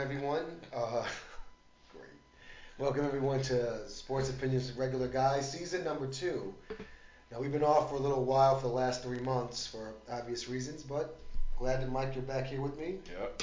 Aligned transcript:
everyone. 0.00 0.44
Uh, 0.74 1.04
great. 1.92 2.04
Welcome 2.78 3.04
everyone 3.04 3.42
to 3.42 3.86
Sports 3.88 4.30
Opinions 4.30 4.72
Regular 4.72 5.08
Guys, 5.08 5.50
season 5.52 5.84
number 5.84 6.06
two. 6.06 6.54
Now 7.30 7.38
we've 7.38 7.52
been 7.52 7.62
off 7.62 7.90
for 7.90 7.96
a 7.96 8.00
little 8.00 8.24
while 8.24 8.56
for 8.58 8.68
the 8.68 8.72
last 8.72 9.02
three 9.02 9.20
months 9.20 9.66
for 9.66 9.92
obvious 10.10 10.48
reasons, 10.48 10.82
but 10.82 11.16
glad 11.58 11.82
that 11.82 11.92
Mike 11.92 12.14
you're 12.14 12.22
back 12.22 12.46
here 12.46 12.62
with 12.62 12.78
me. 12.78 12.98
Yep. 13.20 13.42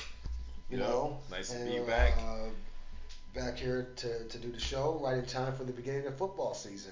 You 0.72 0.78
Yep. 0.80 0.88
know, 0.88 1.18
Nice 1.30 1.50
to 1.52 1.58
and, 1.58 1.72
be 1.72 1.80
back. 1.80 2.14
Uh, 2.18 2.50
back 3.36 3.58
here 3.58 3.90
to, 3.98 4.28
to 4.28 4.38
do 4.40 4.52
the 4.52 4.60
show 4.60 5.00
right 5.04 5.18
in 5.18 5.26
time 5.28 5.56
for 5.56 5.64
the 5.64 5.72
beginning 5.72 6.08
of 6.08 6.18
football 6.18 6.56
season. 6.56 6.92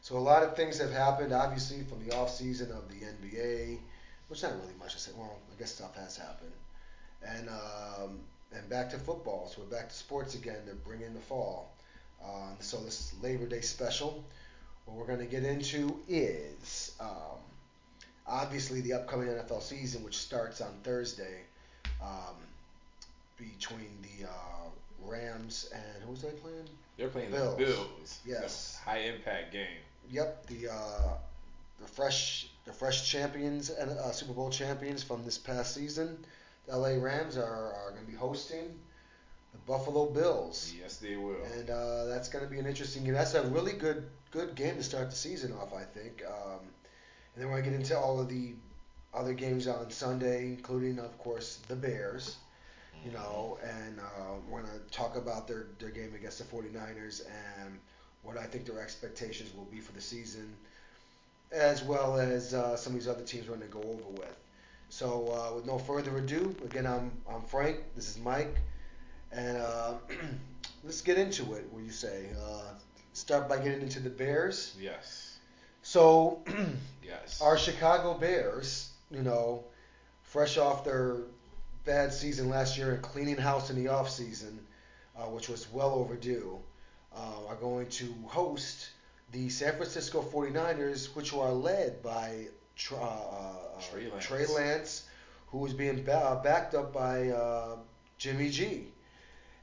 So 0.00 0.16
a 0.16 0.18
lot 0.18 0.42
of 0.42 0.56
things 0.56 0.78
have 0.80 0.92
happened, 0.92 1.32
obviously, 1.32 1.84
from 1.84 2.04
the 2.04 2.16
off 2.16 2.34
season 2.34 2.72
of 2.72 2.88
the 2.88 2.96
NBA, 3.06 3.78
which 4.26 4.42
not 4.42 4.52
really 4.60 4.74
much 4.78 4.94
to 4.94 4.98
say. 5.00 5.12
Well, 5.16 5.38
I 5.54 5.58
guess 5.58 5.72
stuff 5.74 5.94
has 5.96 6.16
happened, 6.16 6.52
and 7.26 7.48
um, 7.48 8.20
and 8.52 8.68
back 8.68 8.90
to 8.90 8.98
football. 8.98 9.48
So 9.48 9.62
we're 9.62 9.76
back 9.78 9.88
to 9.88 9.94
sports 9.94 10.34
again. 10.34 10.58
They're 10.64 10.74
bringing 10.74 11.14
the 11.14 11.20
fall. 11.20 11.72
Um, 12.24 12.56
so 12.60 12.78
this 12.78 13.00
is 13.00 13.22
Labor 13.22 13.46
Day 13.46 13.60
special. 13.60 14.24
What 14.84 14.96
we're 14.96 15.06
going 15.06 15.18
to 15.20 15.26
get 15.26 15.44
into 15.44 16.00
is 16.08 16.92
um, 17.00 17.38
obviously 18.26 18.80
the 18.80 18.94
upcoming 18.94 19.28
NFL 19.28 19.62
season, 19.62 20.02
which 20.02 20.16
starts 20.16 20.60
on 20.60 20.72
Thursday 20.82 21.42
um, 22.02 22.36
between 23.36 23.90
the 24.02 24.26
uh, 24.26 24.68
Rams 25.04 25.70
and 25.72 26.02
who 26.04 26.10
was 26.12 26.22
they 26.22 26.30
playing? 26.30 26.68
They're 26.96 27.08
playing 27.08 27.30
Bills. 27.30 27.56
the 27.56 27.64
Bills. 27.64 28.20
Yes. 28.26 28.80
High 28.84 29.00
impact 29.00 29.52
game. 29.52 29.66
Yep, 30.10 30.46
the 30.46 30.72
uh, 30.72 31.14
the 31.80 31.86
fresh 31.86 32.48
the 32.64 32.72
fresh 32.72 33.08
champions 33.10 33.70
and 33.70 33.90
uh, 33.90 34.10
Super 34.10 34.32
Bowl 34.32 34.50
champions 34.50 35.02
from 35.02 35.24
this 35.24 35.38
past 35.38 35.74
season. 35.74 36.18
The 36.68 36.76
LA 36.76 37.02
Rams 37.02 37.36
are, 37.36 37.72
are 37.72 37.90
going 37.92 38.04
to 38.04 38.10
be 38.10 38.16
hosting 38.16 38.78
the 39.52 39.58
Buffalo 39.66 40.06
Bills. 40.06 40.74
Yes, 40.78 40.98
they 40.98 41.16
will. 41.16 41.42
And 41.54 41.70
uh, 41.70 42.04
that's 42.04 42.28
going 42.28 42.44
to 42.44 42.50
be 42.50 42.58
an 42.58 42.66
interesting 42.66 43.04
game. 43.04 43.14
That's 43.14 43.34
a 43.34 43.42
really 43.48 43.72
good 43.72 44.04
good 44.30 44.54
game 44.54 44.76
to 44.76 44.82
start 44.82 45.08
the 45.10 45.16
season 45.16 45.52
off, 45.54 45.72
I 45.72 45.84
think. 45.84 46.22
Um, 46.26 46.60
and 47.34 47.42
then 47.42 47.46
we're 47.46 47.62
going 47.62 47.64
to 47.64 47.70
get 47.70 47.80
into 47.80 47.98
all 47.98 48.20
of 48.20 48.28
the 48.28 48.52
other 49.14 49.32
games 49.32 49.66
on 49.66 49.90
Sunday, 49.90 50.46
including, 50.46 50.98
of 50.98 51.16
course, 51.18 51.60
the 51.68 51.76
Bears. 51.76 52.36
You 53.04 53.12
know, 53.12 53.58
and 53.62 54.00
uh, 54.00 54.34
we're 54.50 54.62
going 54.62 54.72
to 54.72 54.90
talk 54.90 55.16
about 55.16 55.46
their, 55.46 55.68
their 55.78 55.90
game 55.90 56.14
against 56.16 56.38
the 56.38 56.44
49ers 56.44 57.22
and 57.60 57.78
what 58.24 58.36
I 58.36 58.44
think 58.44 58.66
their 58.66 58.80
expectations 58.80 59.54
will 59.54 59.66
be 59.66 59.78
for 59.78 59.92
the 59.92 60.00
season, 60.00 60.52
as 61.52 61.84
well 61.84 62.18
as 62.18 62.54
uh, 62.54 62.76
some 62.76 62.94
of 62.94 62.98
these 62.98 63.06
other 63.06 63.22
teams 63.22 63.48
we're 63.48 63.56
going 63.56 63.68
to 63.68 63.72
go 63.72 63.82
over 63.82 64.10
with. 64.20 64.36
So, 64.90 65.28
uh, 65.28 65.54
with 65.54 65.66
no 65.66 65.78
further 65.78 66.16
ado, 66.16 66.54
again, 66.64 66.86
I'm, 66.86 67.12
I'm 67.30 67.42
Frank. 67.42 67.78
This 67.94 68.08
is 68.08 68.18
Mike. 68.18 68.56
And 69.32 69.58
uh, 69.58 69.94
let's 70.84 71.02
get 71.02 71.18
into 71.18 71.54
it, 71.54 71.68
what 71.70 71.82
you 71.84 71.90
say? 71.90 72.26
Uh, 72.42 72.62
start 73.12 73.48
by 73.48 73.58
getting 73.58 73.82
into 73.82 74.00
the 74.00 74.10
Bears. 74.10 74.74
Yes. 74.80 75.38
So, 75.82 76.42
Yes. 77.06 77.40
our 77.40 77.56
Chicago 77.58 78.14
Bears, 78.14 78.90
you 79.10 79.22
know, 79.22 79.64
fresh 80.22 80.58
off 80.58 80.84
their 80.84 81.18
bad 81.84 82.12
season 82.12 82.48
last 82.48 82.76
year 82.76 82.92
and 82.92 83.02
cleaning 83.02 83.36
house 83.36 83.70
in 83.70 83.82
the 83.82 83.90
offseason, 83.90 84.58
uh, 85.16 85.22
which 85.22 85.48
was 85.48 85.70
well 85.72 85.90
overdue, 85.90 86.58
uh, 87.14 87.46
are 87.48 87.56
going 87.56 87.86
to 87.88 88.14
host 88.26 88.90
the 89.32 89.48
San 89.48 89.74
Francisco 89.76 90.22
49ers, 90.22 91.14
which 91.14 91.32
are 91.34 91.52
led 91.52 92.02
by 92.02 92.46
Tr- 92.78 92.94
uh, 92.94 92.98
uh, 92.98 93.80
Trey 93.90 94.08
Lance. 94.10 94.24
Trey 94.24 94.46
Lance, 94.46 95.02
who 95.48 95.66
is 95.66 95.74
being 95.74 96.02
ba- 96.04 96.16
uh, 96.16 96.42
backed 96.42 96.74
up 96.74 96.92
by 96.94 97.28
uh, 97.28 97.76
Jimmy 98.16 98.48
G. 98.48 98.86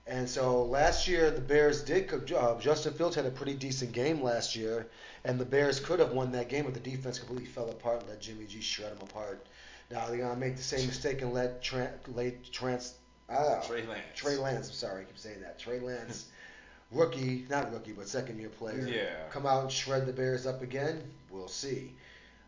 And 0.07 0.29
so 0.29 0.63
last 0.65 1.07
year 1.07 1.31
the 1.31 1.41
Bears 1.41 1.83
did. 1.83 2.11
Uh, 2.31 2.59
Justin 2.59 2.93
Fields 2.93 3.15
had 3.15 3.25
a 3.25 3.31
pretty 3.31 3.55
decent 3.55 3.91
game 3.91 4.21
last 4.21 4.55
year, 4.55 4.87
and 5.23 5.39
the 5.39 5.45
Bears 5.45 5.79
could 5.79 5.99
have 5.99 6.11
won 6.11 6.31
that 6.33 6.47
game, 6.49 6.65
but 6.65 6.75
the 6.75 6.79
defense 6.79 7.17
completely 7.17 7.47
fell 7.47 7.69
apart 7.71 8.01
and 8.01 8.09
let 8.09 8.21
Jimmy 8.21 8.45
G 8.45 8.61
shred 8.61 8.91
them 8.91 8.99
apart. 9.01 9.47
Now 9.89 10.05
they're 10.07 10.17
gonna 10.17 10.35
make 10.35 10.57
the 10.57 10.63
same 10.63 10.85
mistake 10.85 11.21
and 11.21 11.33
let 11.33 11.63
Trent, 11.63 12.15
late 12.15 12.51
Trans, 12.51 12.95
ah, 13.29 13.61
Trey 13.65 13.83
Lance. 13.87 14.03
Trey 14.13 14.35
Lance. 14.35 14.67
I'm 14.67 14.73
sorry, 14.73 15.01
I 15.01 15.05
keep 15.05 15.17
saying 15.17 15.41
that. 15.41 15.57
Trey 15.57 15.79
Lance, 15.79 16.25
rookie, 16.91 17.45
not 17.49 17.71
rookie, 17.71 17.93
but 17.93 18.07
second 18.07 18.39
year 18.39 18.49
player. 18.49 18.87
Yeah. 18.87 19.29
Come 19.31 19.47
out 19.47 19.63
and 19.63 19.71
shred 19.71 20.05
the 20.05 20.13
Bears 20.13 20.45
up 20.45 20.61
again. 20.61 21.01
We'll 21.31 21.47
see. 21.47 21.93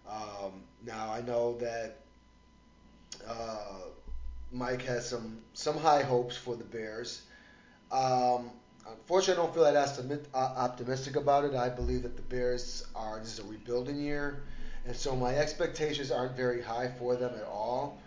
Um, 0.09 0.63
now 0.85 1.12
I 1.12 1.22
know 1.22 1.57
that 1.59 1.97
uh, 3.28 3.90
Mike 4.51 4.81
has 4.84 5.07
some 5.09 5.40
some 5.53 5.78
high 5.78 6.01
hopes 6.03 6.38
for 6.38 6.56
the 6.56 6.63
Bears. 6.63 7.23
Um, 7.91 8.51
unfortunately, 8.88 9.41
I 9.41 9.45
don't 9.45 9.53
feel 9.53 9.63
that 9.63 9.75
optimi- 9.75 10.25
uh, 10.34 10.38
optimistic 10.57 11.16
about 11.16 11.45
it. 11.45 11.53
I 11.56 11.69
believe 11.69 12.03
that 12.03 12.16
the 12.16 12.22
Bears 12.23 12.85
are 12.95 13.19
this 13.19 13.34
is 13.34 13.40
a 13.40 13.44
rebuilding 13.44 14.00
year, 14.01 14.44
and 14.85 14.95
so 14.95 15.16
my 15.16 15.35
expectations 15.35 16.12
aren't 16.12 16.35
very 16.35 16.62
high 16.62 16.91
for 17.00 17.16
them 17.16 17.34
at 17.35 17.45
all, 17.45 18.00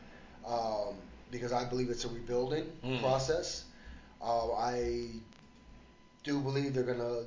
um, 0.47 0.95
because 1.31 1.53
I 1.53 1.65
believe 1.65 1.91
it's 1.91 2.05
a 2.05 2.09
rebuilding 2.09 2.65
Hmm. 2.83 2.99
process. 3.01 3.65
Uh, 4.23 4.53
I 4.53 5.11
do 6.25 6.41
believe 6.41 6.75
they're 6.75 6.85
gonna 6.85 7.25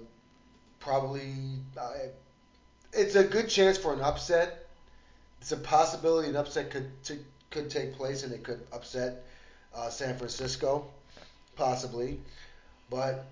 probably. 0.79 1.33
I 1.79 2.09
it's 2.93 3.15
a 3.15 3.23
good 3.23 3.49
chance 3.49 3.77
for 3.77 3.93
an 3.93 4.01
upset. 4.01 4.62
It's 5.43 5.51
a 5.51 5.57
possibility 5.57 6.29
an 6.29 6.37
upset 6.37 6.71
could 6.71 6.89
t- 7.03 7.19
could 7.51 7.69
take 7.69 7.95
place 7.97 8.23
and 8.23 8.31
it 8.31 8.43
could 8.45 8.61
upset 8.71 9.25
uh, 9.75 9.89
San 9.89 10.17
Francisco, 10.17 10.85
possibly, 11.57 12.21
but 12.89 13.25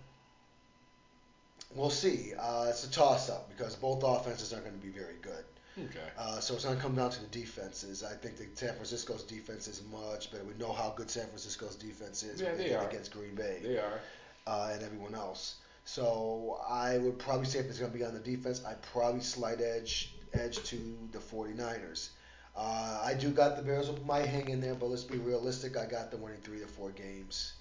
we'll 1.74 1.90
see. 1.90 2.34
Uh, 2.38 2.66
it's 2.68 2.84
a 2.86 2.92
toss 2.92 3.30
up 3.30 3.50
because 3.56 3.78
both 3.78 4.04
offenses 4.04 4.52
aren't 4.52 4.66
going 4.66 4.78
to 4.78 4.86
be 4.86 4.92
very 4.92 5.16
good. 5.22 5.46
Okay. 5.86 6.06
Uh, 6.18 6.42
so 6.42 6.54
it's 6.54 6.66
going 6.66 6.76
to 6.76 6.82
come 6.84 6.96
down 6.96 7.12
to 7.12 7.22
the 7.22 7.28
defenses. 7.28 8.04
I 8.04 8.14
think 8.16 8.36
that 8.40 8.58
San 8.60 8.74
Francisco's 8.74 9.24
defense 9.24 9.70
is 9.70 9.82
much 9.90 10.32
better. 10.34 10.44
We 10.44 10.54
know 10.56 10.74
how 10.74 10.94
good 10.98 11.10
San 11.10 11.28
Francisco's 11.28 11.78
defense 11.78 12.24
is 12.24 12.42
Yeah, 12.42 12.56
they 12.56 12.74
are. 12.74 12.86
against 12.90 13.14
Green 13.14 13.36
Bay 13.36 13.62
They 13.64 13.78
are. 13.78 14.02
uh, 14.48 14.72
and 14.74 14.84
everyone 14.84 15.16
else. 15.16 15.56
So 15.86 16.60
I 16.70 16.98
would 16.98 17.18
probably 17.20 17.46
say 17.46 17.60
if 17.60 17.68
it's 17.68 17.80
going 17.80 17.94
to 17.94 17.98
be 17.98 18.04
on 18.04 18.14
the 18.14 18.20
defense, 18.20 18.62
I'd 18.68 18.82
probably 18.82 19.22
slight 19.22 19.62
edge 19.62 20.14
edge 20.34 20.62
to 20.64 20.78
the 21.12 21.20
49ers. 21.20 22.10
Uh, 22.56 23.02
I 23.04 23.14
do 23.14 23.30
got 23.30 23.56
the 23.56 23.64
Bears 23.64 23.90
might 24.06 24.26
hang 24.26 24.50
in 24.50 24.60
there, 24.60 24.76
but 24.76 24.88
let's 24.88 25.04
be 25.04 25.18
realistic. 25.18 25.78
I 25.78 25.86
got 25.86 26.12
them 26.12 26.22
winning 26.22 26.42
three 26.42 26.60
to 26.60 26.68
four 26.68 26.90
games 26.92 27.54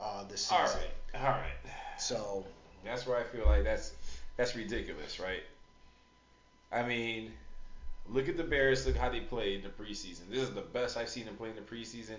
uh, 0.00 0.24
this 0.24 0.42
season. 0.42 0.56
All 0.56 0.64
right. 0.64 1.22
All 1.22 1.30
right. 1.30 1.72
So 1.98 2.44
That's 2.84 3.06
where 3.06 3.16
I 3.18 3.24
feel 3.24 3.46
like 3.46 3.64
that's 3.64 3.92
that's 4.36 4.56
ridiculous, 4.56 5.20
right? 5.20 5.42
I 6.72 6.82
mean, 6.82 7.32
look 8.08 8.28
at 8.28 8.36
the 8.36 8.44
Bears. 8.44 8.86
Look 8.86 8.96
how 8.96 9.08
they 9.08 9.20
played 9.20 9.56
in 9.56 9.62
the 9.62 9.68
preseason. 9.68 10.28
This 10.30 10.42
is 10.42 10.50
the 10.50 10.62
best 10.62 10.96
I've 10.96 11.08
seen 11.08 11.24
them 11.24 11.36
play 11.36 11.50
in 11.50 11.56
the 11.56 11.62
preseason 11.62 12.18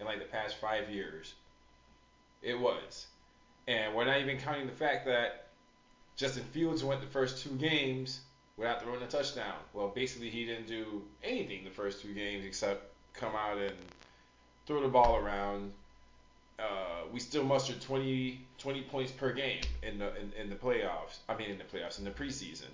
in 0.00 0.06
like 0.06 0.18
the 0.18 0.26
past 0.26 0.56
five 0.56 0.88
years. 0.90 1.34
It 2.42 2.58
was, 2.58 3.06
and 3.66 3.94
we're 3.94 4.04
not 4.04 4.20
even 4.20 4.38
counting 4.38 4.66
the 4.66 4.72
fact 4.72 5.06
that 5.06 5.48
Justin 6.16 6.44
Fields 6.44 6.84
went 6.84 7.00
the 7.00 7.06
first 7.06 7.42
two 7.42 7.54
games 7.56 8.20
without 8.56 8.82
throwing 8.82 9.02
a 9.02 9.06
touchdown. 9.06 9.56
Well, 9.72 9.88
basically 9.88 10.30
he 10.30 10.44
didn't 10.44 10.66
do 10.66 11.02
anything 11.22 11.64
the 11.64 11.70
first 11.70 12.02
two 12.02 12.14
games 12.14 12.44
except 12.44 12.92
come 13.12 13.34
out 13.34 13.58
and 13.58 13.74
throw 14.66 14.82
the 14.82 14.88
ball 14.88 15.16
around. 15.16 15.72
Uh, 16.58 17.02
we 17.12 17.18
still 17.18 17.42
mustered 17.42 17.80
20, 17.80 18.40
20 18.58 18.82
points 18.82 19.10
per 19.10 19.32
game 19.32 19.60
in 19.82 19.98
the 19.98 20.14
in, 20.20 20.32
in 20.40 20.50
the 20.50 20.56
playoffs. 20.56 21.18
I 21.28 21.36
mean 21.36 21.50
in 21.50 21.58
the 21.58 21.64
playoffs 21.64 21.98
in 21.98 22.04
the 22.04 22.10
preseason. 22.10 22.70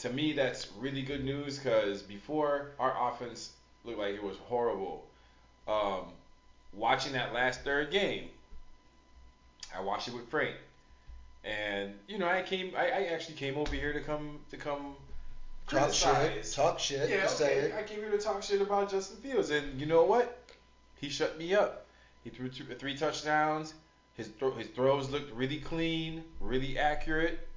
To 0.00 0.10
me, 0.10 0.32
that's 0.32 0.68
really 0.78 1.02
good 1.02 1.24
news 1.24 1.58
because 1.58 2.02
before 2.02 2.72
our 2.78 3.10
offense 3.10 3.52
looked 3.84 3.98
like 3.98 4.14
it 4.14 4.22
was 4.22 4.36
horrible. 4.48 5.06
Um, 5.68 6.06
watching 6.72 7.12
that 7.12 7.32
last 7.32 7.62
third 7.62 7.90
game, 7.90 8.28
I 9.74 9.80
watched 9.80 10.08
it 10.08 10.14
with 10.14 10.28
Frank, 10.28 10.56
and 11.44 11.94
you 12.08 12.18
know 12.18 12.28
I 12.28 12.42
came 12.42 12.72
I, 12.76 12.86
I 12.86 13.02
actually 13.12 13.34
came 13.34 13.56
over 13.56 13.74
here 13.74 13.92
to 13.92 14.00
come 14.00 14.38
to 14.50 14.56
come 14.56 14.94
talk 15.68 15.92
shit, 15.92 16.52
talk 16.52 16.78
shit, 16.78 17.10
Yeah, 17.10 17.28
okay. 17.34 17.72
I 17.76 17.82
came 17.82 18.00
here 18.00 18.10
to 18.10 18.18
talk 18.18 18.42
shit 18.42 18.60
about 18.60 18.90
Justin 18.90 19.16
Fields, 19.18 19.50
and 19.50 19.80
you 19.80 19.86
know 19.86 20.04
what? 20.04 20.38
He 21.00 21.08
shut 21.08 21.38
me 21.38 21.54
up. 21.54 21.86
He 22.24 22.30
threw 22.30 22.48
two, 22.48 22.64
three 22.64 22.96
touchdowns. 22.96 23.74
His 24.14 24.28
throw, 24.28 24.52
his 24.52 24.68
throws 24.68 25.10
looked 25.10 25.32
really 25.34 25.58
clean, 25.58 26.24
really 26.40 26.78
accurate. 26.78 27.48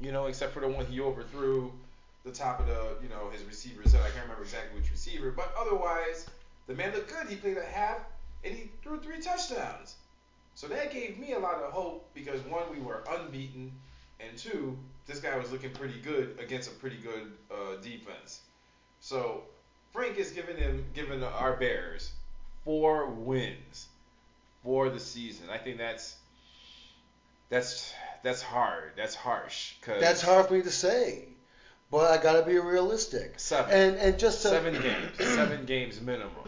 You 0.00 0.12
know, 0.12 0.26
except 0.26 0.52
for 0.52 0.60
the 0.60 0.68
one 0.68 0.86
he 0.86 1.00
overthrew 1.00 1.72
the 2.24 2.30
top 2.30 2.60
of 2.60 2.66
the, 2.66 2.96
you 3.02 3.08
know, 3.08 3.30
his 3.30 3.42
receivers. 3.44 3.92
Head. 3.92 4.02
I 4.02 4.10
can't 4.10 4.22
remember 4.22 4.42
exactly 4.42 4.78
which 4.78 4.90
receiver, 4.90 5.30
but 5.30 5.52
otherwise, 5.58 6.26
the 6.66 6.74
man 6.74 6.92
looked 6.92 7.08
good. 7.08 7.28
He 7.28 7.36
played 7.36 7.56
a 7.56 7.64
half, 7.64 7.98
and 8.44 8.54
he 8.54 8.70
threw 8.82 9.00
three 9.00 9.20
touchdowns. 9.20 9.96
So 10.56 10.68
that 10.68 10.90
gave 10.92 11.18
me 11.18 11.34
a 11.34 11.38
lot 11.40 11.58
of 11.60 11.72
hope 11.72 12.10
because 12.14 12.42
one, 12.42 12.70
we 12.70 12.80
were 12.80 13.04
unbeaten, 13.08 13.72
and 14.20 14.36
two, 14.38 14.78
this 15.06 15.20
guy 15.20 15.36
was 15.36 15.52
looking 15.52 15.72
pretty 15.72 16.00
good 16.00 16.38
against 16.40 16.68
a 16.68 16.72
pretty 16.72 16.98
good 16.98 17.32
uh, 17.50 17.76
defense. 17.82 18.40
So 19.00 19.44
Frank 19.92 20.18
is 20.18 20.32
giving 20.32 20.56
him, 20.56 20.84
giving 20.94 21.22
our 21.24 21.52
Bears 21.54 22.12
four 22.64 23.06
wins, 23.06 23.88
for 24.62 24.90
the 24.90 25.00
season. 25.00 25.50
I 25.50 25.58
think 25.58 25.78
that's 25.78 26.16
that's 27.50 27.92
that's 28.22 28.42
hard. 28.42 28.94
That's 28.96 29.14
harsh. 29.14 29.74
Cause 29.82 30.00
That's 30.00 30.22
hard 30.22 30.46
for 30.46 30.54
me 30.54 30.62
to 30.62 30.70
say, 30.70 31.28
but 31.90 32.10
I 32.10 32.18
gotta 32.18 32.42
be 32.42 32.58
realistic. 32.58 33.38
Seven. 33.38 33.72
And 33.72 33.96
and 33.98 34.18
just 34.18 34.42
to, 34.42 34.48
seven 34.50 34.80
games. 34.80 35.16
Seven 35.18 35.64
games 35.64 36.00
minimum. 36.00 36.46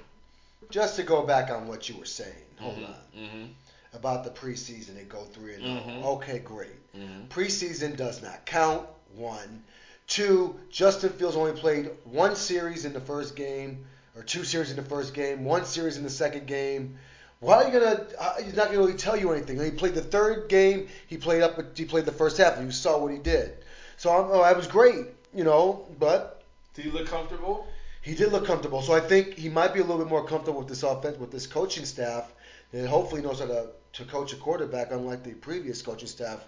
just 0.71 0.97
to 0.97 1.05
go 1.05 1.23
back 1.23 1.51
on 1.51 1.67
what 1.67 1.89
you 1.89 1.97
were 1.97 2.05
saying. 2.07 2.47
Hold 2.61 2.79
Mhm, 2.79 2.85
on. 2.85 3.01
mhm, 3.17 3.51
About 3.95 4.23
the 4.25 4.31
preseason, 4.31 4.95
they 4.97 5.05
go 5.05 5.25
three 5.33 5.55
and 5.55 5.63
Mhm. 5.65 5.85
zero. 6.01 6.07
Okay, 6.17 6.39
great. 6.41 6.93
mhm. 6.95 7.29
Preseason 7.29 7.97
does 7.97 8.23
not 8.23 8.45
count. 8.45 8.87
One, 9.15 9.63
two. 10.07 10.59
Justin 10.71 11.11
Fields 11.11 11.37
only 11.37 11.53
played 11.53 11.91
one 12.05 12.37
series 12.37 12.85
in 12.85 12.93
the 12.93 13.01
first 13.01 13.35
game, 13.35 13.87
or 14.17 14.23
two 14.23 14.45
series 14.45 14.71
in 14.71 14.77
the 14.77 14.83
first 14.83 15.15
game, 15.15 15.45
one 15.45 15.65
series 15.65 15.97
in 15.97 16.03
the 16.03 16.11
second 16.11 16.47
game. 16.47 16.99
Why 17.41 17.63
are 17.63 17.67
you 17.69 17.73
gonna? 17.79 18.07
Uh, 18.19 18.43
he's 18.43 18.55
not 18.55 18.67
gonna 18.67 18.79
really 18.79 18.95
tell 18.95 19.17
you 19.17 19.33
anything. 19.33 19.59
He 19.63 19.71
played 19.71 19.95
the 19.95 20.03
third 20.03 20.49
game. 20.49 20.89
He 21.07 21.17
played 21.17 21.43
up. 21.43 21.59
He 21.77 21.85
played 21.85 22.05
the 22.05 22.13
first 22.13 22.37
half, 22.37 22.57
and 22.57 22.67
you 22.67 22.73
saw 22.73 22.99
what 22.99 23.13
he 23.13 23.19
did. 23.19 23.53
So 23.97 24.11
I'm, 24.11 24.31
oh, 24.31 24.43
that 24.43 24.57
was 24.57 24.67
great, 24.67 25.07
you 25.33 25.45
know. 25.45 25.87
But 25.99 26.43
Do 26.75 26.83
you 26.83 26.91
look 26.93 27.07
comfortable? 27.07 27.67
he 28.03 28.15
did 28.15 28.33
look 28.33 28.45
comfortable. 28.47 28.83
So 28.83 28.93
I 28.93 29.01
think 29.01 29.35
he 29.35 29.49
might 29.49 29.73
be 29.73 29.81
a 29.81 29.83
little 29.85 29.99
bit 29.99 30.09
more 30.09 30.25
comfortable 30.27 30.59
with 30.61 30.69
this 30.69 30.83
offense, 30.83 31.19
with 31.19 31.31
this 31.31 31.47
coaching 31.47 31.85
staff, 31.85 32.33
and 32.73 32.87
hopefully 32.89 33.23
knows 33.23 33.39
how 33.41 33.47
to, 33.47 33.69
to 33.99 34.05
coach 34.05 34.33
a 34.33 34.37
quarterback, 34.37 34.93
unlike 34.93 35.23
the 35.25 35.33
previous 35.35 35.83
coaching 35.83 36.09
staff. 36.09 36.45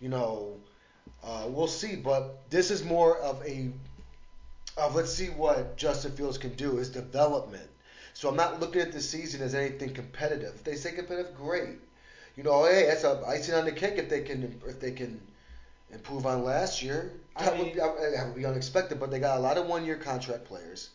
You 0.00 0.08
know, 0.08 0.56
uh, 1.22 1.44
we'll 1.48 1.66
see. 1.68 1.96
But 1.96 2.48
this 2.50 2.70
is 2.70 2.82
more 2.84 3.18
of 3.18 3.42
a 3.46 3.70
of 4.76 4.94
let's 4.94 5.12
see 5.12 5.26
what 5.26 5.76
Justin 5.76 6.12
Fields 6.12 6.38
can 6.38 6.54
do, 6.54 6.76
his 6.76 6.88
development. 6.88 7.68
So 8.14 8.28
I'm 8.28 8.36
not 8.36 8.58
looking 8.60 8.80
at 8.80 8.92
this 8.92 9.08
season 9.08 9.42
as 9.42 9.54
anything 9.54 9.92
competitive. 9.94 10.54
If 10.54 10.64
they 10.64 10.74
say 10.74 10.92
competitive, 10.92 11.36
great. 11.36 11.76
You 12.36 12.42
know, 12.44 12.64
hey, 12.64 12.86
that's 12.86 13.04
a 13.04 13.22
icing 13.26 13.54
on 13.54 13.64
the 13.64 13.72
cake 13.72 13.94
if 13.96 14.08
they 14.08 14.22
can 14.22 14.60
if 14.66 14.80
they 14.80 14.92
can 14.92 15.20
improve 15.92 16.26
on 16.26 16.42
last 16.44 16.82
year. 16.82 17.12
I 17.36 17.44
That 17.44 17.56
would 17.58 17.66
mean- 17.66 17.74
be, 17.74 17.80
that 17.80 18.26
would 18.26 18.34
be 18.36 18.46
unexpected, 18.46 18.98
but 18.98 19.10
they 19.10 19.18
got 19.20 19.38
a 19.38 19.40
lot 19.40 19.58
of 19.58 19.66
one-year 19.66 19.96
contract 19.96 20.44
players. 20.44 20.90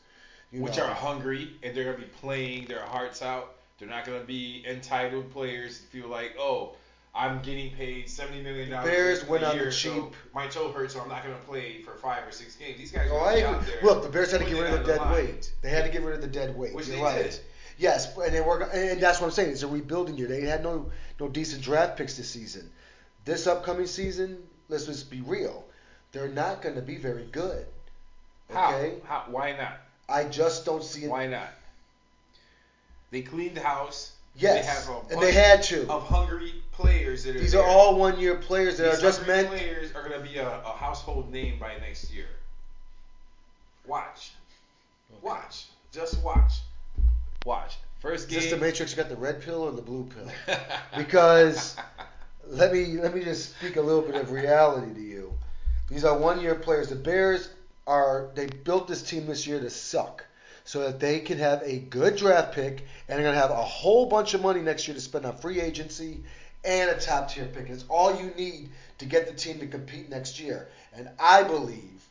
You 0.51 0.62
which 0.62 0.78
know. 0.78 0.86
are 0.86 0.94
hungry 0.94 1.56
and 1.63 1.75
they're 1.75 1.84
gonna 1.86 1.98
be 1.98 2.12
playing 2.22 2.66
their 2.66 2.81
hearts 2.86 3.22
out. 3.22 3.56
They're 3.83 3.94
not 3.94 4.06
gonna 4.06 4.24
be 4.24 4.63
entitled 4.65 5.30
players 5.33 5.80
to 5.80 5.83
feel 5.88 6.07
like, 6.07 6.38
oh, 6.39 6.75
I'm 7.13 7.41
getting 7.41 7.75
paid 7.75 8.09
seventy 8.09 8.41
million 8.41 8.69
dollars 8.69 8.89
Bears 8.89 9.27
went 9.27 9.44
on 9.44 9.57
the 9.57 9.63
year, 9.63 9.71
so 9.74 9.94
cheap. 9.94 10.15
my 10.33 10.47
toe 10.47 10.71
hurts, 10.71 10.94
so 10.94 11.01
I'm 11.01 11.09
not 11.09 11.21
gonna 11.21 11.35
play 11.45 11.81
for 11.81 11.91
five 11.95 12.25
or 12.25 12.31
six 12.31 12.56
games. 12.56 12.77
These 12.77 12.91
guys 12.94 13.12
are 13.12 13.19
Oh, 13.19 13.25
I 13.25 13.35
be 13.35 13.41
agree. 13.41 13.74
Look, 13.83 14.03
the 14.03 14.09
Bears 14.09 14.31
had 14.31 14.39
to 14.39 14.47
get 14.47 14.53
rid 14.57 14.74
of 14.74 14.80
the 14.85 14.94
dead 14.94 15.01
line. 15.01 15.13
weight. 15.13 15.51
They 15.62 15.69
had 15.69 15.83
to 15.83 15.91
get 15.91 16.01
rid 16.01 16.15
of 16.15 16.21
the 16.21 16.27
dead 16.27 16.57
weight. 16.57 16.74
Which 16.74 16.88
You're 16.88 16.95
they 16.95 17.03
right. 17.03 17.24
did. 17.24 17.39
Yes, 17.77 18.15
and 18.18 18.33
they 18.33 18.39
were, 18.39 18.62
and 18.62 19.01
that's 19.01 19.19
what 19.19 19.27
I'm 19.27 19.33
saying. 19.33 19.51
It's 19.51 19.63
a 19.63 19.68
rebuilding 19.68 20.18
year. 20.18 20.27
They 20.27 20.41
had 20.41 20.63
no 20.63 20.89
no 21.19 21.27
decent 21.27 21.62
draft 21.62 21.97
picks 21.97 22.15
this 22.15 22.30
season. 22.30 22.71
This 23.25 23.47
upcoming 23.47 23.88
season, 23.88 24.41
let's 24.69 24.85
just 24.85 25.12
be 25.12 25.19
real. 25.19 25.65
They're 26.13 26.30
not 26.30 26.62
going 26.62 26.75
to 26.75 26.81
be 26.81 26.95
very 26.97 27.25
good. 27.25 27.65
How? 28.50 28.91
How? 29.03 29.25
Why 29.30 29.51
not? 29.57 29.80
I 30.07 30.24
just 30.24 30.65
don't 30.65 30.83
see 30.83 31.03
it. 31.03 31.09
Why 31.09 31.27
not? 31.27 31.50
They 33.13 33.21
cleaned 33.21 33.56
the 33.56 33.62
house. 33.62 34.13
Yes, 34.36 34.65
They 34.65 34.71
have 34.71 34.89
a 34.89 35.13
and 35.13 35.21
they 35.21 35.31
had 35.31 35.62
to. 35.63 35.88
of 35.88 36.01
hungry 36.07 36.51
players 36.71 37.24
that 37.25 37.36
are 37.36 37.39
These 37.39 37.51
there. 37.51 37.62
are 37.62 37.68
all 37.69 37.95
one-year 38.00 38.38
players 38.38 38.77
that 38.80 38.89
These 38.89 39.00
are 39.00 39.01
just 39.04 39.19
hungry 39.19 39.36
meant. 39.36 39.48
players 39.50 39.92
are 39.94 40.01
gonna 40.01 40.19
be 40.24 40.38
a, 40.38 40.48
a 40.63 40.71
household 40.75 41.31
name 41.31 41.60
by 41.60 41.77
next 41.77 42.12
year. 42.12 42.25
Watch. 43.86 44.31
Watch. 45.21 45.68
Just 45.92 46.24
watch. 46.24 46.54
Watch. 47.45 47.77
First 48.00 48.25
Is 48.25 48.31
game. 48.31 48.39
this 48.42 48.50
the 48.51 48.57
Matrix 48.57 48.94
got 48.95 49.10
the 49.10 49.16
red 49.16 49.44
pill 49.44 49.62
or 49.62 49.71
the 49.71 49.81
blue 49.83 50.06
pill? 50.06 50.27
Because 50.98 51.75
let 52.48 52.74
me 52.74 52.86
let 53.00 53.13
me 53.13 53.24
just 53.24 53.56
speak 53.57 53.75
a 53.75 53.81
little 53.81 54.01
bit 54.01 54.16
of 54.16 54.31
reality 54.31 54.92
to 54.95 55.01
you. 55.01 55.33
These 55.89 56.04
are 56.06 56.18
one 56.18 56.42
year 56.42 56.56
players. 56.56 56.89
The 56.89 56.95
Bears 56.95 57.50
are 57.86 58.30
they 58.33 58.48
built 58.48 58.88
this 58.88 59.04
team 59.04 59.27
this 59.27 59.45
year 59.45 59.59
to 59.59 59.69
suck. 59.69 60.25
So 60.65 60.80
that 60.81 61.00
they 61.00 61.19
can 61.19 61.38
have 61.39 61.62
a 61.63 61.80
good 61.80 62.15
draft 62.15 62.54
pick 62.54 62.86
and 63.07 63.19
they're 63.19 63.25
gonna 63.25 63.38
have 63.38 63.51
a 63.51 63.56
whole 63.56 64.06
bunch 64.06 64.33
of 64.33 64.42
money 64.42 64.62
next 64.62 64.88
year 64.88 64.95
to 64.95 65.01
spend 65.01 65.25
on 65.25 65.38
free 65.38 65.60
agency 65.60 66.24
and 66.63 66.89
a 66.89 67.00
top 67.00 67.30
tier 67.30 67.45
pick. 67.45 67.69
It's 67.69 67.86
all 67.89 68.15
you 68.19 68.31
need 68.38 68.69
to 69.00 69.06
get 69.06 69.27
the 69.27 69.33
team 69.33 69.60
to 69.60 69.68
compete 69.68 70.10
next 70.10 70.39
year. 70.39 70.69
And 70.94 71.10
I 71.19 71.44
believe 71.44 72.07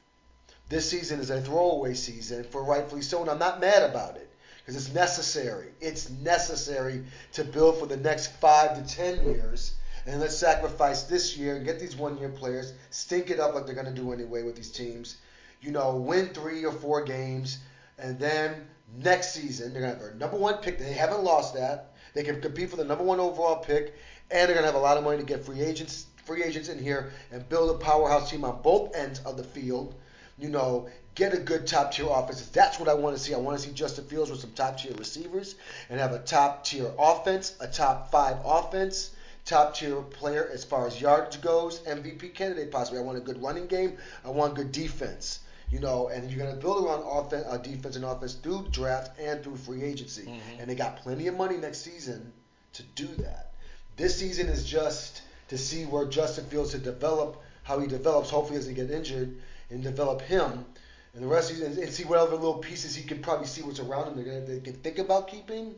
this 0.69 0.89
season 0.89 1.21
is 1.21 1.31
a 1.31 1.41
throwaway 1.41 1.95
season 1.95 2.45
for 2.45 2.63
rightfully 2.63 3.03
so, 3.03 3.21
and 3.21 3.31
I'm 3.31 3.39
not 3.39 3.61
mad 3.61 3.89
about 3.89 4.17
it 4.17 4.31
because 4.59 4.77
it's 4.77 4.95
necessary. 4.95 5.69
It's 5.81 6.11
necessary 6.11 7.05
to 7.33 7.45
build 7.45 7.79
for 7.79 7.87
the 7.87 7.97
next 7.97 8.33
five 8.41 8.77
to 8.77 8.95
ten 8.95 9.25
years. 9.25 9.75
And 10.07 10.21
let's 10.21 10.37
sacrifice 10.37 11.05
this 11.05 11.37
year 11.37 11.57
and 11.57 11.65
get 11.65 11.79
these 11.79 11.97
one 11.97 12.19
year 12.19 12.29
players, 12.29 12.73
stink 12.91 13.31
it 13.31 13.39
up 13.39 13.55
like 13.55 13.67
they're 13.67 13.75
going 13.75 13.87
to 13.87 13.93
do 13.93 14.13
anyway 14.13 14.43
with 14.43 14.57
these 14.57 14.71
teams. 14.71 15.17
You 15.61 15.71
know, 15.71 15.97
win 15.97 16.29
three 16.29 16.65
or 16.65 16.73
four 16.73 17.05
games, 17.05 17.59
and 18.03 18.19
then 18.19 18.69
next 18.99 19.33
season 19.33 19.73
they're 19.73 19.83
going 19.83 19.95
to 19.95 19.99
have 19.99 20.07
their 20.07 20.19
number 20.19 20.37
one 20.37 20.57
pick. 20.57 20.79
They 20.79 20.93
haven't 20.93 21.25
lost 21.25 21.55
that. 21.55 21.95
They 22.15 22.23
can 22.23 22.41
compete 22.41 22.69
for 22.69 22.77
the 22.77 22.85
number 22.85 23.05
one 23.05 23.21
overall 23.21 23.57
pick, 23.57 23.95
and 24.31 24.49
they're 24.49 24.57
going 24.57 24.67
to 24.67 24.67
have 24.67 24.75
a 24.75 24.79
lot 24.79 24.99
of 24.99 25.05
money 25.05 25.19
to 25.19 25.25
get 25.25 25.45
free 25.45 25.61
agents, 25.61 26.07
free 26.27 26.43
agents 26.43 26.69
in 26.69 26.79
here 26.79 27.13
and 27.31 27.49
build 27.49 27.71
a 27.71 27.79
powerhouse 27.79 28.31
team 28.31 28.45
on 28.45 28.61
both 28.61 28.95
ends 28.95 29.21
of 29.21 29.37
the 29.37 29.45
field 29.45 29.95
you 30.39 30.49
know, 30.49 30.89
get 31.15 31.35
a 31.35 31.39
good 31.39 31.67
top 31.67 31.93
tier 31.93 32.07
offense. 32.11 32.47
That's 32.49 32.79
what 32.81 32.89
I 32.89 32.95
want 32.95 33.17
to 33.17 33.23
see. 33.23 33.35
I 33.35 33.39
want 33.39 33.59
to 33.59 33.67
see 33.67 33.73
Justin 33.73 34.05
Fields 34.07 34.31
with 34.31 34.41
some 34.41 34.53
top 34.53 34.79
tier 34.79 34.93
receivers 34.95 35.55
and 35.89 36.01
have 36.01 36.13
a 36.13 36.19
top 36.19 36.65
tier 36.65 36.91
offense, 36.99 37.55
a 37.61 37.69
top 37.69 38.11
five 38.11 38.39
offense, 38.45 39.11
top 39.45 39.75
tier 39.75 40.01
player 40.03 40.49
as 40.53 40.65
far 40.65 40.87
as 40.87 41.01
yardage 41.01 41.41
goes, 41.41 41.81
MVP 41.81 42.35
candidate 42.35 42.71
possibly. 42.71 42.99
I 42.99 43.03
want 43.03 43.19
a 43.19 43.21
good 43.21 43.43
running 43.43 43.67
game. 43.67 43.99
I 44.25 44.31
want 44.31 44.55
good 44.55 44.73
defense. 44.73 45.41
You 45.73 45.81
know, 45.81 46.09
and 46.09 46.31
you're 46.31 46.39
going 46.39 46.55
to 46.55 46.61
build 46.61 46.85
around 46.85 47.03
offense, 47.07 47.47
uh, 47.49 47.57
defense 47.57 47.97
and 47.97 48.05
offense 48.05 48.35
through 48.35 48.67
draft 48.71 49.19
and 49.19 49.43
through 49.43 49.57
free 49.57 49.83
agency. 49.83 50.25
Mhm. 50.25 50.61
And 50.61 50.71
they 50.71 50.75
got 50.75 50.99
plenty 50.99 51.29
of 51.29 51.35
money 51.35 51.57
next 51.57 51.79
season 51.79 52.31
to 52.75 52.83
do 52.95 53.07
that. 53.07 53.53
This 53.97 54.19
season 54.19 54.49
is 54.49 54.65
just 54.65 55.23
to 55.49 55.57
see 55.57 55.87
where 55.87 56.05
Justin 56.07 56.45
Fields 56.45 56.73
to 56.73 56.79
develop 56.79 57.41
how 57.63 57.79
he 57.79 57.87
develops. 57.87 58.29
Hopefully, 58.29 58.59
doesn't 58.59 58.75
get 58.75 58.91
injured 58.91 59.35
and 59.71 59.83
develop 59.83 60.21
him, 60.21 60.67
and 61.15 61.23
the 61.23 61.27
rest 61.27 61.51
of 61.51 61.63
and, 61.63 61.79
and 61.79 61.91
see 61.91 62.05
what 62.05 62.19
other 62.19 62.37
little 62.37 62.59
pieces 62.59 62.95
he 62.95 63.03
can 63.05 63.23
probably 63.23 63.47
see 63.47 63.63
what's 63.63 63.81
around 63.81 64.09
him. 64.09 64.25
Gonna, 64.25 64.41
they 64.43 64.61
can 64.61 64.75
think 64.75 64.99
about 64.99 65.29
keeping. 65.29 65.75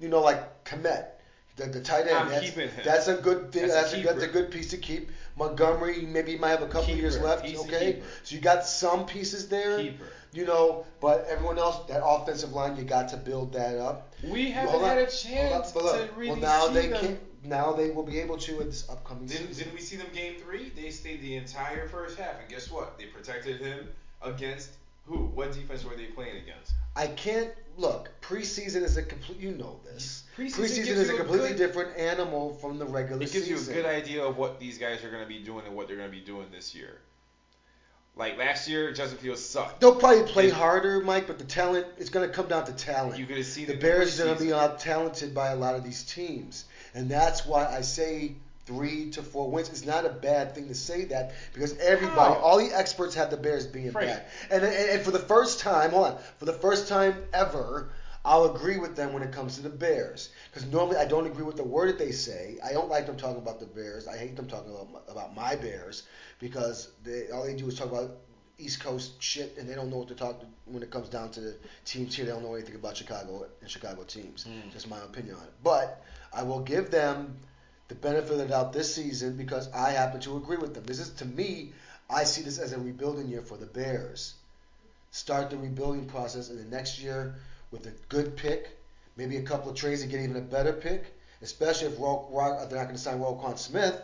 You 0.00 0.08
know, 0.08 0.20
like 0.20 0.64
Kmet, 0.64 1.06
the, 1.58 1.66
the 1.66 1.80
tight 1.80 2.06
end. 2.06 2.10
I'm 2.16 2.28
that's, 2.28 2.44
keeping 2.44 2.68
him. 2.68 2.84
That's 2.84 3.08
a 3.08 3.16
good 3.16 3.52
thing. 3.52 3.68
That's 3.68 3.92
a 3.92 4.00
a, 4.00 4.02
that's 4.04 4.22
a 4.22 4.28
good 4.28 4.50
piece 4.50 4.70
to 4.70 4.78
keep. 4.78 5.10
Montgomery, 5.36 6.02
maybe 6.02 6.32
he 6.32 6.38
might 6.38 6.50
have 6.50 6.62
a 6.62 6.66
couple 6.66 6.86
Keeper. 6.86 7.00
years 7.00 7.18
left. 7.20 7.44
He's 7.44 7.60
okay, 7.60 8.02
so 8.22 8.34
you 8.34 8.40
got 8.40 8.64
some 8.66 9.06
pieces 9.06 9.48
there. 9.48 9.78
Keeper. 9.78 10.04
You 10.32 10.44
know, 10.44 10.84
but 11.00 11.26
everyone 11.28 11.58
else, 11.58 11.86
that 11.88 12.02
offensive 12.04 12.52
line, 12.52 12.76
you 12.76 12.84
got 12.84 13.08
to 13.10 13.16
build 13.16 13.52
that 13.54 13.78
up. 13.78 14.12
We 14.22 14.50
haven't 14.50 14.72
Hold 14.72 14.82
on, 14.84 14.88
had 14.90 14.98
a 14.98 15.10
chance 15.10 15.74
on, 15.74 15.82
to 15.82 16.08
really 16.16 16.30
well, 16.32 16.40
now 16.40 16.66
see 16.68 16.74
they 16.74 16.88
them. 16.88 17.00
can. 17.04 17.18
Now 17.44 17.72
they 17.72 17.90
will 17.90 18.02
be 18.02 18.18
able 18.18 18.36
to 18.36 18.60
in 18.60 18.66
this 18.66 18.88
upcoming 18.90 19.26
Didn't, 19.26 19.48
season. 19.48 19.64
didn't 19.64 19.74
we 19.74 19.80
see 19.80 19.96
them 19.96 20.08
game 20.12 20.34
three? 20.38 20.70
They 20.76 20.90
stayed 20.90 21.22
the 21.22 21.36
entire 21.36 21.88
first 21.88 22.18
half, 22.18 22.40
and 22.40 22.48
guess 22.48 22.70
what? 22.70 22.98
They 22.98 23.06
protected 23.06 23.60
him 23.60 23.88
against 24.22 24.72
who? 25.08 25.16
What 25.34 25.52
defense 25.52 25.84
were 25.84 25.96
they 25.96 26.04
playing 26.06 26.36
against? 26.42 26.72
I 26.94 27.06
can't 27.08 27.50
look. 27.76 28.10
Preseason 28.20 28.82
is 28.82 28.96
a 28.96 29.02
complete. 29.02 29.38
You 29.40 29.52
know 29.52 29.80
this. 29.84 30.24
Preseason 30.36 30.60
Preseason 30.60 30.86
is 30.88 31.10
a 31.10 31.14
a 31.14 31.16
completely 31.16 31.48
good- 31.50 31.58
different 31.58 31.96
animal 31.96 32.54
from 32.54 32.78
the 32.78 32.84
regular 32.86 33.24
season. 33.26 33.42
It 33.42 33.48
gives 33.48 33.66
you 33.66 33.72
a 33.72 33.76
good 33.76 33.86
idea 33.86 34.24
of 34.24 34.36
what 34.36 34.60
these 34.60 34.78
guys 34.78 35.02
are 35.04 35.10
going 35.10 35.22
to 35.22 35.28
be 35.28 35.38
doing 35.40 35.64
and 35.66 35.74
what 35.74 35.88
they're 35.88 35.96
going 35.96 36.10
to 36.10 36.16
be 36.16 36.22
doing 36.24 36.46
this 36.52 36.74
year. 36.74 36.98
Like 38.16 38.36
last 38.36 38.68
year, 38.68 38.92
Justin 38.92 39.18
Fields 39.18 39.40
sucked. 39.44 39.80
They'll 39.80 39.94
probably 39.94 40.24
play 40.24 40.46
And- 40.46 40.52
harder, 40.52 41.00
Mike, 41.00 41.26
but 41.28 41.38
the 41.38 41.44
talent 41.44 41.86
it's 41.98 42.10
going 42.10 42.28
to 42.28 42.34
come 42.34 42.48
down 42.48 42.66
to 42.66 42.72
talent. 42.72 43.16
You're 43.18 43.28
going 43.28 43.40
to 43.40 43.48
see 43.48 43.64
the 43.64 43.72
them 43.74 43.80
Bears 43.80 44.20
are 44.20 44.24
going 44.24 44.36
to 44.38 44.44
be 44.44 44.52
out 44.52 44.80
talented 44.80 45.32
by 45.34 45.50
a 45.50 45.56
lot 45.56 45.76
of 45.76 45.84
these 45.84 46.02
teams, 46.02 46.64
and 46.94 47.08
that's 47.08 47.46
why 47.46 47.64
I 47.66 47.80
say 47.82 48.34
three 48.68 49.10
to 49.10 49.22
four 49.22 49.50
wins. 49.50 49.70
It's 49.70 49.86
not 49.86 50.04
a 50.04 50.10
bad 50.10 50.54
thing 50.54 50.68
to 50.68 50.74
say 50.74 51.06
that 51.06 51.32
because 51.54 51.76
everybody, 51.78 52.34
How? 52.34 52.40
all 52.40 52.58
the 52.58 52.70
experts 52.76 53.14
have 53.14 53.30
the 53.30 53.36
Bears 53.38 53.66
being 53.66 53.90
Frank. 53.90 54.10
bad, 54.10 54.24
and, 54.50 54.62
and 54.62 54.90
and 54.90 55.02
for 55.02 55.10
the 55.10 55.18
first 55.18 55.58
time, 55.58 55.90
hold 55.90 56.06
on, 56.08 56.18
for 56.36 56.44
the 56.44 56.52
first 56.52 56.86
time 56.86 57.14
ever. 57.32 57.90
I'll 58.24 58.54
agree 58.54 58.78
with 58.78 58.94
them 58.94 59.14
when 59.14 59.22
it 59.22 59.32
comes 59.32 59.56
to 59.56 59.62
the 59.62 59.70
Bears 59.70 60.30
because 60.50 60.70
normally 60.70 60.96
I 60.98 61.06
don't 61.06 61.26
agree 61.26 61.44
with 61.44 61.56
the 61.56 61.64
word 61.64 61.88
that 61.88 61.98
they 61.98 62.10
say. 62.10 62.58
I 62.62 62.72
don't 62.74 62.90
like 62.90 63.06
them 63.06 63.16
talking 63.16 63.38
about 63.38 63.58
the 63.58 63.64
Bears. 63.64 64.06
I 64.06 64.18
hate 64.18 64.36
them 64.36 64.46
talking 64.46 64.70
about 64.70 64.92
my, 64.92 64.98
about 65.08 65.34
my 65.34 65.56
Bears 65.56 66.02
because 66.38 66.90
they, 67.04 67.30
all 67.30 67.44
they 67.44 67.54
do 67.54 67.68
is 67.68 67.78
talk 67.78 67.90
about 67.90 68.10
East 68.58 68.80
Coast 68.80 69.22
shit, 69.22 69.56
and 69.56 69.66
they 69.68 69.74
don't 69.74 69.88
know 69.88 69.98
what 69.98 70.08
to 70.08 70.14
talk 70.14 70.42
when 70.66 70.82
it 70.82 70.90
comes 70.90 71.08
down 71.08 71.30
to 71.30 71.40
the 71.40 71.56
teams 71.86 72.14
here. 72.14 72.26
They 72.26 72.32
don't 72.32 72.42
know 72.42 72.54
anything 72.54 72.74
about 72.74 72.96
Chicago 72.96 73.46
and 73.62 73.70
Chicago 73.70 74.02
teams. 74.02 74.44
Mm. 74.44 74.72
Just 74.72 74.90
my 74.90 74.98
opinion 74.98 75.36
on 75.36 75.44
it. 75.44 75.52
But 75.62 76.02
I 76.32 76.42
will 76.42 76.60
give 76.60 76.90
them 76.90 77.36
the 77.88 77.94
benefit 77.94 78.32
of 78.32 78.38
the 78.38 78.46
doubt 78.46 78.72
this 78.72 78.94
season 78.94 79.36
because 79.36 79.72
I 79.72 79.90
happen 79.90 80.20
to 80.20 80.36
agree 80.36 80.58
with 80.58 80.74
them. 80.74 80.84
This 80.84 81.00
is 81.00 81.10
to 81.14 81.24
me, 81.24 81.72
I 82.10 82.24
see 82.24 82.42
this 82.42 82.58
as 82.58 82.72
a 82.72 82.78
rebuilding 82.78 83.28
year 83.28 83.42
for 83.42 83.56
the 83.56 83.66
Bears. 83.66 84.34
Start 85.10 85.50
the 85.50 85.56
rebuilding 85.56 86.06
process, 86.06 86.50
in 86.50 86.58
the 86.58 86.64
next 86.64 87.00
year 87.00 87.34
with 87.70 87.86
a 87.86 87.92
good 88.08 88.36
pick, 88.36 88.70
maybe 89.16 89.36
a 89.36 89.42
couple 89.42 89.70
of 89.70 89.76
trades 89.76 90.02
to 90.02 90.06
get 90.06 90.20
even 90.20 90.36
a 90.36 90.40
better 90.40 90.72
pick, 90.72 91.04
especially 91.42 91.88
if 91.88 91.96
they're 91.96 92.78
not 92.78 92.84
going 92.84 92.88
to 92.88 92.98
sign 92.98 93.18
Roquan 93.18 93.58
Smith. 93.58 94.00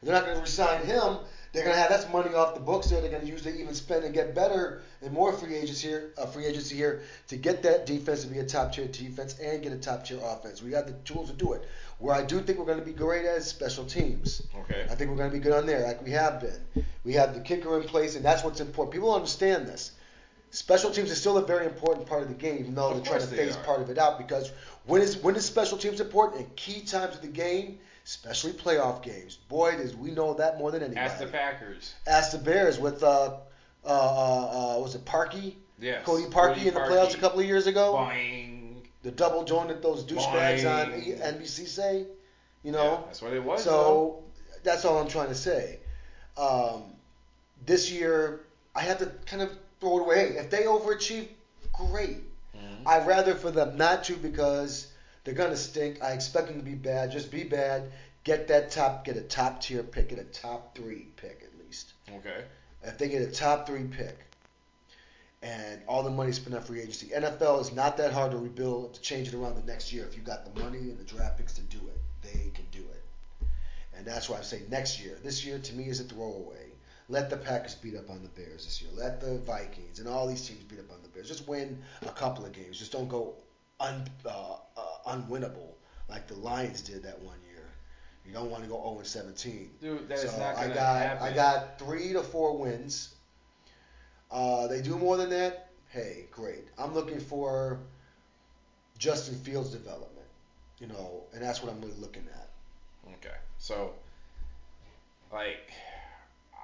If 0.00 0.08
they're 0.08 0.14
not 0.14 0.24
going 0.24 0.36
to 0.36 0.42
resign 0.42 0.84
him. 0.84 1.18
They're 1.54 1.62
going 1.62 1.76
to 1.76 1.80
have 1.80 1.90
that's 1.90 2.12
money 2.12 2.34
off 2.34 2.54
the 2.54 2.60
books 2.60 2.90
there. 2.90 3.00
They're 3.00 3.10
going 3.10 3.22
to 3.22 3.28
use 3.28 3.42
to 3.42 3.56
even 3.56 3.74
spend 3.74 4.04
and 4.04 4.12
get 4.12 4.34
better 4.34 4.82
and 5.02 5.12
more 5.12 5.32
free 5.32 5.54
agents 5.54 5.80
here, 5.80 6.10
free 6.32 6.46
agency 6.46 6.74
here 6.74 7.02
to 7.28 7.36
get 7.36 7.62
that 7.62 7.86
defense 7.86 8.22
to 8.24 8.28
be 8.28 8.40
a 8.40 8.44
top 8.44 8.72
tier 8.72 8.88
defense 8.88 9.38
and 9.38 9.62
get 9.62 9.72
a 9.72 9.78
top 9.78 10.04
tier 10.04 10.18
offense. 10.22 10.60
We 10.62 10.72
have 10.72 10.88
the 10.88 10.94
tools 11.04 11.30
to 11.30 11.36
do 11.36 11.52
it. 11.52 11.62
Where 11.98 12.14
I 12.14 12.22
do 12.22 12.40
think 12.40 12.58
we're 12.58 12.66
going 12.66 12.80
to 12.80 12.84
be 12.84 12.92
great 12.92 13.24
as 13.24 13.48
special 13.48 13.84
teams. 13.84 14.42
Okay. 14.60 14.86
I 14.90 14.94
think 14.94 15.10
we're 15.10 15.16
going 15.16 15.30
to 15.30 15.36
be 15.36 15.42
good 15.42 15.52
on 15.52 15.66
there, 15.66 15.86
like 15.86 16.02
we 16.02 16.10
have 16.10 16.40
been. 16.40 16.84
We 17.04 17.14
have 17.14 17.34
the 17.34 17.40
kicker 17.40 17.78
in 17.80 17.86
place, 17.86 18.16
and 18.16 18.24
that's 18.24 18.42
what's 18.42 18.60
important. 18.60 18.92
People 18.92 19.14
understand 19.14 19.66
this. 19.66 19.92
Special 20.50 20.90
teams 20.90 21.10
is 21.10 21.18
still 21.18 21.36
a 21.36 21.44
very 21.44 21.66
important 21.66 22.06
part 22.06 22.22
of 22.22 22.28
the 22.28 22.34
game, 22.34 22.58
even 22.60 22.74
though 22.74 22.90
Of 22.90 22.96
they're 22.96 23.18
trying 23.18 23.28
to 23.28 23.36
phase 23.36 23.56
part 23.56 23.80
of 23.80 23.90
it 23.90 23.98
out. 23.98 24.18
Because 24.18 24.52
when 24.86 25.02
is 25.02 25.16
when 25.16 25.34
is 25.34 25.44
special 25.44 25.76
teams 25.76 26.00
important? 26.00 26.42
In 26.42 26.50
key 26.54 26.80
times 26.82 27.16
of 27.16 27.22
the 27.22 27.28
game, 27.28 27.78
especially 28.04 28.52
playoff 28.52 29.02
games. 29.02 29.36
Boy, 29.48 29.76
does 29.76 29.96
we 29.96 30.10
know 30.12 30.34
that 30.34 30.58
more 30.58 30.70
than 30.70 30.82
anybody. 30.82 31.04
Ask 31.04 31.18
the 31.18 31.26
Packers. 31.26 31.94
Ask 32.06 32.32
the 32.32 32.38
Bears 32.38 32.78
with 32.78 33.02
uh 33.02 33.36
uh 33.84 33.88
uh, 33.88 34.76
uh 34.76 34.80
was 34.80 34.94
it 34.94 35.04
Parkey? 35.04 35.54
Yes. 35.80 36.04
Cody 36.04 36.24
Parkey 36.24 36.66
in 36.66 36.74
the 36.74 36.80
playoffs 36.80 37.14
a 37.14 37.18
couple 37.18 37.40
of 37.40 37.46
years 37.46 37.66
ago. 37.66 37.94
Boing. 37.94 38.53
The 39.04 39.10
double 39.12 39.44
joint 39.44 39.68
that 39.68 39.82
those 39.82 40.02
douchebags 40.04 40.64
on 40.64 40.90
NBC 40.92 41.66
say. 41.68 41.98
You 42.62 42.72
Yeah, 42.72 42.72
know. 42.72 43.04
that's 43.06 43.20
what 43.20 43.34
it 43.34 43.44
was. 43.44 43.62
though. 43.64 43.70
So 43.70 44.22
that's 44.62 44.84
all 44.86 44.96
I'm 44.98 45.08
trying 45.08 45.28
to 45.28 45.34
say. 45.34 45.78
Um, 46.38 46.84
this 47.66 47.92
year, 47.92 48.40
I 48.74 48.80
have 48.80 48.98
to 49.00 49.06
kind 49.26 49.42
of 49.42 49.50
throw 49.80 49.98
it 49.98 50.00
away. 50.00 50.22
If 50.38 50.48
they 50.50 50.62
overachieve, 50.62 51.28
great. 51.74 52.18
Mhm. 52.56 52.86
I'd 52.86 53.06
rather 53.06 53.34
for 53.34 53.50
them 53.50 53.76
not 53.76 54.04
to 54.04 54.16
because 54.16 54.86
they're 55.24 55.34
gonna 55.34 55.56
stink. 55.56 56.02
I 56.02 56.12
expect 56.12 56.48
them 56.48 56.56
to 56.56 56.64
be 56.64 56.74
bad. 56.74 57.10
Just 57.10 57.30
be 57.30 57.44
bad. 57.44 57.92
Get 58.24 58.48
that 58.48 58.70
top. 58.70 59.04
Get 59.04 59.18
a 59.18 59.20
top 59.22 59.60
tier 59.60 59.82
pick. 59.82 60.08
Get 60.08 60.18
a 60.18 60.24
top 60.24 60.74
three 60.74 61.08
pick 61.16 61.42
at 61.44 61.62
least. 61.66 61.92
Okay. 62.10 62.44
If 62.82 62.96
they 62.96 63.08
get 63.10 63.20
a 63.20 63.30
top 63.30 63.66
three 63.66 63.84
pick, 63.84 64.18
and 65.44 65.82
all 65.86 66.02
the 66.02 66.10
money 66.10 66.32
spent 66.32 66.56
on 66.56 66.62
free 66.62 66.80
agency, 66.80 67.08
NFL 67.08 67.60
is 67.60 67.72
not 67.74 67.98
that 67.98 68.12
hard 68.12 68.30
to 68.30 68.38
rebuild 68.38 68.94
to 68.94 69.00
change 69.02 69.28
it 69.28 69.34
around 69.34 69.56
the 69.56 69.70
next 69.70 69.92
year. 69.92 70.06
If 70.06 70.16
you 70.16 70.22
got 70.22 70.42
the 70.46 70.58
money 70.60 70.78
and 70.78 70.98
the 70.98 71.04
draft 71.04 71.36
picks 71.36 71.52
to 71.54 71.60
do 71.62 71.76
it, 71.76 72.00
they 72.22 72.50
can 72.54 72.64
do 72.72 72.78
it. 72.78 73.46
And 73.94 74.06
that's 74.06 74.30
why 74.30 74.38
I 74.38 74.40
say 74.40 74.62
next 74.70 75.02
year. 75.02 75.18
This 75.22 75.44
year 75.44 75.58
to 75.58 75.74
me 75.74 75.84
is 75.84 76.00
a 76.00 76.04
throwaway. 76.04 76.72
Let 77.10 77.28
the 77.28 77.36
Packers 77.36 77.74
beat 77.74 77.94
up 77.94 78.08
on 78.08 78.22
the 78.22 78.30
Bears 78.30 78.64
this 78.64 78.80
year. 78.80 78.90
Let 78.94 79.20
the 79.20 79.38
Vikings 79.40 79.98
and 79.98 80.08
all 80.08 80.26
these 80.26 80.48
teams 80.48 80.64
beat 80.64 80.78
up 80.78 80.90
on 80.90 81.02
the 81.02 81.10
Bears. 81.10 81.28
Just 81.28 81.46
win 81.46 81.78
a 82.02 82.10
couple 82.10 82.46
of 82.46 82.52
games. 82.52 82.78
Just 82.78 82.92
don't 82.92 83.08
go 83.08 83.34
un, 83.80 84.08
uh, 84.24 84.56
uh, 84.78 85.14
unwinnable 85.14 85.74
like 86.08 86.26
the 86.26 86.36
Lions 86.36 86.80
did 86.80 87.02
that 87.02 87.20
one 87.20 87.36
year. 87.50 87.70
You 88.26 88.32
don't 88.32 88.50
want 88.50 88.62
to 88.62 88.70
go 88.70 88.76
0 88.82 89.00
17. 89.02 89.70
Dude, 89.82 90.08
that 90.08 90.18
is 90.18 90.30
so 90.30 90.38
not 90.38 90.56
gonna 90.56 90.74
got 90.74 91.02
happen. 91.02 91.22
I 91.22 91.34
got 91.34 91.78
three 91.78 92.14
to 92.14 92.22
four 92.22 92.56
wins. 92.56 93.13
Uh, 94.34 94.66
they 94.66 94.82
do 94.82 94.98
more 94.98 95.16
than 95.16 95.30
that. 95.30 95.68
Hey, 95.88 96.26
great. 96.32 96.64
I'm 96.76 96.92
looking 96.92 97.20
for 97.20 97.78
Justin 98.98 99.36
Fields 99.36 99.70
development. 99.70 100.10
You 100.80 100.88
know, 100.88 101.22
and 101.32 101.40
that's 101.40 101.62
what 101.62 101.72
I'm 101.72 101.80
really 101.80 102.00
looking 102.00 102.26
at. 102.34 102.50
Okay. 103.14 103.36
So, 103.58 103.92
like, 105.32 105.72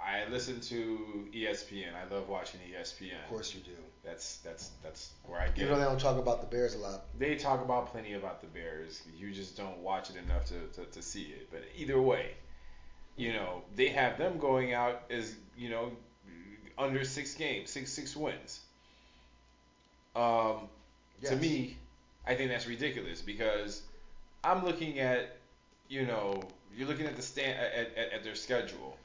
I 0.05 0.29
listen 0.31 0.61
to 0.63 1.29
ESPN. 1.33 1.95
I 1.95 2.13
love 2.13 2.29
watching 2.29 2.59
ESPN. 2.61 3.23
Of 3.23 3.31
course 3.31 3.55
you 3.55 3.61
do. 3.61 3.77
That's 4.05 4.39
that's 4.39 4.71
that's 4.83 5.11
where 5.27 5.41
I 5.41 5.47
get. 5.47 5.59
Even 5.59 5.75
though 5.75 5.79
they 5.79 5.85
don't 5.85 6.01
talk 6.01 6.19
about 6.19 6.41
the 6.41 6.49
Bears 6.49 6.75
a 6.75 6.79
lot. 6.79 7.05
they 7.19 7.37
talk 7.37 7.63
about 7.63 7.93
plenty 7.93 8.15
about 8.15 8.41
the 8.41 8.49
Bears. 8.49 9.03
You 9.17 9.31
just 9.31 9.57
don't 9.57 9.79
watch 9.79 10.11
it 10.11 10.17
enough 10.17 10.45
to, 10.47 10.67
to, 10.75 10.91
to 10.91 11.03
see 11.03 11.23
it. 11.23 11.49
But 11.53 11.63
either 11.77 12.03
way, 12.03 12.33
you 13.17 13.33
know, 13.33 13.63
they 13.77 13.89
have 13.91 14.19
them 14.19 14.39
going 14.39 14.75
out 14.75 15.03
as, 15.09 15.37
you 15.57 15.69
know, 15.69 15.93
under 16.81 17.05
six 17.05 17.35
games, 17.35 17.71
six 17.71 17.93
six 17.93 18.17
wins. 18.17 18.61
Um, 20.17 20.69
To 21.27 21.37
me, 21.37 21.77
I 22.27 22.35
think 22.35 22.51
that's 22.51 22.67
ridiculous 22.67 23.21
because 23.23 23.83
I'm 24.43 24.65
looking 24.65 24.99
at, 24.99 25.37
you 25.89 26.07
know, 26.07 26.43
you're 26.77 26.89
looking 26.89 27.07
at 27.07 27.17
the 27.17 27.23
stand 27.23 27.59
at, 27.59 27.97
at, 27.97 28.13
at 28.13 28.25
their 28.25 28.35
schedule. 28.35 28.97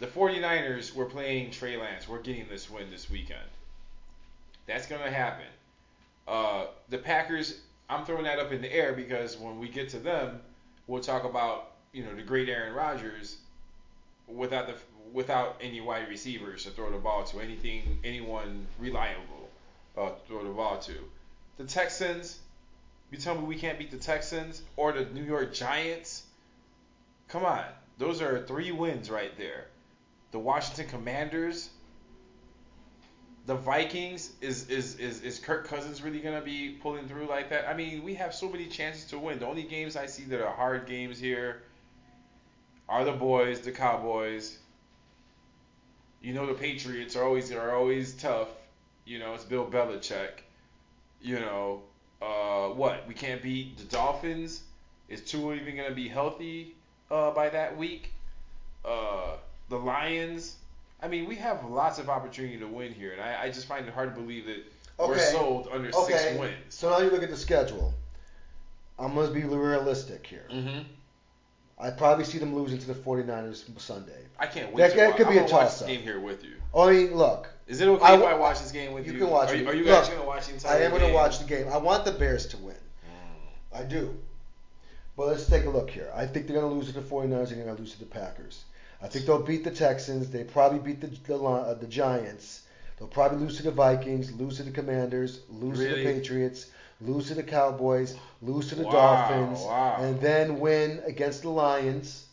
The 0.00 0.06
49ers 0.06 0.94
were 0.94 1.06
playing 1.06 1.50
Trey 1.50 1.76
Lance. 1.76 2.08
We're 2.08 2.22
getting 2.22 2.48
this 2.48 2.68
win 2.70 2.90
this 2.90 3.10
weekend. 3.10 3.48
That's 4.66 4.86
gonna 4.86 5.10
happen. 5.10 5.46
Uh, 6.26 6.66
the 6.88 6.98
Packers, 6.98 7.60
I'm 7.88 8.04
throwing 8.04 8.24
that 8.24 8.38
up 8.38 8.52
in 8.52 8.62
the 8.62 8.72
air 8.72 8.92
because 8.92 9.36
when 9.38 9.58
we 9.58 9.68
get 9.68 9.88
to 9.90 9.98
them, 9.98 10.40
we'll 10.86 11.02
talk 11.02 11.24
about 11.24 11.72
you 11.92 12.04
know 12.04 12.14
the 12.14 12.22
great 12.22 12.48
Aaron 12.48 12.74
Rodgers 12.74 13.36
without 14.28 14.66
the 14.66 14.74
without 15.12 15.56
any 15.60 15.80
wide 15.80 16.08
receivers 16.08 16.64
to 16.64 16.70
throw 16.70 16.90
the 16.90 16.98
ball 16.98 17.24
to 17.24 17.40
anything 17.40 17.98
anyone 18.04 18.66
reliable 18.78 19.50
uh, 19.96 20.10
to 20.10 20.14
throw 20.26 20.44
the 20.44 20.50
ball 20.50 20.78
to. 20.78 20.94
The 21.58 21.64
Texans, 21.64 22.38
you 23.10 23.18
tell 23.18 23.34
me 23.34 23.42
we 23.42 23.56
can't 23.56 23.78
beat 23.78 23.90
the 23.90 23.98
Texans 23.98 24.62
or 24.76 24.92
the 24.92 25.04
New 25.06 25.24
York 25.24 25.52
Giants? 25.52 26.22
Come 27.28 27.44
on, 27.44 27.64
those 27.98 28.22
are 28.22 28.44
three 28.46 28.72
wins 28.72 29.10
right 29.10 29.36
there. 29.36 29.66
The 30.32 30.38
Washington 30.38 30.88
Commanders, 30.88 31.70
the 33.46 33.54
Vikings 33.54 34.32
is 34.40 34.68
is 34.68 34.96
is 34.96 35.20
is 35.22 35.38
Kirk 35.38 35.66
Cousins 35.66 36.00
really 36.02 36.20
gonna 36.20 36.40
be 36.40 36.78
pulling 36.82 37.08
through 37.08 37.26
like 37.26 37.50
that? 37.50 37.68
I 37.68 37.74
mean, 37.74 38.02
we 38.02 38.14
have 38.14 38.34
so 38.34 38.48
many 38.48 38.66
chances 38.66 39.04
to 39.06 39.18
win. 39.18 39.40
The 39.40 39.46
only 39.46 39.64
games 39.64 39.96
I 39.96 40.06
see 40.06 40.24
that 40.24 40.40
are 40.40 40.54
hard 40.54 40.86
games 40.86 41.18
here 41.18 41.62
are 42.88 43.04
the 43.04 43.12
boys, 43.12 43.60
the 43.60 43.72
Cowboys. 43.72 44.58
You 46.22 46.32
know 46.32 46.46
the 46.46 46.54
Patriots 46.54 47.16
are 47.16 47.24
always 47.24 47.50
are 47.52 47.74
always 47.74 48.12
tough. 48.12 48.48
You 49.04 49.18
know 49.18 49.34
it's 49.34 49.44
Bill 49.44 49.66
Belichick. 49.66 50.42
You 51.20 51.40
know 51.40 51.82
uh, 52.20 52.68
what? 52.68 53.06
We 53.06 53.14
can't 53.14 53.42
beat 53.42 53.76
the 53.76 53.84
Dolphins. 53.84 54.62
Is 55.08 55.20
Tua 55.22 55.54
even 55.54 55.76
gonna 55.76 55.94
be 55.94 56.08
healthy 56.08 56.74
uh, 57.10 57.32
by 57.32 57.48
that 57.50 57.76
week? 57.76 58.12
Uh, 58.84 59.36
the 59.68 59.76
Lions. 59.78 60.56
I 61.00 61.08
mean, 61.08 61.26
we 61.26 61.34
have 61.36 61.64
lots 61.64 61.98
of 61.98 62.08
opportunity 62.08 62.58
to 62.58 62.66
win 62.66 62.92
here, 62.92 63.12
and 63.12 63.20
I, 63.20 63.42
I 63.42 63.50
just 63.50 63.66
find 63.66 63.86
it 63.86 63.92
hard 63.92 64.14
to 64.14 64.20
believe 64.20 64.46
that 64.46 64.64
we're 64.98 65.18
sold 65.18 65.68
under 65.72 65.88
Okay. 65.88 66.16
six 66.16 66.38
wins. 66.38 66.54
So 66.68 66.90
now 66.90 66.98
you 66.98 67.10
look 67.10 67.24
at 67.24 67.30
the 67.30 67.36
schedule. 67.36 67.92
I'm 68.98 69.14
going 69.14 69.26
to 69.26 69.34
be 69.34 69.42
realistic 69.42 70.24
here. 70.24 70.46
Mm-hmm. 70.48 70.82
I 71.78 71.90
probably 71.90 72.24
see 72.24 72.38
them 72.38 72.54
losing 72.54 72.78
to 72.78 72.86
the 72.86 72.94
49ers 72.94 73.64
Sunday. 73.80 74.12
I 74.38 74.46
can't 74.46 74.72
wait. 74.72 74.76
That- 74.82 74.90
to 74.90 74.96
that 74.96 75.08
watch. 75.08 75.16
could 75.16 75.28
be 75.28 75.38
I'm 75.38 75.44
a 75.44 75.48
gonna 75.48 75.52
watch 75.52 75.70
toss-up. 75.70 75.88
this 75.88 75.96
game 75.96 76.04
here 76.04 76.20
with 76.20 76.44
you. 76.44 76.52
I 76.76 76.90
mean, 76.92 77.14
look, 77.14 77.48
Is 77.66 77.80
it 77.80 77.88
okay 77.88 78.04
I 78.04 78.14
if 78.14 78.22
I 78.22 78.34
watch 78.34 78.60
this 78.60 78.72
game 78.72 78.92
with 78.92 79.06
you? 79.06 79.12
you 79.12 79.18
can 79.18 79.30
watch 79.30 79.50
Are 79.50 79.54
it. 79.54 79.60
you, 79.62 79.68
are 79.68 79.74
you 79.74 79.84
guys 79.84 80.08
Look, 80.08 80.16
gonna 80.18 80.28
watch 80.28 80.46
the 80.46 80.54
entire 80.54 80.78
I 80.78 80.82
am 80.84 80.90
going 80.90 81.00
to 81.02 81.06
game? 81.08 81.14
watch 81.14 81.38
the 81.38 81.44
game. 81.44 81.68
I 81.68 81.76
want 81.76 82.04
the 82.04 82.12
Bears 82.12 82.46
to 82.48 82.56
win. 82.58 82.74
Mm. 82.74 83.78
I 83.78 83.82
do. 83.84 84.14
But 85.16 85.28
let's 85.28 85.46
take 85.46 85.66
a 85.66 85.70
look 85.70 85.90
here. 85.90 86.10
I 86.14 86.24
think 86.26 86.46
they're 86.46 86.58
going 86.58 86.70
to 86.70 86.74
lose 86.74 86.86
to 86.92 86.94
the 86.98 87.06
49ers 87.06 87.48
and 87.50 87.58
they're 87.58 87.64
going 87.66 87.76
to 87.76 87.82
lose 87.82 87.92
to 87.92 87.98
the 88.00 88.06
Packers. 88.06 88.64
I 89.02 89.08
think 89.08 89.26
they'll 89.26 89.42
beat 89.42 89.62
the 89.64 89.70
Texans. 89.70 90.30
They 90.30 90.44
probably 90.44 90.78
beat 90.78 91.00
the 91.00 91.08
the, 91.26 91.36
uh, 91.36 91.74
the 91.74 91.86
Giants. 91.86 92.62
They'll 92.98 93.08
probably 93.08 93.38
lose 93.38 93.56
to 93.58 93.62
the 93.64 93.70
Vikings, 93.72 94.32
lose 94.32 94.56
to 94.58 94.62
the 94.62 94.70
Commanders, 94.70 95.40
lose 95.50 95.78
to 95.80 95.88
the 95.96 96.04
Patriots, 96.04 96.66
lose 97.04 97.28
to 97.28 97.34
the 97.34 97.42
Cowboys, 97.42 98.16
lose 98.40 98.68
to 98.68 98.74
the 98.74 98.84
Wow, 98.84 98.90
Dolphins, 98.92 99.60
wow. 99.60 99.96
and 100.00 100.20
then 100.20 100.60
win 100.60 101.02
against 101.06 101.42
the 101.42 101.50
Lions, 101.50 102.26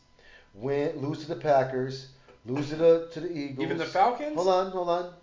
win 0.54 0.98
lose 0.98 1.20
to 1.22 1.28
the 1.28 1.40
Packers, 1.40 2.08
lose 2.46 2.70
to 2.70 2.76
the 2.76 3.10
to 3.14 3.20
the 3.20 3.32
Eagles. 3.32 3.66
Even 3.66 3.78
the 3.78 3.86
Falcons? 3.86 4.36
Hold 4.36 4.48
on, 4.48 4.72
hold 4.72 4.90
on. 4.90 5.14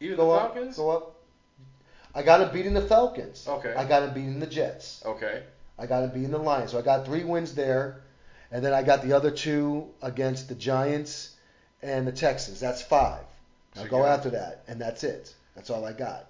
Even 0.00 0.16
Go 0.16 0.26
the 0.26 0.32
up, 0.32 0.54
Falcons? 0.54 0.76
go 0.76 0.90
up. 0.90 1.14
I 2.14 2.22
got 2.22 2.40
him 2.40 2.52
beating 2.52 2.74
the 2.74 2.82
Falcons. 2.82 3.46
Okay. 3.48 3.74
I 3.74 3.84
got 3.84 4.02
him 4.02 4.14
beating 4.14 4.40
the 4.40 4.46
Jets. 4.46 5.02
Okay. 5.04 5.42
I 5.78 5.86
got 5.86 6.04
him 6.04 6.10
beating 6.10 6.30
the 6.30 6.38
Lions. 6.38 6.72
So 6.72 6.78
I 6.78 6.82
got 6.82 7.06
three 7.06 7.24
wins 7.24 7.54
there, 7.54 8.00
and 8.50 8.64
then 8.64 8.72
I 8.72 8.82
got 8.82 9.02
the 9.02 9.12
other 9.12 9.30
two 9.30 9.88
against 10.02 10.48
the 10.48 10.54
Giants 10.54 11.30
and 11.82 12.06
the 12.06 12.12
Texans. 12.12 12.60
That's 12.60 12.82
five. 12.82 13.24
Now 13.76 13.82
So 13.82 13.88
go 13.88 14.04
after 14.04 14.30
that, 14.30 14.64
and 14.66 14.80
that's 14.80 15.04
it. 15.04 15.34
That's 15.54 15.70
all 15.70 15.84
I 15.84 15.92
got. 15.92 16.26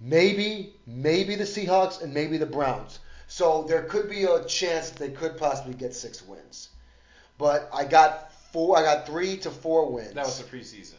Maybe, 0.00 0.74
maybe 0.86 1.34
the 1.36 1.44
Seahawks 1.44 2.02
and 2.02 2.12
maybe 2.12 2.36
the 2.36 2.46
Browns. 2.46 2.98
So 3.26 3.64
there 3.68 3.82
could 3.82 4.10
be 4.10 4.24
a 4.24 4.44
chance 4.44 4.90
that 4.90 4.98
they 4.98 5.10
could 5.10 5.36
possibly 5.36 5.74
get 5.74 5.94
six 5.94 6.22
wins. 6.22 6.68
But 7.38 7.68
I 7.72 7.84
got 7.84 8.32
four. 8.52 8.76
I 8.78 8.82
got 8.82 9.06
three 9.06 9.36
to 9.38 9.50
four 9.50 9.90
wins. 9.90 10.12
That 10.14 10.24
was 10.26 10.38
the 10.40 10.56
preseason. 10.56 10.94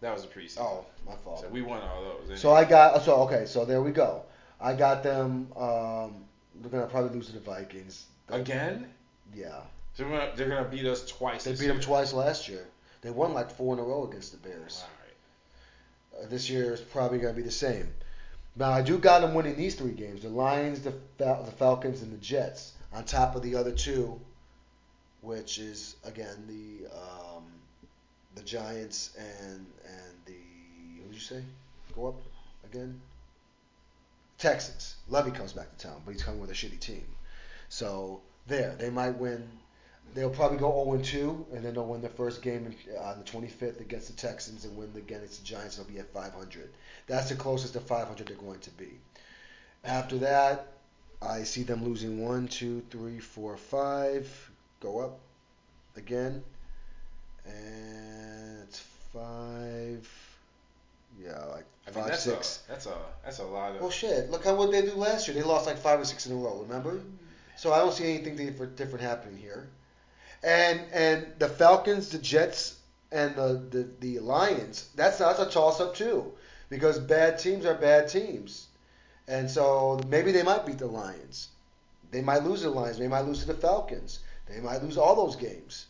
That 0.00 0.12
was 0.14 0.22
the 0.22 0.28
preseason. 0.28 0.60
oh, 0.60 0.86
my 1.06 1.14
fault. 1.24 1.40
So 1.42 1.48
we 1.48 1.62
won 1.62 1.80
all 1.82 2.02
those. 2.26 2.40
So 2.40 2.52
I 2.52 2.64
got 2.64 3.02
so 3.02 3.16
okay, 3.22 3.44
so 3.46 3.64
there 3.64 3.82
we 3.82 3.90
go. 3.90 4.22
I 4.60 4.74
got 4.74 5.02
them. 5.02 5.50
Um, 5.56 6.24
they're 6.60 6.70
gonna 6.70 6.86
probably 6.86 7.14
lose 7.14 7.26
to 7.26 7.32
the 7.32 7.40
Vikings. 7.40 8.06
again. 8.28 8.86
Yeah, 9.34 9.60
So 9.94 10.04
gonna, 10.04 10.32
they're 10.34 10.48
gonna 10.48 10.68
beat 10.68 10.86
us 10.86 11.06
twice. 11.06 11.44
they 11.44 11.52
beat 11.52 11.68
them 11.68 11.80
twice 11.80 12.12
last 12.12 12.48
year. 12.48 12.66
They 13.02 13.10
won 13.10 13.32
like 13.32 13.50
four 13.50 13.74
in 13.74 13.78
a 13.80 13.82
row 13.82 14.06
against 14.08 14.32
the 14.32 14.38
Bears. 14.38 14.84
Right. 14.84 14.99
Uh, 16.18 16.26
this 16.26 16.50
year 16.50 16.74
is 16.74 16.80
probably 16.80 17.18
gonna 17.18 17.34
be 17.34 17.42
the 17.42 17.50
same. 17.50 17.92
Now 18.56 18.70
I 18.70 18.82
do 18.82 18.98
got 18.98 19.20
them 19.20 19.34
winning 19.34 19.56
these 19.56 19.74
three 19.74 19.92
games: 19.92 20.22
the 20.22 20.28
Lions, 20.28 20.80
the 20.80 20.94
Fal- 21.18 21.44
the 21.44 21.52
Falcons, 21.52 22.02
and 22.02 22.12
the 22.12 22.18
Jets. 22.18 22.72
On 22.92 23.04
top 23.04 23.36
of 23.36 23.42
the 23.42 23.54
other 23.54 23.70
two, 23.70 24.20
which 25.20 25.58
is 25.58 25.96
again 26.04 26.44
the 26.48 26.86
um, 26.92 27.44
the 28.34 28.42
Giants 28.42 29.16
and 29.16 29.66
and 29.86 30.14
the 30.26 30.32
who 31.02 31.08
did 31.08 31.14
you 31.14 31.20
say 31.20 31.42
go 31.94 32.08
up 32.08 32.22
again? 32.64 33.00
Texans. 34.38 34.96
Lovie 35.08 35.30
comes 35.30 35.52
back 35.52 35.76
to 35.76 35.86
town, 35.86 36.00
but 36.04 36.12
he's 36.12 36.22
coming 36.22 36.40
with 36.40 36.50
a 36.50 36.54
shitty 36.54 36.80
team. 36.80 37.04
So 37.68 38.22
there, 38.46 38.74
they 38.78 38.90
might 38.90 39.16
win. 39.18 39.48
They'll 40.14 40.30
probably 40.30 40.58
go 40.58 40.84
0 40.84 40.94
and 40.94 41.04
2, 41.04 41.46
and 41.52 41.64
then 41.64 41.74
they'll 41.74 41.86
win 41.86 42.00
their 42.00 42.10
first 42.10 42.42
game 42.42 42.74
on 42.98 43.04
uh, 43.04 43.14
the 43.14 43.24
25th 43.24 43.80
against 43.80 44.08
the 44.08 44.14
Texans 44.14 44.64
and 44.64 44.76
win 44.76 44.90
against 44.96 45.40
the 45.40 45.46
Giants. 45.46 45.76
They'll 45.76 45.86
be 45.86 45.98
at 45.98 46.12
500. 46.12 46.70
That's 47.06 47.28
the 47.28 47.36
closest 47.36 47.74
to 47.74 47.80
500 47.80 48.26
they're 48.26 48.36
going 48.36 48.60
to 48.60 48.70
be. 48.70 48.98
After 49.84 50.18
that, 50.18 50.66
I 51.22 51.44
see 51.44 51.62
them 51.62 51.84
losing 51.84 52.24
one, 52.24 52.48
two, 52.48 52.82
three, 52.90 53.20
four, 53.20 53.56
five. 53.56 54.50
Go 54.80 55.00
up 55.00 55.18
again, 55.96 56.42
and 57.46 58.62
it's 58.62 58.82
five. 59.12 60.08
Yeah, 61.22 61.44
like 61.46 61.66
I 61.86 61.90
mean, 61.90 61.94
five, 61.94 62.06
that's 62.06 62.22
six. 62.22 62.62
a 62.66 62.72
that's 62.72 62.86
a 62.86 62.96
that's 63.22 63.38
a 63.38 63.44
lot 63.44 63.74
of. 63.74 63.82
Well, 63.82 63.90
shit. 63.90 64.30
Look 64.30 64.44
how 64.44 64.54
what 64.54 64.70
they 64.70 64.82
do 64.82 64.94
last 64.94 65.28
year. 65.28 65.34
They 65.34 65.42
lost 65.42 65.66
like 65.66 65.78
five 65.78 66.00
or 66.00 66.04
six 66.04 66.26
in 66.26 66.32
a 66.32 66.36
row. 66.36 66.64
Remember? 66.66 66.94
Mm-hmm. 66.94 67.16
So 67.56 67.72
I 67.72 67.78
don't 67.78 67.92
see 67.92 68.14
anything 68.14 68.36
different 68.36 69.02
happening 69.02 69.36
here. 69.36 69.68
And 70.42 70.80
and 70.92 71.26
the 71.38 71.48
Falcons, 71.48 72.10
the 72.10 72.18
Jets, 72.18 72.76
and 73.12 73.34
the 73.36 73.62
the, 73.70 73.88
the 74.00 74.18
Lions. 74.20 74.88
That's 74.94 75.18
that's 75.18 75.38
a 75.38 75.46
toss 75.46 75.80
up 75.80 75.94
too, 75.94 76.32
because 76.68 76.98
bad 76.98 77.38
teams 77.38 77.66
are 77.66 77.74
bad 77.74 78.08
teams, 78.08 78.68
and 79.28 79.50
so 79.50 80.00
maybe 80.08 80.32
they 80.32 80.42
might 80.42 80.64
beat 80.64 80.78
the 80.78 80.86
Lions. 80.86 81.48
They 82.10 82.22
might 82.22 82.42
lose 82.42 82.62
to 82.62 82.70
the 82.70 82.74
Lions. 82.74 82.98
They 82.98 83.08
might 83.08 83.22
lose 83.22 83.40
to 83.40 83.46
the 83.46 83.54
Falcons. 83.54 84.20
They 84.48 84.60
might 84.60 84.82
lose 84.82 84.98
all 84.98 85.14
those 85.14 85.36
games. 85.36 85.86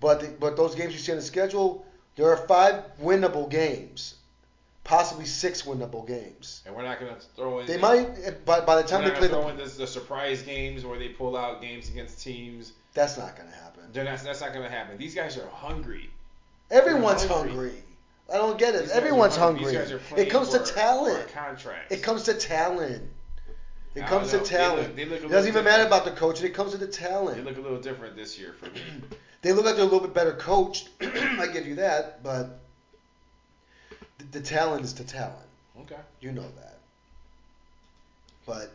But 0.00 0.20
the, 0.20 0.28
but 0.38 0.56
those 0.56 0.74
games 0.74 0.92
you 0.92 0.98
see 0.98 1.12
on 1.12 1.18
the 1.18 1.24
schedule, 1.24 1.86
there 2.16 2.28
are 2.30 2.46
five 2.46 2.84
winnable 3.00 3.48
games, 3.48 4.16
possibly 4.82 5.24
six 5.24 5.62
winnable 5.62 6.06
games. 6.06 6.62
and 6.66 6.74
we're 6.74 6.82
not 6.82 7.00
going 7.00 7.14
to 7.14 7.20
throw 7.34 7.60
in. 7.60 7.66
They 7.66 7.78
might, 7.78 8.44
by, 8.44 8.60
by 8.60 8.82
the 8.82 8.86
time 8.86 9.04
they 9.04 9.10
play 9.10 9.28
going 9.28 9.44
to 9.44 9.50
in 9.52 9.56
the, 9.56 9.64
the, 9.64 9.78
the 9.78 9.86
surprise 9.86 10.42
games 10.42 10.84
where 10.84 10.98
they 10.98 11.08
pull 11.08 11.36
out 11.36 11.62
games 11.62 11.88
against 11.88 12.20
teams. 12.22 12.72
That's 12.94 13.18
not 13.18 13.36
going 13.36 13.48
to 13.48 13.54
happen. 13.56 13.82
They're 13.92 14.04
not, 14.04 14.18
that's 14.20 14.40
not 14.40 14.52
going 14.52 14.64
to 14.64 14.70
happen. 14.70 14.96
These 14.96 15.14
guys 15.14 15.36
are 15.36 15.48
hungry. 15.48 16.10
Everyone's 16.70 17.24
hungry. 17.24 17.50
hungry. 17.50 17.72
I 18.32 18.36
don't 18.36 18.58
get 18.58 18.74
it. 18.74 18.82
These 18.82 18.90
Everyone's 18.92 19.36
hungry. 19.36 19.64
hungry. 19.64 19.80
These 19.80 19.90
guys 19.90 19.92
are 19.92 19.98
playing 20.04 20.26
It 20.26 20.30
comes 20.30 20.48
to 20.50 20.58
talent. 20.60 21.28
For 21.28 21.34
contracts. 21.34 21.94
It 21.94 22.02
comes 22.02 22.22
to 22.24 22.34
talent. 22.34 23.02
It 23.94 24.06
comes 24.06 24.30
to 24.30 24.38
don't. 24.38 24.44
They 24.46 24.56
talent. 24.56 24.86
look- 24.88 24.96
they 24.96 25.04
look 25.04 25.24
it 25.24 25.28
doesn't 25.28 25.48
even 25.48 25.64
matter 25.64 25.86
about 25.86 26.04
the 26.04 26.10
coach. 26.12 26.42
It 26.42 26.50
comes 26.54 26.72
to 26.72 26.78
the 26.78 26.86
talent. 26.86 27.36
They 27.36 27.44
look 27.44 27.58
a 27.58 27.60
little 27.60 27.80
different 27.80 28.16
this 28.16 28.38
year 28.38 28.54
for 28.58 28.66
me. 28.70 28.80
They 29.42 29.52
look 29.52 29.66
like 29.66 29.74
they're 29.74 29.82
a 29.84 29.86
little 29.86 30.00
bit 30.00 30.14
better 30.14 30.32
coached. 30.32 30.88
I 31.02 31.46
give 31.52 31.66
you 31.66 31.74
that, 31.74 32.22
but 32.22 32.60
the, 34.16 34.24
the 34.32 34.40
talent 34.40 34.86
is 34.86 34.94
the 34.94 35.04
talent. 35.04 35.36
Okay. 35.82 36.00
You 36.22 36.32
know 36.32 36.40
that. 36.56 36.78
But 38.46 38.72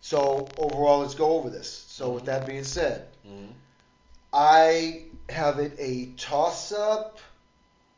so 0.00 0.48
overall, 0.56 1.00
let's 1.00 1.14
go 1.14 1.32
over 1.32 1.50
this. 1.50 1.86
So 1.88 2.10
with 2.10 2.24
that 2.26 2.46
being 2.46 2.64
said, 2.64 3.08
Mm-hmm. 3.26 3.52
I 4.32 5.04
have 5.28 5.58
it 5.58 5.74
a 5.78 6.06
toss 6.16 6.72
up, 6.72 7.18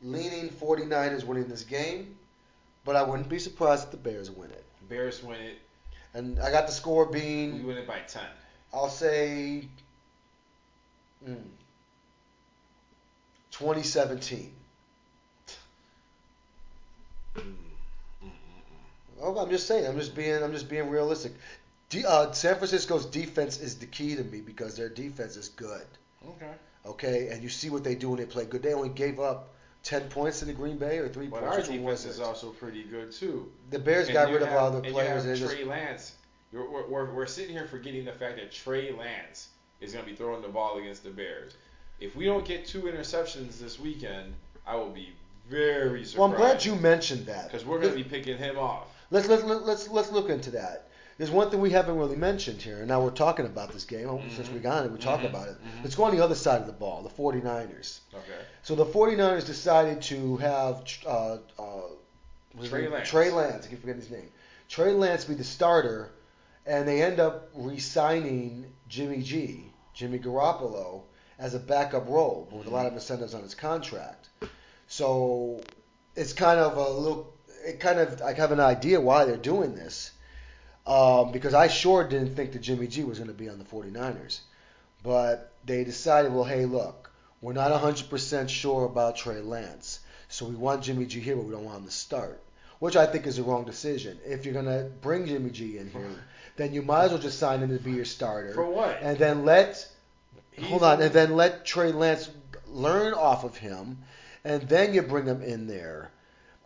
leaning 0.01 0.49
49ers 0.49 1.23
winning 1.23 1.47
this 1.47 1.63
game, 1.63 2.17
but 2.85 2.95
I 2.95 3.03
wouldn't 3.03 3.29
be 3.29 3.39
surprised 3.39 3.85
if 3.85 3.91
the 3.91 3.97
Bears 3.97 4.31
win 4.31 4.49
it. 4.51 4.63
Bears 4.89 5.23
win 5.23 5.39
it. 5.39 5.57
And 6.13 6.39
I 6.39 6.51
got 6.51 6.67
the 6.67 6.73
score 6.73 7.05
being. 7.05 7.59
We 7.59 7.63
win 7.63 7.77
it 7.77 7.87
by 7.87 7.99
ten. 7.99 8.23
I'll 8.73 8.89
say, 8.89 9.67
mm, 11.25 11.43
2017. 13.51 14.51
Mm. 17.35 17.53
Oh, 19.21 19.37
I'm 19.37 19.49
just 19.49 19.67
saying. 19.67 19.85
I'm 19.85 19.97
just 19.97 20.15
being. 20.15 20.43
I'm 20.43 20.51
just 20.51 20.69
being 20.69 20.89
realistic. 20.89 21.33
De- 21.91 22.05
uh, 22.05 22.31
San 22.31 22.55
Francisco's 22.55 23.05
defense 23.05 23.59
is 23.59 23.75
the 23.77 23.85
key 23.85 24.15
to 24.15 24.23
me 24.23 24.41
because 24.41 24.75
their 24.75 24.89
defense 24.89 25.35
is 25.35 25.49
good. 25.49 25.85
Okay. 26.27 26.51
Okay, 26.85 27.27
and 27.31 27.43
you 27.43 27.49
see 27.49 27.69
what 27.69 27.83
they 27.83 27.93
do 27.93 28.09
when 28.09 28.17
they 28.19 28.25
play 28.25 28.45
good. 28.45 28.63
They 28.63 28.73
only 28.73 28.89
gave 28.89 29.19
up 29.19 29.49
ten 29.83 30.09
points 30.09 30.39
to 30.39 30.45
the 30.45 30.53
Green 30.53 30.77
Bay 30.77 30.97
or 30.97 31.07
three 31.09 31.27
But 31.27 31.41
points. 31.41 31.53
our 31.53 31.59
Which 31.59 31.67
one 31.69 31.77
defense 31.95 32.05
is 32.05 32.19
also 32.19 32.49
pretty 32.49 32.83
good 32.83 33.11
too. 33.11 33.51
The 33.69 33.77
Bears 33.79 34.07
And 34.07 34.13
got 34.13 34.29
you 34.29 34.35
rid 34.35 34.41
of 34.43 34.49
have- 34.49 34.57
of 34.63 34.75
and 34.75 34.83
the 34.83 34.87
you 34.87 34.93
players. 34.93 35.23
have 35.23 35.31
and 35.31 35.39
just 35.39 35.53
Trey 35.53 35.63
Lance. 35.65 36.13
You're, 36.51 36.69
we're, 36.69 36.87
we're, 36.87 37.13
we're 37.13 37.25
sitting 37.27 37.51
here 37.55 37.67
forgetting 37.67 38.03
the 38.05 38.11
fact 38.13 38.37
that 38.37 38.51
Trey 38.51 38.91
Lance 38.91 39.49
is 39.79 39.93
going 39.93 40.03
to 40.03 40.09
be 40.09 40.15
throwing 40.17 40.41
the 40.41 40.47
ball 40.49 40.77
against 40.79 41.03
the 41.03 41.09
Bears. 41.11 41.53
If 41.99 42.15
we 42.15 42.25
don't 42.25 42.43
get 42.45 42.65
two 42.65 42.81
interceptions 42.83 43.59
this 43.59 43.79
weekend, 43.79 44.33
I 44.65 44.75
will 44.75 44.89
be 44.89 45.13
very 45.49 46.03
surprised. 46.03 46.17
well, 46.17 46.29
I'm 46.31 46.35
glad 46.35 46.65
you 46.65 46.75
mentioned 46.75 47.25
that 47.27 47.45
because 47.45 47.65
we're 47.65 47.79
going 47.79 47.91
to 47.91 47.97
be 47.97 48.03
picking 48.03 48.37
him 48.37 48.57
off. 48.57 48.87
Let's 49.11 49.27
let's 49.27 49.43
let's 49.43 49.89
let's 49.89 50.11
look 50.11 50.29
into 50.29 50.51
that. 50.51 50.87
There's 51.17 51.29
one 51.31 51.49
thing 51.51 51.61
we 51.61 51.69
haven't 51.71 51.97
really 51.97 52.15
mentioned 52.15 52.61
here, 52.61 52.79
and 52.79 52.87
now 52.87 53.01
we're 53.03 53.11
talking 53.11 53.45
about 53.45 53.71
this 53.71 53.83
game. 53.83 54.07
Oh, 54.09 54.21
Since 54.35 54.49
we 54.49 54.59
got 54.59 54.85
it, 54.85 54.91
we 54.91 54.97
talk 54.97 55.21
Mhm. 55.21 55.25
about 55.29 55.49
it. 55.49 55.55
Mhm. 55.55 55.83
Let's 55.83 55.95
go 55.95 56.03
on 56.05 56.15
the 56.15 56.23
other 56.23 56.35
side 56.35 56.61
of 56.61 56.67
the 56.67 56.73
ball, 56.73 57.03
the 57.03 57.09
49ers. 57.09 57.99
Okay. 58.13 58.39
So 58.63 58.75
the 58.75 58.85
49ers 58.85 59.45
decided 59.45 60.01
to 60.03 60.37
have 60.37 60.83
uh, 61.05 61.37
uh, 61.59 61.81
Trey? 62.63 62.87
Lance. 62.87 63.07
Trey 63.07 63.29
Lance. 63.31 63.65
I 63.65 63.69
keep 63.69 63.81
forgetting 63.81 64.01
his 64.01 64.11
name. 64.11 64.31
Trey 64.67 64.93
Lance 64.93 65.25
be 65.25 65.35
the 65.35 65.43
starter, 65.43 66.11
and 66.65 66.87
they 66.87 67.01
end 67.03 67.19
up 67.19 67.49
re-signing 67.53 68.65
Jimmy 68.87 69.21
G, 69.21 69.71
Jimmy 69.93 70.17
Garoppolo, 70.19 71.03
as 71.39 71.53
a 71.53 71.59
backup 71.59 72.07
role 72.09 72.47
with 72.51 72.67
a 72.67 72.69
lot 72.69 72.85
of 72.85 72.93
incentives 72.93 73.33
on 73.33 73.41
his 73.43 73.55
contract. 73.55 74.29
So 74.87 75.61
it's 76.15 76.33
kind 76.33 76.59
of 76.59 76.77
a 76.77 76.89
little. 76.89 77.33
It 77.65 77.79
kind 77.79 77.99
of 77.99 78.21
I 78.21 78.33
have 78.33 78.51
an 78.51 78.59
idea 78.59 78.99
why 78.99 79.25
they're 79.25 79.37
doing 79.37 79.75
this. 79.75 80.11
Um, 80.85 81.31
because 81.31 81.53
I 81.53 81.67
sure 81.67 82.07
didn't 82.07 82.35
think 82.35 82.53
that 82.53 82.61
Jimmy 82.61 82.87
G 82.87 83.03
was 83.03 83.19
going 83.19 83.29
to 83.29 83.35
be 83.35 83.49
on 83.49 83.59
the 83.59 83.65
49ers. 83.65 84.39
But 85.03 85.51
they 85.65 85.83
decided, 85.83 86.33
well, 86.33 86.43
hey, 86.43 86.65
look, 86.65 87.11
we're 87.41 87.53
not 87.53 87.71
100% 87.71 88.49
sure 88.49 88.85
about 88.85 89.15
Trey 89.15 89.41
Lance. 89.41 89.99
So 90.29 90.45
we 90.45 90.55
want 90.55 90.83
Jimmy 90.83 91.05
G 91.05 91.19
here, 91.19 91.35
but 91.35 91.45
we 91.45 91.51
don't 91.51 91.65
want 91.65 91.79
him 91.79 91.85
to 91.85 91.91
start. 91.91 92.41
Which 92.79 92.95
I 92.95 93.05
think 93.05 93.27
is 93.27 93.37
the 93.37 93.43
wrong 93.43 93.63
decision. 93.63 94.17
If 94.25 94.43
you're 94.43 94.55
going 94.55 94.65
to 94.65 94.89
bring 95.01 95.27
Jimmy 95.27 95.51
G 95.51 95.77
in 95.77 95.91
here, 95.91 96.23
then 96.55 96.73
you 96.73 96.81
might 96.81 97.05
as 97.05 97.11
well 97.11 97.19
just 97.19 97.37
sign 97.37 97.59
him 97.59 97.69
to 97.77 97.83
be 97.83 97.91
your 97.91 98.05
starter. 98.05 98.53
For 98.53 98.65
what? 98.65 98.97
And 99.01 99.17
then 99.19 99.45
let 99.45 99.87
hold 100.63 100.83
on, 100.83 101.01
and 101.01 101.13
then 101.13 101.35
let 101.35 101.65
Trey 101.65 101.91
Lance 101.91 102.29
learn 102.67 103.13
off 103.13 103.43
of 103.43 103.57
him, 103.57 103.99
and 104.43 104.63
then 104.63 104.93
you 104.93 105.01
bring 105.01 105.25
him 105.25 105.41
in 105.41 105.67
there. 105.67 106.11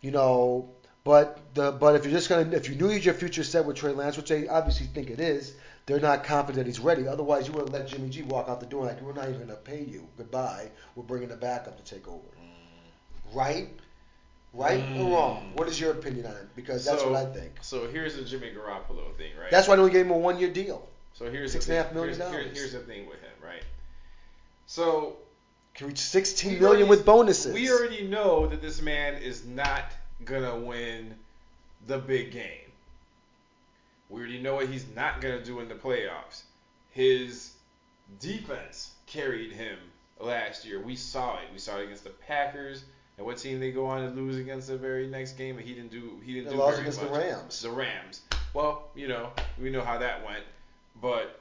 You 0.01 0.11
know, 0.11 0.69
but 1.05 1.39
the 1.53 1.71
but 1.71 1.95
if 1.95 2.03
you're 2.03 2.11
just 2.11 2.27
gonna 2.27 2.49
if 2.51 2.67
you 2.67 2.75
knew 2.75 2.89
your 2.91 3.13
future 3.13 3.43
set 3.45 3.63
with 3.63 3.77
Trey 3.77 3.93
Lance, 3.93 4.17
which 4.17 4.27
they 4.27 4.47
obviously 4.49 4.87
think 4.87 5.09
it 5.09 5.19
is, 5.21 5.53
they're 5.85 5.99
not 6.01 6.23
confident 6.25 6.57
that 6.57 6.65
he's 6.65 6.79
ready. 6.81 7.07
Otherwise, 7.07 7.47
you 7.47 7.53
would 7.53 7.61
have 7.69 7.73
let 7.73 7.87
Jimmy 7.87 8.09
G 8.09 8.23
walk 8.23 8.49
out 8.49 8.59
the 8.59 8.65
door 8.65 8.85
like 8.85 8.99
we're 9.01 9.13
not 9.13 9.29
even 9.29 9.39
gonna 9.39 9.55
pay 9.55 9.83
you. 9.83 10.05
Goodbye. 10.17 10.69
We're 10.95 11.03
bringing 11.03 11.29
the 11.29 11.37
backup 11.37 11.77
to 11.77 11.83
take 11.95 12.07
over. 12.09 12.19
Right? 13.33 13.69
Right 14.53 14.81
Mm. 14.83 15.05
or 15.05 15.11
wrong? 15.17 15.51
What 15.55 15.67
is 15.67 15.79
your 15.79 15.91
opinion 15.91 16.25
on 16.27 16.31
it? 16.33 16.47
Because 16.55 16.85
that's 16.85 17.01
So- 17.01 17.11
what 17.11 17.19
I 17.27 17.31
think. 17.33 17.51
So 17.61 17.87
here's 17.89 18.15
the 18.15 18.23
Jimmy 18.23 18.51
Garoppolo 18.53 19.15
thing, 19.17 19.31
right? 19.39 19.51
That's 19.51 19.67
why 19.67 19.75
they 19.75 19.81
only 19.81 19.93
gave 19.93 20.05
him 20.05 20.11
a 20.11 20.17
one 20.17 20.39
year 20.39 20.49
deal. 20.49 20.87
so 21.13 21.29
here's 21.29 21.51
six 21.51 21.65
the 21.65 21.73
and 21.73 21.79
a 21.79 21.83
thing. 21.83 21.87
half 21.87 21.93
million 21.95 22.15
here's, 22.15 22.31
here- 22.31 22.41
dollars. 22.43 22.57
here's 22.57 22.71
the 22.73 22.79
thing 22.79 23.05
with 23.07 23.19
him, 23.21 23.31
right? 23.43 23.63
So 24.65 25.17
Can 25.75 25.87
reach 25.87 25.99
sixteen 25.99 26.53
we 26.53 26.59
million 26.59 26.83
already- 26.87 26.89
with 26.89 27.05
bonuses. 27.05 27.53
We 27.53 27.69
already 27.69 28.07
know 28.07 28.47
that 28.47 28.61
this 28.61 28.81
man 28.81 29.15
is 29.21 29.43
not 29.45 29.91
gonna 30.23 30.55
win 30.55 31.15
the 31.87 31.97
big 31.97 32.31
game. 32.31 32.71
We 34.09 34.19
already 34.19 34.41
know 34.41 34.55
what 34.55 34.67
he's 34.67 34.85
not 34.95 35.21
gonna 35.21 35.43
do 35.43 35.59
in 35.59 35.67
the 35.67 35.75
playoffs. 35.75 36.43
His 36.91 37.51
defense 38.19 38.91
carried 39.07 39.51
him 39.51 39.77
last 40.19 40.65
year. 40.65 40.79
We 40.79 40.95
saw 40.95 41.37
it. 41.39 41.45
We 41.51 41.59
saw 41.59 41.79
it 41.79 41.85
against 41.85 42.03
the 42.03 42.11
Packers. 42.11 42.85
And 43.17 43.25
what 43.25 43.37
team 43.37 43.59
they 43.59 43.71
go 43.71 43.85
on 43.85 44.01
to 44.01 44.09
lose 44.13 44.37
against 44.37 44.67
the 44.67 44.77
very 44.77 45.07
next 45.07 45.37
game? 45.37 45.57
And 45.57 45.65
he 45.65 45.73
didn't 45.73 45.91
do. 45.91 46.19
He 46.23 46.33
didn't 46.33 46.49
They 46.49 46.55
do 46.55 46.59
lost 46.59 46.77
very 46.77 46.81
against 46.81 47.01
the. 47.01 47.07
Rams. 47.07 47.61
The 47.61 47.69
Rams. 47.69 48.21
Well, 48.53 48.87
you 48.95 49.07
know, 49.07 49.31
we 49.61 49.69
know 49.69 49.81
how 49.81 49.97
that 49.97 50.25
went. 50.25 50.43
But 51.01 51.39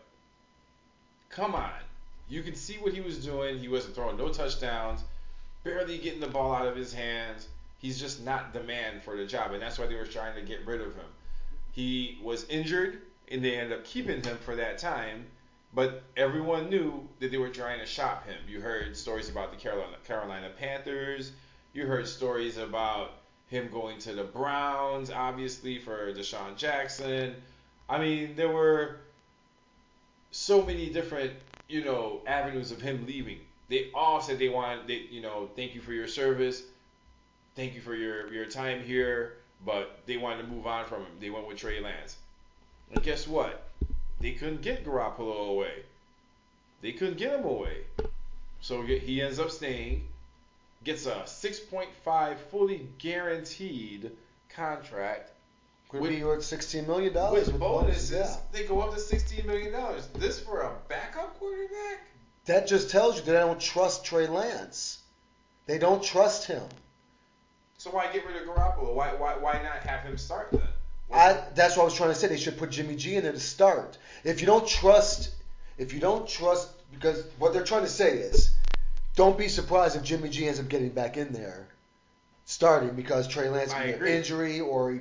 come 1.30 1.54
on. 1.54 1.72
You 2.28 2.42
can 2.42 2.54
see 2.54 2.74
what 2.74 2.92
he 2.92 3.00
was 3.00 3.24
doing. 3.24 3.58
He 3.58 3.68
wasn't 3.68 3.94
throwing 3.94 4.16
no 4.16 4.28
touchdowns, 4.28 5.00
barely 5.62 5.98
getting 5.98 6.20
the 6.20 6.28
ball 6.28 6.54
out 6.54 6.66
of 6.66 6.74
his 6.74 6.92
hands. 6.92 7.48
He's 7.84 8.00
just 8.00 8.24
not 8.24 8.54
the 8.54 8.62
man 8.62 8.98
for 9.04 9.14
the 9.14 9.26
job, 9.26 9.52
and 9.52 9.60
that's 9.60 9.78
why 9.78 9.84
they 9.84 9.94
were 9.94 10.06
trying 10.06 10.34
to 10.36 10.40
get 10.40 10.66
rid 10.66 10.80
of 10.80 10.94
him. 10.94 11.04
He 11.70 12.18
was 12.22 12.48
injured, 12.48 13.02
and 13.30 13.44
they 13.44 13.58
ended 13.58 13.78
up 13.78 13.84
keeping 13.84 14.22
him 14.22 14.38
for 14.38 14.56
that 14.56 14.78
time. 14.78 15.26
But 15.74 16.02
everyone 16.16 16.70
knew 16.70 17.06
that 17.20 17.30
they 17.30 17.36
were 17.36 17.50
trying 17.50 17.80
to 17.80 17.84
shop 17.84 18.26
him. 18.26 18.38
You 18.48 18.62
heard 18.62 18.96
stories 18.96 19.28
about 19.28 19.50
the 19.50 19.58
Carolina, 19.58 19.98
Carolina 20.02 20.50
Panthers. 20.58 21.32
You 21.74 21.84
heard 21.84 22.08
stories 22.08 22.56
about 22.56 23.16
him 23.48 23.68
going 23.70 23.98
to 23.98 24.14
the 24.14 24.24
Browns, 24.24 25.10
obviously 25.10 25.78
for 25.78 26.10
Deshaun 26.14 26.56
Jackson. 26.56 27.34
I 27.90 27.98
mean, 27.98 28.34
there 28.34 28.48
were 28.48 29.00
so 30.30 30.62
many 30.62 30.88
different, 30.88 31.32
you 31.68 31.84
know, 31.84 32.22
avenues 32.26 32.70
of 32.70 32.80
him 32.80 33.04
leaving. 33.04 33.40
They 33.68 33.90
all 33.94 34.22
said 34.22 34.38
they 34.38 34.48
wanted, 34.48 34.88
they, 34.88 35.06
you 35.10 35.20
know, 35.20 35.50
thank 35.54 35.74
you 35.74 35.82
for 35.82 35.92
your 35.92 36.08
service, 36.08 36.62
thank 37.54 37.74
you 37.74 37.80
for 37.80 37.94
your 37.94 38.32
your 38.32 38.46
time 38.46 38.82
here, 38.82 39.36
but 39.64 40.00
they 40.06 40.16
wanted 40.16 40.42
to 40.42 40.48
move 40.48 40.66
on 40.66 40.86
from 40.86 41.02
him. 41.02 41.12
They 41.20 41.30
went 41.30 41.46
with 41.46 41.58
Trey 41.58 41.80
Lance. 41.80 42.16
And 42.92 43.02
guess 43.02 43.26
what? 43.26 43.68
They 44.20 44.32
couldn't 44.32 44.62
get 44.62 44.84
Garoppolo 44.84 45.50
away. 45.50 45.82
They 46.80 46.92
couldn't 46.92 47.18
get 47.18 47.38
him 47.38 47.44
away. 47.44 47.84
So 48.60 48.82
he 48.82 49.20
ends 49.20 49.38
up 49.38 49.50
staying, 49.50 50.06
gets 50.84 51.06
a 51.06 51.22
6.5 51.26 52.38
fully 52.50 52.88
guaranteed 52.98 54.12
contract. 54.48 55.32
Could 55.88 56.00
with, 56.00 56.10
be 56.10 56.24
worth 56.24 56.40
$16 56.40 56.86
million. 56.86 57.12
With, 57.12 57.48
with 57.48 57.60
bonuses, 57.60 58.10
yeah. 58.10 58.36
they 58.52 58.64
go 58.64 58.80
up 58.80 58.94
to 58.94 59.00
$16 59.00 59.44
million. 59.44 59.72
This 60.14 60.40
for 60.40 60.62
a 60.62 60.72
backup 60.88 61.38
quarterback? 61.38 62.06
That 62.46 62.66
just 62.66 62.90
tells 62.90 63.16
you 63.16 63.22
that 63.24 63.36
I 63.36 63.40
don't 63.40 63.60
trust 63.60 64.04
Trey 64.04 64.26
Lance. 64.26 64.98
They 65.66 65.78
don't 65.78 66.02
trust 66.02 66.46
him. 66.46 66.62
So 67.78 67.90
why 67.90 68.10
get 68.12 68.26
rid 68.26 68.36
of 68.36 68.48
Garoppolo? 68.48 68.94
Why 68.94 69.14
why 69.14 69.36
why 69.36 69.54
not 69.62 69.78
have 69.88 70.00
him 70.00 70.16
start 70.16 70.48
then? 70.52 70.62
I, 71.12 71.38
that's 71.54 71.76
what 71.76 71.82
I 71.82 71.84
was 71.86 71.94
trying 71.94 72.10
to 72.10 72.14
say. 72.14 72.28
They 72.28 72.36
should 72.36 72.56
put 72.56 72.70
Jimmy 72.70 72.96
G 72.96 73.16
in 73.16 73.22
there 73.22 73.32
to 73.32 73.40
start. 73.40 73.98
If 74.24 74.40
you 74.40 74.46
don't 74.46 74.66
trust, 74.66 75.30
if 75.78 75.92
you 75.92 76.00
don't 76.00 76.26
trust, 76.26 76.70
because 76.92 77.24
what 77.38 77.52
they're 77.52 77.64
trying 77.64 77.82
to 77.82 77.88
say 77.88 78.18
is, 78.18 78.50
don't 79.14 79.38
be 79.38 79.48
surprised 79.48 79.96
if 79.96 80.02
Jimmy 80.02 80.28
G 80.28 80.46
ends 80.46 80.58
up 80.58 80.68
getting 80.68 80.88
back 80.88 81.16
in 81.16 81.32
there, 81.32 81.68
starting 82.46 82.90
because 82.90 83.28
Trey 83.28 83.48
Lance 83.48 83.72
has 83.72 83.94
an 83.94 84.06
injury 84.06 84.60
or 84.60 84.92
he 84.92 85.00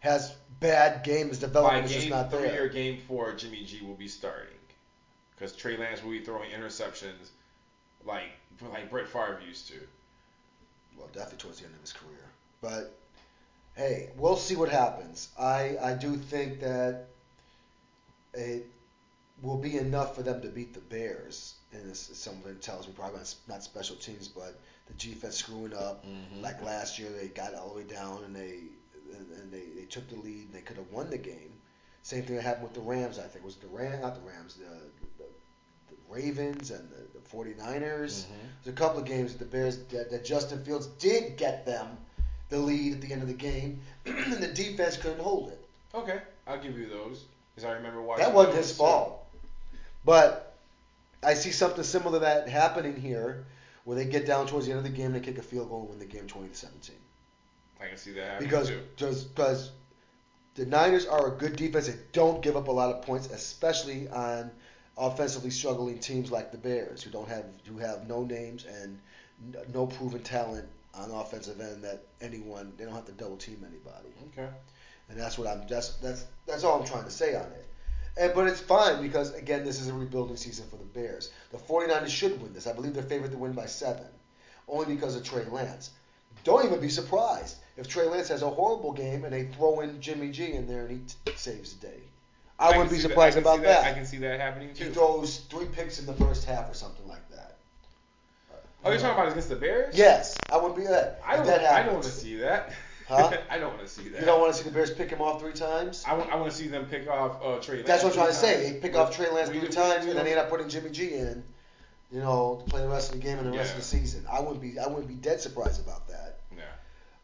has 0.00 0.34
bad 0.60 1.04
games 1.04 1.38
development 1.38 1.84
By 1.84 1.88
game 1.88 1.98
just 1.98 2.10
not 2.10 2.30
three 2.30 2.42
there. 2.42 2.64
or 2.64 2.68
game 2.68 2.98
four, 3.06 3.34
Jimmy 3.34 3.64
G 3.64 3.84
will 3.84 3.94
be 3.94 4.08
starting 4.08 4.54
because 5.34 5.54
Trey 5.54 5.76
Lance 5.76 6.02
will 6.02 6.12
be 6.12 6.20
throwing 6.20 6.50
interceptions 6.50 7.30
like 8.04 8.30
like 8.72 8.90
Brett 8.90 9.08
Favre 9.08 9.40
used 9.46 9.68
to. 9.68 9.74
Well, 10.96 11.08
definitely 11.12 11.38
towards 11.38 11.58
the 11.60 11.66
end 11.66 11.74
of 11.74 11.80
his 11.80 11.92
career, 11.92 12.24
but 12.60 12.98
hey, 13.76 14.10
we'll 14.16 14.36
see 14.36 14.56
what 14.56 14.68
happens. 14.68 15.28
I 15.38 15.76
I 15.82 15.94
do 15.94 16.16
think 16.16 16.60
that 16.60 17.06
it 18.34 18.66
will 19.42 19.58
be 19.58 19.76
enough 19.78 20.14
for 20.14 20.22
them 20.22 20.40
to 20.42 20.48
beat 20.48 20.74
the 20.74 20.80
Bears. 20.80 21.54
And 21.72 21.94
something 21.94 22.56
tells 22.56 22.86
me 22.86 22.94
probably 22.96 23.20
not 23.48 23.62
special 23.62 23.96
teams, 23.96 24.28
but 24.28 24.58
the 24.86 24.94
defense 24.94 25.36
screwing 25.36 25.74
up. 25.74 26.06
Mm-hmm. 26.06 26.42
Like 26.42 26.62
last 26.62 26.98
year, 26.98 27.10
they 27.10 27.28
got 27.28 27.54
all 27.54 27.70
the 27.70 27.76
way 27.76 27.84
down 27.84 28.24
and 28.24 28.34
they 28.34 28.60
and, 29.14 29.26
and 29.38 29.52
they, 29.52 29.64
they 29.78 29.86
took 29.86 30.08
the 30.08 30.16
lead 30.16 30.46
and 30.46 30.52
they 30.52 30.60
could 30.60 30.76
have 30.76 30.90
won 30.90 31.10
the 31.10 31.18
game. 31.18 31.52
Same 32.02 32.22
thing 32.22 32.36
that 32.36 32.42
happened 32.42 32.64
with 32.64 32.74
the 32.74 32.80
Rams. 32.80 33.18
I 33.18 33.22
think 33.22 33.44
was 33.44 33.56
the 33.56 33.66
Rams, 33.68 34.00
not 34.02 34.14
the 34.14 34.28
Rams, 34.28 34.54
the, 34.54 35.15
the, 35.88 35.94
Ravens 36.08 36.70
and 36.70 36.88
the, 36.90 37.18
the 37.18 37.36
49ers. 37.36 37.60
Mm-hmm. 37.60 38.32
There's 38.64 38.74
a 38.74 38.78
couple 38.78 39.00
of 39.00 39.04
games 39.04 39.32
that 39.32 39.38
the 39.38 39.50
Bears 39.50 39.78
that, 39.90 40.10
that 40.10 40.24
Justin 40.24 40.64
Fields 40.64 40.86
did 40.86 41.36
get 41.36 41.66
them 41.66 41.96
the 42.48 42.58
lead 42.58 42.94
at 42.94 43.00
the 43.00 43.12
end 43.12 43.22
of 43.22 43.28
the 43.28 43.34
game, 43.34 43.80
and 44.06 44.34
the 44.34 44.48
defense 44.48 44.96
couldn't 44.96 45.20
hold 45.20 45.50
it. 45.50 45.64
Okay, 45.94 46.20
I'll 46.46 46.60
give 46.60 46.78
you 46.78 46.88
those 46.88 47.24
because 47.54 47.68
I 47.68 47.72
remember 47.74 48.02
watching. 48.02 48.24
That 48.24 48.34
wasn't 48.34 48.56
his 48.56 48.76
fault, 48.76 49.26
but 50.04 50.56
I 51.22 51.34
see 51.34 51.50
something 51.50 51.82
similar 51.82 52.18
to 52.18 52.24
that 52.24 52.48
happening 52.48 52.94
here, 53.00 53.44
where 53.84 53.96
they 53.96 54.04
get 54.04 54.26
down 54.26 54.46
towards 54.46 54.66
the 54.66 54.72
end 54.72 54.78
of 54.78 54.84
the 54.84 54.96
game, 54.96 55.12
they 55.12 55.20
kick 55.20 55.38
a 55.38 55.42
field 55.42 55.68
goal 55.68 55.80
and 55.80 55.90
win 55.90 55.98
the 55.98 56.04
game 56.04 56.26
20 56.26 56.48
to 56.48 56.54
17. 56.54 56.94
I 57.80 57.88
can 57.88 57.96
see 57.96 58.12
that 58.12 58.24
happening 58.24 58.48
because 58.48 58.68
too. 58.68 58.80
Just 58.96 59.34
because 59.34 59.70
the 60.54 60.66
Niners 60.66 61.06
are 61.06 61.28
a 61.28 61.30
good 61.30 61.56
defense, 61.56 61.88
they 61.88 61.96
don't 62.12 62.42
give 62.42 62.56
up 62.56 62.68
a 62.68 62.72
lot 62.72 62.94
of 62.94 63.02
points, 63.02 63.26
especially 63.28 64.08
on 64.08 64.50
offensively 64.96 65.50
struggling 65.50 65.98
teams 65.98 66.30
like 66.30 66.52
the 66.52 66.58
Bears, 66.58 67.02
who 67.02 67.10
don't 67.10 67.28
have 67.28 67.44
who 67.66 67.78
have 67.78 68.08
no 68.08 68.24
names 68.24 68.64
and 68.64 68.98
no 69.74 69.86
proven 69.86 70.22
talent 70.22 70.68
on 70.94 71.10
offensive 71.10 71.60
end 71.60 71.84
that 71.84 72.02
anyone 72.20 72.72
they 72.76 72.84
don't 72.84 72.94
have 72.94 73.04
to 73.06 73.12
double 73.12 73.36
team 73.36 73.64
anybody. 73.68 74.08
Okay. 74.32 74.48
And 75.08 75.18
that's 75.18 75.38
what 75.38 75.46
I'm 75.46 75.66
that's 75.68 75.96
that's 75.96 76.24
that's 76.46 76.64
all 76.64 76.80
I'm 76.80 76.86
trying 76.86 77.04
to 77.04 77.10
say 77.10 77.34
on 77.34 77.44
it. 77.44 77.66
And, 78.18 78.34
but 78.34 78.46
it's 78.46 78.60
fine 78.60 79.02
because 79.02 79.34
again 79.34 79.64
this 79.64 79.80
is 79.80 79.88
a 79.88 79.94
rebuilding 79.94 80.36
season 80.36 80.66
for 80.70 80.76
the 80.76 80.84
Bears. 80.84 81.30
The 81.52 81.58
49ers 81.58 82.08
should 82.08 82.40
win 82.40 82.54
this. 82.54 82.66
I 82.66 82.72
believe 82.72 82.94
they're 82.94 83.02
favored 83.02 83.32
to 83.32 83.38
win 83.38 83.52
by 83.52 83.66
7 83.66 84.02
only 84.68 84.94
because 84.94 85.14
of 85.14 85.22
Trey 85.22 85.44
Lance. 85.44 85.90
Don't 86.44 86.64
even 86.64 86.80
be 86.80 86.88
surprised 86.88 87.56
if 87.76 87.88
Trey 87.88 88.06
Lance 88.06 88.28
has 88.28 88.42
a 88.42 88.50
horrible 88.50 88.92
game 88.92 89.24
and 89.24 89.32
they 89.32 89.44
throw 89.44 89.80
in 89.80 90.00
Jimmy 90.00 90.30
G 90.30 90.52
in 90.52 90.66
there 90.66 90.86
and 90.86 90.90
he 90.90 90.98
t- 90.98 91.36
saves 91.36 91.74
the 91.74 91.88
day. 91.88 92.00
I, 92.58 92.68
I 92.68 92.70
wouldn't 92.70 92.90
be 92.90 92.98
surprised 92.98 93.36
that. 93.36 93.42
about 93.42 93.62
that. 93.62 93.82
that. 93.82 93.90
I 93.90 93.92
can 93.92 94.06
see 94.06 94.16
that 94.18 94.40
happening 94.40 94.72
too. 94.74 94.84
He 94.84 94.90
throws 94.90 95.38
three 95.50 95.66
picks 95.66 95.98
in 95.98 96.06
the 96.06 96.14
first 96.14 96.46
half 96.46 96.70
or 96.70 96.74
something 96.74 97.06
like 97.06 97.28
that. 97.30 97.58
Oh, 98.84 98.90
you're 98.90 99.00
talking 99.00 99.18
about 99.18 99.28
against 99.28 99.48
the 99.48 99.56
Bears? 99.56 99.96
Yes, 99.96 100.44
I 100.50 100.56
would 100.56 100.76
be 100.76 100.84
that. 100.84 101.20
I 101.24 101.36
don't. 101.36 101.46
That 101.46 101.64
I 101.64 101.82
don't 101.82 101.94
want 101.94 102.04
to 102.04 102.10
see 102.10 102.36
that. 102.36 102.72
Huh? 103.08 103.36
I 103.50 103.58
don't 103.58 103.72
want 103.76 103.86
to 103.86 103.88
see 103.88 104.08
that. 104.08 104.20
You 104.20 104.26
don't 104.26 104.40
want 104.40 104.52
to 104.52 104.58
see 104.58 104.68
the 104.68 104.74
Bears 104.74 104.92
pick 104.92 105.10
him 105.10 105.20
off 105.20 105.40
three 105.40 105.52
times? 105.52 106.02
I 106.08 106.14
want. 106.14 106.28
I 106.32 106.34
want 106.34 106.50
to 106.50 106.56
see 106.56 106.66
them 106.66 106.86
pick 106.86 107.08
off 107.08 107.40
uh, 107.40 107.60
Trey. 107.60 107.76
Lance 107.76 107.86
That's 107.86 108.02
what 108.02 108.10
I'm 108.10 108.16
trying 108.16 108.28
to 108.30 108.34
say. 108.34 108.72
They 108.72 108.80
pick 108.80 108.96
off 108.96 109.14
Trey 109.14 109.30
Lance 109.30 109.48
We- 109.48 109.60
three 109.60 109.68
we- 109.68 109.74
times, 109.74 110.06
and 110.06 110.16
then 110.16 110.24
they 110.24 110.32
end 110.32 110.40
up 110.40 110.50
putting 110.50 110.68
Jimmy 110.68 110.90
G 110.90 111.14
in. 111.14 111.44
You 112.10 112.18
know, 112.18 112.62
to 112.64 112.70
play 112.70 112.82
the 112.82 112.88
rest 112.88 113.14
of 113.14 113.20
the 113.20 113.24
game 113.24 113.38
and 113.38 113.46
the 113.52 113.56
rest 113.56 113.72
of 113.72 113.78
the 113.78 113.84
season. 113.84 114.24
I 114.28 114.40
wouldn't 114.40 114.60
be. 114.60 114.76
I 114.80 114.88
wouldn't 114.88 115.06
be 115.06 115.14
dead 115.14 115.40
surprised 115.40 115.80
about 115.80 116.08
that. 116.08 116.40
Yeah. 116.56 116.64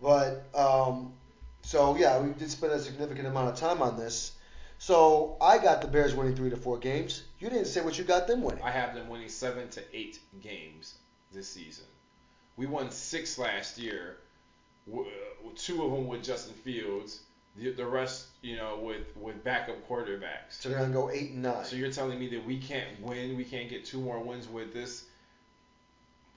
But 0.00 0.44
um, 0.56 1.14
so 1.62 1.96
yeah, 1.96 2.20
we 2.20 2.32
did 2.32 2.48
spend 2.48 2.72
a 2.72 2.80
significant 2.80 3.26
amount 3.26 3.48
of 3.48 3.56
time 3.56 3.82
on 3.82 3.96
this. 3.96 4.32
So 4.82 5.36
I 5.40 5.58
got 5.58 5.80
the 5.80 5.86
Bears 5.86 6.12
winning 6.12 6.34
three 6.34 6.50
to 6.50 6.56
four 6.56 6.76
games. 6.76 7.22
You 7.38 7.48
didn't 7.48 7.66
say 7.66 7.82
what 7.82 7.96
you 7.96 8.02
got 8.02 8.26
them 8.26 8.42
winning. 8.42 8.64
I 8.64 8.72
have 8.72 8.96
them 8.96 9.08
winning 9.08 9.28
seven 9.28 9.68
to 9.68 9.82
eight 9.96 10.18
games 10.42 10.94
this 11.32 11.48
season. 11.48 11.84
We 12.56 12.66
won 12.66 12.90
six 12.90 13.38
last 13.38 13.78
year, 13.78 14.16
uh, 14.92 15.02
two 15.54 15.84
of 15.84 15.92
them 15.92 16.08
with 16.08 16.24
Justin 16.24 16.54
Fields, 16.64 17.20
the, 17.56 17.70
the 17.70 17.86
rest, 17.86 18.26
you 18.40 18.56
know, 18.56 18.80
with 18.82 19.06
with 19.16 19.44
backup 19.44 19.88
quarterbacks. 19.88 20.58
So 20.58 20.68
they're 20.68 20.80
gonna 20.80 20.92
go 20.92 21.12
eight 21.12 21.30
and 21.30 21.44
nine. 21.44 21.64
So 21.64 21.76
you're 21.76 21.92
telling 21.92 22.18
me 22.18 22.26
that 22.30 22.44
we 22.44 22.58
can't 22.58 23.00
win, 23.02 23.36
we 23.36 23.44
can't 23.44 23.70
get 23.70 23.84
two 23.84 24.00
more 24.00 24.18
wins 24.18 24.48
with 24.48 24.72
this? 24.72 25.04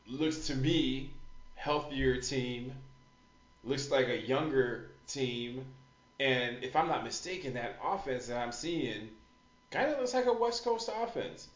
Looks 0.05 0.45
to 0.47 0.55
me 0.55 1.09
healthier 1.55 2.21
team. 2.21 2.73
Looks 3.63 3.89
like 3.89 4.07
a 4.07 4.19
younger 4.19 4.91
team. 5.07 5.65
And 6.19 6.63
if 6.63 6.75
I'm 6.75 6.87
not 6.87 7.03
mistaken, 7.03 7.53
that 7.55 7.77
offense 7.83 8.27
that 8.27 8.37
I'm 8.37 8.51
seeing 8.51 9.09
kind 9.71 9.91
of 9.91 9.99
looks 9.99 10.13
like 10.13 10.27
a 10.27 10.33
West 10.33 10.63
Coast 10.63 10.89
offense. 11.01 11.47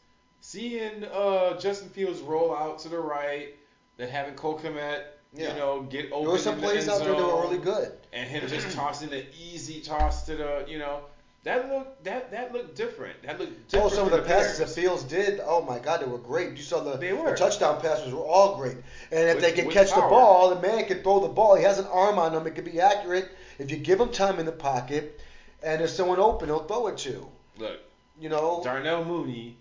Seeing 0.42 1.04
uh, 1.06 1.58
Justin 1.60 1.90
Fields 1.90 2.20
roll 2.22 2.56
out 2.56 2.80
to 2.80 2.90
the 2.90 3.00
right, 3.00 3.56
then 3.98 4.10
having 4.10 4.36
Cole 4.36 4.58
Kmet, 4.60 5.04
Yeah. 5.34 5.54
you 5.54 5.60
know, 5.60 5.82
get 5.84 6.12
open 6.12 6.24
there 6.24 6.32
were 6.32 6.38
some 6.38 6.56
in 6.56 6.62
the 6.62 6.68
plays 6.68 6.90
out 6.90 7.00
there 7.00 7.14
that 7.14 7.18
were 7.18 7.42
really 7.42 7.58
good. 7.58 7.92
and 8.14 8.28
him 8.30 8.48
just 8.48 8.72
tossing 8.76 9.10
the 9.10 9.26
easy 9.36 9.82
toss 9.82 10.26
to 10.26 10.36
the, 10.36 10.66
you 10.68 10.80
know, 10.80 11.02
that 11.44 11.70
looked 11.70 12.04
that 12.04 12.32
that 12.32 12.52
looked 12.52 12.76
different. 12.76 13.22
That 13.24 13.40
looked 13.40 13.70
different. 13.70 13.94
Oh, 13.94 13.96
some 13.96 14.06
of 14.08 14.12
the 14.12 14.22
passes 14.24 14.60
that 14.60 14.70
Fields 14.70 15.04
did, 15.04 15.40
oh 15.42 15.62
my 15.62 15.80
God, 15.80 16.02
they 16.02 16.06
were 16.06 16.18
great. 16.18 16.58
You 16.58 16.64
saw 16.64 16.82
the, 16.84 16.98
the 16.98 17.36
touchdown 17.38 17.80
passes 17.80 18.14
were 18.14 18.20
all 18.20 18.58
great. 18.58 18.76
And 19.12 19.30
if 19.30 19.36
With- 19.36 19.44
they 19.44 19.52
can 19.54 19.72
catch 19.72 19.90
the 19.90 20.02
ball, 20.02 20.54
the 20.54 20.62
man 20.62 20.86
can 20.86 21.02
throw 21.02 21.22
the 21.22 21.30
ball. 21.30 21.56
He 21.56 21.64
has 21.64 21.80
an 21.80 21.86
arm 21.88 22.20
on 22.20 22.34
him. 22.36 22.46
It 22.46 22.56
can 22.56 22.66
be 22.66 22.82
accurate. 22.82 23.30
If 23.60 23.70
you 23.72 23.78
give 23.78 24.00
him 24.00 24.10
time 24.10 24.40
in 24.40 24.46
the 24.46 24.52
pocket, 24.52 25.20
and 25.62 25.80
there's 25.80 25.96
someone 25.96 26.20
open, 26.20 26.48
he'll 26.48 26.64
throw 26.64 26.88
it 26.88 26.98
to. 27.00 27.28
Look, 27.58 27.80
You 28.20 28.30
know, 28.30 28.62
Darnell 28.64 29.04
Mooney 29.06 29.56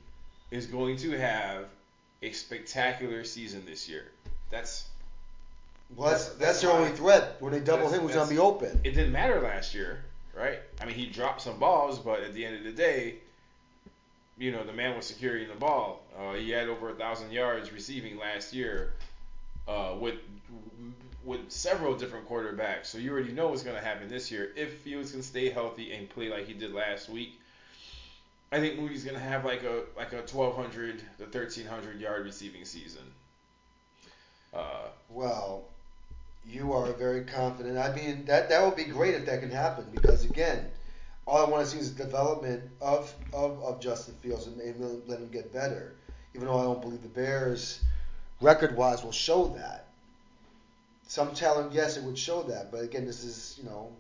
is 0.51 0.67
going 0.67 0.97
to 0.99 1.19
have 1.19 1.65
a 2.23 2.33
spectacular 2.33 3.25
season 3.25 3.65
this 3.67 3.89
year. 3.89 4.07
That's 4.51 4.87
well, 5.97 6.11
that's, 6.11 6.27
that's- 6.29 6.39
that's, 6.39 6.61
their 6.63 6.71
only 6.71 6.91
threat. 6.91 7.37
When 7.41 7.53
they 7.53 7.61
double 7.61 7.89
him, 7.89 8.03
who's 8.03 8.13
to 8.13 8.27
be 8.27 8.39
open? 8.39 8.81
it 8.85 8.93
didn't 8.93 9.13
matter 9.13 9.41
last 9.41 9.75
year, 9.75 10.05
right? 10.35 10.61
I 10.81 10.85
mean, 10.85 10.95
he 10.95 11.07
dropped 11.07 11.43
some 11.43 11.59
balls, 11.59 11.99
but 11.99 12.21
at 12.21 12.35
the 12.35 12.45
end 12.45 12.57
of 12.57 12.65
the 12.65 12.73
day, 12.73 13.17
you 14.39 14.53
know, 14.53 14.63
the 14.65 14.73
man 14.73 14.95
was 14.97 15.07
securing 15.07 15.49
the 15.49 15.55
ball. 15.55 16.03
Uh, 16.17 16.35
he 16.35 16.51
had 16.51 16.69
over 16.69 16.91
a 16.91 16.95
thousand 16.95 17.33
yards 17.33 17.73
receiving 17.73 18.19
last 18.19 18.53
year 18.53 18.93
uh, 19.67 19.95
with 19.99 20.15
with 21.25 21.51
several 21.51 21.97
different 21.97 22.29
quarterbacks. 22.29 22.87
So 22.87 22.99
you 22.99 23.13
already 23.13 23.33
know 23.33 23.49
what's 23.49 23.63
going 23.63 23.77
to 23.77 23.83
happen 23.85 24.09
this 24.09 24.31
year 24.31 24.53
if 24.57 24.79
Fields 24.79 25.13
can 25.13 25.23
stay 25.23 25.51
healthy 25.51 25.93
and 25.93 26.09
play 26.09 26.29
like 26.29 26.47
he 26.47 26.55
did 26.55 26.73
last 26.73 27.09
week. 27.09 27.41
I 28.51 28.61
think 28.61 28.79
Mooney's 28.79 29.05
going 29.05 29.17
to 29.17 29.23
have 29.23 29.45
like 29.45 29.63
a 29.63 29.83
like 29.97 30.13
a 30.13 30.19
1200 30.19 31.01
to 31.19 31.25
1300 31.25 32.01
yard 32.01 32.25
receiving 32.25 32.65
season. 32.65 33.03
Uh, 34.55 34.89
Well, 35.11 35.65
you 36.47 36.73
are 36.73 36.93
very 36.93 37.25
confident. 37.25 37.77
I 37.77 37.95
mean, 37.95 38.25
that 38.25 38.49
that 38.49 38.65
would 38.65 38.77
be 38.77 38.85
great 38.85 39.15
if 39.15 39.27
that 39.27 39.41
can 39.41 39.51
happen 39.51 39.85
because 39.93 40.25
again, 40.25 40.71
all 41.27 41.45
I 41.45 41.49
want 41.49 41.65
to 41.65 41.71
see 41.71 41.79
is 41.79 41.95
the 41.95 42.05
development 42.05 42.63
of, 42.81 43.13
of, 43.35 43.63
of 43.63 43.81
Justin 43.81 44.15
Fields 44.23 44.47
and 44.47 44.57
maybe 44.57 44.79
let 45.07 45.19
him 45.19 45.29
get 45.29 45.53
better. 45.53 45.95
Even 46.35 46.49
though 46.49 46.59
I 46.59 46.63
don't 46.63 46.81
believe 46.81 47.03
the 47.03 47.09
Bears, 47.09 47.85
record 48.41 48.75
wise, 48.77 49.05
will 49.05 49.13
show 49.13 49.49
that. 49.59 49.88
Some 51.09 51.35
talent, 51.35 51.73
yes, 51.73 51.97
it 51.97 52.05
would 52.05 52.19
show 52.19 52.43
that. 52.45 52.71
But 52.71 52.83
again, 52.83 53.07
this 53.07 53.25
is 53.25 53.59
you 53.59 53.69
know. 53.69 53.91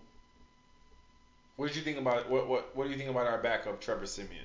What 1.57 1.66
did 1.68 1.77
you 1.77 1.83
think 1.83 1.99
about 1.99 2.31
what 2.31 2.49
what 2.49 2.77
what 2.77 2.85
do 2.85 2.90
you 2.90 2.97
think 2.99 3.11
about 3.11 3.27
our 3.27 3.38
backup 3.38 3.81
Trevor 3.81 4.07
Siemian? 4.07 4.44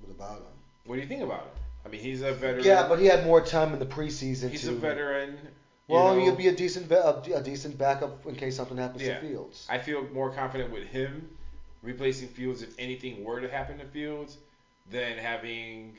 What 0.00 0.14
about 0.16 0.38
him? 0.38 0.46
What 0.86 0.94
do 0.96 1.02
you 1.02 1.08
think 1.08 1.22
about 1.22 1.40
him? 1.40 1.50
I 1.84 1.88
mean, 1.88 2.00
he's 2.00 2.22
a 2.22 2.32
veteran. 2.32 2.64
Yeah, 2.64 2.88
but 2.88 3.00
he 3.00 3.06
had 3.06 3.26
more 3.26 3.40
time 3.40 3.72
in 3.72 3.80
the 3.80 3.86
preseason. 3.86 4.50
he's 4.50 4.62
to, 4.62 4.70
a 4.70 4.74
veteran. 4.74 5.36
Well, 5.88 6.14
you 6.14 6.22
he'll 6.22 6.36
be 6.36 6.46
a 6.48 6.54
decent 6.54 6.86
ve- 6.86 6.94
a, 6.94 7.20
a 7.36 7.42
decent 7.42 7.76
backup 7.76 8.24
in 8.26 8.36
case 8.36 8.56
something 8.56 8.76
happens 8.76 9.02
Yeah. 9.02 9.18
to 9.18 9.28
Fields. 9.28 9.66
I 9.68 9.78
feel 9.78 10.04
more 10.10 10.30
confident 10.32 10.72
with 10.72 10.84
him 10.84 11.28
replacing 11.82 12.28
Fields 12.28 12.62
if 12.62 12.70
anything 12.78 13.24
were 13.24 13.40
to 13.40 13.48
happen 13.48 13.78
to 13.78 13.84
Fields 13.86 14.38
than 14.90 15.18
having 15.18 15.98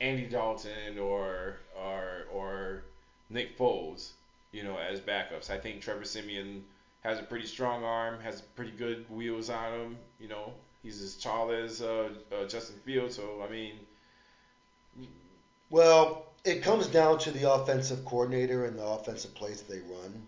Andy 0.00 0.24
Dalton 0.26 0.98
or 0.98 1.56
or 1.78 2.24
or 2.32 2.82
Nick 3.28 3.56
Foles, 3.58 4.12
you 4.52 4.64
know, 4.64 4.76
as 4.76 5.00
backups. 5.00 5.50
I 5.50 5.58
think 5.58 5.80
Trevor 5.80 6.04
Siemian 6.04 6.64
has 7.00 7.18
a 7.18 7.22
pretty 7.22 7.46
strong 7.46 7.84
arm, 7.84 8.20
has 8.20 8.42
pretty 8.42 8.72
good 8.72 9.08
wheels 9.10 9.50
on 9.50 9.72
him. 9.72 9.96
You 10.18 10.28
know, 10.28 10.52
he's 10.82 11.02
as 11.02 11.16
tall 11.16 11.50
as 11.50 11.82
uh, 11.82 12.10
uh, 12.32 12.46
Justin 12.46 12.76
Fields, 12.84 13.16
so 13.16 13.44
I 13.46 13.50
mean, 13.50 13.74
Well, 15.70 16.26
it 16.44 16.62
comes 16.62 16.86
down 16.86 17.18
to 17.20 17.30
the 17.30 17.52
offensive 17.52 18.04
coordinator 18.04 18.64
and 18.64 18.78
the 18.78 18.84
offensive 18.84 19.34
plays 19.34 19.62
they 19.62 19.78
run. 19.78 20.26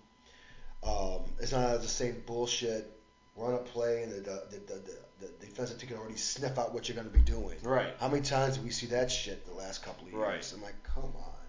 Um, 0.84 1.20
it's 1.40 1.52
not 1.52 1.80
the 1.80 1.88
same 1.88 2.22
bullshit. 2.26 2.98
Run 3.36 3.54
a 3.54 3.58
play 3.58 4.02
and 4.02 4.12
the 4.12 4.20
the, 4.20 4.60
the, 4.66 4.82
the, 5.20 5.28
defensive 5.40 5.78
team 5.78 5.88
can 5.88 5.98
already 5.98 6.16
sniff 6.16 6.58
out 6.58 6.74
what 6.74 6.88
you're 6.88 6.96
going 6.96 7.10
to 7.10 7.16
be 7.16 7.24
doing. 7.24 7.56
right. 7.62 7.94
How 8.00 8.08
many 8.08 8.22
times 8.22 8.56
do 8.56 8.62
we 8.62 8.70
see 8.70 8.86
that 8.86 9.10
shit 9.10 9.46
the 9.46 9.54
last 9.54 9.82
couple 9.84 10.06
of 10.06 10.12
years? 10.12 10.22
Right. 10.22 10.52
I'm 10.54 10.62
like, 10.62 10.82
come 10.82 11.04
on. 11.04 11.41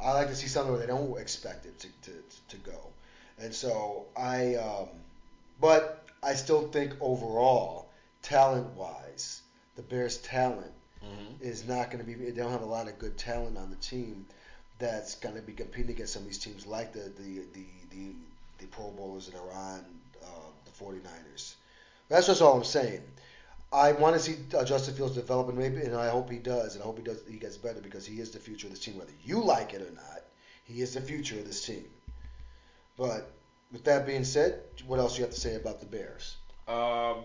I 0.00 0.12
like 0.12 0.28
to 0.28 0.34
see 0.36 0.48
something 0.48 0.72
where 0.72 0.80
they 0.80 0.86
don't 0.86 1.18
expect 1.18 1.66
it 1.66 1.78
to, 1.80 1.88
to, 2.02 2.12
to 2.48 2.56
go. 2.58 2.78
And 3.38 3.54
so 3.54 4.06
I, 4.16 4.56
um, 4.56 4.88
but 5.60 6.04
I 6.22 6.34
still 6.34 6.68
think 6.68 6.94
overall, 7.00 7.88
talent 8.22 8.68
wise, 8.76 9.42
the 9.76 9.82
Bears' 9.82 10.18
talent 10.18 10.72
Mm-hmm. 11.04 11.44
is 11.44 11.66
not 11.66 11.90
going 11.90 11.98
to 11.98 12.04
be. 12.04 12.14
They 12.14 12.30
don't 12.30 12.52
have 12.52 12.62
a 12.62 12.66
lot 12.66 12.86
of 12.86 12.96
good 12.98 13.18
talent 13.18 13.58
on 13.58 13.70
the 13.70 13.76
team 13.76 14.24
that's 14.78 15.16
going 15.16 15.34
to 15.34 15.42
be 15.42 15.52
competing 15.52 15.90
against 15.90 16.12
some 16.12 16.22
of 16.22 16.28
these 16.28 16.38
teams 16.38 16.64
like 16.64 16.92
the 16.92 17.10
the 17.18 17.40
the 17.52 17.66
the, 17.90 18.12
the 18.58 18.66
Pro 18.66 18.90
Bowlers 18.92 19.26
that 19.26 19.36
are 19.36 19.52
on 19.52 19.84
uh, 20.22 20.26
the 20.64 20.70
49ers. 20.84 21.54
That's 22.08 22.28
just 22.28 22.40
all 22.40 22.56
I'm 22.56 22.62
saying. 22.64 23.02
I 23.72 23.92
want 23.92 24.14
to 24.14 24.20
see 24.20 24.36
uh, 24.56 24.64
Justin 24.64 24.94
Fields 24.94 25.14
develop, 25.14 25.48
and 25.48 25.56
maybe, 25.56 25.78
and 25.78 25.96
I 25.96 26.10
hope 26.10 26.30
he 26.30 26.38
does, 26.38 26.74
and 26.74 26.82
I 26.82 26.86
hope 26.86 26.98
he 26.98 27.04
does. 27.04 27.22
He 27.28 27.38
gets 27.38 27.56
better 27.56 27.80
because 27.80 28.04
he 28.04 28.20
is 28.20 28.30
the 28.30 28.38
future 28.38 28.66
of 28.66 28.72
this 28.72 28.84
team, 28.84 28.98
whether 28.98 29.12
you 29.24 29.42
like 29.42 29.72
it 29.72 29.80
or 29.80 29.92
not. 29.94 30.22
He 30.64 30.82
is 30.82 30.94
the 30.94 31.00
future 31.00 31.38
of 31.38 31.46
this 31.46 31.64
team. 31.64 31.84
But 32.98 33.30
with 33.72 33.84
that 33.84 34.06
being 34.06 34.24
said, 34.24 34.60
what 34.86 34.98
else 34.98 35.14
do 35.14 35.20
you 35.20 35.24
have 35.24 35.34
to 35.34 35.40
say 35.40 35.54
about 35.54 35.80
the 35.80 35.86
Bears? 35.86 36.36
Um, 36.68 37.24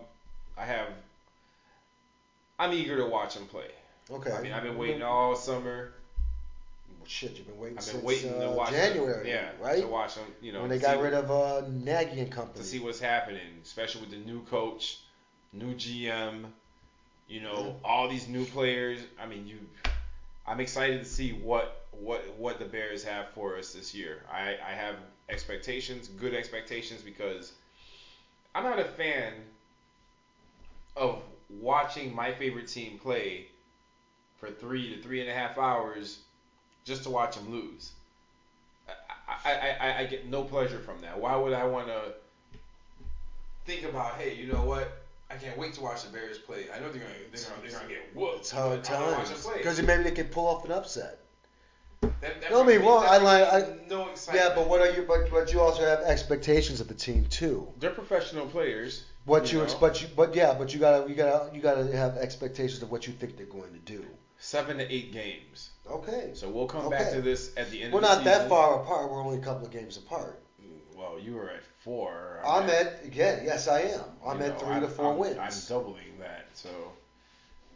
I 0.58 0.66
have. 0.66 0.88
I'm 2.58 2.74
eager 2.74 2.98
to 2.98 3.06
watch 3.06 3.36
him 3.36 3.46
play. 3.46 3.70
Okay. 4.10 4.32
I 4.32 4.42
mean, 4.42 4.54
I've 4.54 4.64
been 4.64 4.78
waiting 4.78 5.04
all 5.04 5.36
summer. 5.36 5.92
Shit, 7.06 7.38
you've 7.38 7.48
been 7.48 7.60
waiting 7.60 7.78
I've 7.78 7.84
since 7.84 7.98
been 7.98 8.06
waiting 8.06 8.34
uh, 8.34 8.42
to 8.42 8.52
watch 8.52 8.72
January, 8.72 9.22
him, 9.22 9.28
yeah, 9.28 9.50
right? 9.62 9.82
To 9.82 9.88
watch 9.88 10.16
him, 10.16 10.26
you 10.42 10.52
know, 10.52 10.62
when 10.62 10.70
they 10.70 10.80
got 10.80 11.00
rid 11.00 11.14
of 11.14 11.32
uh, 11.32 11.62
Nagy 11.70 12.20
and 12.20 12.30
company. 12.30 12.62
to 12.62 12.68
see 12.68 12.80
what's 12.80 13.00
happening, 13.00 13.42
especially 13.64 14.02
with 14.02 14.10
the 14.10 14.18
new 14.18 14.44
coach, 14.46 15.00
new 15.54 15.74
GM, 15.74 16.46
you 17.28 17.42
know, 17.42 17.76
all 17.84 18.08
these 18.08 18.28
new 18.28 18.46
players. 18.46 19.00
I 19.22 19.26
mean, 19.26 19.48
you, 19.48 19.60
I'm 20.46 20.60
excited 20.60 21.00
to 21.00 21.06
see 21.06 21.32
what 21.34 21.86
what 21.92 22.24
what 22.38 22.60
the 22.60 22.66
Bears 22.66 23.04
have 23.04 23.30
for 23.30 23.58
us 23.58 23.74
this 23.74 23.94
year. 23.94 24.24
I 24.32 24.56
I 24.66 24.72
have 24.72 24.96
expectations, 25.30 26.08
good 26.08 26.34
expectations, 26.34 27.02
because 27.02 27.54
I'm 28.56 28.64
not 28.64 28.80
a 28.80 28.86
fan 28.86 29.34
of 30.96 31.22
watching 31.50 32.14
my 32.14 32.32
favorite 32.32 32.68
team 32.68 32.98
play 32.98 33.48
for 34.38 34.50
three 34.50 34.96
to 34.96 35.02
three 35.02 35.22
and 35.22 35.30
a 35.30 35.34
half 35.34 35.58
hours 35.58 36.20
just 36.86 37.04
to 37.04 37.10
watch 37.10 37.36
them 37.36 37.52
lose. 37.52 37.92
I, 39.28 39.52
I, 39.52 39.78
I, 39.80 40.00
I 40.00 40.06
get 40.06 40.28
no 40.28 40.44
pleasure 40.44 40.80
from 40.80 41.02
that. 41.02 41.20
Why 41.20 41.36
would 41.36 41.54
I 41.54 41.66
want 41.66 41.88
to 41.88 42.14
think 43.66 43.84
about, 43.84 44.16
hey, 44.16 44.34
you 44.34 44.52
know 44.52 44.64
what? 44.64 45.07
I 45.30 45.36
can't 45.36 45.58
wait 45.58 45.74
to 45.74 45.82
watch 45.82 46.04
the 46.04 46.10
Bears 46.10 46.38
play. 46.38 46.66
I 46.74 46.80
know 46.80 46.90
they're 46.92 47.02
gonna 47.02 47.14
they're 47.32 47.42
gonna, 47.42 47.62
they're 47.70 47.80
gonna 47.80 47.90
get 47.90 48.16
whooped. 48.16 48.40
it's 48.40 48.52
hard 48.52 48.82
but 48.84 48.92
I 48.92 49.02
wanna 49.02 49.18
watch 49.18 49.28
times 49.28 49.48
because 49.58 49.82
maybe 49.82 50.04
they 50.04 50.12
can 50.12 50.28
pull 50.28 50.48
off 50.48 50.66
an 50.66 50.72
upset. 50.72 51.20
That, 52.02 52.12
that 52.22 52.50
Don't 52.50 52.68
wrong, 52.68 53.06
I 53.08 53.18
like- 53.18 53.82
me 53.82 53.88
no 53.90 54.10
excitement. 54.10 54.46
Yeah, 54.50 54.56
but 54.56 54.70
what 54.70 54.82
are 54.82 54.92
you? 54.92 55.04
But 55.08 55.30
but 55.32 55.52
you 55.52 55.60
also 55.62 55.84
have 55.84 56.00
expectations 56.02 56.80
of 56.80 56.88
the 56.88 56.94
team 56.94 57.26
too. 57.30 57.68
they're 57.80 57.90
professional 57.92 58.46
players. 58.48 59.04
What 59.26 59.52
you, 59.52 59.58
know? 59.58 59.66
ex- 59.66 59.74
but 59.74 60.02
you 60.02 60.08
but 60.16 60.34
yeah, 60.34 60.54
but 60.54 60.74
you 60.74 60.80
gotta 60.80 61.10
you 61.10 61.16
gotta 61.16 61.54
you 61.54 61.62
gotta 61.62 61.92
have 61.98 62.16
expectations 62.18 62.82
of 62.82 62.92
what 62.92 63.08
you 63.08 63.14
think 63.14 63.36
they're 63.36 63.46
going 63.46 63.74
to 63.74 63.80
do. 63.80 64.06
Seven 64.38 64.78
to 64.78 64.94
eight 64.94 65.12
games. 65.12 65.72
Okay. 65.90 66.32
So 66.34 66.48
we'll 66.50 66.68
come 66.68 66.90
back 66.90 67.12
to 67.12 67.22
this 67.22 67.52
at 67.58 67.70
the 67.72 67.82
end 67.84 67.92
We're 67.92 68.00
of 68.00 68.04
the 68.04 68.08
not 68.10 68.18
season. 68.24 68.40
that 68.40 68.50
far 68.50 68.82
apart. 68.82 69.12
We're 69.12 69.22
only 69.24 69.40
a 69.40 69.42
couple 69.42 69.66
of 69.66 69.72
games 69.74 69.98
apart. 69.98 70.40
Well, 70.96 71.20
you 71.20 71.34
were 71.36 71.50
at 71.50 71.64
four. 71.98 72.42
I'm 72.46 72.70
at 72.70 73.04
again. 73.06 73.44
Yes, 73.46 73.68
I 73.70 73.80
am. 73.82 74.02
I'm 74.26 74.42
at 74.42 74.50
know, 74.50 74.60
three 74.60 74.70
I'm- 74.74 74.82
to 74.82 74.88
4 74.90 75.06
I'm- 75.06 75.18
wins. 75.18 75.38
I'm 75.40 75.70
doubling 75.78 76.20
that, 76.20 76.46
so 76.54 76.70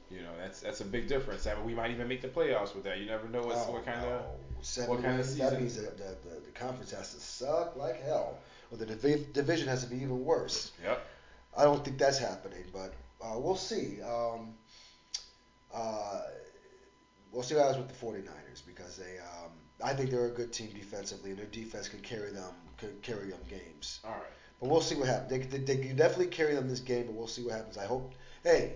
you 0.10 0.22
know 0.22 0.32
that's 0.38 0.60
that's 0.60 0.82
a 0.82 0.86
big 0.86 1.08
difference. 1.08 1.48
I 1.48 1.56
mean, 1.56 1.66
we 1.66 1.74
might 1.74 1.92
even 1.92 2.08
make 2.10 2.22
the 2.22 2.28
playoffs 2.28 2.76
with 2.76 2.84
that. 2.84 2.98
You 3.00 3.06
never 3.06 3.28
know 3.30 3.42
what's, 3.42 3.60
Oh, 3.68 3.72
what 3.72 3.86
kind 3.86 4.02
no. 4.02 4.10
of 4.10 4.26
Seven 4.62 4.90
what 4.90 5.02
kind 5.02 5.20
of 5.20 5.26
wins, 5.26 5.38
That 5.38 5.50
season? 5.50 5.60
means 5.62 5.76
that 5.82 5.98
the, 5.98 6.30
the, 6.30 6.36
the 6.42 6.52
conference 6.52 6.92
has 6.92 7.14
to 7.14 7.20
suck 7.22 7.76
like 7.78 8.02
hell, 8.04 8.38
or 8.70 8.78
the 8.78 8.86
divi- 8.86 9.28
division 9.34 9.68
has 9.70 9.84
to 9.86 9.90
be 9.90 9.96
even 9.96 10.24
worse. 10.26 10.74
Yep. 10.84 11.02
I 11.58 11.64
don't 11.64 11.84
think 11.84 11.98
that's 11.98 12.18
happening, 12.20 12.66
but 12.74 12.94
uh, 13.24 13.40
we'll 13.40 13.56
see. 13.56 14.02
Um, 14.02 14.54
uh, 15.74 16.22
we'll 17.32 17.44
see 17.44 17.56
what 17.56 17.66
happens 17.66 17.78
with 17.86 17.98
the 18.00 18.06
49ers 18.06 18.62
because 18.66 18.98
they, 18.98 19.18
um, 19.20 19.52
I 19.84 19.94
think 19.94 20.12
they're 20.12 20.26
a 20.28 20.30
good 20.32 20.52
team 20.54 20.70
defensively, 20.74 21.30
and 21.32 21.40
their 21.40 21.46
defense 21.48 21.88
can 21.90 22.00
carry 22.02 22.32
them, 22.32 22.54
can 22.88 23.00
carry 23.02 23.30
them 23.30 23.40
games. 23.50 24.00
All 24.04 24.12
right. 24.12 24.22
But 24.60 24.70
we'll 24.70 24.82
see 24.82 24.96
what 24.96 25.08
happens. 25.08 25.30
They, 25.30 25.40
they, 25.58 25.64
they 25.64 25.88
can 25.88 25.96
definitely 25.96 26.28
carry 26.28 26.54
them 26.56 26.68
this 26.68 26.80
game, 26.82 27.06
but 27.08 27.16
we'll 27.16 27.28
see 27.28 27.44
what 27.44 27.54
happens. 27.56 27.78
I 27.78 27.86
hope. 27.86 28.14
Hey, 28.44 28.74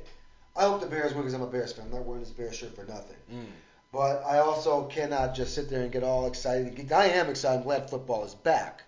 I 0.55 0.63
hope 0.63 0.81
the 0.81 0.87
Bears 0.87 1.13
win 1.13 1.21
because 1.23 1.33
I'm 1.33 1.41
a 1.41 1.47
Bears 1.47 1.73
fan. 1.73 1.85
I'm 1.85 1.91
not 1.91 2.05
wearing 2.05 2.23
this 2.23 2.31
Bears 2.31 2.55
shirt 2.55 2.75
for 2.75 2.85
nothing. 2.85 3.17
Mm. 3.31 3.45
But 3.91 4.23
I 4.25 4.39
also 4.39 4.85
cannot 4.87 5.35
just 5.35 5.53
sit 5.55 5.69
there 5.69 5.83
and 5.83 5.91
get 5.91 6.03
all 6.03 6.25
excited. 6.27 6.91
I 6.91 7.05
am 7.07 7.29
excited. 7.29 7.59
I'm 7.59 7.63
glad 7.63 7.89
football 7.89 8.25
is 8.25 8.33
back. 8.35 8.83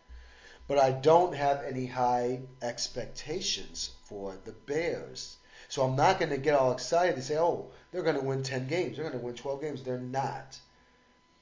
But 0.68 0.80
I 0.80 0.92
don't 0.92 1.34
have 1.34 1.64
any 1.64 1.86
high 1.86 2.42
expectations 2.62 3.92
for 4.06 4.36
the 4.46 4.52
Bears. 4.52 5.38
So 5.70 5.84
I'm 5.84 5.96
not 5.96 6.20
going 6.20 6.32
to 6.32 6.38
get 6.38 6.56
all 6.56 6.72
excited 6.72 7.16
and 7.16 7.24
say, 7.24 7.38
oh, 7.38 7.68
they're 7.92 8.04
going 8.04 8.16
to 8.16 8.22
win 8.22 8.44
10 8.44 8.68
games. 8.68 8.98
They're 8.98 9.06
going 9.08 9.18
to 9.20 9.26
win 9.26 9.36
12 9.36 9.62
games. 9.62 9.84
They're 9.84 10.00
not. 10.00 10.58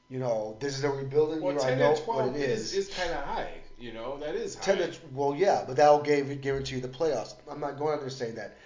You 0.10 0.20
know, 0.20 0.58
this 0.60 0.78
is 0.78 0.84
a 0.84 0.90
rebuilding 0.90 1.42
Well, 1.42 1.56
year. 1.56 1.74
I 1.74 1.76
know 1.76 1.96
what 2.06 2.28
it 2.28 2.36
is. 2.36 2.74
is 2.76 2.88
kind 2.90 3.12
of 3.12 3.24
high. 3.24 3.50
You 3.78 3.92
know, 3.94 4.18
that 4.20 4.36
is 4.36 4.56
high. 4.56 4.76
10 4.76 4.78
to, 4.92 4.98
well, 5.14 5.36
yeah, 5.36 5.64
but 5.68 5.76
that'll 5.76 6.02
give, 6.02 6.42
guarantee 6.42 6.76
you 6.76 6.82
the 6.82 6.88
playoffs. 6.88 7.36
I'm 7.50 7.60
not 7.60 7.78
going 7.78 8.00
to 8.00 8.10
say 8.10 8.32
that. 8.32 8.58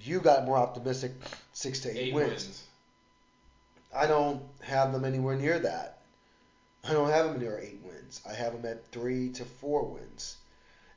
You 0.00 0.20
got 0.20 0.44
more 0.44 0.56
optimistic, 0.56 1.12
six 1.52 1.80
to 1.80 1.90
eight, 1.90 2.08
Eight 2.08 2.14
wins. 2.14 2.30
wins. 2.44 2.64
I 3.94 4.06
don't 4.06 4.42
have 4.62 4.92
them 4.92 5.04
anywhere 5.04 5.36
near 5.36 5.58
that. 5.58 5.98
I 6.84 6.92
don't 6.92 7.10
have 7.10 7.26
them 7.26 7.40
near 7.40 7.58
eight 7.58 7.80
wins. 7.84 8.20
I 8.28 8.32
have 8.34 8.52
them 8.54 8.64
at 8.70 8.86
three 8.90 9.30
to 9.32 9.44
four 9.44 9.84
wins. 9.84 10.36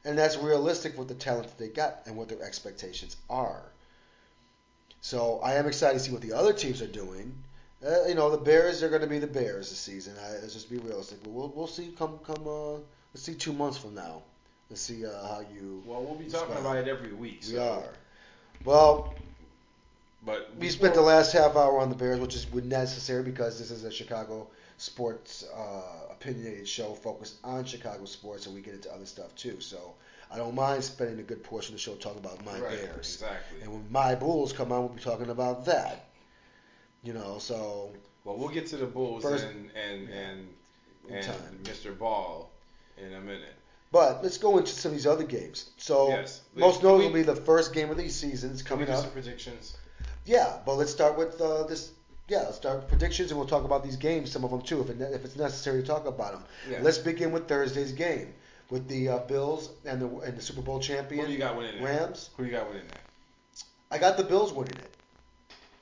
And 0.03 0.17
that's 0.17 0.37
realistic 0.37 0.97
with 0.97 1.07
the 1.07 1.15
talent 1.15 1.47
that 1.47 1.57
they 1.57 1.67
got 1.67 2.01
and 2.05 2.15
what 2.15 2.29
their 2.29 2.41
expectations 2.43 3.17
are. 3.29 3.63
So 5.01 5.39
I 5.43 5.55
am 5.55 5.67
excited 5.67 5.97
to 5.99 6.03
see 6.03 6.11
what 6.11 6.21
the 6.21 6.33
other 6.33 6.53
teams 6.53 6.81
are 6.81 6.87
doing. 6.87 7.35
Uh, 7.85 8.05
you 8.07 8.15
know, 8.15 8.31
the 8.31 8.37
Bears 8.37 8.81
are 8.81 8.89
going 8.89 9.01
to 9.01 9.07
be 9.07 9.19
the 9.19 9.27
Bears 9.27 9.69
this 9.69 9.77
season. 9.79 10.15
I, 10.25 10.31
let's 10.41 10.53
just 10.53 10.69
be 10.69 10.77
realistic. 10.77 11.21
But 11.23 11.31
we'll 11.31 11.49
we'll 11.55 11.67
see 11.67 11.93
come 11.97 12.19
come 12.25 12.47
uh, 12.47 12.79
let's 13.15 13.23
see 13.23 13.33
two 13.33 13.53
months 13.53 13.77
from 13.77 13.95
now. 13.95 14.21
Let's 14.69 14.81
see 14.81 15.05
uh, 15.05 15.09
how 15.25 15.39
you. 15.39 15.81
Well, 15.85 16.03
we'll 16.03 16.15
be 16.15 16.25
talking 16.25 16.57
about 16.57 16.75
it 16.75 16.89
every 16.89 17.13
week. 17.13 17.45
We 17.49 17.57
are. 17.57 17.83
Well, 18.65 19.13
But 20.25 20.51
we 20.59 20.67
spent 20.67 20.95
the 20.95 21.01
last 21.01 21.31
half 21.31 21.55
hour 21.55 21.79
on 21.79 21.87
the 21.87 21.95
Bears, 21.95 22.19
which 22.19 22.35
is 22.35 22.53
necessary 22.53 23.23
because 23.23 23.57
this 23.57 23.71
is 23.71 23.85
a 23.85 23.91
Chicago 23.91 24.47
sports 24.77 25.45
uh, 25.55 26.11
opinionated 26.11 26.67
show 26.67 26.93
focused 26.93 27.37
on 27.41 27.63
Chicago 27.63 28.03
sports, 28.03 28.47
and 28.47 28.55
we 28.55 28.59
get 28.59 28.73
into 28.73 28.93
other 28.93 29.05
stuff 29.05 29.33
too. 29.37 29.61
So 29.61 29.93
I 30.29 30.35
don't 30.35 30.53
mind 30.53 30.83
spending 30.83 31.19
a 31.19 31.23
good 31.23 31.41
portion 31.41 31.73
of 31.73 31.79
the 31.79 31.83
show 31.83 31.95
talking 31.95 32.19
about 32.19 32.43
my 32.43 32.59
right, 32.59 32.71
Bears. 32.71 33.15
Exactly. 33.15 33.61
And 33.61 33.71
when 33.71 33.85
my 33.89 34.13
Bulls 34.15 34.51
come 34.51 34.73
on, 34.73 34.79
we'll 34.79 34.89
be 34.89 35.01
talking 35.01 35.29
about 35.29 35.63
that. 35.67 36.09
You 37.01 37.13
know, 37.13 37.37
so 37.39 37.91
Well, 38.25 38.35
we'll 38.35 38.49
get 38.49 38.67
to 38.67 38.77
the 38.77 38.87
Bulls 38.87 39.23
First- 39.23 39.45
and 39.45 39.69
and 39.73 40.09
yeah, 41.07 41.15
and, 41.15 41.25
and. 41.25 41.63
Mr. 41.63 41.97
Ball 41.97 42.49
in 42.97 43.13
a 43.13 43.21
minute. 43.21 43.53
But 43.91 44.23
let's 44.23 44.37
go 44.37 44.57
into 44.57 44.71
some 44.71 44.89
of 44.91 44.97
these 44.97 45.07
other 45.07 45.23
games. 45.23 45.69
So 45.77 46.09
Yes. 46.09 46.41
most 46.55 46.83
notably, 46.83 47.23
the 47.23 47.35
first 47.35 47.73
game 47.73 47.89
of 47.89 47.97
these 47.97 48.15
season 48.15 48.51
is 48.51 48.61
Can 48.61 48.79
we 48.79 48.85
coming 48.85 48.97
up. 48.97 49.03
some 49.03 49.11
predictions? 49.11 49.77
Yeah, 50.25 50.57
but 50.65 50.75
let's 50.75 50.91
start 50.91 51.17
with 51.17 51.39
uh, 51.39 51.63
this 51.63 51.91
yeah, 52.27 52.39
let's 52.39 52.57
start 52.57 52.77
with 52.79 52.87
predictions 52.87 53.29
and 53.29 53.39
we'll 53.39 53.47
talk 53.47 53.65
about 53.65 53.83
these 53.83 53.97
games, 53.97 54.31
some 54.31 54.43
of 54.43 54.49
them 54.49 54.61
too, 54.61 54.81
if, 54.81 54.89
it, 54.89 54.99
if 54.99 55.23
it's 55.23 55.35
necessary 55.35 55.81
to 55.81 55.87
talk 55.87 56.07
about 56.07 56.31
them. 56.33 56.43
Yeah. 56.69 56.79
Let's 56.81 56.97
begin 56.97 57.31
with 57.31 57.47
Thursday's 57.47 57.91
game 57.91 58.33
with 58.71 58.87
the 58.87 59.09
uh, 59.09 59.17
Bills 59.19 59.69
and 59.85 60.01
the 60.01 60.07
and 60.19 60.35
the 60.35 60.41
Super 60.41 60.61
Bowl 60.61 60.79
champion 60.79 61.21
Who 61.21 61.27
do 61.27 61.33
you 61.33 61.39
got 61.39 61.55
winning? 61.55 61.83
Rams. 61.83 62.31
Who 62.35 62.43
do 62.43 62.49
you 62.49 62.55
got 62.57 62.67
winning 62.67 62.87
that? 62.87 63.01
I 63.91 63.97
got 63.99 64.17
the 64.17 64.23
Bills 64.23 64.51
winning 64.51 64.75
it. 64.77 64.95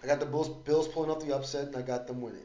I 0.04 0.08
got 0.08 0.20
the 0.20 0.26
Bills 0.26 0.50
Bills 0.50 0.88
pulling 0.90 1.10
off 1.10 1.26
the 1.26 1.34
upset, 1.34 1.68
and 1.68 1.78
I 1.78 1.82
got 1.82 2.08
them 2.08 2.22
winning. 2.22 2.44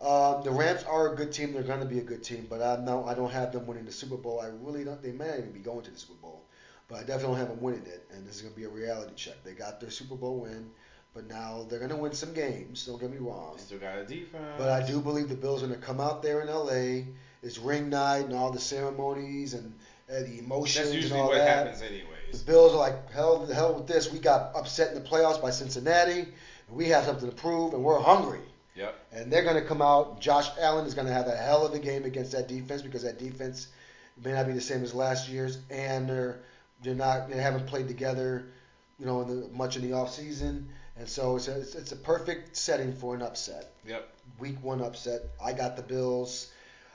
Um, 0.00 0.42
the 0.42 0.50
Rams 0.50 0.82
are 0.84 1.12
a 1.12 1.16
good 1.16 1.30
team. 1.30 1.52
They're 1.52 1.62
going 1.62 1.80
to 1.80 1.86
be 1.86 1.98
a 1.98 2.02
good 2.02 2.22
team, 2.22 2.46
but 2.48 2.62
I 2.62 2.82
no, 2.82 3.04
I 3.04 3.14
don't 3.14 3.30
have 3.30 3.52
them 3.52 3.66
winning 3.66 3.84
the 3.84 3.92
Super 3.92 4.16
Bowl. 4.16 4.40
I 4.40 4.46
really 4.46 4.82
don't. 4.82 5.02
They 5.02 5.12
may 5.12 5.26
not 5.26 5.38
even 5.38 5.52
be 5.52 5.58
going 5.58 5.82
to 5.82 5.90
the 5.90 5.98
Super 5.98 6.18
Bowl, 6.22 6.46
but 6.88 6.96
I 6.96 7.00
definitely 7.00 7.36
don't 7.36 7.36
have 7.36 7.48
them 7.48 7.60
winning 7.60 7.86
it. 7.86 8.08
And 8.14 8.26
this 8.26 8.36
is 8.36 8.42
going 8.42 8.54
to 8.54 8.58
be 8.58 8.64
a 8.64 8.70
reality 8.70 9.12
check. 9.14 9.34
They 9.44 9.52
got 9.52 9.78
their 9.78 9.90
Super 9.90 10.14
Bowl 10.14 10.40
win, 10.40 10.70
but 11.12 11.28
now 11.28 11.66
they're 11.68 11.78
going 11.78 11.90
to 11.90 11.96
win 11.96 12.12
some 12.12 12.32
games. 12.32 12.86
Don't 12.86 12.98
get 12.98 13.10
me 13.10 13.18
wrong. 13.18 13.56
They 13.56 13.62
still 13.62 13.78
got 13.78 13.98
a 13.98 14.04
defense. 14.04 14.54
But 14.56 14.70
I 14.70 14.86
do 14.86 15.00
believe 15.00 15.28
the 15.28 15.34
Bills 15.34 15.62
are 15.62 15.66
going 15.66 15.78
to 15.78 15.86
come 15.86 16.00
out 16.00 16.22
there 16.22 16.40
in 16.40 16.48
L.A. 16.48 17.06
It's 17.42 17.58
ring 17.58 17.90
night 17.90 18.24
and 18.24 18.32
all 18.34 18.50
the 18.50 18.60
ceremonies 18.60 19.52
and, 19.52 19.74
and 20.08 20.26
the 20.26 20.38
emotions 20.38 20.76
That's 20.76 20.88
and 20.88 21.02
usually 21.02 21.20
all 21.20 21.28
what 21.28 21.38
that. 21.38 21.66
happens, 21.66 21.82
anyways. 21.82 22.42
The. 22.42 22.50
Bills 22.50 22.72
are 22.72 22.78
like, 22.78 23.10
hell, 23.12 23.44
the 23.44 23.54
hell 23.54 23.74
with 23.74 23.86
this. 23.86 24.10
We 24.10 24.18
got 24.18 24.52
upset 24.54 24.94
in 24.94 25.02
the 25.02 25.06
playoffs 25.06 25.42
by 25.42 25.50
Cincinnati. 25.50 26.20
And 26.20 26.76
we 26.76 26.88
have 26.88 27.04
something 27.04 27.28
to 27.28 27.34
prove, 27.34 27.74
and 27.74 27.82
we're 27.84 27.98
hungry. 27.98 28.40
Yep. 28.80 29.06
And 29.12 29.30
they're 29.30 29.44
going 29.44 29.56
to 29.60 29.68
come 29.68 29.82
out. 29.82 30.20
Josh 30.20 30.48
Allen 30.58 30.86
is 30.86 30.94
going 30.94 31.06
to 31.06 31.12
have 31.12 31.26
a 31.26 31.36
hell 31.36 31.66
of 31.66 31.74
a 31.74 31.78
game 31.78 32.04
against 32.04 32.32
that 32.32 32.48
defense 32.48 32.80
because 32.80 33.02
that 33.02 33.18
defense 33.18 33.68
may 34.24 34.32
not 34.32 34.46
be 34.46 34.54
the 34.54 34.60
same 34.60 34.82
as 34.82 34.94
last 34.94 35.28
year's, 35.28 35.58
and 35.70 36.08
they're 36.08 36.40
they're 36.82 36.94
not 36.94 37.28
they 37.28 37.36
haven't 37.36 37.66
played 37.66 37.88
together, 37.88 38.46
you 38.98 39.04
know, 39.04 39.20
in 39.20 39.28
the, 39.28 39.48
much 39.48 39.76
in 39.76 39.82
the 39.82 39.92
off 39.92 40.12
season. 40.12 40.68
And 40.98 41.06
so 41.06 41.36
it's 41.36 41.48
a, 41.48 41.60
it's, 41.60 41.74
it's 41.74 41.92
a 41.92 41.96
perfect 41.96 42.56
setting 42.56 42.94
for 42.94 43.14
an 43.14 43.22
upset. 43.22 43.72
Yep. 43.86 44.08
Week 44.38 44.56
one 44.62 44.80
upset. 44.80 45.22
I 45.42 45.52
got 45.52 45.76
the 45.76 45.82
Bills. 45.82 46.50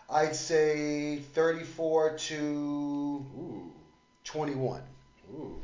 I'd 0.09 0.35
say 0.35 1.17
34 1.33 2.17
to 2.17 2.35
Ooh. 2.35 3.71
21. 4.23 4.81
Ooh. 5.33 5.55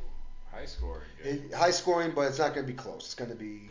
High 0.52 0.66
scoring. 0.66 1.04
It, 1.24 1.54
high 1.54 1.72
scoring, 1.72 2.12
but 2.16 2.22
it's 2.22 2.40
not 2.40 2.54
going 2.54 2.66
to 2.66 2.72
be 2.72 2.78
close. 2.78 3.06
It's 3.06 3.16
going 3.16 3.30
to 3.30 3.36
be 3.36 3.70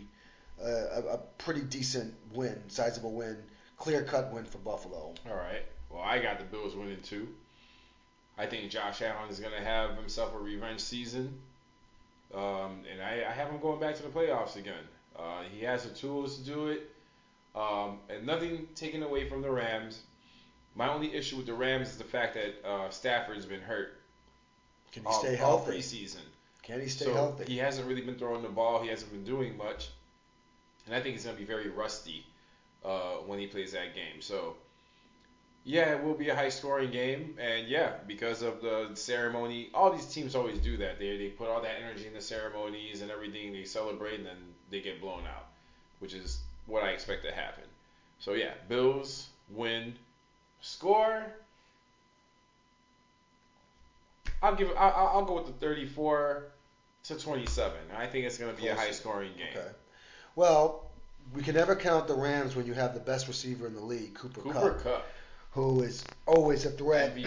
a, 0.67 1.15
a, 1.15 1.19
pretty 1.39 1.63
decent 1.63 2.15
win, 2.33 2.61
sizable 2.69 3.13
win, 3.13 3.37
clear 3.77 4.03
cut 4.03 4.33
win 4.33 4.45
for 4.45 4.59
Buffalo. 4.59 5.15
All 5.29 5.37
right. 5.37 5.65
Well, 5.91 6.03
I 6.03 6.19
got 6.19 6.39
the 6.39 6.45
Bills 6.45 6.75
winning 6.75 7.01
too. 7.03 7.29
I 8.39 8.47
think 8.47 8.71
Josh 8.71 9.03
Allen 9.03 9.29
is 9.29 9.41
going 9.41 9.53
to 9.53 9.63
have 9.63 9.97
himself 9.97 10.35
a 10.35 10.39
revenge 10.39 10.81
season. 10.81 11.39
Um, 12.35 12.85
and 12.91 13.03
I, 13.03 13.25
I 13.29 13.33
have 13.33 13.49
him 13.49 13.61
going 13.61 13.81
back 13.81 13.97
to 13.97 14.03
the 14.03 14.09
playoffs 14.09 14.57
again. 14.57 14.85
Uh, 15.19 15.43
he 15.53 15.65
has 15.65 15.85
the 15.85 15.91
tools 15.91 16.39
to 16.39 16.45
do 16.45 16.69
it. 16.69 16.91
Um, 17.55 17.99
and 18.09 18.25
nothing 18.27 18.69
taken 18.75 19.03
away 19.03 19.29
from 19.29 19.43
the 19.43 19.51
Rams. 19.51 20.01
My 20.75 20.89
only 20.89 21.13
issue 21.15 21.37
with 21.37 21.47
the 21.47 21.55
Rams 21.55 21.89
is 21.89 21.99
the 21.99 22.05
fact 22.05 22.35
that 22.35 22.69
uh, 22.69 22.91
Stafford's 22.91 23.45
been 23.45 23.61
hurt 23.61 24.01
Can 24.93 25.03
he 25.03 25.09
all, 25.09 25.21
stay 25.21 25.39
all 25.39 25.67
preseason. 25.67 26.23
Can 26.63 26.81
he 26.81 26.89
stay 26.89 27.07
so 27.07 27.15
healthy? 27.15 27.45
he 27.45 27.59
hasn't 27.59 27.89
really 27.89 28.03
been 28.03 28.15
throwing 28.15 28.43
the 28.43 28.49
ball. 28.49 28.81
He 28.83 28.89
hasn't 28.89 29.11
been 29.11 29.25
doing 29.25 29.57
much, 29.57 29.91
and 30.91 30.99
I 30.99 31.03
think 31.03 31.15
he's 31.15 31.25
going 31.25 31.37
to 31.37 31.41
be 31.41 31.47
very 31.47 31.69
rusty 31.69 32.27
uh, 32.85 33.19
when 33.25 33.39
he 33.39 33.47
plays 33.47 33.73
that 33.73 33.95
game. 33.95 34.21
So, 34.21 34.57
yeah, 35.65 35.95
it 35.95 36.03
will 36.03 36.15
be 36.15 36.31
a 36.31 36.35
high-scoring 36.35 36.91
game, 36.91 37.37
and 37.39 37.69
yeah, 37.69 37.93
because 38.09 38.43
of 38.43 38.61
the 38.61 38.91
ceremony, 38.95 39.71
all 39.73 39.93
these 39.93 40.07
teams 40.07 40.35
always 40.35 40.59
do 40.59 40.77
that. 40.79 40.99
They 40.99 41.17
they 41.17 41.29
put 41.29 41.49
all 41.49 41.63
that 41.63 41.77
energy 41.81 42.09
in 42.09 42.15
the 42.15 42.21
ceremonies 42.21 43.03
and 43.03 43.11
everything. 43.11 43.53
They 43.53 43.65
celebrate, 43.65 44.15
and 44.19 44.27
then 44.27 44.39
they 44.71 44.81
get 44.81 45.01
blown 45.01 45.23
out, 45.27 45.47
which 46.01 46.13
is 46.13 46.41
what 46.67 46.83
I 46.83 46.89
expect 46.89 47.25
to 47.25 47.33
happen. 47.33 47.65
So 48.19 48.33
yeah, 48.33 48.55
Bills 48.69 49.29
win, 49.51 49.95
score. 50.61 51.25
I'll 54.43 54.57
give. 54.57 54.71
I'll, 54.77 54.93
I'll 54.93 55.07
I'll 55.19 55.25
go 55.25 55.35
with 55.35 55.47
the 55.47 55.53
34 55.53 56.47
to 57.05 57.17
27. 57.17 57.79
I 57.97 58.07
think 58.07 58.25
it's 58.25 58.39
going 58.39 58.55
to 58.57 58.61
be 58.61 58.69
a 58.69 58.75
high 58.75 58.91
scoring 58.91 59.33
game. 59.37 59.49
Okay. 59.57 59.69
Well, 60.41 60.87
we 61.35 61.43
can 61.43 61.55
never 61.55 61.77
count 61.77 62.09
the 62.09 62.15
Rams 62.15 62.57
when 62.57 62.65
you 62.65 62.73
have 62.73 62.95
the 62.95 63.01
best 63.01 63.29
receiver 63.29 63.67
in 63.67 63.75
the 63.75 63.83
league, 63.83 64.15
Cooper, 64.15 64.41
Cooper 64.41 64.71
Kupp, 64.71 64.83
Kupp. 64.83 65.07
who 65.51 65.83
is 65.83 66.03
always 66.25 66.65
a 66.65 66.71
threat. 66.71 67.15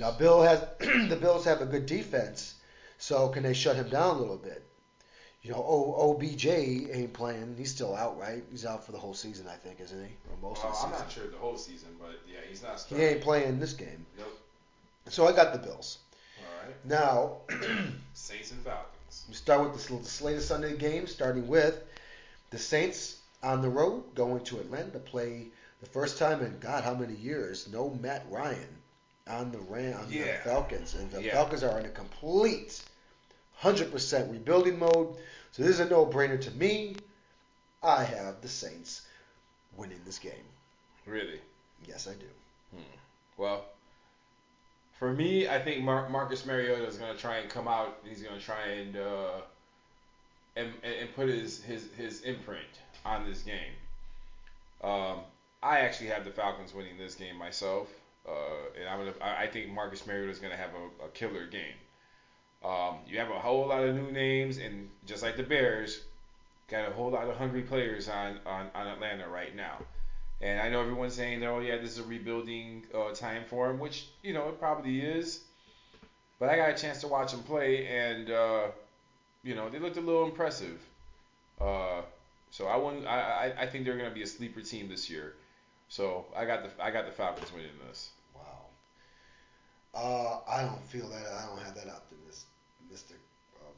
Now, 0.00 0.10
Bill 0.10 0.42
has 0.42 0.58
the 0.80 1.16
Bills 1.20 1.44
have 1.44 1.60
a 1.60 1.64
good 1.64 1.86
defense, 1.86 2.56
so 2.98 3.28
can 3.28 3.44
they 3.44 3.54
shut 3.54 3.76
him 3.76 3.88
down 3.88 4.16
a 4.16 4.18
little 4.18 4.36
bit? 4.36 4.64
You 5.44 5.52
know, 5.52 5.64
o, 5.64 6.10
OBJ 6.10 6.46
ain't 6.46 7.12
playing. 7.12 7.54
He's 7.56 7.70
still 7.70 7.94
out, 7.94 8.18
right? 8.18 8.42
He's 8.50 8.66
out 8.66 8.84
for 8.84 8.90
the 8.90 8.98
whole 8.98 9.14
season, 9.14 9.46
I 9.46 9.54
think, 9.54 9.78
isn't 9.80 9.96
he? 9.96 10.12
Or 10.28 10.36
most 10.50 10.64
Well, 10.64 10.72
of 10.72 10.78
the 10.80 10.86
I'm 10.86 10.90
season. 10.90 11.04
not 11.06 11.12
sure 11.12 11.26
the 11.28 11.36
whole 11.36 11.56
season, 11.56 11.90
but 12.00 12.18
yeah, 12.28 12.40
he's 12.48 12.64
not 12.64 12.84
He 12.88 12.96
ain't 12.96 13.20
playing 13.20 13.60
this 13.60 13.74
game. 13.74 14.04
Nope. 14.18 14.36
So 15.08 15.28
I 15.28 15.32
got 15.32 15.52
the 15.52 15.60
Bills. 15.60 15.98
All 16.40 16.66
right. 16.66 16.74
Now, 16.84 17.36
Saints 18.14 18.50
and 18.50 18.60
Falcons. 18.62 19.26
we 19.28 19.34
start 19.36 19.62
with 19.62 19.74
the 19.74 19.78
sl- 19.78 20.02
slate 20.02 20.36
of 20.38 20.42
Sunday 20.42 20.76
games, 20.76 21.12
starting 21.12 21.46
with 21.46 21.84
the 22.54 22.60
Saints 22.60 23.16
on 23.42 23.60
the 23.60 23.68
road 23.68 24.14
going 24.14 24.44
to 24.44 24.60
Atlanta 24.60 24.92
to 24.92 25.00
play 25.00 25.48
the 25.80 25.86
first 25.86 26.18
time 26.18 26.40
in 26.40 26.56
God 26.60 26.84
how 26.84 26.94
many 26.94 27.14
years? 27.14 27.68
No 27.70 27.90
Matt 27.90 28.24
Ryan 28.30 28.68
on 29.26 29.50
the 29.50 29.58
Ram 29.58 29.98
on 29.98 30.08
the 30.08 30.38
Falcons, 30.44 30.94
and 30.94 31.10
the 31.10 31.22
Yeah. 31.22 31.32
Falcons 31.32 31.64
are 31.64 31.80
in 31.80 31.86
a 31.86 31.90
complete 31.90 32.84
100% 33.60 34.30
rebuilding 34.30 34.78
mode. 34.78 35.16
So 35.50 35.62
this 35.62 35.72
is 35.72 35.80
a 35.80 35.88
no-brainer 35.88 36.40
to 36.42 36.50
me. 36.52 36.96
I 37.82 38.04
have 38.04 38.40
the 38.40 38.48
Saints 38.48 39.02
winning 39.76 40.00
this 40.04 40.18
game. 40.18 40.46
Really? 41.06 41.40
Yes, 41.86 42.06
I 42.06 42.14
do. 42.14 42.28
Well, 43.36 43.64
for 44.98 45.12
me, 45.12 45.48
I 45.48 45.60
think 45.60 45.82
Mar- 45.82 46.08
Marcus 46.08 46.46
Mariota 46.46 46.86
is 46.86 46.98
going 46.98 47.12
to 47.12 47.20
try 47.20 47.38
and 47.38 47.50
come 47.50 47.66
out. 47.66 47.98
He's 48.04 48.22
going 48.22 48.38
to 48.38 48.44
try 48.44 48.66
and 48.68 48.96
uh, 48.96 49.40
and, 50.56 50.68
and 50.82 51.14
put 51.14 51.28
his, 51.28 51.62
his 51.62 51.88
his 51.96 52.22
imprint 52.22 52.80
on 53.04 53.26
this 53.26 53.42
game. 53.42 53.72
Um, 54.82 55.20
I 55.62 55.80
actually 55.80 56.08
have 56.08 56.24
the 56.24 56.30
Falcons 56.30 56.74
winning 56.74 56.98
this 56.98 57.14
game 57.14 57.36
myself, 57.36 57.88
uh, 58.28 58.32
and 58.78 58.88
I'm 58.88 58.98
gonna. 58.98 59.14
I 59.20 59.46
think 59.46 59.70
Marcus 59.70 60.06
Mariota 60.06 60.30
is 60.30 60.38
going 60.38 60.52
to 60.52 60.58
have 60.58 60.70
a, 60.70 61.06
a 61.06 61.08
killer 61.08 61.46
game. 61.46 61.76
Um, 62.64 62.98
you 63.06 63.18
have 63.18 63.30
a 63.30 63.38
whole 63.38 63.68
lot 63.68 63.84
of 63.84 63.94
new 63.94 64.10
names, 64.10 64.58
and 64.58 64.88
just 65.06 65.22
like 65.22 65.36
the 65.36 65.42
Bears, 65.42 66.02
got 66.68 66.88
a 66.88 66.92
whole 66.92 67.10
lot 67.10 67.28
of 67.28 67.36
hungry 67.36 67.62
players 67.62 68.08
on 68.08 68.38
on, 68.46 68.70
on 68.74 68.86
Atlanta 68.86 69.28
right 69.28 69.54
now. 69.54 69.78
And 70.40 70.60
I 70.60 70.68
know 70.68 70.82
everyone's 70.82 71.14
saying, 71.14 71.42
oh 71.44 71.60
yeah, 71.60 71.78
this 71.78 71.92
is 71.92 71.98
a 71.98 72.04
rebuilding 72.04 72.84
uh, 72.94 73.12
time 73.14 73.44
for 73.48 73.70
him, 73.70 73.78
which 73.78 74.08
you 74.22 74.34
know 74.34 74.48
it 74.48 74.58
probably 74.58 75.00
is. 75.00 75.40
But 76.38 76.48
I 76.48 76.56
got 76.56 76.70
a 76.70 76.74
chance 76.74 77.00
to 77.00 77.08
watch 77.08 77.32
him 77.32 77.42
play, 77.42 77.86
and 77.86 78.30
uh, 78.30 78.66
you 79.44 79.54
know 79.54 79.68
they 79.68 79.78
looked 79.78 79.96
a 79.96 80.00
little 80.00 80.24
impressive. 80.24 80.80
Uh, 81.60 82.02
so 82.50 82.66
I 82.66 82.76
wouldn't. 82.76 83.06
I, 83.06 83.52
I 83.56 83.62
I 83.62 83.66
think 83.66 83.84
they're 83.84 83.96
going 83.96 84.08
to 84.08 84.14
be 84.14 84.22
a 84.22 84.26
sleeper 84.26 84.60
team 84.60 84.88
this 84.88 85.08
year. 85.08 85.34
So 85.88 86.24
I 86.36 86.44
got 86.46 86.62
the 86.64 86.84
I 86.84 86.90
got 86.90 87.06
the 87.06 87.12
Falcons 87.12 87.52
winning 87.52 87.70
this. 87.88 88.10
Wow. 88.34 88.42
Uh, 89.94 90.50
I 90.50 90.62
don't 90.62 90.84
feel 90.88 91.08
that. 91.08 91.26
I 91.26 91.46
don't 91.46 91.62
have 91.62 91.74
that 91.74 91.88
optimistic 91.88 93.18
of 93.60 93.74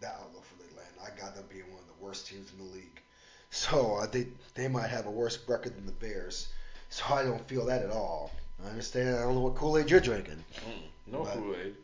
that 0.00 0.16
outlook 0.20 0.44
for 0.44 0.62
the 0.62 0.68
Atlanta. 0.68 1.12
I 1.12 1.18
got 1.18 1.34
them 1.34 1.44
being 1.48 1.70
one 1.70 1.80
of 1.80 1.86
the 1.86 2.04
worst 2.04 2.28
teams 2.28 2.52
in 2.52 2.58
the 2.66 2.72
league. 2.74 3.00
So 3.50 3.96
I 3.96 4.06
think 4.06 4.28
they 4.54 4.68
might 4.68 4.88
have 4.90 5.06
a 5.06 5.10
worse 5.10 5.38
record 5.48 5.74
than 5.76 5.86
the 5.86 5.92
Bears. 5.92 6.48
So 6.90 7.04
I 7.14 7.22
don't 7.22 7.46
feel 7.48 7.64
that 7.66 7.82
at 7.82 7.90
all. 7.90 8.30
I 8.64 8.70
understand. 8.70 9.16
I 9.16 9.22
don't 9.22 9.34
know 9.34 9.40
what 9.40 9.54
Kool 9.54 9.78
Aid 9.78 9.90
you're 9.90 10.00
drinking. 10.00 10.44
No 11.06 11.24
Kool 11.24 11.54
Aid. 11.54 11.74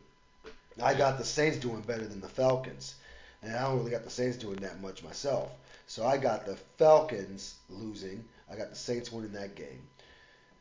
I 0.81 0.93
got 0.93 1.17
the 1.17 1.23
Saints 1.25 1.57
doing 1.57 1.81
better 1.81 2.05
than 2.05 2.21
the 2.21 2.27
Falcons, 2.27 2.95
and 3.41 3.55
I 3.55 3.63
don't 3.63 3.77
really 3.77 3.91
got 3.91 4.03
the 4.03 4.09
Saints 4.09 4.37
doing 4.37 4.57
that 4.57 4.81
much 4.81 5.03
myself. 5.03 5.49
So 5.87 6.05
I 6.05 6.17
got 6.17 6.45
the 6.45 6.55
Falcons 6.77 7.55
losing. 7.69 8.23
I 8.51 8.55
got 8.55 8.69
the 8.69 8.75
Saints 8.75 9.11
winning 9.11 9.31
that 9.33 9.55
game. 9.55 9.81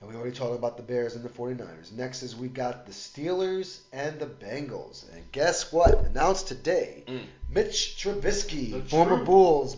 And 0.00 0.10
we 0.10 0.16
already 0.16 0.36
talked 0.36 0.54
about 0.54 0.76
the 0.76 0.82
Bears 0.82 1.14
and 1.14 1.24
the 1.24 1.28
49ers. 1.30 1.92
Next 1.92 2.22
is 2.22 2.36
we 2.36 2.48
got 2.48 2.84
the 2.84 2.92
Steelers 2.92 3.80
and 3.92 4.18
the 4.20 4.26
Bengals. 4.26 5.04
And 5.14 5.30
guess 5.32 5.72
what? 5.72 6.04
Announced 6.04 6.46
today, 6.48 7.04
Mm. 7.06 7.22
Mitch 7.48 7.96
Trubisky, 7.98 8.72
The 8.72 8.82
former 8.82 9.16
truth. 9.16 9.26
Bulls, 9.26 9.76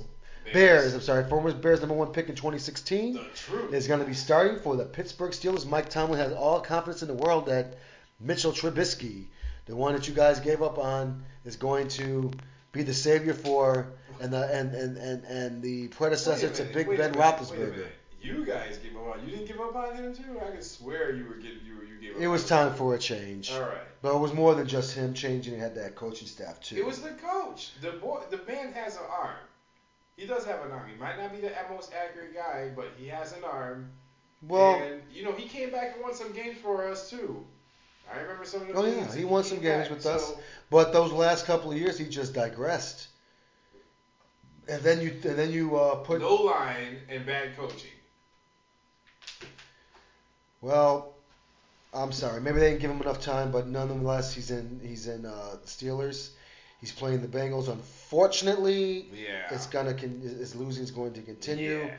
Bears, 0.52 0.94
I'm 0.94 1.00
sorry, 1.00 1.28
former 1.28 1.52
Bears 1.52 1.80
number 1.80 1.94
one 1.94 2.12
pick 2.12 2.28
in 2.28 2.34
2016 2.34 3.14
The 3.14 3.24
truth. 3.36 3.72
is 3.74 3.86
going 3.86 4.00
to 4.00 4.06
be 4.06 4.14
starting 4.14 4.58
for 4.60 4.76
the 4.76 4.84
Pittsburgh 4.84 5.30
Steelers. 5.32 5.64
Mike 5.66 5.90
Tomlin 5.90 6.18
has 6.18 6.32
all 6.32 6.60
confidence 6.60 7.02
in 7.02 7.08
the 7.08 7.14
world 7.14 7.46
that 7.46 7.74
Mitchell 8.20 8.52
Trubisky, 8.52 9.26
the 9.66 9.76
one 9.76 9.94
that 9.94 10.08
you 10.08 10.14
guys 10.14 10.40
gave 10.40 10.62
up 10.62 10.78
on, 10.78 11.24
is 11.44 11.56
going 11.56 11.88
to 11.88 12.30
be 12.72 12.82
the 12.82 12.94
savior 12.94 13.34
for 13.34 13.88
and 14.20 14.32
the 14.32 14.44
and 14.52 14.74
and 14.74 14.96
and, 14.96 15.24
and 15.24 15.62
the 15.62 15.88
predecessor 15.88 16.48
to 16.48 16.64
Big 16.64 16.86
Ben 16.86 17.12
minute, 17.12 17.16
Roethlisberger. 17.16 17.86
You 18.22 18.44
guys 18.44 18.78
gave 18.78 18.96
up 18.96 19.14
on. 19.14 19.24
You 19.24 19.30
didn't 19.30 19.46
give 19.46 19.60
up 19.60 19.74
on 19.76 19.94
him 19.94 20.14
too. 20.14 20.40
I 20.44 20.50
could 20.50 20.64
swear 20.64 21.14
you 21.14 21.26
were 21.26 21.34
getting 21.34 21.58
you 21.64 21.76
were 21.76 21.84
you 21.84 22.00
gave 22.00 22.16
up. 22.16 22.22
It 22.22 22.28
was 22.28 22.46
time 22.46 22.74
for 22.74 22.94
a 22.94 22.98
change, 22.98 23.52
All 23.52 23.60
right. 23.60 23.78
but 24.02 24.14
it 24.14 24.18
was 24.18 24.32
more 24.32 24.54
than 24.54 24.66
just 24.66 24.94
him 24.94 25.14
changing. 25.14 25.54
He 25.54 25.60
had 25.60 25.74
that 25.76 25.94
coaching 25.94 26.26
staff 26.26 26.60
too. 26.60 26.76
It 26.76 26.86
was 26.86 27.02
the 27.02 27.10
coach. 27.10 27.72
The 27.80 27.92
boy. 27.92 28.22
The 28.30 28.40
man 28.48 28.72
has 28.72 28.96
an 28.96 29.02
arm. 29.10 29.36
he 30.16 30.26
does 30.26 30.44
have 30.44 30.64
an 30.64 30.72
arm. 30.72 30.88
He 30.88 30.98
might 30.98 31.18
not 31.18 31.32
be 31.32 31.40
the 31.40 31.52
most 31.70 31.92
accurate 31.92 32.34
guy, 32.34 32.70
but 32.74 32.92
he 32.96 33.06
has 33.08 33.32
an 33.32 33.44
arm. 33.44 33.90
Well, 34.42 34.76
and 34.82 35.02
you 35.12 35.24
know 35.24 35.32
he 35.32 35.48
came 35.48 35.70
back 35.70 35.94
and 35.94 36.02
won 36.02 36.14
some 36.14 36.32
games 36.32 36.56
for 36.58 36.88
us 36.88 37.10
too. 37.10 37.44
I 38.12 38.20
remember 38.20 38.44
some 38.44 38.62
of 38.62 38.68
the 38.68 38.74
oh 38.74 38.84
yeah, 38.84 39.14
he 39.14 39.24
won 39.24 39.44
some 39.44 39.60
games 39.60 39.88
back, 39.88 39.90
with 39.90 40.06
us. 40.06 40.32
But 40.70 40.92
those 40.92 41.12
last 41.12 41.46
couple 41.46 41.70
of 41.72 41.78
years, 41.78 41.98
he 41.98 42.08
just 42.08 42.34
digressed. 42.34 43.08
And 44.68 44.82
then 44.82 45.00
you 45.00 45.10
and 45.24 45.38
then 45.38 45.50
you 45.52 45.76
uh, 45.76 45.96
put 45.96 46.20
no 46.20 46.34
line 46.34 46.98
and 47.08 47.24
bad 47.26 47.56
coaching. 47.56 47.90
well. 50.60 51.12
I'm 51.94 52.12
sorry, 52.12 52.42
maybe 52.42 52.58
they 52.58 52.68
didn't 52.70 52.80
give 52.82 52.90
him 52.90 53.00
enough 53.00 53.20
time, 53.22 53.50
but 53.50 53.68
nonetheless, 53.68 54.34
he's 54.34 54.50
in 54.50 54.80
he's 54.82 55.06
in 55.06 55.24
uh, 55.24 55.56
Steelers. 55.64 56.30
He's 56.78 56.92
playing 56.92 57.22
the 57.22 57.28
Bengals. 57.28 57.68
Unfortunately, 57.68 59.08
Yeah. 59.14 59.46
it's 59.50 59.66
gonna 59.66 59.94
con- 59.94 60.20
his 60.20 60.54
losing 60.54 60.84
is 60.84 60.90
going 60.90 61.14
to 61.14 61.22
continue 61.22 61.84
Yeah. 61.86 61.98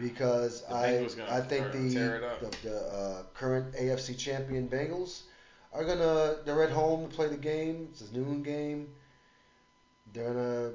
because 0.00 0.64
I 0.64 1.06
I 1.28 1.40
think 1.42 1.70
the 1.70 1.94
tear 1.94 2.16
it 2.16 2.24
up. 2.24 2.40
the, 2.40 2.68
the 2.68 2.76
uh, 2.76 3.22
current 3.34 3.72
AFC 3.74 4.18
champion 4.18 4.68
Bengals 4.68 5.22
are 5.76 5.84
gonna 5.84 6.36
they're 6.44 6.62
at 6.62 6.70
home 6.70 7.08
to 7.08 7.14
play 7.14 7.28
the 7.28 7.36
game. 7.36 7.88
It's 7.92 8.10
a 8.10 8.12
noon 8.12 8.42
game. 8.42 8.88
They're 10.12 10.32
gonna 10.32 10.70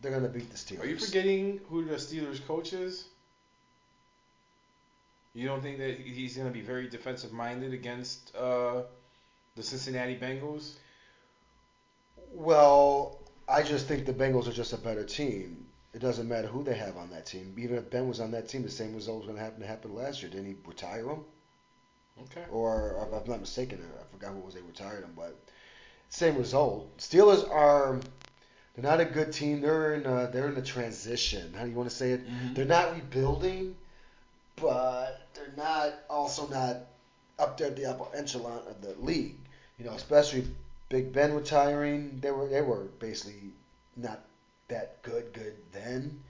they're 0.00 0.12
gonna 0.12 0.28
beat 0.28 0.50
the 0.50 0.56
Steelers. 0.56 0.82
Are 0.82 0.86
you 0.86 0.98
forgetting 0.98 1.60
who 1.68 1.84
the 1.84 1.96
Steelers 1.96 2.44
coach 2.46 2.72
is? 2.72 3.06
You 5.36 5.46
don't 5.46 5.60
think 5.60 5.76
that 5.78 5.98
he's 5.98 6.34
going 6.34 6.48
to 6.48 6.52
be 6.52 6.62
very 6.62 6.88
defensive 6.88 7.30
minded 7.30 7.74
against 7.74 8.34
uh, 8.34 8.84
the 9.54 9.62
Cincinnati 9.62 10.16
Bengals? 10.16 10.76
Well, 12.32 13.18
I 13.46 13.62
just 13.62 13.86
think 13.86 14.06
the 14.06 14.14
Bengals 14.14 14.48
are 14.48 14.52
just 14.52 14.72
a 14.72 14.78
better 14.78 15.04
team. 15.04 15.66
It 15.92 15.98
doesn't 15.98 16.26
matter 16.26 16.48
who 16.48 16.64
they 16.64 16.74
have 16.74 16.96
on 16.96 17.10
that 17.10 17.26
team. 17.26 17.54
Even 17.58 17.76
if 17.76 17.90
Ben 17.90 18.08
was 18.08 18.18
on 18.18 18.30
that 18.30 18.48
team, 18.48 18.62
the 18.62 18.70
same 18.70 18.94
result 18.94 19.18
was 19.18 19.26
going 19.26 19.36
to 19.36 19.44
happen 19.44 19.60
to 19.60 19.66
happen 19.66 19.94
last 19.94 20.22
year. 20.22 20.30
Didn't 20.30 20.46
he 20.46 20.56
retire 20.64 21.06
him? 21.06 21.24
Okay. 22.22 22.44
Or, 22.50 23.06
if 23.06 23.22
I'm 23.22 23.30
not 23.30 23.40
mistaken, 23.40 23.80
I 23.82 24.12
forgot 24.12 24.32
who 24.32 24.38
it 24.38 24.44
was 24.44 24.54
they 24.54 24.62
retired 24.62 25.04
him, 25.04 25.12
but 25.16 25.36
same 26.08 26.36
result. 26.36 26.96
Steelers 26.98 27.48
are 27.50 28.00
they're 28.74 28.90
not 28.90 29.00
a 29.00 29.04
good 29.04 29.32
team. 29.32 29.60
They're 29.60 29.94
in 29.94 30.06
a, 30.06 30.28
they're 30.32 30.48
in 30.48 30.56
a 30.56 30.62
transition. 30.62 31.52
How 31.54 31.64
do 31.64 31.70
you 31.70 31.76
want 31.76 31.90
to 31.90 31.94
say 31.94 32.12
it? 32.12 32.26
Mhm. 32.26 32.54
They're 32.54 32.64
not 32.64 32.94
rebuilding, 32.94 33.76
but 34.56 35.20
they're 35.34 35.52
not 35.56 35.94
also 36.08 36.46
not 36.48 36.82
up 37.38 37.58
there 37.58 37.68
at 37.68 37.76
the 37.76 37.86
upper 37.86 38.06
echelon 38.16 38.62
of 38.68 38.80
the 38.80 38.94
league. 39.00 39.36
You 39.78 39.84
know, 39.84 39.92
especially 39.92 40.46
Big 40.88 41.12
Ben 41.12 41.34
retiring. 41.34 42.18
They 42.20 42.30
were 42.30 42.48
they 42.48 42.62
were 42.62 42.84
basically 42.98 43.52
not 43.96 44.20
that 44.68 45.02
good 45.02 45.32
good 45.32 45.54
then. 45.72 46.20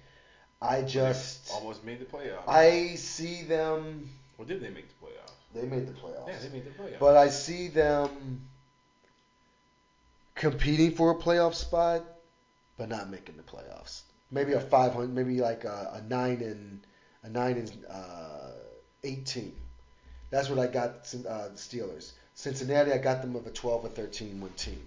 I 0.61 0.83
just 0.83 1.53
Almost 1.53 1.85
made 1.85 2.01
the 2.01 2.07
playoffs. 2.07 2.49
I 2.49 2.95
see 2.95 3.43
them. 3.43 4.09
Or 4.39 4.45
did 4.45 4.61
they 4.63 4.71
make 4.71 4.89
the 4.89 5.07
playoffs? 5.07 5.26
They 5.55 5.67
made 5.67 5.87
the 5.87 5.93
playoffs. 5.93 6.29
Yeah, 6.29 6.39
they 6.43 6.49
made 6.51 6.65
the 6.65 6.71
playoffs. 6.71 6.99
But 6.99 7.17
I 7.17 7.29
see 7.29 7.69
them 7.69 8.43
competing 10.35 10.95
for 10.95 11.11
a 11.11 11.15
playoff 11.15 11.55
spot, 11.55 12.05
but 12.77 12.89
not 12.89 13.11
making 13.11 13.37
the 13.37 13.43
playoffs. 13.43 14.03
Maybe 14.31 14.53
a 14.53 14.61
500, 14.61 15.13
maybe 15.15 15.41
like 15.41 15.65
a, 15.65 16.01
a 16.03 16.09
nine 16.09 16.41
and 16.43 16.81
a 17.23 17.29
nine 17.29 17.57
and 17.59 17.85
uh, 17.89 18.51
eighteen. 19.05 19.55
That's 20.31 20.51
what 20.51 20.59
I 20.59 20.67
got. 20.67 21.15
Uh, 21.15 21.49
the 21.49 21.55
Steelers. 21.55 22.13
Cincinnati, 22.35 22.93
I 22.93 22.99
got 22.99 23.23
them 23.23 23.35
of 23.35 23.47
a 23.47 23.51
12 23.51 23.87
or 23.87 23.89
13 23.89 24.41
win 24.43 24.53
team. 24.53 24.85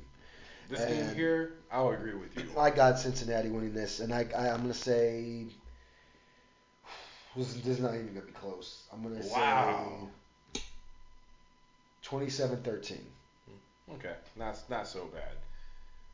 this 0.70 0.86
game 0.86 1.16
here, 1.16 1.53
I'll 1.72 1.89
agree 1.89 2.14
with 2.14 2.38
you. 2.38 2.43
I 2.60 2.70
got 2.70 2.99
Cincinnati 2.99 3.49
winning 3.49 3.74
this, 3.74 4.01
and 4.01 4.14
I, 4.14 4.28
I 4.38 4.49
I'm 4.49 4.62
gonna 4.62 4.74
say 4.74 5.45
this, 7.36 7.49
is- 7.55 7.62
this 7.64 7.78
is 7.78 7.80
not 7.80 7.95
even 7.95 8.14
gonna 8.14 8.26
be 8.28 8.34
close. 8.34 8.84
I'm 8.93 9.01
gonna 9.01 9.16
Wow. 9.26 9.97
say 10.01 10.07
27-13. 12.10 12.97
Okay, 13.95 14.14
not 14.36 14.57
not 14.70 14.88
so 14.88 15.05
bad. 15.05 15.32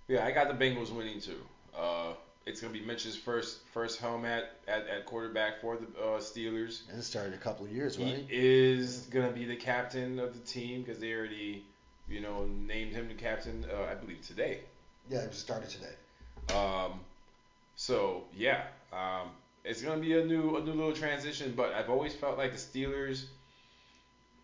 Yeah, 0.07 0.25
I 0.25 0.31
got 0.31 0.47
the 0.47 0.65
Bengals 0.65 0.91
winning 0.91 1.19
too. 1.19 1.41
Uh, 1.77 2.13
it's 2.45 2.61
gonna 2.61 2.71
be 2.71 2.81
Mitch's 2.81 3.17
first 3.17 3.59
first 3.73 3.99
home 3.99 4.23
at, 4.23 4.51
at, 4.67 4.87
at 4.87 5.05
quarterback 5.05 5.59
for 5.59 5.77
the 5.77 5.85
uh, 5.99 6.19
Steelers. 6.19 6.81
And 6.89 6.99
it 6.99 7.03
started 7.03 7.33
a 7.33 7.37
couple 7.37 7.65
of 7.65 7.71
years, 7.71 7.97
right? 7.97 8.25
He 8.27 8.27
is 8.29 9.07
gonna 9.11 9.31
be 9.31 9.45
the 9.45 9.55
captain 9.55 10.19
of 10.19 10.33
the 10.33 10.39
team 10.39 10.83
because 10.83 10.99
they 10.99 11.13
already, 11.13 11.65
you 12.07 12.21
know, 12.21 12.45
named 12.45 12.93
him 12.93 13.07
the 13.07 13.13
captain. 13.13 13.65
Uh, 13.69 13.91
I 13.91 13.95
believe 13.95 14.21
today. 14.21 14.59
Yeah, 15.09 15.19
it 15.19 15.31
just 15.31 15.41
started 15.41 15.69
today. 15.69 16.55
Um, 16.55 16.99
so 17.75 18.23
yeah, 18.33 18.63
um, 18.93 19.31
it's 19.63 19.81
gonna 19.81 20.01
be 20.01 20.17
a 20.17 20.23
new 20.23 20.55
a 20.55 20.63
new 20.63 20.73
little 20.73 20.93
transition. 20.93 21.53
But 21.57 21.73
I've 21.73 21.89
always 21.89 22.13
felt 22.13 22.37
like 22.37 22.53
the 22.53 22.57
Steelers 22.57 23.25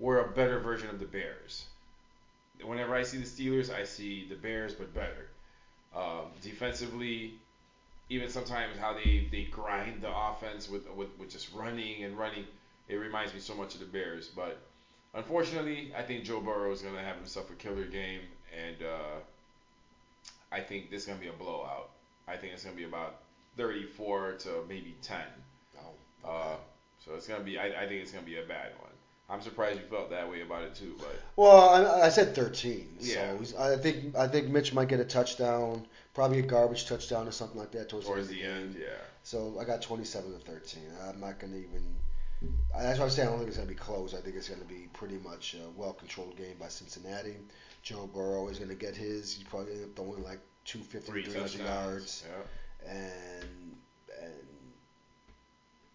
were 0.01 0.19
a 0.19 0.25
better 0.25 0.59
version 0.59 0.89
of 0.89 0.99
the 0.99 1.05
Bears. 1.05 1.67
Whenever 2.63 2.95
I 2.95 3.03
see 3.03 3.17
the 3.17 3.25
Steelers, 3.25 3.69
I 3.69 3.83
see 3.83 4.23
the 4.23 4.35
Bears, 4.35 4.73
but 4.73 4.93
better. 4.93 5.27
Um, 5.95 6.33
defensively, 6.41 7.35
even 8.09 8.29
sometimes 8.29 8.77
how 8.77 8.93
they, 8.93 9.27
they 9.31 9.43
grind 9.43 10.01
the 10.01 10.11
offense 10.13 10.69
with, 10.69 10.87
with 10.89 11.09
with 11.17 11.29
just 11.29 11.49
running 11.51 12.03
and 12.03 12.17
running, 12.17 12.47
it 12.89 12.95
reminds 12.95 13.33
me 13.33 13.39
so 13.39 13.55
much 13.55 13.75
of 13.75 13.81
the 13.81 13.87
Bears. 13.87 14.29
But 14.29 14.57
unfortunately, 15.13 15.91
I 15.95 16.03
think 16.03 16.23
Joe 16.23 16.41
Burrow 16.41 16.71
is 16.71 16.81
gonna 16.81 17.03
have 17.03 17.17
himself 17.17 17.49
a 17.51 17.55
killer 17.55 17.85
game, 17.85 18.23
and 18.51 18.83
uh, 18.83 19.19
I 20.51 20.61
think 20.61 20.89
this 20.89 21.03
is 21.03 21.07
gonna 21.07 21.19
be 21.19 21.27
a 21.27 21.33
blowout. 21.33 21.89
I 22.27 22.37
think 22.37 22.53
it's 22.53 22.63
gonna 22.63 22.75
be 22.75 22.83
about 22.83 23.15
34 23.57 24.33
to 24.39 24.63
maybe 24.67 24.95
10. 25.01 25.43
Oh, 25.77 25.97
Uh, 26.23 26.57
so 26.99 27.15
it's 27.15 27.27
gonna 27.27 27.43
be. 27.43 27.57
I, 27.57 27.65
I 27.83 27.87
think 27.87 28.01
it's 28.01 28.11
gonna 28.11 28.25
be 28.25 28.37
a 28.37 28.43
bad 28.43 28.71
one. 28.77 28.90
I'm 29.31 29.41
surprised 29.41 29.79
you 29.79 29.85
felt 29.89 30.09
that 30.09 30.29
way 30.29 30.41
about 30.41 30.63
it 30.63 30.75
too, 30.75 30.95
but 30.99 31.19
Well, 31.37 31.69
I, 31.69 32.07
I 32.07 32.09
said 32.09 32.35
13. 32.35 32.97
Yeah. 32.99 33.33
So 33.43 33.57
I 33.57 33.77
think 33.77 34.15
I 34.15 34.27
think 34.27 34.49
Mitch 34.49 34.73
might 34.73 34.89
get 34.89 34.99
a 34.99 35.05
touchdown, 35.05 35.85
probably 36.13 36.39
a 36.39 36.43
garbage 36.43 36.85
touchdown 36.87 37.27
or 37.27 37.31
something 37.31 37.57
like 37.59 37.71
that 37.71 37.87
towards, 37.89 38.05
towards 38.07 38.27
the 38.27 38.35
the 38.35 38.43
end. 38.43 38.57
end, 38.57 38.73
the 38.75 38.79
game. 38.79 38.87
yeah. 38.89 38.97
So 39.23 39.57
I 39.59 39.63
got 39.63 39.81
27 39.81 40.33
to 40.33 40.39
13. 40.39 40.83
I'm 41.07 41.19
not 41.21 41.39
going 41.39 41.53
to 41.53 41.59
even. 41.59 41.95
That's 42.75 42.97
why 42.97 43.05
I'm 43.05 43.11
saying 43.11 43.27
I 43.27 43.31
don't 43.31 43.37
think 43.39 43.49
it's 43.49 43.57
going 43.57 43.69
to 43.69 43.73
be 43.73 43.79
close. 43.79 44.15
I 44.15 44.17
think 44.19 44.35
it's 44.35 44.49
going 44.49 44.61
to 44.61 44.67
be 44.67 44.89
pretty 44.93 45.19
much 45.23 45.53
a 45.53 45.69
well-controlled 45.79 46.35
game 46.37 46.55
by 46.59 46.69
Cincinnati. 46.69 47.35
Joe 47.83 48.09
Burrow 48.11 48.47
is 48.49 48.57
going 48.57 48.69
to 48.69 48.75
get 48.75 48.95
his. 48.95 49.31
He's 49.33 49.45
probably 49.47 49.73
end 49.73 49.83
up 49.83 49.95
throwing 49.95 50.23
like 50.23 50.39
250, 50.65 51.11
Three 51.11 51.23
300 51.23 51.47
touchdowns. 51.49 51.67
yards, 51.85 52.23
Yeah. 52.27 52.91
and 52.93 53.75
and 54.21 54.33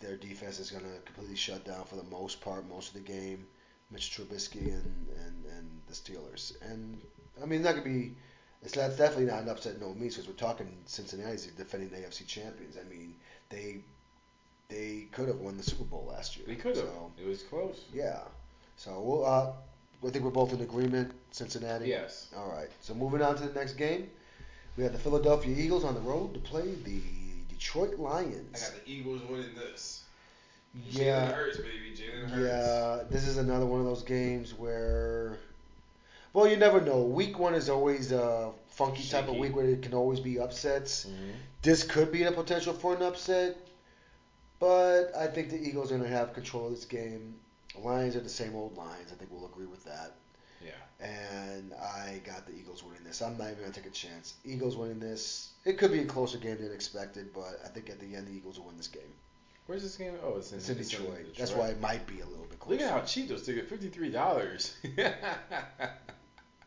their 0.06 0.16
defense 0.16 0.58
is 0.58 0.70
going 0.70 0.84
to 0.84 1.00
completely 1.04 1.36
shut 1.36 1.64
down 1.64 1.84
for 1.84 1.96
the 1.96 2.04
most 2.04 2.40
part, 2.40 2.68
most 2.68 2.88
of 2.88 2.94
the 2.94 3.12
game. 3.12 3.46
Mitch 3.90 4.10
Trubisky 4.16 4.66
and 4.66 5.06
and 5.24 5.44
and 5.56 5.70
the 5.86 5.94
Steelers. 5.94 6.54
And 6.62 7.00
I 7.42 7.46
mean, 7.46 7.62
going 7.62 7.76
to 7.76 7.82
be. 7.82 8.14
It's 8.62 8.74
that's 8.74 8.96
definitely 8.96 9.26
not 9.26 9.42
an 9.42 9.48
upset 9.48 9.80
no 9.80 9.94
means 9.94 10.14
because 10.16 10.26
we're 10.28 10.34
talking 10.34 10.68
Cincinnati's 10.86 11.46
defending 11.46 11.90
the 11.90 11.96
AFC 11.98 12.26
champions. 12.26 12.76
I 12.76 12.88
mean, 12.88 13.14
they 13.48 13.78
they 14.68 15.06
could 15.12 15.28
have 15.28 15.38
won 15.38 15.56
the 15.56 15.62
Super 15.62 15.84
Bowl 15.84 16.08
last 16.10 16.36
year. 16.36 16.46
They 16.48 16.56
could 16.56 16.76
have. 16.76 16.86
So, 16.86 17.12
It 17.22 17.28
was 17.28 17.42
close. 17.42 17.84
yeah. 17.92 18.20
So 18.76 19.00
we'll, 19.00 19.24
uh, 19.24 19.52
I 20.04 20.10
think 20.10 20.24
we're 20.24 20.30
both 20.30 20.52
in 20.52 20.60
agreement. 20.60 21.12
Cincinnati. 21.30 21.86
Yes. 21.86 22.28
All 22.36 22.50
right. 22.50 22.68
So 22.80 22.92
moving 22.94 23.22
on 23.22 23.36
to 23.36 23.46
the 23.46 23.54
next 23.54 23.74
game, 23.74 24.10
we 24.76 24.82
have 24.82 24.92
the 24.92 24.98
Philadelphia 24.98 25.54
Eagles 25.56 25.84
on 25.84 25.94
the 25.94 26.00
road 26.00 26.34
to 26.34 26.40
play 26.40 26.74
the 26.84 27.00
Detroit 27.58 27.98
Lions. 27.98 28.54
I 28.54 28.74
got 28.74 28.84
the 28.84 28.90
Eagles 28.90 29.22
winning 29.28 29.54
this. 29.54 30.02
Jalen 30.90 31.04
yeah. 31.04 31.32
Hurts, 31.32 31.56
baby. 31.56 31.94
Jalen 31.96 32.30
Hurts. 32.30 32.42
Yeah. 32.42 33.04
This 33.10 33.26
is 33.26 33.38
another 33.38 33.66
one 33.66 33.80
of 33.80 33.86
those 33.86 34.02
games 34.02 34.52
where, 34.52 35.38
well, 36.32 36.46
you 36.46 36.56
never 36.56 36.80
know. 36.80 37.02
Week 37.02 37.38
one 37.38 37.54
is 37.54 37.70
always 37.70 38.12
a 38.12 38.50
funky 38.68 39.02
type 39.08 39.28
of 39.28 39.36
week 39.36 39.56
where 39.56 39.66
it 39.66 39.82
can 39.82 39.94
always 39.94 40.20
be 40.20 40.38
upsets. 40.38 41.06
Mhm. 41.06 41.32
This 41.62 41.82
could 41.82 42.12
be 42.12 42.24
a 42.24 42.32
potential 42.32 42.74
for 42.74 42.94
an 42.94 43.02
upset, 43.02 43.56
but 44.58 45.14
I 45.16 45.26
think 45.28 45.48
the 45.50 45.56
Eagles 45.56 45.90
are 45.90 45.96
going 45.96 46.10
to 46.10 46.14
have 46.16 46.34
control 46.34 46.66
of 46.66 46.72
this 46.72 46.84
game. 46.84 47.36
Lions 47.74 48.16
are 48.16 48.20
the 48.20 48.28
same 48.28 48.54
old 48.54 48.76
Lions. 48.76 49.12
I 49.12 49.14
think 49.16 49.30
we'll 49.32 49.46
agree 49.46 49.66
with 49.66 49.84
that. 49.84 50.12
Yeah. 50.64 51.06
And 51.06 51.72
I 51.74 52.20
got 52.24 52.46
the 52.46 52.54
Eagles 52.54 52.82
winning 52.82 53.04
this. 53.04 53.20
I'm 53.22 53.36
not 53.36 53.50
even 53.50 53.64
to 53.64 53.70
take 53.70 53.86
a 53.86 53.94
chance. 53.94 54.34
Eagles 54.44 54.76
winning 54.76 54.98
this. 54.98 55.50
It 55.64 55.78
could 55.78 55.92
be 55.92 56.00
a 56.00 56.06
closer 56.06 56.38
game 56.38 56.58
than 56.58 56.72
expected, 56.72 57.32
but 57.34 57.60
I 57.64 57.68
think 57.68 57.90
at 57.90 58.00
the 58.00 58.16
end 58.16 58.28
the 58.28 58.32
Eagles 58.32 58.58
will 58.58 58.66
win 58.66 58.76
this 58.76 58.88
game. 58.88 59.02
Where's 59.66 59.82
this 59.82 59.96
game? 59.96 60.14
Oh, 60.24 60.36
it's 60.38 60.52
in, 60.52 60.58
It's 60.58 60.68
in 60.68 60.78
it's 60.78 60.90
Detroit. 60.90 61.36
That's 61.36 61.52
why 61.52 61.68
it 61.68 61.80
might 61.80 62.06
be 62.06 62.20
a 62.20 62.26
little 62.26 62.46
bit 62.46 62.56
Look 62.68 62.80
at 62.80 62.90
how 62.90 63.00
cheap 63.00 63.28
those 63.28 63.44
tickets. 63.44 63.68
Fifty-three 63.68 64.10
dollars. 64.10 64.76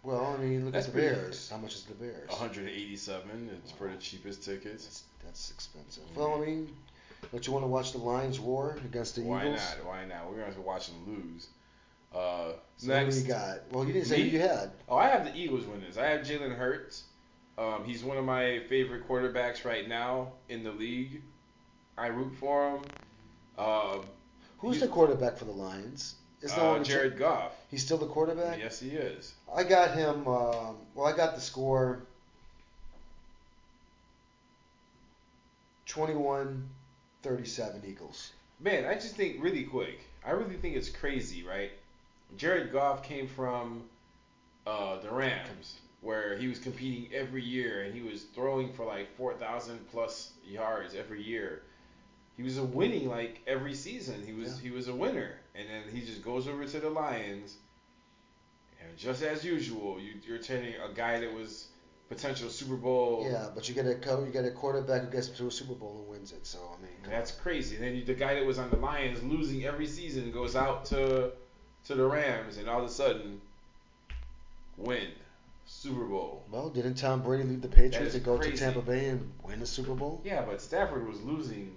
Well, 0.03 0.35
I 0.37 0.41
mean, 0.41 0.65
look 0.65 0.73
That's 0.73 0.87
at 0.87 0.93
the 0.93 1.01
Bears. 1.01 1.49
How 1.49 1.57
much 1.57 1.75
is 1.75 1.83
the 1.83 1.93
Bears? 1.93 2.29
187. 2.29 3.49
It's 3.63 3.71
for 3.71 3.89
the 3.89 3.97
cheapest 3.97 4.43
tickets. 4.43 4.85
That's, 4.85 5.03
that's 5.25 5.51
expensive. 5.51 6.03
Mm-hmm. 6.03 6.19
Well, 6.19 6.41
I 6.41 6.45
mean, 6.45 6.69
don't 7.31 7.45
you 7.45 7.51
want 7.51 7.63
to 7.63 7.67
watch 7.67 7.91
the 7.91 7.97
Lions 7.97 8.39
roar 8.39 8.77
against 8.85 9.15
the 9.15 9.21
Why 9.21 9.45
Eagles? 9.45 9.59
Why 9.59 9.75
not? 9.75 9.85
Why 9.85 10.05
not? 10.05 10.27
We're 10.27 10.35
gonna 10.35 10.45
have 10.45 10.55
to 10.55 10.61
watch 10.61 10.87
them 10.87 10.97
lose. 11.05 11.47
Uh, 12.13 12.51
So 12.77 12.87
next. 12.87 13.05
What 13.05 13.13
do 13.13 13.19
you 13.21 13.27
got? 13.27 13.59
Well, 13.71 13.85
you 13.85 13.93
didn't 13.93 14.07
say 14.07 14.17
Me? 14.17 14.29
who 14.29 14.37
you 14.37 14.41
had. 14.41 14.71
Oh, 14.87 14.97
I 14.97 15.07
have 15.09 15.25
the 15.25 15.35
Eagles 15.35 15.65
win 15.65 15.81
this. 15.81 15.97
I 15.97 16.05
have 16.07 16.21
Jalen 16.21 16.55
Hurts. 16.57 17.03
Um, 17.57 17.83
he's 17.83 18.03
one 18.03 18.17
of 18.17 18.23
my 18.25 18.61
favorite 18.69 19.07
quarterbacks 19.07 19.65
right 19.65 19.87
now 19.87 20.31
in 20.47 20.63
the 20.63 20.71
league. 20.71 21.21
I 21.97 22.07
root 22.07 22.33
for 22.39 22.77
him. 22.77 22.81
Um, 23.57 24.01
Who's 24.59 24.79
the 24.79 24.87
quarterback 24.87 25.37
for 25.37 25.45
the 25.45 25.51
Lions? 25.51 26.15
Is 26.41 26.55
no 26.55 26.75
uh, 26.75 26.83
Jared 26.83 27.17
Goff. 27.17 27.51
He's 27.69 27.83
still 27.83 27.97
the 27.97 28.07
quarterback. 28.07 28.59
Yes, 28.59 28.79
he 28.79 28.91
is. 28.91 29.33
I 29.53 29.63
got 29.63 29.93
him. 29.93 30.25
Um, 30.25 30.77
well, 30.95 31.05
I 31.05 31.15
got 31.15 31.35
the 31.35 31.41
score. 31.41 32.03
21-37 35.87 36.63
Eagles. 37.85 38.31
Man, 38.59 38.85
I 38.85 38.93
just 38.93 39.15
think 39.15 39.43
really 39.43 39.63
quick. 39.63 39.99
I 40.25 40.31
really 40.31 40.55
think 40.57 40.75
it's 40.75 40.89
crazy, 40.89 41.43
right? 41.43 41.71
Jared 42.37 42.71
Goff 42.71 43.03
came 43.03 43.27
from 43.27 43.83
uh, 44.67 44.99
the 44.99 45.09
Rams, 45.09 45.79
where 46.01 46.37
he 46.37 46.47
was 46.47 46.59
competing 46.59 47.13
every 47.13 47.43
year 47.43 47.83
and 47.83 47.93
he 47.93 48.01
was 48.01 48.23
throwing 48.35 48.71
for 48.71 48.85
like 48.85 49.15
4,000 49.17 49.87
plus 49.91 50.31
yards 50.45 50.95
every 50.95 51.21
year. 51.21 51.63
He 52.37 52.43
was 52.43 52.57
a 52.57 52.63
winning 52.63 53.09
like 53.09 53.41
every 53.47 53.73
season. 53.73 54.23
He 54.25 54.31
was 54.33 54.55
Yeah. 54.57 54.69
he 54.69 54.71
was 54.75 54.87
a 54.87 54.95
winner, 54.95 55.35
and 55.55 55.67
then 55.69 55.83
he 55.93 56.05
just 56.05 56.23
goes 56.23 56.47
over 56.47 56.63
to 56.65 56.79
the 56.79 56.89
Lions, 56.89 57.57
and 58.81 58.97
just 58.97 59.21
as 59.23 59.43
usual, 59.43 59.99
you, 59.99 60.13
you're 60.25 60.37
taking 60.37 60.75
a 60.81 60.93
guy 60.93 61.19
that 61.19 61.33
was 61.33 61.67
potential 62.07 62.49
Super 62.49 62.77
Bowl. 62.77 63.27
Yeah, 63.29 63.47
but 63.53 63.67
you 63.67 63.75
get 63.75 63.85
a 63.87 63.95
co- 63.95 64.23
you 64.23 64.31
get 64.31 64.45
a 64.45 64.51
quarterback 64.51 65.01
who 65.03 65.11
gets 65.11 65.27
to 65.27 65.47
a 65.47 65.51
Super 65.51 65.73
Bowl 65.73 65.97
and 65.99 66.07
wins 66.07 66.31
it. 66.31 66.47
So 66.47 66.59
I 66.59 66.81
mean, 66.81 66.93
That's 67.09 67.33
on. 67.33 67.39
crazy. 67.39 67.75
And 67.75 67.83
then 67.83 67.95
you, 67.95 68.05
the 68.05 68.13
guy 68.13 68.35
that 68.35 68.45
was 68.45 68.57
on 68.57 68.69
the 68.69 68.77
Lions 68.77 69.21
losing 69.21 69.65
every 69.65 69.85
season 69.87 70.31
goes 70.31 70.55
out 70.55 70.85
to 70.85 71.31
to 71.85 71.95
the 71.95 72.05
Rams, 72.05 72.57
and 72.57 72.69
all 72.69 72.79
of 72.79 72.85
a 72.85 72.89
sudden 72.89 73.41
win 74.77 75.07
Super 75.65 76.05
Bowl. 76.05 76.43
well, 76.51 76.69
didn't 76.69 76.95
Tom 76.95 77.21
Brady 77.21 77.43
leave 77.43 77.61
the 77.61 77.67
Patriots 77.67 78.15
and 78.15 78.23
go 78.23 78.37
crazy. 78.37 78.51
to 78.53 78.57
Tampa 78.57 78.81
Bay 78.81 79.09
and 79.09 79.29
win 79.43 79.59
the 79.59 79.65
Super 79.67 79.93
Bowl? 79.93 80.21
Yeah, 80.23 80.41
but 80.41 80.61
Stafford 80.61 81.07
was 81.07 81.21
losing 81.21 81.71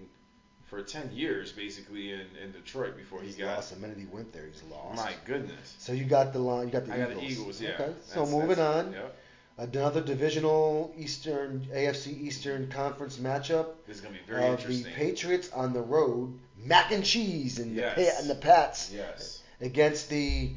for 0.67 0.83
ten 0.83 1.11
years 1.13 1.53
basically 1.53 2.13
in, 2.13 2.21
in 2.43 2.53
Detroit 2.53 2.97
before 2.97 3.21
He's 3.21 3.35
he 3.37 3.43
got. 3.43 3.57
lost 3.57 3.75
the 3.75 3.81
minute 3.81 3.99
he 3.99 4.07
went 4.07 4.33
there. 4.33 4.47
He's 4.47 4.63
lost. 4.71 4.97
My 4.97 5.13
goodness. 5.27 5.75
So 5.79 5.93
you 5.93 6.05
got 6.05 6.33
the 6.33 6.39
line. 6.39 6.67
You 6.69 6.73
got 6.73 6.87
the 6.87 6.95
I 6.95 6.99
got 6.99 7.11
the 7.15 7.23
Eagles. 7.23 7.61
Yeah. 7.61 7.71
Okay. 7.79 7.93
So 8.07 8.25
moving 8.27 8.59
on. 8.59 8.93
Yep. 8.93 9.17
Another 9.59 10.01
divisional 10.01 10.95
Eastern 10.99 11.67
AFC 11.75 12.19
Eastern 12.19 12.69
Conference 12.69 13.19
matchup 13.19 13.67
This 13.87 13.97
is 13.97 14.01
gonna 14.03 14.15
be 14.15 14.21
very 14.27 14.47
of 14.47 14.67
the. 14.67 14.83
Patriots 14.85 15.51
on 15.53 15.75
the 15.75 15.83
road, 15.83 16.39
mac 16.65 16.91
and 16.91 17.05
cheese 17.05 17.59
and 17.59 17.77
Yes. 17.77 17.95
the 17.97 18.03
pa- 18.05 18.19
and 18.21 18.31
the 18.31 18.35
Pats 18.37 18.91
Yes. 18.95 19.42
Against 19.63 20.11
the 20.11 20.51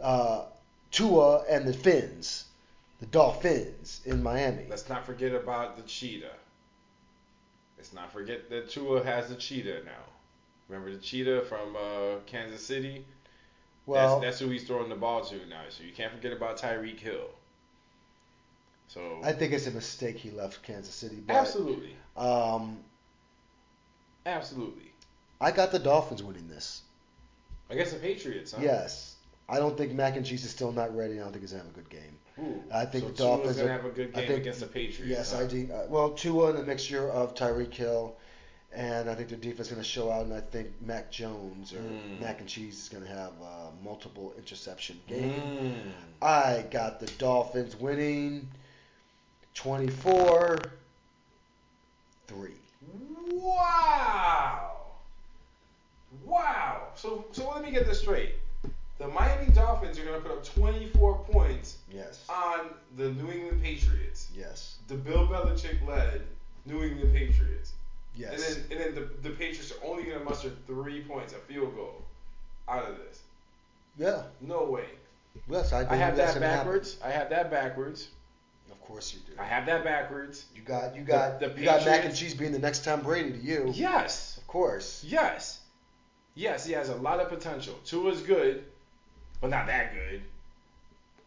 uh, 0.00 0.44
Tua 0.90 1.44
and 1.48 1.66
the 1.66 1.72
Fins, 1.72 2.44
the 3.00 3.06
Dolphins 3.06 4.02
in 4.04 4.22
Miami. 4.22 4.66
Let's 4.68 4.88
not 4.88 5.04
forget 5.06 5.34
about 5.34 5.76
the 5.76 5.82
cheetah. 5.82 6.34
Let's 7.78 7.92
not 7.92 8.12
forget 8.12 8.50
that 8.50 8.70
Tua 8.70 9.02
has 9.02 9.28
the 9.28 9.34
cheetah 9.36 9.84
now. 9.84 10.04
Remember 10.68 10.92
the 10.92 11.00
cheetah 11.00 11.42
from 11.48 11.74
uh, 11.74 12.18
Kansas 12.26 12.64
City? 12.64 13.04
well, 13.86 14.20
that's, 14.20 14.38
that's 14.38 14.38
who 14.40 14.50
he's 14.50 14.64
throwing 14.66 14.88
the 14.88 14.94
ball 14.94 15.24
to 15.24 15.34
now. 15.48 15.62
So 15.70 15.82
you 15.82 15.92
can't 15.92 16.12
forget 16.12 16.32
about 16.32 16.58
Tyreek 16.58 17.00
Hill. 17.00 17.28
So 18.88 19.20
I 19.22 19.32
think 19.32 19.52
it's 19.52 19.66
a 19.66 19.70
mistake 19.70 20.16
he 20.16 20.30
left 20.30 20.62
Kansas 20.62 20.94
City. 20.94 21.22
But, 21.26 21.36
absolutely, 21.36 21.96
Um, 22.16 22.78
absolutely. 24.26 24.92
I 25.40 25.50
got 25.52 25.72
the 25.72 25.78
Dolphins 25.78 26.22
winning 26.22 26.48
this. 26.48 26.82
I 27.70 27.74
guess 27.74 27.92
the 27.92 27.98
Patriots. 27.98 28.52
Huh? 28.52 28.58
Yes. 28.62 29.16
I 29.48 29.58
don't 29.58 29.76
think 29.76 29.92
mac 29.92 30.16
and 30.16 30.24
cheese 30.24 30.44
is 30.44 30.50
still 30.50 30.72
not 30.72 30.94
ready. 30.96 31.14
I 31.14 31.22
don't 31.22 31.32
think 31.32 31.42
he's 31.42 31.52
gonna 31.52 31.64
have 31.64 31.72
a 31.72 31.74
good 31.76 31.88
game. 31.90 32.18
Ooh. 32.40 32.62
I 32.72 32.84
think 32.84 33.04
so 33.04 33.10
the 33.10 33.16
Dolphins 33.16 33.56
gonna 33.56 33.68
are- 33.68 33.72
have 33.72 33.84
a 33.84 33.90
good 33.90 34.12
game 34.14 34.26
think- 34.28 34.40
against 34.40 34.60
the 34.60 34.66
Patriots. 34.66 35.06
Yes, 35.10 35.32
huh? 35.32 35.40
I 35.40 35.46
do. 35.46 35.68
Uh, 35.72 35.86
well, 35.88 36.10
Tua 36.10 36.50
and 36.50 36.58
a 36.60 36.62
mixture 36.62 37.08
of 37.10 37.34
Tyreek 37.34 37.74
Hill, 37.74 38.14
and 38.72 39.10
I 39.10 39.14
think 39.16 39.28
the 39.28 39.36
defense 39.36 39.66
is 39.66 39.72
going 39.72 39.82
to 39.82 39.88
show 39.88 40.10
out. 40.10 40.24
And 40.24 40.32
I 40.34 40.40
think 40.40 40.68
Mac 40.80 41.10
Jones 41.10 41.72
or 41.72 41.78
Mm. 41.80 42.20
Mac 42.20 42.38
and 42.40 42.48
Cheese 42.48 42.78
is 42.84 42.88
going 42.88 43.02
to 43.02 43.10
have 43.10 43.32
a 43.42 43.72
multiple 43.82 44.32
interception 44.38 45.00
game. 45.08 45.34
Mm. 45.34 45.92
I 46.22 46.64
got 46.70 47.00
the 47.00 47.06
Dolphins 47.18 47.74
winning 47.74 48.48
24 49.54 50.58
3. 52.28 52.50
Wow. 53.32 54.29
Wow. 56.30 56.82
So 56.94 57.24
so 57.32 57.50
let 57.50 57.62
me 57.64 57.70
get 57.70 57.86
this 57.86 58.00
straight. 58.00 58.34
The 58.98 59.08
Miami 59.08 59.50
Dolphins 59.52 59.98
are 59.98 60.04
gonna 60.04 60.20
put 60.20 60.30
up 60.30 60.44
24 60.44 61.18
points 61.30 61.78
Yes. 61.92 62.24
on 62.28 62.66
the 62.96 63.10
New 63.10 63.30
England 63.30 63.62
Patriots. 63.62 64.28
Yes. 64.36 64.76
The 64.88 64.94
Bill 64.94 65.26
Belichick 65.26 65.84
led 65.86 66.22
New 66.66 66.82
England 66.84 67.12
Patriots. 67.14 67.72
Yes. 68.14 68.56
And 68.56 68.64
then 68.70 68.78
and 68.86 68.96
then 68.96 69.04
the, 69.22 69.28
the 69.28 69.34
Patriots 69.34 69.72
are 69.72 69.84
only 69.86 70.04
gonna 70.04 70.22
muster 70.24 70.50
three 70.66 71.00
points, 71.02 71.32
a 71.32 71.36
field 71.36 71.74
goal, 71.74 72.02
out 72.68 72.88
of 72.88 72.96
this. 72.98 73.22
yeah. 73.98 74.22
No 74.40 74.64
way. 74.64 74.84
Yes, 75.48 75.72
I, 75.72 75.80
I 75.88 75.96
have 75.96 76.16
that 76.16 76.34
gonna 76.34 76.46
happen. 76.46 76.64
backwards. 76.66 76.96
I 77.04 77.10
have 77.10 77.30
that 77.30 77.50
backwards. 77.50 78.08
Of 78.70 78.80
course 78.82 79.14
you 79.14 79.20
do. 79.26 79.40
I 79.40 79.44
have 79.44 79.64
that 79.66 79.82
backwards. 79.84 80.44
You 80.54 80.62
got 80.62 80.94
you 80.94 81.02
got 81.02 81.40
The- 81.40 81.48
the 81.48 81.58
you 81.58 81.64
got 81.64 81.84
mac 81.86 82.04
and 82.04 82.14
cheese 82.14 82.34
being 82.34 82.52
the 82.52 82.58
next 82.58 82.84
Tom 82.84 83.00
Brady 83.00 83.32
to 83.32 83.38
you. 83.38 83.70
Yes. 83.74 84.36
Of 84.36 84.46
course. 84.46 85.02
Yes. 85.06 85.59
Yes, 86.34 86.64
he 86.64 86.72
has 86.72 86.88
a 86.88 86.96
lot 86.96 87.20
of 87.20 87.28
potential. 87.28 87.74
Tua's 87.84 88.22
good, 88.22 88.64
but 89.40 89.50
not 89.50 89.66
that 89.66 89.92
good. 89.92 90.22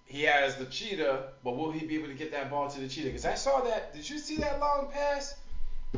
He 0.06 0.24
has 0.24 0.56
the 0.56 0.66
cheetah, 0.66 1.28
but 1.44 1.58
will 1.58 1.72
he 1.72 1.86
be 1.86 1.96
able 1.96 2.08
to 2.08 2.14
get 2.14 2.32
that 2.32 2.50
ball 2.50 2.70
to 2.70 2.80
the 2.80 2.88
cheetah? 2.88 3.08
Because 3.08 3.26
I 3.26 3.36
saw 3.36 3.62
that. 3.62 3.94
Did 3.94 4.08
you 4.08 4.18
see 4.18 4.38
that 4.38 4.60
long 4.60 4.90
pass 4.92 5.36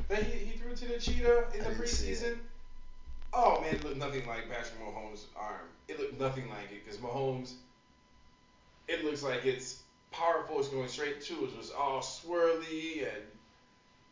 that 0.07 0.23
he, 0.23 0.37
he 0.37 0.57
threw 0.57 0.75
to 0.75 0.85
the 0.85 0.97
cheetah 0.97 1.45
in 1.53 1.63
the 1.63 1.71
preseason? 1.71 2.37
Oh 3.33 3.59
man, 3.59 3.75
it 3.75 3.83
looked 3.83 3.97
nothing 3.97 4.25
like 4.25 4.49
Patrick 4.49 4.79
Mahomes' 4.79 5.25
arm. 5.35 5.67
It 5.87 5.99
looked 5.99 6.19
nothing 6.19 6.49
like 6.49 6.71
it 6.71 6.85
because 6.85 6.99
Mahomes, 6.99 7.53
it 8.87 9.03
looks 9.03 9.21
like 9.21 9.45
it's 9.45 9.79
powerful. 10.11 10.59
It's 10.59 10.69
going 10.69 10.87
straight 10.87 11.21
to 11.21 11.33
it. 11.33 11.49
It 11.49 11.57
was 11.57 11.71
all 11.71 11.99
swirly 11.99 13.03
and 13.03 13.23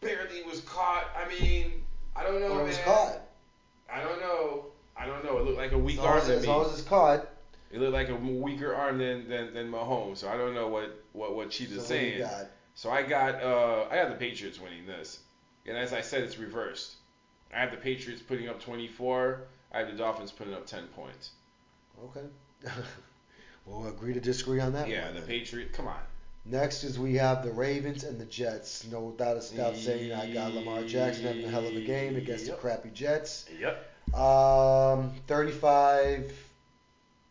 barely 0.01 0.43
was 0.43 0.61
caught. 0.61 1.05
I 1.15 1.27
mean, 1.29 1.83
I 2.15 2.23
don't 2.23 2.41
know. 2.41 2.59
It 2.59 2.63
was 2.63 2.75
man. 2.75 2.85
caught. 2.85 3.21
I 3.89 4.01
don't 4.01 4.19
know. 4.19 4.65
I 4.95 5.05
don't 5.05 5.23
know. 5.25 5.37
It 5.39 5.45
looked 5.45 5.57
like 5.57 5.71
a 5.71 5.77
weak 5.77 5.99
As 5.99 6.05
arm 6.05 6.17
as, 6.19 6.25
to 6.27 6.35
as 6.35 6.41
me. 6.43 6.47
long 6.47 6.65
as 6.65 6.73
it's 6.73 6.87
caught. 6.87 7.27
It 7.71 7.79
looked 7.79 7.93
like 7.93 8.09
a 8.09 8.15
weaker 8.15 8.73
arm 8.75 8.99
than 8.99 9.27
than, 9.27 9.53
than 9.53 9.71
Mahomes. 9.71 10.17
So 10.17 10.29
I 10.29 10.37
don't 10.37 10.53
know 10.53 10.67
what 10.67 11.03
what 11.13 11.35
what 11.35 11.51
So 11.51 11.57
Cheetah's 11.59 11.77
what 11.77 11.87
saying. 11.87 12.19
got? 12.19 12.47
So 12.75 12.91
I 12.91 13.03
got 13.03 13.41
uh 13.41 13.87
I 13.89 13.95
got 13.95 14.09
the 14.09 14.15
Patriots 14.15 14.59
winning 14.59 14.85
this, 14.85 15.19
and 15.65 15.75
as 15.77 15.93
I 15.93 16.01
said, 16.01 16.23
it's 16.23 16.37
reversed. 16.37 16.95
I 17.53 17.59
have 17.59 17.71
the 17.71 17.77
Patriots 17.77 18.21
putting 18.21 18.49
up 18.49 18.59
24. 18.61 19.41
I 19.71 19.79
have 19.79 19.87
the 19.87 19.93
Dolphins 19.93 20.31
putting 20.31 20.53
up 20.53 20.65
10 20.65 20.87
points. 20.87 21.31
Okay. 22.03 22.25
we'll 23.65 23.87
agree 23.87 24.13
to 24.13 24.19
disagree 24.19 24.59
on 24.59 24.73
that 24.73 24.87
yeah, 24.87 25.05
one. 25.05 25.13
the 25.15 25.19
then. 25.19 25.27
Patriot. 25.27 25.73
Come 25.73 25.87
on. 25.87 25.99
Next 26.45 26.83
is 26.83 26.99
we 26.99 27.15
have 27.15 27.43
the 27.43 27.51
Ravens 27.51 28.03
and 28.03 28.19
the 28.19 28.25
Jets. 28.25 28.85
No 28.91 29.11
doubt 29.11 29.37
it's 29.37 29.51
without 29.51 29.77
saying 29.77 30.11
I 30.11 30.33
got 30.33 30.53
Lamar 30.53 30.83
Jackson 30.83 31.25
having 31.25 31.45
a 31.45 31.49
hell 31.49 31.65
of 31.65 31.75
a 31.75 31.81
game 31.81 32.15
against 32.15 32.47
the 32.47 32.53
crappy 32.53 32.89
Jets. 32.89 33.45
Yep. 33.59 33.92
Um, 34.13 35.11
35 35.27 36.31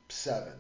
7. 0.09 0.53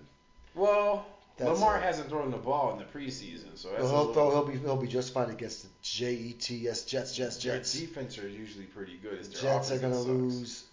Well, 0.54 1.04
That's 1.36 1.50
Lamar 1.50 1.78
it. 1.78 1.82
hasn't 1.82 2.08
thrown 2.08 2.30
the 2.30 2.36
ball 2.36 2.72
in 2.72 2.78
the 2.78 2.84
preseason, 2.84 3.56
so 3.56 3.70
that's 3.70 3.84
a 3.84 3.88
he'll, 3.88 4.12
throw, 4.12 4.30
he'll 4.30 4.46
be 4.46 4.58
he'll 4.58 4.76
be 4.76 4.86
just 4.86 5.12
fine 5.12 5.30
against 5.30 5.62
the 5.62 5.68
J 5.82 6.12
E 6.14 6.32
T 6.34 6.68
S 6.68 6.84
Jets 6.84 7.14
Jets 7.16 7.42
Their 7.42 7.56
Jets. 7.56 7.72
defense 7.78 8.18
are 8.18 8.28
usually 8.28 8.66
pretty 8.66 8.96
good. 9.02 9.14
It's 9.14 9.28
their 9.40 9.54
Jets 9.54 9.70
are 9.72 9.78
going 9.78 9.92
to 9.92 9.98
lose 9.98 10.64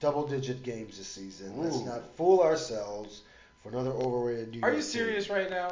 double 0.00 0.26
digit 0.26 0.62
games 0.62 0.98
this 0.98 1.08
season. 1.08 1.56
Let's 1.58 1.80
not 1.80 2.16
fool 2.16 2.40
ourselves 2.40 3.22
for 3.62 3.68
another 3.70 3.90
overrated 3.90 4.52
New 4.52 4.58
Are 4.62 4.70
York 4.70 4.72
you 4.76 4.82
team. 4.82 4.82
serious 4.82 5.28
right 5.30 5.50
now? 5.50 5.68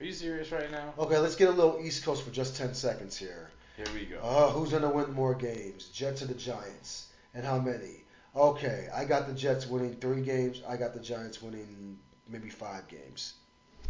Are 0.00 0.04
you 0.04 0.12
serious 0.12 0.50
right 0.52 0.70
now? 0.70 0.94
Okay, 0.98 1.18
let's 1.18 1.36
get 1.36 1.48
a 1.48 1.52
little 1.52 1.78
East 1.82 2.04
Coast 2.04 2.22
for 2.22 2.30
just 2.30 2.56
10 2.56 2.72
seconds 2.74 3.16
here. 3.16 3.50
Here 3.76 3.86
we 3.94 4.06
go. 4.06 4.18
Uh, 4.22 4.50
who's 4.50 4.70
going 4.70 4.82
to 4.82 4.88
win 4.88 5.12
more 5.12 5.34
games, 5.34 5.88
Jets 5.92 6.22
or 6.22 6.26
the 6.26 6.34
Giants? 6.34 7.08
And 7.34 7.44
how 7.44 7.58
many? 7.58 8.04
Okay, 8.34 8.88
I 8.94 9.04
got 9.04 9.26
the 9.26 9.32
Jets 9.32 9.66
winning 9.66 9.94
three 9.96 10.22
games. 10.22 10.62
I 10.68 10.76
got 10.76 10.94
the 10.94 11.00
Giants 11.00 11.42
winning 11.42 11.98
maybe 12.28 12.48
five 12.48 12.86
games. 12.88 13.34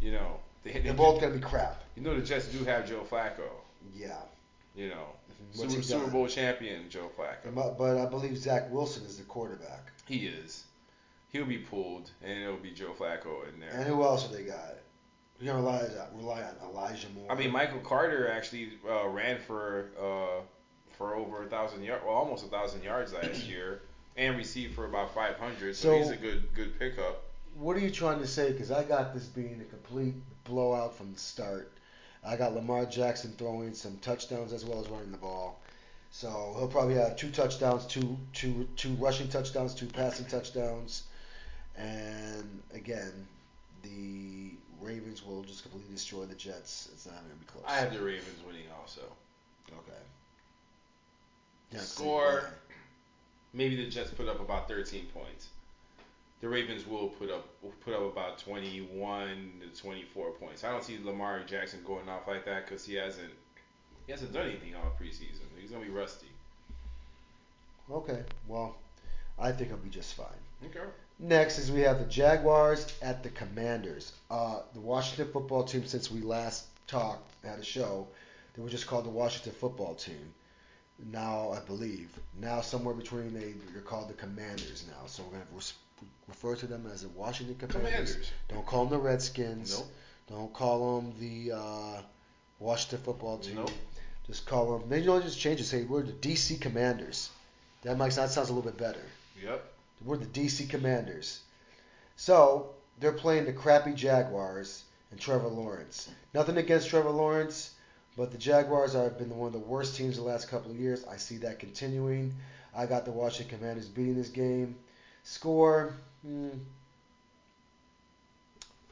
You 0.01 0.13
know, 0.13 0.41
they, 0.63 0.73
they 0.73 0.81
They're 0.81 0.95
both 0.95 1.21
going 1.21 1.33
to 1.33 1.39
be 1.39 1.45
crap. 1.45 1.85
You 1.95 2.03
know 2.03 2.15
the 2.15 2.25
Jets 2.25 2.47
do 2.47 2.65
have 2.65 2.89
Joe 2.89 3.07
Flacco. 3.09 3.51
Yeah. 3.95 4.17
You 4.75 4.89
know, 4.89 5.07
What's 5.57 5.73
Super, 5.73 5.83
Super? 5.83 6.11
Bowl 6.11 6.29
champion 6.29 6.89
Joe 6.89 7.11
Flacco. 7.19 7.55
But 7.55 7.77
but 7.77 7.99
I 7.99 8.07
believe 8.07 8.39
Zach 8.39 8.71
Wilson 8.71 9.05
is 9.05 9.17
the 9.17 9.25
quarterback. 9.25 9.91
He 10.07 10.27
is. 10.27 10.65
He'll 11.33 11.47
be 11.47 11.59
pulled, 11.59 12.11
and 12.23 12.39
it'll 12.43 12.57
be 12.57 12.71
Joe 12.71 12.93
Flacco 12.99 13.49
in 13.53 13.61
there. 13.61 13.71
And 13.73 13.85
who 13.85 14.03
else 14.03 14.23
have 14.23 14.33
they 14.33 14.45
got? 14.45 14.77
Going 15.43 15.57
to 15.57 15.63
rely, 15.63 15.89
rely 16.15 16.43
on 16.43 16.71
Elijah 16.71 17.07
Moore. 17.15 17.31
I 17.31 17.35
mean, 17.35 17.51
Michael 17.51 17.81
Carter 17.81 18.31
actually 18.31 18.73
uh, 18.87 19.09
ran 19.09 19.39
for 19.39 19.91
uh, 19.99 20.43
for 21.01 21.15
over 21.15 21.45
a 21.45 21.47
thousand 21.47 21.83
yards, 21.83 22.05
well, 22.05 22.15
almost 22.15 22.45
a 22.45 22.49
thousand 22.49 22.83
yards 22.85 23.15
last 23.15 23.49
year, 23.49 23.81
and 24.19 24.37
received 24.37 24.75
for 24.75 24.85
about 24.85 25.15
500. 25.15 25.75
So, 25.75 25.89
So- 25.89 25.97
he's 25.99 26.11
a 26.11 26.17
good 26.17 26.53
good 26.55 26.79
pickup. 26.79 27.23
What 27.55 27.75
are 27.75 27.81
you 27.81 27.91
trying 27.91 28.21
to 28.21 28.27
say? 28.27 28.53
Because 28.53 28.71
I 28.71 28.85
got 28.85 29.15
this 29.15 29.25
being 29.25 29.61
a 29.63 29.65
complete 29.65 30.15
blowout 30.45 30.95
from 30.95 31.15
the 31.15 31.19
start. 31.19 31.73
I 32.23 32.37
got 32.37 32.55
Lamar 32.55 32.85
Jackson 32.85 33.33
throwing 33.39 33.73
some 33.73 33.97
touchdowns 33.99 34.53
as 34.53 34.67
well 34.67 34.79
as 34.79 34.89
running 34.91 35.11
the 35.11 35.17
ball. 35.17 35.59
So 36.11 36.55
he'll 36.59 36.69
probably 36.69 36.97
have 36.97 37.17
two 37.17 37.31
touchdowns, 37.31 37.87
two 37.87 38.19
two 38.35 38.69
two 38.77 38.93
rushing 38.97 39.29
touchdowns, 39.29 39.75
two 39.75 39.87
passing 39.87 40.27
touchdowns, 40.27 41.05
and 41.79 42.63
again, 42.75 43.27
the 43.83 44.53
Ravens 44.83 45.25
will 45.25 45.45
just 45.45 45.63
completely 45.63 45.95
destroy 45.95 46.27
the 46.27 46.35
Jets. 46.35 46.91
It's 46.93 47.07
not 47.07 47.17
going 47.25 47.31
to 47.31 47.37
be 47.37 47.47
close. 47.47 47.65
I 47.67 47.77
have 47.77 47.95
the 47.95 48.03
Ravens 48.03 48.45
winning 48.47 48.67
also. 48.79 49.03
Okay. 49.73 49.99
Yeah, 51.73 51.81
Score. 51.81 52.51
Maybe 53.53 53.77
the 53.77 53.91
Jets 53.91 54.11
put 54.11 54.29
up 54.29 54.41
about 54.41 54.69
13 54.69 55.07
points. 55.13 55.49
The 56.41 56.49
Ravens 56.49 56.87
will 56.87 57.09
put 57.09 57.31
up 57.31 57.47
will 57.63 57.75
put 57.85 57.95
up 57.95 58.03
about 58.03 58.39
21 58.39 59.53
to 59.61 59.81
24 59.81 60.31
points. 60.33 60.65
I 60.65 60.71
don't 60.71 60.83
see 60.83 60.99
Lamar 61.03 61.43
Jackson 61.45 61.81
going 61.85 62.09
off 62.09 62.27
like 62.27 62.45
that 62.47 62.67
because 62.67 62.85
he 62.87 62.95
hasn't 62.95 63.33
he 64.07 64.13
hasn't 64.13 64.33
done 64.33 64.47
anything 64.47 64.75
all 64.75 64.93
preseason. 65.01 65.45
He's 65.61 65.71
gonna 65.71 65.85
be 65.85 65.91
rusty. 65.91 66.29
Okay. 67.91 68.23
Well, 68.49 68.77
I 69.39 69.53
think 69.53 69.71
I'll 69.71 69.77
be 69.77 69.91
just 69.91 70.15
fine. 70.15 70.27
Okay. 70.65 70.81
Next 71.19 71.59
is 71.59 71.71
we 71.71 71.81
have 71.81 71.99
the 71.99 72.07
Jaguars 72.07 72.91
at 73.03 73.23
the 73.23 73.29
Commanders. 73.31 74.13
Uh, 74.31 74.61
the 74.73 74.81
Washington 74.81 75.31
football 75.33 75.65
team, 75.65 75.85
since 75.85 76.11
we 76.11 76.23
last 76.23 76.67
talked, 76.87 77.31
had 77.45 77.59
a 77.59 77.65
show, 77.65 78.09
they 78.55 78.63
were 78.63 78.71
just 78.71 78.87
called 78.87 79.05
the 79.05 79.11
Washington 79.11 79.53
football 79.53 79.95
team. 79.95 80.33
Now, 81.11 81.53
I 81.53 81.61
believe, 81.61 82.11
now 82.41 82.61
somewhere 82.61 82.95
between 82.95 83.33
they, 83.33 83.55
you're 83.73 83.83
called 83.83 84.09
the 84.09 84.15
Commanders 84.15 84.85
now. 84.89 85.07
So 85.07 85.23
we're 85.23 85.39
going 85.39 85.43
to 85.43 85.55
re- 85.55 86.09
refer 86.29 86.55
to 86.57 86.67
them 86.67 86.87
as 86.93 87.03
the 87.03 87.09
Washington 87.11 87.57
Commanders. 87.57 88.13
Commanders. 88.13 88.33
Don't 88.49 88.67
call 88.67 88.85
them 88.85 88.99
the 88.99 88.99
Redskins. 88.99 89.79
Nope. 89.79 89.89
Don't 90.29 90.53
call 90.53 91.01
them 91.01 91.15
the 91.19 91.57
uh, 91.57 92.03
Washington 92.59 93.01
football 93.05 93.39
team. 93.39 93.57
Nope. 93.57 93.71
Just 94.27 94.47
call 94.47 94.79
them. 94.79 94.89
Then 94.89 95.01
you 95.01 95.07
know, 95.07 95.21
just 95.21 95.41
change 95.41 95.61
it. 95.61 95.65
Say 95.65 95.83
we're 95.83 96.03
the 96.03 96.13
DC 96.13 96.61
Commanders. 96.61 97.31
That 97.83 97.99
makes 97.99 98.17
that 98.17 98.31
sounds 98.31 98.51
a 98.51 98.53
little 98.53 98.71
bit 98.71 98.79
better. 98.79 99.03
Yep. 99.43 99.73
We're 100.05 100.19
the 100.19 100.27
DC 100.27 100.69
Commanders. 100.69 101.41
So 102.17 102.71
they're 103.01 103.13
playing 103.13 103.47
the 103.47 103.53
crappy 103.53 103.93
Jaguars 103.95 104.85
and 105.11 105.19
Trevor 105.19 105.49
Lawrence. 105.49 106.09
Nothing 106.35 106.59
against 106.59 106.89
Trevor 106.89 107.11
Lawrence, 107.11 107.75
but 108.21 108.31
the 108.31 108.37
Jaguars 108.37 108.93
have 108.93 109.17
been 109.17 109.35
one 109.35 109.47
of 109.47 109.55
the 109.55 109.59
worst 109.59 109.97
teams 109.97 110.17
the 110.17 110.23
last 110.23 110.51
couple 110.51 110.71
of 110.71 110.77
years. 110.77 111.07
I 111.11 111.17
see 111.17 111.39
that 111.39 111.59
continuing. 111.59 112.35
I 112.77 112.85
got 112.85 113.07
the 113.07 113.11
Washington 113.11 113.57
Commanders 113.57 113.89
beating 113.89 114.15
this 114.15 114.29
game. 114.29 114.77
Score, 115.23 115.95
hmm, 116.21 116.51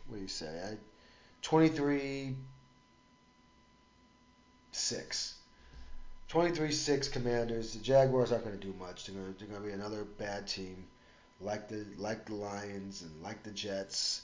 what 0.06 0.16
do 0.16 0.22
you 0.22 0.28
say? 0.28 0.46
I, 0.46 0.78
23 1.42 2.36
6. 4.72 5.34
23-6 6.30 7.12
Commanders. 7.12 7.74
The 7.74 7.80
Jaguars 7.80 8.32
aren't 8.32 8.46
going 8.46 8.58
to 8.58 8.66
do 8.66 8.72
much. 8.78 9.04
They're 9.04 9.14
going 9.14 9.34
to, 9.34 9.38
they're 9.38 9.48
going 9.48 9.60
to 9.60 9.68
be 9.68 9.74
another 9.74 10.04
bad 10.04 10.46
team, 10.46 10.86
like 11.42 11.68
the 11.68 11.84
like 11.98 12.24
the 12.24 12.34
Lions 12.34 13.02
and 13.02 13.22
like 13.22 13.42
the 13.42 13.50
Jets. 13.50 14.22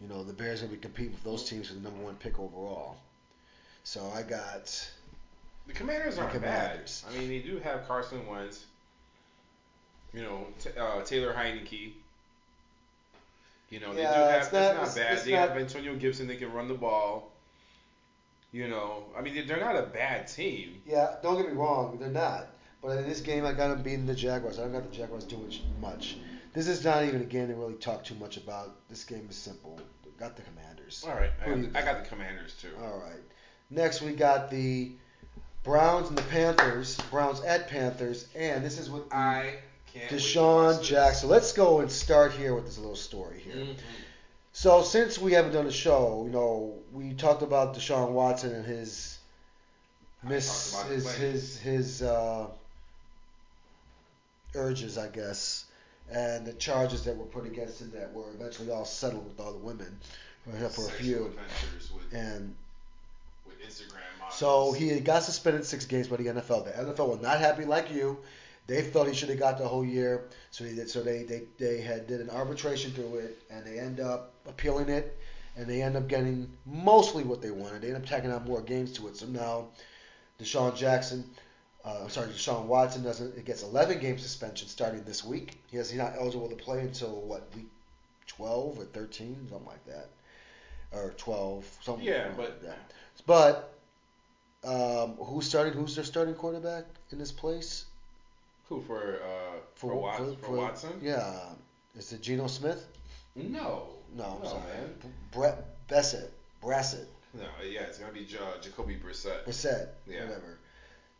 You 0.00 0.08
know, 0.08 0.24
the 0.24 0.32
Bears 0.32 0.64
are 0.64 0.66
going 0.66 0.80
to 0.80 0.80
be 0.80 0.82
competing 0.82 1.12
with 1.12 1.22
those 1.22 1.48
teams 1.48 1.68
for 1.68 1.74
the 1.74 1.80
number 1.80 2.02
one 2.02 2.16
pick 2.16 2.40
overall. 2.40 2.96
So 3.84 4.10
I 4.14 4.22
got 4.22 4.90
The 5.66 5.72
Commanders 5.72 6.18
aren't 6.18 6.32
Commanders. 6.32 7.04
bad. 7.06 7.14
I 7.14 7.18
mean, 7.18 7.28
they 7.28 7.38
do 7.40 7.58
have 7.58 7.86
Carson 7.86 8.26
Wentz. 8.26 8.64
You 10.12 10.22
know, 10.22 10.46
t- 10.60 10.70
uh, 10.78 11.02
Taylor 11.02 11.32
Heinicke. 11.32 11.92
You 13.70 13.80
know, 13.80 13.94
they 13.94 14.02
Yeah, 14.02 14.14
do 14.14 14.20
have. 14.20 14.42
it's 14.42 14.52
not- 14.52 14.60
not, 14.60 14.74
it's- 14.74 14.94
bad. 14.96 15.12
it's 15.14 15.24
they 15.24 15.32
not- 15.32 15.48
have 15.48 15.58
Antonio 15.58 15.96
Gibson. 15.96 16.26
They 16.26 16.36
can 16.36 16.52
run 16.52 16.68
the 16.68 16.74
ball. 16.74 17.30
You 18.52 18.68
know, 18.68 19.06
I 19.16 19.22
mean, 19.22 19.46
they're 19.46 19.60
not 19.60 19.76
a 19.76 19.82
bad 19.86 20.28
team. 20.28 20.82
Yeah, 20.84 21.16
don't 21.22 21.38
get 21.38 21.46
me 21.48 21.54
wrong, 21.54 21.98
they're 21.98 22.08
not. 22.10 22.48
But 22.82 22.98
in 22.98 23.08
this 23.08 23.20
game, 23.20 23.46
I 23.46 23.52
got 23.52 23.68
them 23.68 23.82
beating 23.82 24.04
the 24.04 24.14
Jaguars. 24.14 24.58
I 24.58 24.62
don't 24.64 24.72
got 24.72 24.82
the 24.90 24.94
Jaguars 24.94 25.24
doing 25.24 25.50
much. 25.80 26.18
This 26.52 26.66
is 26.68 26.84
not 26.84 27.02
even 27.04 27.22
a 27.22 27.24
game 27.24 27.48
to 27.48 27.54
really 27.54 27.74
talk 27.76 28.04
too 28.04 28.14
much 28.16 28.36
about. 28.36 28.76
This 28.90 29.04
game 29.04 29.26
is 29.30 29.36
simple. 29.36 29.80
Got 30.18 30.36
the 30.36 30.42
Commanders. 30.42 31.02
All 31.08 31.14
right, 31.14 31.30
I 31.40 31.48
got, 31.48 31.72
the, 31.72 31.78
I 31.78 31.82
got 31.82 32.02
the 32.04 32.08
Commanders 32.10 32.54
too. 32.60 32.68
All 32.82 32.98
right. 32.98 33.22
Next, 33.72 34.02
we 34.02 34.12
got 34.12 34.50
the 34.50 34.90
Browns 35.64 36.08
and 36.08 36.18
the 36.18 36.22
Panthers. 36.22 37.00
Browns 37.10 37.40
at 37.40 37.68
Panthers, 37.68 38.26
and 38.34 38.62
this 38.62 38.78
is 38.78 38.90
with 38.90 39.10
I 39.12 39.54
can't. 39.92 40.10
Deshaun. 40.10 40.82
Jackson. 40.82 41.30
Let's 41.30 41.52
go 41.52 41.80
and 41.80 41.90
start 41.90 42.32
here 42.32 42.54
with 42.54 42.66
this 42.66 42.76
little 42.76 42.96
story 42.96 43.40
here. 43.40 43.54
Mhm. 43.54 43.76
So 44.52 44.82
since 44.82 45.18
we 45.18 45.32
haven't 45.32 45.52
done 45.52 45.66
a 45.66 45.72
show, 45.72 46.24
you 46.26 46.30
know, 46.30 46.78
we 46.92 47.14
talked 47.14 47.40
about 47.42 47.74
Deshaun 47.74 48.10
Watson 48.10 48.54
and 48.54 48.66
his 48.66 49.16
miss 50.22 50.82
his 50.82 51.10
his 51.14 51.58
his 51.58 52.02
uh, 52.02 52.48
urges, 54.54 54.98
I 54.98 55.08
guess, 55.08 55.64
and 56.10 56.46
the 56.46 56.52
charges 56.52 57.04
that 57.04 57.16
were 57.16 57.24
put 57.24 57.46
against 57.46 57.80
him 57.80 57.90
that 57.92 58.12
were 58.12 58.30
eventually 58.34 58.70
all 58.70 58.84
settled 58.84 59.24
with 59.24 59.40
all 59.40 59.52
the 59.52 59.58
women, 59.58 59.98
except 60.46 60.74
for 60.74 60.86
a 60.86 60.90
few. 60.90 61.34
with, 61.94 62.12
And 62.12 62.54
with 63.58 63.68
Instagram 63.68 64.18
models. 64.18 64.38
so 64.38 64.72
he 64.72 64.98
got 65.00 65.22
suspended 65.22 65.64
six 65.64 65.84
games 65.84 66.08
by 66.08 66.16
the 66.16 66.24
NFL. 66.24 66.64
The 66.64 66.72
NFL 66.72 67.08
was 67.08 67.20
not 67.20 67.38
happy 67.38 67.64
like 67.64 67.92
you. 67.92 68.18
They 68.66 68.82
felt 68.82 69.08
he 69.08 69.14
should 69.14 69.28
have 69.28 69.38
got 69.38 69.58
the 69.58 69.66
whole 69.66 69.84
year. 69.84 70.28
So 70.50 70.64
he 70.64 70.74
did. 70.74 70.88
So 70.88 71.02
they, 71.02 71.24
they, 71.24 71.42
they 71.58 71.80
had 71.80 72.06
did 72.06 72.20
an 72.20 72.30
arbitration 72.30 72.92
through 72.92 73.16
it, 73.16 73.42
and 73.50 73.66
they 73.66 73.78
end 73.78 74.00
up 74.00 74.32
appealing 74.46 74.88
it, 74.88 75.18
and 75.56 75.66
they 75.66 75.82
end 75.82 75.96
up 75.96 76.08
getting 76.08 76.50
mostly 76.64 77.24
what 77.24 77.42
they 77.42 77.50
wanted. 77.50 77.82
They 77.82 77.88
end 77.88 77.96
up 77.96 78.06
tacking 78.06 78.30
on 78.30 78.44
more 78.44 78.60
games 78.60 78.92
to 78.92 79.08
it. 79.08 79.16
So 79.16 79.26
now, 79.26 79.66
Deshaun 80.40 80.76
Jackson, 80.76 81.24
uh, 81.84 82.00
I'm 82.02 82.08
sorry, 82.08 82.28
Deshaun 82.28 82.66
Watson 82.66 83.02
doesn't. 83.02 83.36
It 83.36 83.44
gets 83.44 83.62
11 83.62 83.98
game 83.98 84.18
suspension 84.18 84.68
starting 84.68 85.02
this 85.04 85.24
week. 85.24 85.58
He 85.70 85.76
has 85.78 85.90
he's 85.90 85.98
not 85.98 86.14
eligible 86.18 86.48
to 86.48 86.56
play 86.56 86.80
until 86.80 87.20
what 87.22 87.48
week 87.56 87.68
12 88.28 88.78
or 88.78 88.84
13, 88.84 89.48
something 89.50 89.66
like 89.66 89.84
that, 89.86 90.08
or 90.92 91.14
12, 91.16 91.78
something. 91.80 92.04
Yeah, 92.04 92.26
like 92.28 92.36
but 92.36 92.62
that. 92.62 92.78
But 93.26 93.72
um, 94.64 95.16
who 95.16 95.40
started? 95.42 95.74
Who's 95.74 95.94
their 95.94 96.04
starting 96.04 96.34
quarterback 96.34 96.84
in 97.10 97.18
this 97.18 97.32
place? 97.32 97.86
who 98.68 98.80
for 98.80 99.20
uh 99.22 99.58
for, 99.74 99.90
For- 99.90 99.94
Wat- 99.96 100.16
for- 100.18 100.34
for, 100.46 100.56
Watson? 100.56 100.92
Yeah, 101.02 101.34
is 101.96 102.12
it 102.12 102.22
Geno 102.22 102.46
Smith? 102.46 102.86
No. 103.34 103.88
No, 104.14 104.24
I'm 104.36 104.42
no, 104.42 104.48
sorry. 104.48 104.62
man. 104.62 104.94
Brett 105.32 105.88
Bessett. 105.88 106.30
Brassett, 106.60 107.08
No, 107.34 107.42
yeah, 107.66 107.80
it's 107.82 107.98
gonna 107.98 108.12
be 108.12 108.26
uh, 108.40 108.60
Jacoby 108.60 108.96
Brissett. 108.96 109.44
Brissett, 109.44 109.88
Yeah. 110.06 110.24
whatever. 110.26 110.58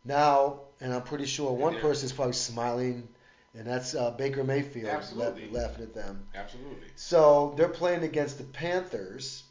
Now, 0.05 0.59
and 0.79 0.93
I'm 0.93 1.01
pretty 1.03 1.25
sure 1.25 1.51
one 1.51 1.79
person 1.79 2.05
is 2.05 2.13
probably 2.13 2.33
smiling, 2.33 3.07
and 3.55 3.65
that's 3.67 3.93
uh, 3.95 4.11
Baker 4.11 4.43
Mayfield 4.43 4.85
la- 4.85 4.91
Absolutely. 4.91 5.49
laughing 5.49 5.83
at 5.83 5.93
them. 5.93 6.25
Absolutely. 6.35 6.87
So 6.95 7.53
they're 7.57 7.67
playing 7.67 8.03
against 8.03 8.37
the 8.37 8.43
Panthers, 8.45 9.43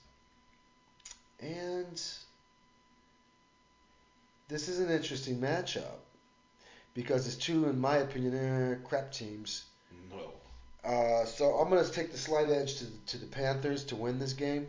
and 1.41 2.01
this 4.53 4.69
is 4.69 4.79
an 4.81 4.91
interesting 4.91 5.39
matchup 5.39 5.99
because 6.95 7.27
it's 7.27 7.37
two, 7.37 7.69
in 7.69 7.81
my 7.81 7.97
opinion, 7.97 8.35
eh, 8.35 8.87
crap 8.87 9.11
teams. 9.13 9.65
No. 10.11 10.31
Uh, 10.89 11.25
so 11.25 11.55
I'm 11.55 11.71
going 11.71 11.85
to 11.85 11.91
take 11.91 12.13
the 12.13 12.19
slight 12.19 12.51
edge 12.51 12.79
to 12.79 12.87
to 13.07 13.19
the 13.19 13.27
Panthers 13.27 13.85
to 13.85 13.97
win 13.97 14.19
this 14.19 14.33
game. 14.33 14.67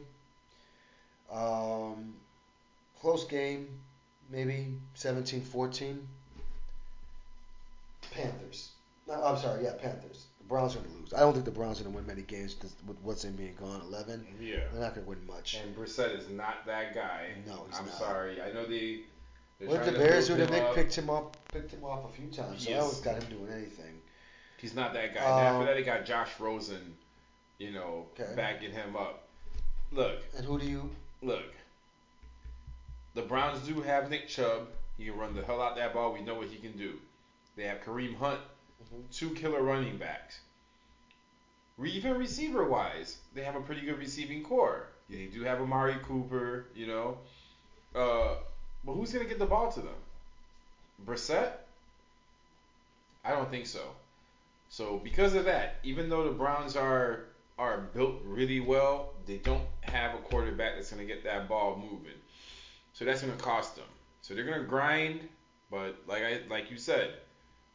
Um, 1.31 2.13
close 3.01 3.25
game, 3.25 3.67
maybe 4.29 4.73
17-14. 4.95 5.97
Panthers. 8.11 8.69
No, 9.07 9.23
I'm 9.23 9.37
sorry, 9.37 9.63
yeah, 9.63 9.73
Panthers. 9.73 10.27
The 10.37 10.43
Browns 10.45 10.75
are 10.75 10.79
going 10.79 10.91
to 10.93 10.99
lose. 11.01 11.13
I 11.13 11.21
don't 11.21 11.33
think 11.33 11.45
the 11.45 11.51
Browns 11.51 11.79
are 11.79 11.83
going 11.83 11.93
to 11.93 11.97
win 11.97 12.07
many 12.07 12.21
games 12.21 12.55
with 12.85 12.97
what's 13.01 13.23
in 13.23 13.33
being 13.33 13.55
gone. 13.55 13.81
11. 13.87 14.25
Yeah. 14.39 14.57
They're 14.71 14.81
not 14.81 14.93
going 14.93 15.05
to 15.05 15.09
win 15.09 15.25
much. 15.25 15.55
And 15.63 15.75
Brissett 15.75 16.15
is 16.17 16.29
not 16.29 16.65
that 16.67 16.93
guy. 16.93 17.29
No, 17.47 17.65
he's 17.69 17.79
I'm 17.79 17.85
not. 17.85 17.97
sorry. 17.97 18.41
I 18.41 18.51
know 18.51 18.65
they. 18.65 19.01
If 19.71 19.85
the 19.85 19.91
Bears 19.91 20.29
would 20.29 20.39
have 20.39 20.51
up. 20.51 20.75
picked 20.75 20.95
him 20.97 21.09
up, 21.09 21.37
picked 21.51 21.71
him 21.71 21.83
off 21.83 22.09
a 22.09 22.13
few 22.15 22.27
times? 22.29 22.65
So 22.65 22.73
I 22.73 22.77
always 22.77 22.99
got 22.99 23.21
him 23.21 23.29
doing 23.37 23.51
anything. 23.51 23.99
He's 24.57 24.73
not 24.75 24.93
that 24.93 25.13
guy. 25.13 25.21
and 25.21 25.31
Um, 25.31 25.39
after 25.39 25.65
that, 25.65 25.73
they 25.75 25.83
got 25.83 26.05
Josh 26.05 26.29
Rosen, 26.39 26.95
you 27.57 27.71
know, 27.71 28.07
Okay. 28.19 28.33
backing 28.35 28.71
him 28.71 28.95
up. 28.95 29.27
Look, 29.91 30.21
And 30.37 30.45
who 30.45 30.57
do 30.59 30.65
you? 30.65 30.89
look. 31.21 31.53
The 33.13 33.21
Browns 33.21 33.65
do 33.67 33.81
have 33.81 34.09
Nick 34.09 34.27
Chubb. 34.27 34.69
He 34.97 35.05
can 35.05 35.17
run 35.17 35.35
the 35.35 35.43
hell 35.43 35.61
out 35.61 35.75
that 35.75 35.93
ball. 35.93 36.13
We 36.13 36.21
know 36.21 36.35
what 36.35 36.47
he 36.47 36.57
can 36.57 36.77
do. 36.77 36.99
They 37.55 37.63
have 37.63 37.81
Kareem 37.81 38.15
Hunt, 38.15 38.39
Mhm. 38.91 39.11
two 39.11 39.33
killer 39.35 39.61
running 39.61 39.97
backs. 39.97 40.39
Re- 41.77 41.91
Even 41.91 42.17
receiver 42.17 42.63
wise, 42.67 43.17
they 43.33 43.43
have 43.43 43.55
a 43.55 43.61
pretty 43.61 43.81
good 43.81 43.97
receiving 43.99 44.43
core. 44.43 44.87
They 45.09 45.25
do 45.25 45.43
have 45.43 45.59
Amari 45.61 45.95
Cooper, 46.03 46.67
you 46.73 46.87
know. 46.87 47.17
Uh, 47.93 48.35
but 48.85 48.93
who's 48.93 49.13
gonna 49.13 49.25
get 49.25 49.39
the 49.39 49.45
ball 49.45 49.71
to 49.71 49.81
them? 49.81 49.95
Brissett? 51.05 51.51
I 53.23 53.31
don't 53.31 53.49
think 53.49 53.67
so. 53.67 53.81
So 54.69 54.99
because 55.03 55.33
of 55.35 55.45
that, 55.45 55.77
even 55.83 56.09
though 56.09 56.23
the 56.23 56.31
Browns 56.31 56.75
are 56.75 57.25
are 57.57 57.81
built 57.93 58.15
really 58.25 58.59
well, 58.59 59.11
they 59.25 59.37
don't 59.37 59.65
have 59.81 60.15
a 60.15 60.17
quarterback 60.19 60.75
that's 60.75 60.91
gonna 60.91 61.05
get 61.05 61.23
that 61.23 61.47
ball 61.47 61.77
moving. 61.77 62.17
So 62.93 63.05
that's 63.05 63.21
gonna 63.21 63.33
cost 63.33 63.75
them. 63.75 63.85
So 64.21 64.33
they're 64.33 64.45
gonna 64.45 64.63
grind 64.63 65.27
But 65.69 65.95
like 66.07 66.23
I 66.23 66.41
like 66.49 66.69
you 66.69 66.77
said, 66.77 67.15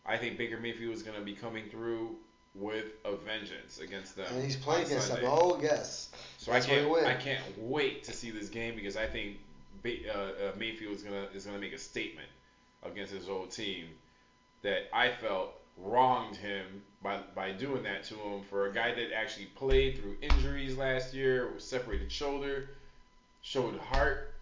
I 0.06 0.16
think 0.16 0.38
Baker 0.38 0.58
Mayfield 0.58 0.94
is 0.94 1.02
going 1.02 1.18
to 1.18 1.24
be 1.24 1.34
coming 1.34 1.68
through 1.68 2.16
with 2.54 2.86
a 3.04 3.16
vengeance 3.16 3.78
against 3.78 4.16
them. 4.16 4.26
And 4.32 4.42
he's 4.42 4.56
playing 4.56 4.86
against 4.86 5.08
them. 5.08 5.20
Oh 5.24 5.58
yes. 5.60 6.08
So 6.38 6.52
That's 6.52 6.66
I 6.66 6.68
can't. 6.68 7.06
I 7.06 7.14
can't 7.14 7.42
wait 7.58 8.04
to 8.04 8.12
see 8.12 8.30
this 8.30 8.48
game 8.48 8.74
because 8.74 8.96
I 8.96 9.06
think 9.06 9.36
uh, 10.08 10.12
uh, 10.12 10.52
Mayfield 10.56 10.94
is 10.94 11.02
gonna 11.02 11.28
is 11.34 11.46
gonna 11.46 11.58
make 11.58 11.72
a 11.72 11.78
statement 11.78 12.28
against 12.82 13.12
his 13.12 13.28
old 13.28 13.50
team 13.50 13.86
that 14.62 14.88
I 14.92 15.10
felt 15.10 15.54
wronged 15.76 16.36
him 16.36 16.82
by 17.02 17.20
by 17.34 17.52
doing 17.52 17.82
that 17.84 18.04
to 18.04 18.14
him 18.14 18.42
for 18.42 18.66
a 18.66 18.72
guy 18.72 18.92
that 18.94 19.12
actually 19.14 19.46
played 19.46 19.98
through 19.98 20.16
injuries 20.20 20.76
last 20.76 21.14
year, 21.14 21.50
separated 21.58 22.10
shoulder, 22.10 22.70
showed 23.42 23.78
heart 23.78 24.34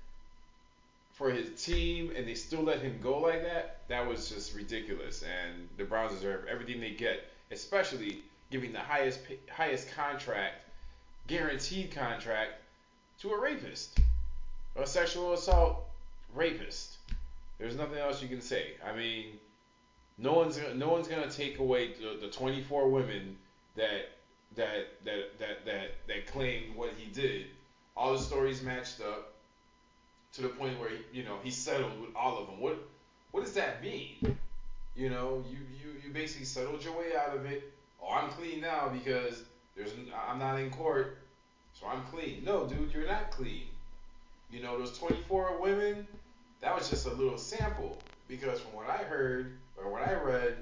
for 1.12 1.30
his 1.30 1.62
team, 1.62 2.12
and 2.14 2.28
they 2.28 2.34
still 2.34 2.62
let 2.62 2.80
him 2.80 2.98
go 3.02 3.18
like 3.18 3.42
that. 3.42 3.78
That 3.88 4.06
was 4.06 4.28
just 4.28 4.54
ridiculous. 4.54 5.22
And 5.22 5.68
the 5.78 5.84
Browns 5.84 6.12
deserve 6.12 6.46
everything 6.46 6.80
they 6.80 6.90
get, 6.90 7.24
especially 7.50 8.22
giving 8.50 8.72
the 8.72 8.80
highest 8.80 9.20
highest 9.50 9.90
contract, 9.92 10.56
guaranteed 11.26 11.90
contract, 11.90 12.52
to 13.20 13.30
a 13.30 13.40
rapist, 13.40 13.98
a 14.78 14.86
sexual 14.86 15.32
assault 15.32 15.84
rapist. 16.34 16.98
There's 17.58 17.76
nothing 17.76 17.98
else 17.98 18.22
you 18.22 18.28
can 18.28 18.40
say. 18.40 18.74
I 18.84 18.94
mean, 18.94 19.38
no 20.18 20.32
one's 20.32 20.58
no 20.74 20.88
one's 20.88 21.08
gonna 21.08 21.30
take 21.30 21.58
away 21.58 21.92
the, 21.94 22.18
the 22.20 22.28
24 22.32 22.88
women 22.88 23.36
that 23.76 24.10
that 24.54 25.04
that 25.04 25.38
that 25.38 25.64
that 25.64 25.90
that 26.06 26.26
claim 26.26 26.76
what 26.76 26.90
he 26.96 27.10
did. 27.10 27.46
All 27.96 28.12
the 28.12 28.18
stories 28.18 28.62
matched 28.62 29.00
up 29.00 29.32
to 30.34 30.42
the 30.42 30.48
point 30.48 30.78
where 30.78 30.90
he, 30.90 31.18
you 31.18 31.24
know 31.24 31.36
he 31.42 31.50
settled 31.50 31.98
with 32.00 32.10
all 32.14 32.38
of 32.38 32.46
them. 32.46 32.60
What 32.60 32.78
what 33.30 33.44
does 33.44 33.54
that 33.54 33.82
mean? 33.82 34.38
You 34.94 35.10
know, 35.10 35.44
you 35.50 35.58
you 35.82 36.00
you 36.04 36.12
basically 36.12 36.46
settled 36.46 36.84
your 36.84 36.96
way 36.96 37.16
out 37.16 37.34
of 37.34 37.46
it. 37.46 37.72
Oh, 38.02 38.12
I'm 38.12 38.30
clean 38.30 38.60
now 38.60 38.88
because 38.88 39.44
there's 39.76 39.92
I'm 40.28 40.38
not 40.38 40.58
in 40.58 40.70
court, 40.70 41.18
so 41.72 41.86
I'm 41.86 42.02
clean. 42.04 42.42
No, 42.44 42.66
dude, 42.66 42.92
you're 42.92 43.06
not 43.06 43.30
clean. 43.30 43.64
You 44.50 44.62
know, 44.62 44.78
those 44.78 44.98
24 44.98 45.60
women, 45.60 46.06
that 46.60 46.74
was 46.74 46.88
just 46.88 47.06
a 47.06 47.12
little 47.12 47.38
sample 47.38 47.98
because 48.28 48.60
from 48.60 48.72
what 48.72 48.88
I 48.88 48.98
heard 48.98 49.52
or 49.76 49.90
what 49.90 50.02
I 50.02 50.14
read, 50.14 50.56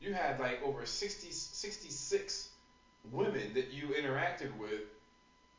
you 0.00 0.12
had 0.12 0.38
like 0.40 0.62
over 0.62 0.84
60 0.84 1.30
66 1.30 2.48
women 3.12 3.54
that 3.54 3.72
you 3.72 3.88
interacted 3.88 4.56
with 4.58 4.82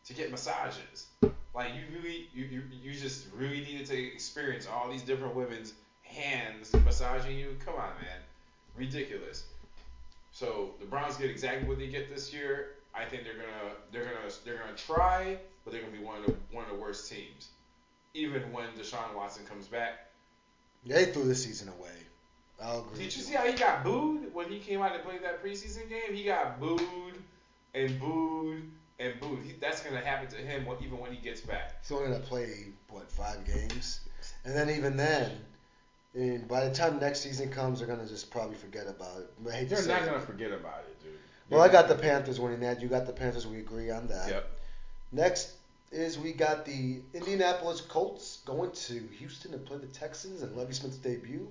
to 0.06 0.14
get 0.14 0.32
massages. 0.32 1.08
Like 1.54 1.74
you 1.74 1.84
really, 1.94 2.28
you, 2.34 2.46
you, 2.46 2.64
you 2.82 2.94
just 2.94 3.28
really 3.34 3.62
needed 3.62 3.86
to 3.88 3.98
experience 3.98 4.68
all 4.68 4.90
these 4.90 5.02
different 5.02 5.36
women's 5.36 5.74
hands 6.04 6.74
massaging 6.84 7.38
you. 7.38 7.58
Come 7.64 7.76
on, 7.76 7.92
man, 8.02 8.20
ridiculous. 8.76 9.46
So 10.32 10.72
the 10.80 10.86
Browns 10.86 11.16
get 11.16 11.30
exactly 11.30 11.68
what 11.68 11.78
they 11.80 11.88
get 11.88 12.14
this 12.14 12.34
year. 12.34 12.72
I 12.94 13.06
think 13.06 13.24
they're 13.24 13.34
gonna, 13.34 13.76
they're 13.92 14.04
gonna, 14.04 14.34
they're 14.44 14.58
gonna 14.58 14.76
try, 14.76 15.38
but 15.66 15.74
they're 15.74 15.82
gonna 15.82 15.92
be 15.98 16.04
one 16.04 16.20
of 16.20 16.26
the 16.28 16.36
one 16.52 16.64
of 16.64 16.70
the 16.70 16.78
worst 16.78 17.12
teams. 17.12 17.50
Even 18.14 18.54
when 18.54 18.68
Deshaun 18.70 19.14
Watson 19.14 19.44
comes 19.46 19.68
back. 19.68 20.08
They 20.86 21.06
threw 21.06 21.26
the 21.26 21.36
season 21.36 21.68
away. 21.70 21.90
I'll 22.62 22.82
agree. 22.82 23.00
Did 23.00 23.16
you 23.16 23.22
see 23.24 23.34
how 23.34 23.44
he 23.46 23.54
got 23.54 23.84
booed 23.84 24.34
when 24.34 24.50
he 24.50 24.60
came 24.60 24.82
out 24.82 24.94
to 24.94 25.00
play 25.00 25.18
that 25.18 25.44
preseason 25.44 25.90
game? 25.90 26.14
He 26.14 26.24
got 26.24 26.60
booed 26.60 27.20
and 27.74 28.00
booed 28.00 28.64
and 29.00 29.20
booed. 29.20 29.44
He, 29.44 29.54
that's 29.60 29.82
gonna 29.82 30.00
happen 30.00 30.30
to 30.30 30.38
him 30.38 30.66
even 30.82 31.00
when 31.00 31.12
he 31.12 31.18
gets 31.18 31.42
back. 31.42 31.74
He's 31.82 31.92
only 31.92 32.12
gonna 32.12 32.24
play 32.24 32.68
what 32.90 33.12
five 33.12 33.44
games, 33.46 34.02
and 34.46 34.56
then 34.56 34.70
even 34.70 34.96
then, 34.96 35.32
and 36.14 36.48
by 36.48 36.66
the 36.70 36.74
time 36.74 37.00
next 37.00 37.22
season 37.22 37.50
comes, 37.50 37.80
they're 37.80 37.88
gonna 37.88 38.08
just 38.08 38.32
probably 38.32 38.56
forget 38.56 38.88
about 38.88 39.18
it. 39.18 39.50
I 39.50 39.52
hate 39.52 39.70
They're 39.70 39.80
say 39.80 39.92
not 39.92 40.04
it. 40.04 40.06
gonna 40.06 40.20
forget 40.22 40.52
about 40.52 40.86
it, 40.88 41.04
dude. 41.04 41.12
Well, 41.50 41.62
I 41.62 41.68
got 41.68 41.88
the 41.88 41.96
Panthers 41.96 42.40
winning 42.40 42.62
that. 42.62 42.82
You 42.82 42.88
got 42.88 43.06
the 43.06 43.14
Panthers. 43.14 43.46
We 43.46 43.60
agree 43.60 43.92
on 43.92 44.08
that. 44.08 44.30
Yep. 44.30 44.50
Next 45.16 45.54
is 45.94 46.20
we 46.20 46.34
got 46.34 46.66
the 46.66 47.00
Indianapolis 47.14 47.80
Colts 47.80 48.42
going 48.46 48.72
to 48.72 49.00
Houston 49.18 49.54
to 49.54 49.58
play 49.58 49.78
the 49.78 49.88
Texans 49.88 50.42
and 50.42 50.54
Lovie 50.58 50.74
Smith's 50.74 50.98
debut 50.98 51.48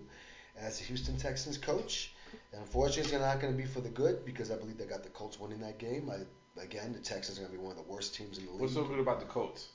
as 0.58 0.78
the 0.78 0.84
Houston 0.84 1.16
Texans 1.16 1.56
coach. 1.56 2.12
And 2.52 2.60
unfortunately, 2.60 3.14
it's 3.14 3.24
not 3.24 3.40
going 3.40 3.54
to 3.54 3.56
be 3.56 3.66
for 3.66 3.80
the 3.80 3.88
good 3.88 4.22
because 4.26 4.50
I 4.50 4.56
believe 4.56 4.76
they 4.76 4.84
got 4.84 5.02
the 5.02 5.08
Colts 5.08 5.40
winning 5.40 5.60
that 5.60 5.78
game. 5.78 6.10
I, 6.10 6.60
again, 6.60 6.92
the 6.92 6.98
Texans 6.98 7.38
are 7.38 7.40
going 7.40 7.52
to 7.54 7.58
be 7.58 7.64
one 7.64 7.74
of 7.74 7.82
the 7.82 7.90
worst 7.90 8.14
teams 8.14 8.36
in 8.36 8.44
the 8.44 8.50
league. 8.50 8.60
What's 8.60 8.74
so 8.74 8.84
good 8.84 8.98
about 8.98 9.18
the 9.18 9.26
Colts? 9.26 9.68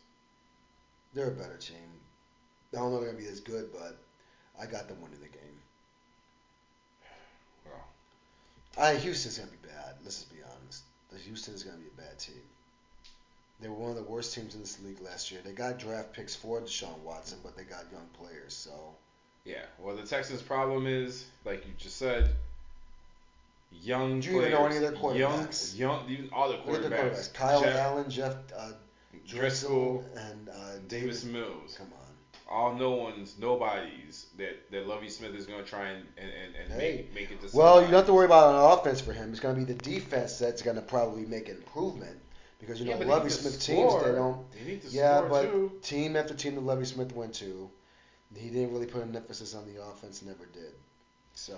They're 1.16 1.30
a 1.30 1.32
better 1.32 1.58
team. 1.58 1.78
I 2.74 2.78
don't 2.78 2.92
know 2.92 3.00
they're 3.00 3.12
going 3.12 3.24
to 3.24 3.28
be 3.28 3.32
as 3.32 3.40
good, 3.40 3.72
but 3.74 3.98
I 4.62 4.68
got 4.68 4.88
them 4.88 5.02
winning 5.02 5.20
the 5.20 5.30
game. 5.30 5.58
Well, 7.66 7.88
I 8.78 8.98
Houston's 8.98 9.40
going 9.40 9.50
to 9.50 9.58
be 9.58 9.68
bad. 9.68 9.96
Let's 10.04 10.18
just 10.18 10.32
be 10.32 10.42
honest. 10.44 10.84
The 11.12 11.18
Houston 11.18 11.56
is 11.56 11.64
going 11.64 11.78
to 11.78 11.82
be 11.82 11.90
a 11.90 12.00
bad 12.00 12.20
team. 12.20 12.44
They 13.62 13.68
were 13.68 13.76
one 13.76 13.90
of 13.92 13.98
the 13.98 14.04
worst 14.04 14.34
teams 14.34 14.56
in 14.56 14.62
this 14.62 14.80
league 14.86 15.02
last 15.02 15.32
year. 15.32 15.42
They 15.44 15.52
got 15.52 15.80
draft 15.80 16.14
picks 16.14 16.34
for 16.36 16.62
Deshaun 16.62 16.98
Watson, 17.00 17.40
but 17.44 17.58
they 17.58 17.64
got 17.64 17.84
young 17.92 18.08
players. 18.14 18.54
So 18.54 18.72
yeah. 19.46 19.64
Well, 19.80 19.96
the 19.96 20.04
Texans' 20.04 20.42
problem 20.42 20.88
is, 20.88 21.26
like 21.46 21.66
you 21.66 21.74
just 21.78 21.98
said, 21.98 22.30
young 23.82 24.20
Do 24.20 24.30
you 24.32 24.38
even 24.38 24.52
players. 24.52 24.60
know 24.60 24.66
any 24.66 24.76
of 24.78 24.82
their 24.82 24.92
quarterbacks? 24.94 25.78
Young, 25.78 26.00
young, 26.00 26.10
even 26.10 26.30
all 26.34 26.50
the 26.50 26.58
look 26.72 26.84
at 26.84 26.90
the 26.90 26.90
quarterbacks. 26.90 27.32
quarterbacks: 27.32 27.34
Kyle 27.34 27.62
Jeff 27.62 27.76
Allen, 27.76 28.10
Jeff 28.10 28.36
uh, 28.58 28.72
Driskel, 29.28 30.04
and 30.16 30.50
uh, 30.50 30.54
Davis. 30.88 31.24
Mills. 31.24 31.76
Come 31.78 31.88
on. 31.88 32.00
All 32.52 32.74
no 32.74 32.92
ones, 32.92 33.36
nobodies 33.40 34.26
that 34.38 34.72
that 34.72 34.88
Lovie 34.88 35.10
Smith 35.10 35.36
is 35.36 35.46
gonna 35.46 35.64
try 35.64 35.90
and 35.90 36.06
and, 36.18 36.30
and, 36.64 36.72
Hey. 36.82 37.06
make 37.14 37.30
make 37.30 37.32
it 37.32 37.48
to. 37.48 37.56
Well, 37.56 37.82
you 37.82 37.88
don't 37.88 37.96
have 37.98 38.06
to 38.08 38.14
worry 38.14 38.26
about 38.26 38.56
an 38.56 38.80
offense 38.80 39.02
for 39.02 39.14
him. 39.14 39.30
It's 39.32 39.40
going 39.40 39.56
to 39.56 39.66
be 39.66 39.72
the 39.72 39.80
defense 39.84 40.40
that's 40.40 40.62
going 40.64 40.76
to 40.78 40.82
probably 40.82 41.26
make 41.26 41.48
an 41.50 41.58
improvement 41.58 42.18
because 42.60 42.80
you 42.82 42.90
know 42.90 42.98
Lovie 42.98 43.30
Smith 43.30 43.62
teams 43.62 43.92
score. 43.92 44.04
they 44.04 44.12
don't. 44.14 44.52
They 44.52 44.72
need 44.72 44.82
to 44.84 44.90
Yeah, 44.90 45.26
but 45.30 45.44
too. 45.44 45.72
team 45.82 46.16
after 46.16 46.34
team 46.34 46.56
that 46.56 46.62
Lovie 46.62 46.86
Smith 46.86 47.14
went 47.16 47.34
to, 47.36 47.70
he 48.36 48.50
didn't 48.50 48.74
really 48.74 48.88
put 48.88 49.04
an 49.04 49.16
emphasis 49.16 49.56
on 49.56 49.66
the 49.66 49.82
offense. 49.82 50.22
Never 50.22 50.46
did. 50.54 50.74
So, 51.34 51.58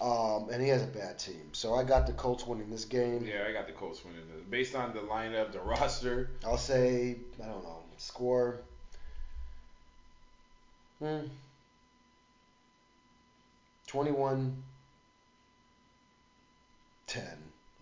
um, 0.00 0.48
and 0.50 0.62
he 0.62 0.68
has 0.68 0.82
a 0.82 0.86
bad 0.86 1.18
team. 1.18 1.50
So 1.52 1.74
I 1.74 1.84
got 1.84 2.06
the 2.06 2.12
Colts 2.12 2.46
winning 2.46 2.70
this 2.70 2.84
game. 2.84 3.24
Yeah, 3.26 3.44
I 3.48 3.52
got 3.52 3.66
the 3.66 3.72
Colts 3.72 4.04
winning 4.04 4.22
this. 4.34 4.44
Based 4.50 4.74
on 4.74 4.92
the 4.92 5.00
lineup, 5.00 5.52
the 5.52 5.60
roster, 5.60 6.30
I'll 6.44 6.56
say 6.56 7.16
I 7.42 7.46
don't 7.46 7.62
know 7.62 7.78
score. 7.98 8.60
Hmm. 11.00 11.26
21 13.86 14.62
10. 17.06 17.24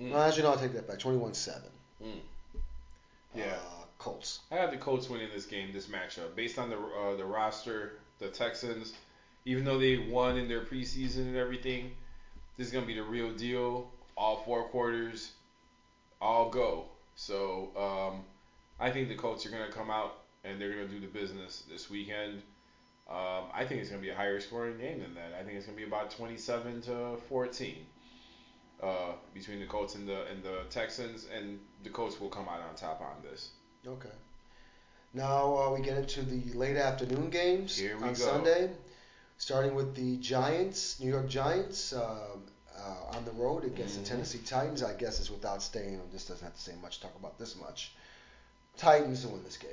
Mm. 0.00 0.10
No, 0.10 0.18
actually, 0.18 0.42
no, 0.42 0.50
I'll 0.50 0.58
take 0.58 0.74
that 0.74 0.86
back. 0.86 0.98
21 0.98 1.34
7. 1.34 1.62
Mm. 2.02 2.20
Yeah. 3.34 3.44
Uh, 3.44 3.84
Colts. 3.98 4.40
I 4.50 4.56
have 4.56 4.70
the 4.70 4.76
Colts 4.76 5.08
winning 5.08 5.28
this 5.34 5.46
game, 5.46 5.72
this 5.72 5.86
matchup. 5.86 6.34
Based 6.34 6.58
on 6.58 6.70
the 6.70 6.76
uh, 6.76 7.16
the 7.16 7.24
roster, 7.24 7.92
the 8.18 8.28
Texans, 8.28 8.92
even 9.44 9.64
though 9.64 9.78
they 9.78 9.98
won 9.98 10.36
in 10.36 10.48
their 10.48 10.60
preseason 10.60 11.28
and 11.28 11.36
everything, 11.36 11.92
this 12.56 12.66
is 12.66 12.72
gonna 12.72 12.86
be 12.86 12.94
the 12.94 13.02
real 13.02 13.32
deal. 13.32 13.90
All 14.16 14.36
four 14.38 14.64
quarters, 14.64 15.32
all 16.20 16.50
go. 16.50 16.86
So 17.16 17.70
um, 17.76 18.24
I 18.78 18.90
think 18.90 19.08
the 19.08 19.14
Colts 19.14 19.46
are 19.46 19.50
gonna 19.50 19.72
come 19.72 19.90
out 19.90 20.18
and 20.44 20.60
they're 20.60 20.72
gonna 20.72 20.88
do 20.88 21.00
the 21.00 21.06
business 21.06 21.64
this 21.70 21.90
weekend. 21.90 22.42
Um, 23.08 23.44
I 23.54 23.64
think 23.64 23.80
it's 23.80 23.90
gonna 23.90 24.02
be 24.02 24.10
a 24.10 24.16
higher 24.16 24.40
scoring 24.40 24.78
game 24.78 25.00
than 25.00 25.14
that. 25.14 25.32
I 25.38 25.44
think 25.44 25.56
it's 25.56 25.66
gonna 25.66 25.76
be 25.76 25.84
about 25.84 26.10
27 26.10 26.82
to 26.82 27.16
14 27.28 27.76
uh, 28.82 29.12
between 29.32 29.60
the 29.60 29.66
Colts 29.66 29.94
and 29.94 30.08
the 30.08 30.26
and 30.26 30.42
the 30.42 30.62
Texans, 30.70 31.26
and 31.34 31.58
the 31.82 31.90
Colts 31.90 32.20
will 32.20 32.28
come 32.28 32.48
out 32.48 32.60
on 32.60 32.74
top 32.74 33.00
on 33.00 33.22
this. 33.22 33.50
Okay. 33.86 34.08
Now 35.14 35.56
uh, 35.56 35.70
we 35.74 35.80
get 35.84 35.96
into 35.96 36.22
the 36.22 36.52
late 36.58 36.76
afternoon 36.76 37.30
games 37.30 37.76
Here 37.78 37.96
we 37.96 38.02
on 38.04 38.08
go. 38.10 38.14
Sunday, 38.14 38.70
starting 39.38 39.74
with 39.74 39.94
the 39.94 40.16
Giants, 40.18 41.00
New 41.00 41.08
York 41.10 41.28
Giants, 41.28 41.92
um, 41.92 42.42
uh, 42.78 43.16
on 43.16 43.24
the 43.24 43.30
road 43.32 43.64
against 43.64 43.96
Mhm. 43.98 44.02
the 44.02 44.08
Tennessee 44.10 44.40
Titans. 44.44 44.82
I 44.82 44.92
guess 44.94 45.18
it's 45.20 45.30
without 45.30 45.62
staying. 45.62 46.00
This 46.12 46.26
doesn't 46.26 46.44
have 46.44 46.54
to 46.54 46.60
say 46.60 46.74
much. 46.82 47.00
Talk 47.00 47.14
about 47.18 47.38
this 47.38 47.56
much. 47.56 47.92
Titans 48.76 49.26
win 49.26 49.42
this 49.44 49.56
game. 49.56 49.70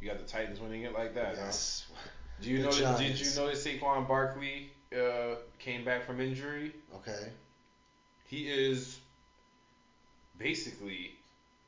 You 0.00 0.08
got 0.08 0.18
the 0.18 0.24
Titans 0.26 0.60
winning 0.60 0.82
it 0.82 0.92
like 0.92 1.14
that. 1.14 1.36
huh? 1.38 1.44
Yes. 1.46 1.86
Do 2.40 2.50
you 2.50 2.58
know? 2.62 2.70
Did 2.70 3.18
you 3.18 3.34
notice 3.40 3.64
Saquon 3.66 4.06
Barkley 4.06 4.70
uh, 4.94 5.36
came 5.58 5.84
back 5.84 6.04
from 6.04 6.20
injury? 6.20 6.74
Okay. 6.96 7.30
He 8.26 8.48
is 8.48 8.98
basically 10.38 11.12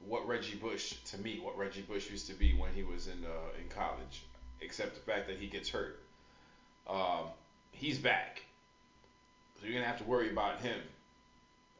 what 0.07 0.27
Reggie 0.27 0.57
Bush 0.57 0.95
to 1.07 1.19
me, 1.19 1.41
what 1.43 1.57
Reggie 1.57 1.83
Bush 1.83 2.11
used 2.11 2.27
to 2.29 2.35
be 2.35 2.55
when 2.55 2.73
he 2.75 2.83
was 2.83 3.07
in 3.07 3.25
uh, 3.25 3.61
in 3.61 3.69
college, 3.69 4.25
except 4.61 4.95
the 4.95 5.01
fact 5.01 5.27
that 5.29 5.39
he 5.39 5.47
gets 5.47 5.69
hurt. 5.69 6.01
Um, 6.89 7.29
he's 7.73 7.99
back, 7.99 8.43
so 9.59 9.67
you're 9.67 9.75
gonna 9.75 9.87
have 9.87 9.99
to 9.99 10.05
worry 10.05 10.31
about 10.31 10.61
him. 10.61 10.79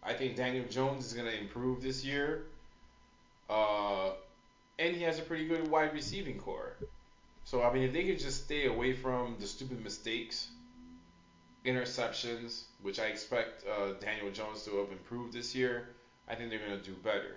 I 0.03 0.15
think 0.15 0.37
Daniel 0.37 0.67
Jones 0.69 1.07
is 1.07 1.13
gonna 1.13 1.31
improve 1.31 1.83
this 1.83 2.05
year, 2.05 2.47
uh, 3.51 4.11
and 4.79 4.95
he 4.95 5.03
has 5.03 5.19
a 5.19 5.23
pretty 5.23 5.47
good 5.47 5.69
wide 5.69 5.93
receiving 5.93 6.39
core. 6.39 6.77
So 7.45 7.63
I 7.63 7.73
mean, 7.73 7.83
if 7.83 7.93
they 7.93 8.05
could 8.05 8.19
just 8.19 8.45
stay 8.45 8.67
away 8.67 8.95
from 8.95 9.37
the 9.39 9.47
stupid 9.47 9.83
mistakes, 9.83 10.49
interceptions, 11.67 12.65
which 12.83 12.99
I 12.99 13.07
expect 13.07 13.65
uh, 13.67 13.93
Daniel 14.01 14.31
Jones 14.31 14.65
to 14.65 14.79
have 14.79 14.91
improved 14.93 15.35
this 15.35 15.55
year, 15.55 15.89
I 16.29 16.35
think 16.35 16.51
they're 16.51 16.59
gonna 16.59 16.79
do 16.79 16.95
better. 17.03 17.37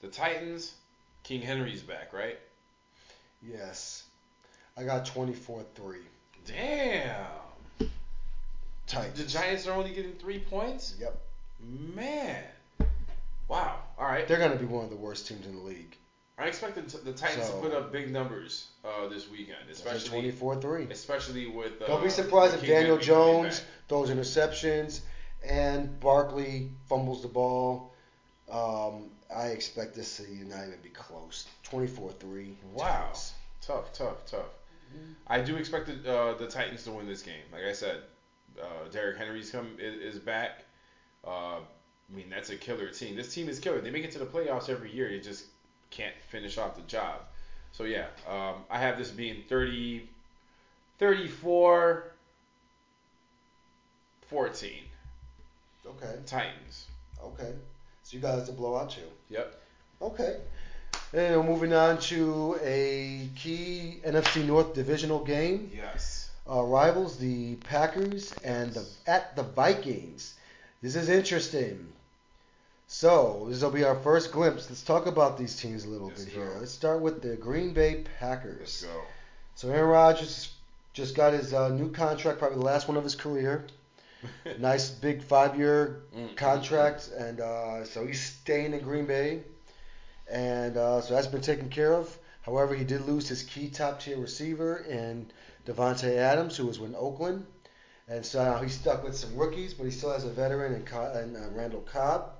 The 0.00 0.08
Titans, 0.08 0.74
King 1.22 1.42
Henry's 1.42 1.82
back, 1.82 2.12
right? 2.12 2.38
Yes. 3.42 4.04
I 4.76 4.84
got 4.84 5.06
24 5.06 5.64
3. 5.74 5.98
Damn. 6.46 7.16
Titans. 8.86 9.18
The 9.18 9.24
Giants 9.26 9.66
are 9.66 9.72
only 9.72 9.92
getting 9.92 10.12
three 10.14 10.38
points. 10.38 10.94
Yep. 11.00 11.20
Man. 11.94 12.42
Wow. 13.48 13.78
All 13.98 14.06
right. 14.06 14.26
They're 14.26 14.38
going 14.38 14.52
to 14.52 14.58
be 14.58 14.64
one 14.64 14.84
of 14.84 14.90
the 14.90 14.96
worst 14.96 15.28
teams 15.28 15.46
in 15.46 15.54
the 15.56 15.62
league. 15.62 15.96
I 16.38 16.44
expect 16.44 16.76
the, 16.76 16.96
the 16.98 17.12
Titans 17.12 17.46
So- 17.46 17.56
to 17.56 17.60
put 17.68 17.72
up 17.74 17.92
big 17.92 18.10
numbers 18.10 18.68
uh, 18.84 19.08
this 19.08 19.30
weekend, 19.30 19.58
especially 19.70 20.08
24 20.08 20.60
3. 20.60 20.84
especially 20.90 21.46
with. 21.46 21.82
Uh, 21.82 21.86
Don't 21.86 22.02
be 22.02 22.08
surprised 22.10 22.54
if 22.54 22.66
Daniel 22.66 22.96
Jones 22.96 23.62
throws 23.88 24.08
interceptions 24.08 25.00
and 25.46 26.00
Barkley 26.00 26.70
fumbles 26.88 27.20
the 27.22 27.28
ball. 27.28 27.89
Um, 28.50 29.04
I 29.34 29.48
expect 29.48 29.94
this 29.94 30.16
to 30.16 30.22
not 30.44 30.66
even 30.66 30.78
be 30.82 30.88
close. 30.90 31.46
24 31.62 32.12
3. 32.12 32.56
Wow. 32.74 33.12
Tough, 33.60 33.92
tough, 33.92 34.26
tough. 34.26 34.46
I 35.26 35.40
do 35.40 35.56
expect 35.56 35.86
the, 35.86 36.12
uh, 36.12 36.36
the 36.36 36.48
Titans 36.48 36.82
to 36.84 36.90
win 36.90 37.06
this 37.06 37.22
game. 37.22 37.42
Like 37.52 37.62
I 37.62 37.72
said, 37.72 38.02
uh, 38.60 38.88
Derrick 38.90 39.18
Henry's 39.18 39.50
come 39.50 39.76
is, 39.78 40.16
is 40.16 40.20
back. 40.20 40.64
Uh, 41.24 41.58
I 41.58 42.16
mean, 42.16 42.28
that's 42.28 42.50
a 42.50 42.56
killer 42.56 42.90
team. 42.90 43.14
This 43.14 43.32
team 43.32 43.48
is 43.48 43.60
killer. 43.60 43.80
They 43.80 43.90
make 43.90 44.04
it 44.04 44.10
to 44.12 44.18
the 44.18 44.26
playoffs 44.26 44.68
every 44.68 44.92
year. 44.92 45.08
They 45.08 45.20
just 45.20 45.44
can't 45.90 46.14
finish 46.28 46.58
off 46.58 46.74
the 46.74 46.82
job. 46.82 47.20
So 47.72 47.84
yeah, 47.84 48.06
um, 48.28 48.64
I 48.68 48.78
have 48.78 48.98
this 48.98 49.10
being 49.10 49.44
30, 49.48 50.08
34, 50.98 52.12
14. 54.26 54.70
Okay. 55.86 56.18
Titans. 56.26 56.86
Okay. 57.22 57.52
So 58.10 58.16
you 58.16 58.22
guys 58.24 58.44
to 58.46 58.52
blow 58.52 58.76
out 58.76 58.90
too. 58.90 59.02
Yep. 59.28 59.54
Okay. 60.02 60.38
And 61.12 61.36
we're 61.36 61.42
moving 61.44 61.72
on 61.72 62.00
to 62.00 62.58
a 62.60 63.28
key 63.36 64.00
NFC 64.04 64.44
North 64.44 64.74
divisional 64.74 65.24
game. 65.24 65.70
Yes. 65.72 66.30
uh, 66.50 66.60
rivals, 66.62 67.18
the 67.18 67.54
Packers 67.56 68.32
and 68.42 68.74
the 68.74 68.84
at 69.06 69.36
the 69.36 69.44
Vikings. 69.44 70.34
This 70.82 70.96
is 70.96 71.08
interesting. 71.08 71.86
So 72.88 73.46
this 73.48 73.62
will 73.62 73.70
be 73.70 73.84
our 73.84 73.94
first 74.00 74.32
glimpse. 74.32 74.68
Let's 74.68 74.82
talk 74.82 75.06
about 75.06 75.38
these 75.38 75.54
teams 75.54 75.84
a 75.84 75.88
little 75.88 76.08
Let's 76.08 76.24
bit 76.24 76.34
go. 76.34 76.40
here. 76.40 76.56
Let's 76.58 76.72
start 76.72 77.00
with 77.00 77.22
the 77.22 77.36
Green 77.36 77.72
Bay 77.72 78.02
Packers. 78.18 78.58
Let's 78.58 78.82
go. 78.82 79.02
So 79.54 79.68
Aaron 79.70 79.88
Rodgers 79.88 80.52
just 80.94 81.14
got 81.14 81.32
his 81.32 81.54
uh, 81.54 81.68
new 81.68 81.92
contract, 81.92 82.40
probably 82.40 82.58
the 82.58 82.64
last 82.64 82.88
one 82.88 82.96
of 82.96 83.04
his 83.04 83.14
career. 83.14 83.66
nice 84.58 84.90
big 84.90 85.22
five-year 85.22 86.02
Mm. 86.16 86.36
contract, 86.36 87.08
and 87.16 87.40
uh, 87.40 87.84
so 87.84 88.06
he's 88.06 88.20
staying 88.20 88.72
in 88.74 88.80
Green 88.80 89.06
Bay, 89.06 89.42
and 90.30 90.76
uh, 90.76 91.00
so 91.00 91.14
that's 91.14 91.26
been 91.28 91.40
taken 91.40 91.68
care 91.68 91.94
of. 91.94 92.16
However, 92.42 92.74
he 92.74 92.84
did 92.84 93.02
lose 93.02 93.28
his 93.28 93.42
key 93.44 93.68
top-tier 93.68 94.16
receiver 94.18 94.78
in 94.88 95.30
Davante 95.66 96.16
Adams, 96.16 96.56
who 96.56 96.66
was 96.66 96.78
with 96.80 96.94
Oakland, 96.94 97.46
and 98.08 98.24
so 98.26 98.42
now 98.44 98.58
he's 98.60 98.74
stuck 98.74 99.04
with 99.04 99.16
some 99.16 99.36
rookies, 99.36 99.74
but 99.74 99.84
he 99.84 99.90
still 99.90 100.12
has 100.12 100.24
a 100.24 100.30
veteran 100.30 100.74
in, 100.74 100.82
Co- 100.84 101.00
uh, 101.02 101.48
Randall 101.54 101.82
Cobb. 101.82 102.32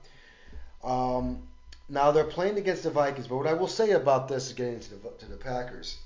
Um, 0.82 1.42
now 1.88 2.10
they're 2.10 2.24
playing 2.24 2.58
against 2.58 2.82
the 2.82 2.90
Vikings, 2.90 3.28
but 3.28 3.36
what 3.36 3.46
I 3.46 3.52
will 3.52 3.68
say 3.68 3.90
about 3.92 4.28
this 4.28 4.46
is 4.48 4.52
getting 4.54 4.80
to 4.80 4.90
the 4.94 5.10
to 5.18 5.26
the 5.26 5.36
Packers, 5.36 5.98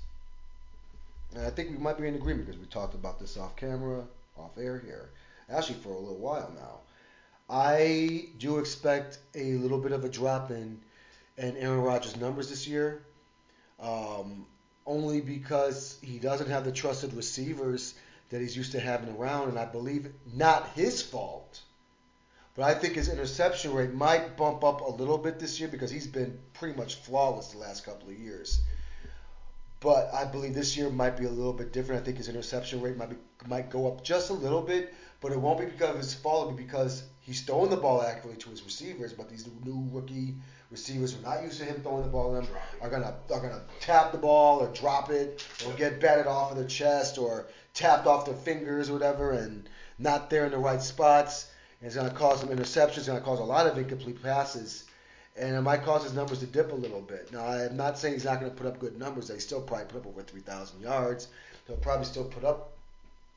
and 1.35 1.45
I 1.45 1.49
think 1.49 1.71
we 1.71 1.77
might 1.77 1.97
be 1.97 2.07
in 2.07 2.15
agreement 2.15 2.45
because 2.47 2.59
we 2.59 2.67
talked 2.67 2.93
about 2.95 3.19
this 3.19 3.37
off 3.37 3.55
camera, 3.55 4.03
off 4.37 4.57
air 4.57 4.79
here, 4.85 5.09
actually 5.49 5.79
for 5.79 5.89
a 5.89 5.99
little 5.99 6.17
while 6.17 6.51
now. 6.55 6.79
I 7.49 8.29
do 8.39 8.57
expect 8.57 9.19
a 9.35 9.53
little 9.55 9.79
bit 9.79 9.91
of 9.91 10.03
a 10.03 10.09
drop 10.09 10.51
in 10.51 10.79
in 11.37 11.57
Aaron 11.57 11.81
Rodgers' 11.81 12.15
numbers 12.15 12.49
this 12.49 12.65
year, 12.65 13.03
um, 13.79 14.45
only 14.85 15.19
because 15.19 15.97
he 16.01 16.17
doesn't 16.17 16.49
have 16.49 16.63
the 16.63 16.71
trusted 16.71 17.13
receivers 17.13 17.93
that 18.29 18.41
he's 18.41 18.55
used 18.55 18.71
to 18.71 18.79
having 18.79 19.15
around, 19.17 19.49
and 19.49 19.59
I 19.59 19.65
believe 19.65 20.07
not 20.33 20.69
his 20.69 21.01
fault. 21.01 21.61
But 22.55 22.63
I 22.63 22.73
think 22.73 22.93
his 22.93 23.09
interception 23.09 23.73
rate 23.73 23.93
might 23.93 24.37
bump 24.37 24.63
up 24.63 24.79
a 24.81 24.89
little 24.89 25.17
bit 25.17 25.39
this 25.39 25.59
year 25.59 25.67
because 25.67 25.91
he's 25.91 26.07
been 26.07 26.39
pretty 26.53 26.77
much 26.77 26.95
flawless 26.95 27.49
the 27.49 27.57
last 27.57 27.85
couple 27.85 28.07
of 28.09 28.17
years. 28.17 28.61
But 29.81 30.09
I 30.13 30.23
believe 30.23 30.55
this 30.55 30.77
year 30.77 30.89
might 30.89 31.17
be 31.17 31.25
a 31.25 31.29
little 31.29 31.53
bit 31.53 31.73
different. 31.73 32.01
I 32.01 32.05
think 32.05 32.17
his 32.17 32.29
interception 32.29 32.81
rate 32.81 32.95
might 32.95 33.09
be, 33.09 33.17
might 33.45 33.69
go 33.69 33.87
up 33.87 34.03
just 34.03 34.29
a 34.29 34.33
little 34.33 34.61
bit, 34.61 34.93
but 35.25 35.33
it 35.33 35.41
won't 35.41 35.59
be 35.59 35.65
because 35.65 35.89
of 35.89 35.97
his 35.97 36.13
fault. 36.13 36.45
It'll 36.45 36.55
be 36.55 36.65
because 36.65 37.05
he's 37.19 37.41
throwing 37.41 37.71
the 37.71 37.77
ball 37.77 38.03
accurately 38.03 38.39
to 38.43 38.51
his 38.51 38.61
receivers. 38.61 39.11
But 39.11 39.27
these 39.27 39.47
new 39.63 39.89
rookie 39.91 40.35
receivers 40.69 41.13
who 41.13 41.25
are 41.25 41.33
not 41.33 41.43
used 41.43 41.57
to 41.57 41.65
him 41.65 41.81
throwing 41.81 42.03
the 42.03 42.09
ball 42.09 42.29
to 42.29 42.45
them 42.45 42.55
are 42.79 42.91
gonna 42.91 43.15
are 43.33 43.39
gonna 43.39 43.63
tap 43.79 44.11
the 44.11 44.19
ball 44.19 44.59
or 44.59 44.67
drop 44.67 45.09
it 45.09 45.43
or 45.65 45.73
get 45.73 45.99
batted 45.99 46.27
off 46.27 46.51
of 46.51 46.57
their 46.57 46.67
chest 46.67 47.17
or 47.17 47.47
tapped 47.73 48.05
off 48.05 48.27
their 48.27 48.35
fingers 48.35 48.87
or 48.87 48.93
whatever 48.93 49.31
and 49.31 49.67
not 49.97 50.29
there 50.29 50.45
in 50.45 50.51
the 50.51 50.59
right 50.59 50.79
spots. 50.79 51.49
And 51.81 51.87
it's 51.87 51.95
gonna 51.95 52.11
cause 52.11 52.41
some 52.41 52.49
interceptions. 52.49 52.99
It's 52.99 53.07
gonna 53.07 53.19
cause 53.19 53.39
a 53.39 53.43
lot 53.43 53.65
of 53.65 53.79
incomplete 53.79 54.21
passes 54.21 54.83
and 55.35 55.55
it 55.55 55.61
might 55.61 55.83
cause 55.83 56.03
his 56.03 56.13
numbers 56.13 56.37
to 56.41 56.45
dip 56.45 56.71
a 56.71 56.75
little 56.75 57.01
bit. 57.01 57.33
Now, 57.33 57.45
I'm 57.45 57.75
not 57.75 57.97
saying 57.97 58.13
he's 58.13 58.25
not 58.25 58.39
going 58.39 58.51
to 58.51 58.55
put 58.55 58.67
up 58.67 58.79
good 58.79 58.97
numbers. 58.97 59.27
They 59.27 59.37
still 59.39 59.59
probably 59.59 59.87
put 59.87 59.97
up 59.97 60.07
over 60.07 60.21
3,000 60.21 60.79
yards. 60.79 61.27
He'll 61.67 61.75
probably 61.75 62.05
still 62.05 62.23
put 62.23 62.45
up 62.45 62.74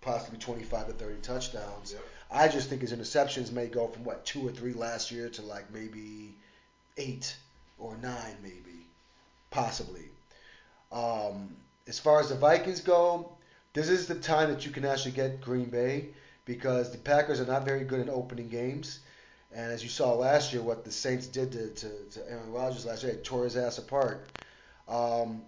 possibly 0.09 0.38
25 0.38 0.86
to 0.86 0.92
30 0.94 1.20
touchdowns. 1.20 1.92
Yep. 1.92 2.02
I 2.30 2.48
just 2.48 2.70
think 2.70 2.80
his 2.80 2.92
interceptions 2.92 3.52
may 3.52 3.66
go 3.66 3.86
from 3.88 4.04
what 4.04 4.24
two 4.24 4.46
or 4.46 4.50
three 4.50 4.72
last 4.72 5.11
year 5.11 5.28
to 5.30 5.42
like 5.42 5.72
maybe 5.72 6.34
eight 6.96 7.36
or 7.78 7.96
nine, 7.98 8.36
maybe, 8.42 8.86
possibly. 9.50 10.06
Um, 10.90 11.54
as 11.86 11.98
far 11.98 12.20
as 12.20 12.30
the 12.30 12.36
Vikings 12.36 12.80
go, 12.80 13.32
this 13.74 13.90
is 13.90 14.06
the 14.06 14.14
time 14.14 14.50
that 14.50 14.64
you 14.64 14.72
can 14.72 14.84
actually 14.84 15.12
get 15.12 15.42
Green 15.42 15.68
Bay 15.68 16.09
because 16.46 16.90
the 16.90 16.98
Packers 16.98 17.40
are 17.40 17.46
not 17.46 17.66
very 17.66 17.84
good 17.84 18.00
in 18.00 18.09
opening 18.09 18.48
games. 18.48 19.00
And 19.54 19.70
as 19.70 19.82
you 19.82 19.90
saw 19.90 20.14
last 20.14 20.52
year, 20.54 20.62
what 20.62 20.84
the 20.84 20.92
Saints 20.92 21.26
did 21.26 21.52
to, 21.52 21.68
to, 21.68 21.88
to 22.12 22.30
Aaron 22.30 22.50
Rodgers 22.50 22.86
last 22.86 23.02
year, 23.02 23.12
they 23.12 23.18
tore 23.20 23.44
his 23.44 23.56
ass 23.56 23.78
apart. 23.78 24.26
Um, 24.88 25.42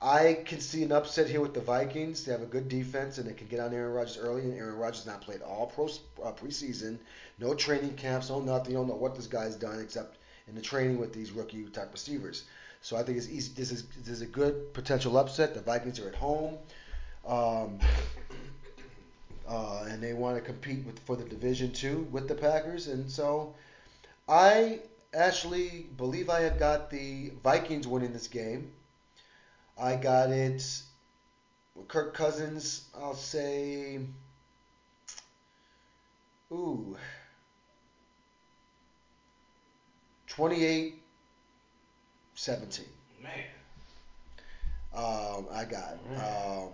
I 0.00 0.42
can 0.44 0.60
see 0.60 0.82
an 0.82 0.92
upset 0.92 1.28
here 1.28 1.40
with 1.40 1.54
the 1.54 1.60
Vikings. 1.60 2.24
They 2.24 2.32
have 2.32 2.42
a 2.42 2.46
good 2.46 2.68
defense 2.68 3.16
and 3.18 3.28
they 3.28 3.32
can 3.32 3.46
get 3.46 3.60
on 3.60 3.72
Aaron 3.72 3.94
Rodgers 3.94 4.18
early. 4.18 4.42
And 4.42 4.54
Aaron 4.54 4.76
Rodgers 4.76 5.06
not 5.06 5.22
played 5.22 5.40
all 5.42 5.66
pro 5.66 5.86
uh, 6.22 6.32
preseason, 6.32 6.98
no 7.38 7.54
training 7.54 7.94
camps, 7.94 8.28
no 8.28 8.40
nothing. 8.40 8.72
You 8.72 8.78
don't 8.78 8.88
know 8.88 8.94
what 8.94 9.14
this 9.14 9.26
guy's 9.26 9.56
done 9.56 9.80
except 9.80 10.18
in 10.48 10.54
the 10.54 10.60
training 10.60 10.98
with 10.98 11.12
these 11.12 11.32
rookie 11.32 11.64
type 11.64 11.90
receivers. 11.92 12.44
So 12.82 12.96
I 12.96 13.02
think 13.02 13.16
it's 13.16 13.28
easy. 13.28 13.52
This 13.56 13.72
is 13.72 13.86
this 13.98 14.08
is 14.08 14.22
a 14.22 14.26
good 14.26 14.74
potential 14.74 15.16
upset. 15.16 15.54
The 15.54 15.62
Vikings 15.62 15.98
are 15.98 16.08
at 16.08 16.14
home. 16.14 16.58
Um, 17.26 17.78
uh, 19.48 19.86
and 19.88 20.02
they 20.02 20.12
want 20.12 20.36
to 20.36 20.42
compete 20.42 20.84
with 20.84 20.98
for 21.00 21.16
the 21.16 21.24
division 21.24 21.72
too 21.72 22.06
with 22.10 22.28
the 22.28 22.34
Packers, 22.34 22.88
and 22.88 23.10
so 23.10 23.54
I 24.28 24.80
actually 25.14 25.86
believe 25.96 26.28
I 26.28 26.40
have 26.40 26.58
got 26.58 26.90
the 26.90 27.32
Vikings 27.42 27.86
winning 27.86 28.12
this 28.12 28.28
game. 28.28 28.72
I 29.78 29.96
got 29.96 30.30
it. 30.30 30.82
Kirk 31.88 32.14
Cousins, 32.14 32.84
I'll 32.96 33.14
say. 33.14 34.00
Ooh. 36.50 36.96
28 40.28 41.02
17. 42.34 42.84
Man. 43.22 43.32
Um, 44.94 45.46
I 45.52 45.64
got. 45.64 45.98
Um, 46.16 46.70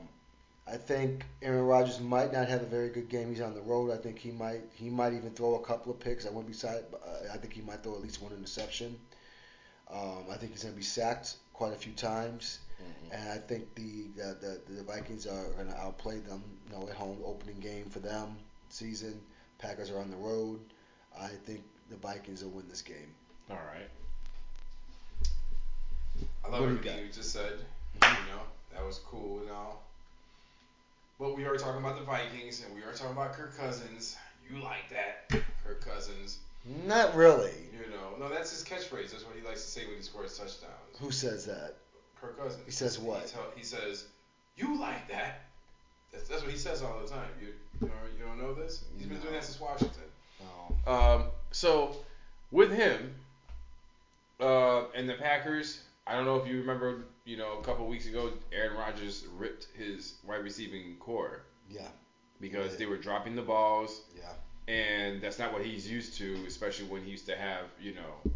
I 0.67 0.77
think 0.77 1.25
Aaron 1.43 1.65
Rodgers 1.65 2.01
might 2.01 2.33
not 2.33 2.49
have 2.49 2.63
a 2.63 2.67
very 2.67 2.89
good 2.89 3.09
game. 3.09 3.29
He's 3.29 3.41
on 3.41 3.55
the 3.55 3.61
road. 3.63 3.91
I 3.91 3.97
think 3.97 4.19
he 4.19 4.31
might 4.31 4.63
he 4.75 4.91
might 4.91 5.13
even 5.13 5.31
throw 5.31 5.57
a 5.57 5.65
couple 5.65 5.93
of 5.93 6.01
picks. 6.01 6.27
I 6.27 6.31
wouldn't 6.31 6.47
be 6.47 6.53
side. 6.53 6.85
I 7.33 7.37
think 7.37 7.53
he 7.53 7.63
might 7.63 7.83
throw 7.83 7.95
at 7.95 8.03
least 8.03 8.23
one 8.23 8.33
interception. 8.33 8.99
Um, 9.93 10.25
I 10.31 10.37
think 10.37 10.53
he's 10.53 10.63
going 10.63 10.75
to 10.75 10.79
be 10.79 10.85
sacked 10.85 11.37
quite 11.53 11.73
a 11.73 11.77
few 11.77 11.93
times, 11.93 12.61
Mhm. 12.83 13.15
and 13.19 13.29
I 13.31 13.39
think 13.39 13.75
the 13.75 14.09
the, 14.17 14.37
the, 14.41 14.73
the 14.75 14.83
Vikings 14.83 15.27
are 15.27 15.49
going 15.51 15.69
to 15.69 15.77
outplay 15.79 16.19
them. 16.19 16.43
You 16.67 16.79
know, 16.79 16.89
at 16.89 16.95
home 16.95 17.19
opening 17.25 17.59
game 17.61 17.89
for 17.91 18.01
them 18.01 18.37
season. 18.69 19.21
Packers 19.59 19.91
are 19.91 19.99
on 19.99 20.11
the 20.11 20.17
road. 20.17 20.61
I 21.19 21.29
think 21.29 21.63
the 21.91 21.97
Vikings 21.97 22.43
will 22.43 22.51
win 22.51 22.69
this 22.69 22.83
game. 22.83 23.15
All 23.51 23.57
right. 23.57 23.89
I 26.45 26.49
love 26.49 26.61
What 26.61 26.83
do 26.83 26.91
you 26.91 27.07
you 27.07 27.13
just 27.13 27.33
said. 27.33 27.59
Mhm. 28.01 28.27
You 28.27 28.33
know, 28.33 28.43
that 28.73 28.85
was 28.85 28.99
cool 28.99 29.41
and 29.41 29.51
all. 29.51 29.83
But 31.19 31.37
we 31.37 31.45
are 31.45 31.57
talking 31.57 31.81
about 31.81 31.99
the 31.99 32.05
Vikings 32.05 32.65
and 32.65 32.75
we 32.75 32.83
are 32.83 32.93
talking 32.93 33.13
about 33.13 33.35
Kirk 33.35 33.57
Cousins. 33.57 34.17
You 34.51 34.61
like 34.61 34.91
that, 34.91 35.29
Kirk 35.63 35.81
Cousins. 35.85 36.39
Not 36.65 37.15
really. 37.15 37.55
You 37.73 37.91
know, 37.91 38.17
no, 38.19 38.29
that's 38.29 38.51
his 38.51 38.65
catchphrase. 38.65 39.11
That's 39.13 39.25
what 39.25 39.37
he 39.37 39.47
likes 39.47 39.65
to 39.65 39.71
say 39.71 39.87
when 39.87 39.97
he 39.97 40.03
scores 40.03 40.37
touchdowns. 40.37 40.99
Who 40.99 41.11
says 41.11 41.45
that? 41.47 41.77
Kirk 42.23 42.39
cousin. 42.39 42.61
He 42.65 42.71
says 42.71 42.99
what? 42.99 43.23
He, 43.25 43.29
tell, 43.29 43.45
he 43.57 43.65
says, 43.65 44.05
You 44.57 44.79
like 44.81 45.09
that? 45.09 45.41
That's, 46.13 46.29
that's 46.29 46.43
what 46.43 46.51
he 46.53 46.57
says 46.59 46.81
all 46.83 47.01
the 47.01 47.09
time. 47.09 47.29
You 47.41 47.49
you 47.81 47.89
don't, 47.89 48.19
you 48.19 48.25
don't 48.25 48.39
know 48.41 48.55
this? 48.55 48.85
He's 48.97 49.07
been 49.07 49.19
doing 49.21 49.33
that 49.35 49.43
since 49.45 49.61
Washington. 49.61 50.05
Oh. 50.87 50.93
Um, 50.93 51.25
so 51.51 51.97
with 52.53 52.71
him 52.73 53.13
uh, 54.41 54.85
and 54.95 55.09
the 55.09 55.15
Packers, 55.15 55.81
I 56.07 56.15
don't 56.15 56.25
know 56.25 56.37
if 56.37 56.47
you 56.47 56.59
remember, 56.61 57.05
you 57.25 57.37
know, 57.37 57.59
a 57.59 57.63
couple 57.65 57.87
weeks 57.87 58.07
ago, 58.07 58.31
Aaron 58.53 58.77
Rodgers 58.77 59.27
ripped 59.37 59.67
his 59.77 60.15
wide 60.25 60.45
receiving 60.45 60.97
core 61.01 61.43
Yeah. 61.69 61.89
because 62.41 62.73
Yeah. 62.73 62.79
they 62.79 62.87
were 62.87 62.99
dropping 62.99 63.35
the 63.35 63.43
balls, 63.43 64.03
Yeah. 64.17 64.33
and 64.73 65.21
that's 65.21 65.39
not 65.41 65.53
what 65.53 65.65
he's 65.65 65.91
used 65.91 66.17
to, 66.19 66.45
especially 66.47 66.87
when 66.87 67.03
he 67.05 67.11
used 67.11 67.27
to 67.27 67.37
have, 67.37 67.65
you 67.81 67.95
know, 67.95 68.33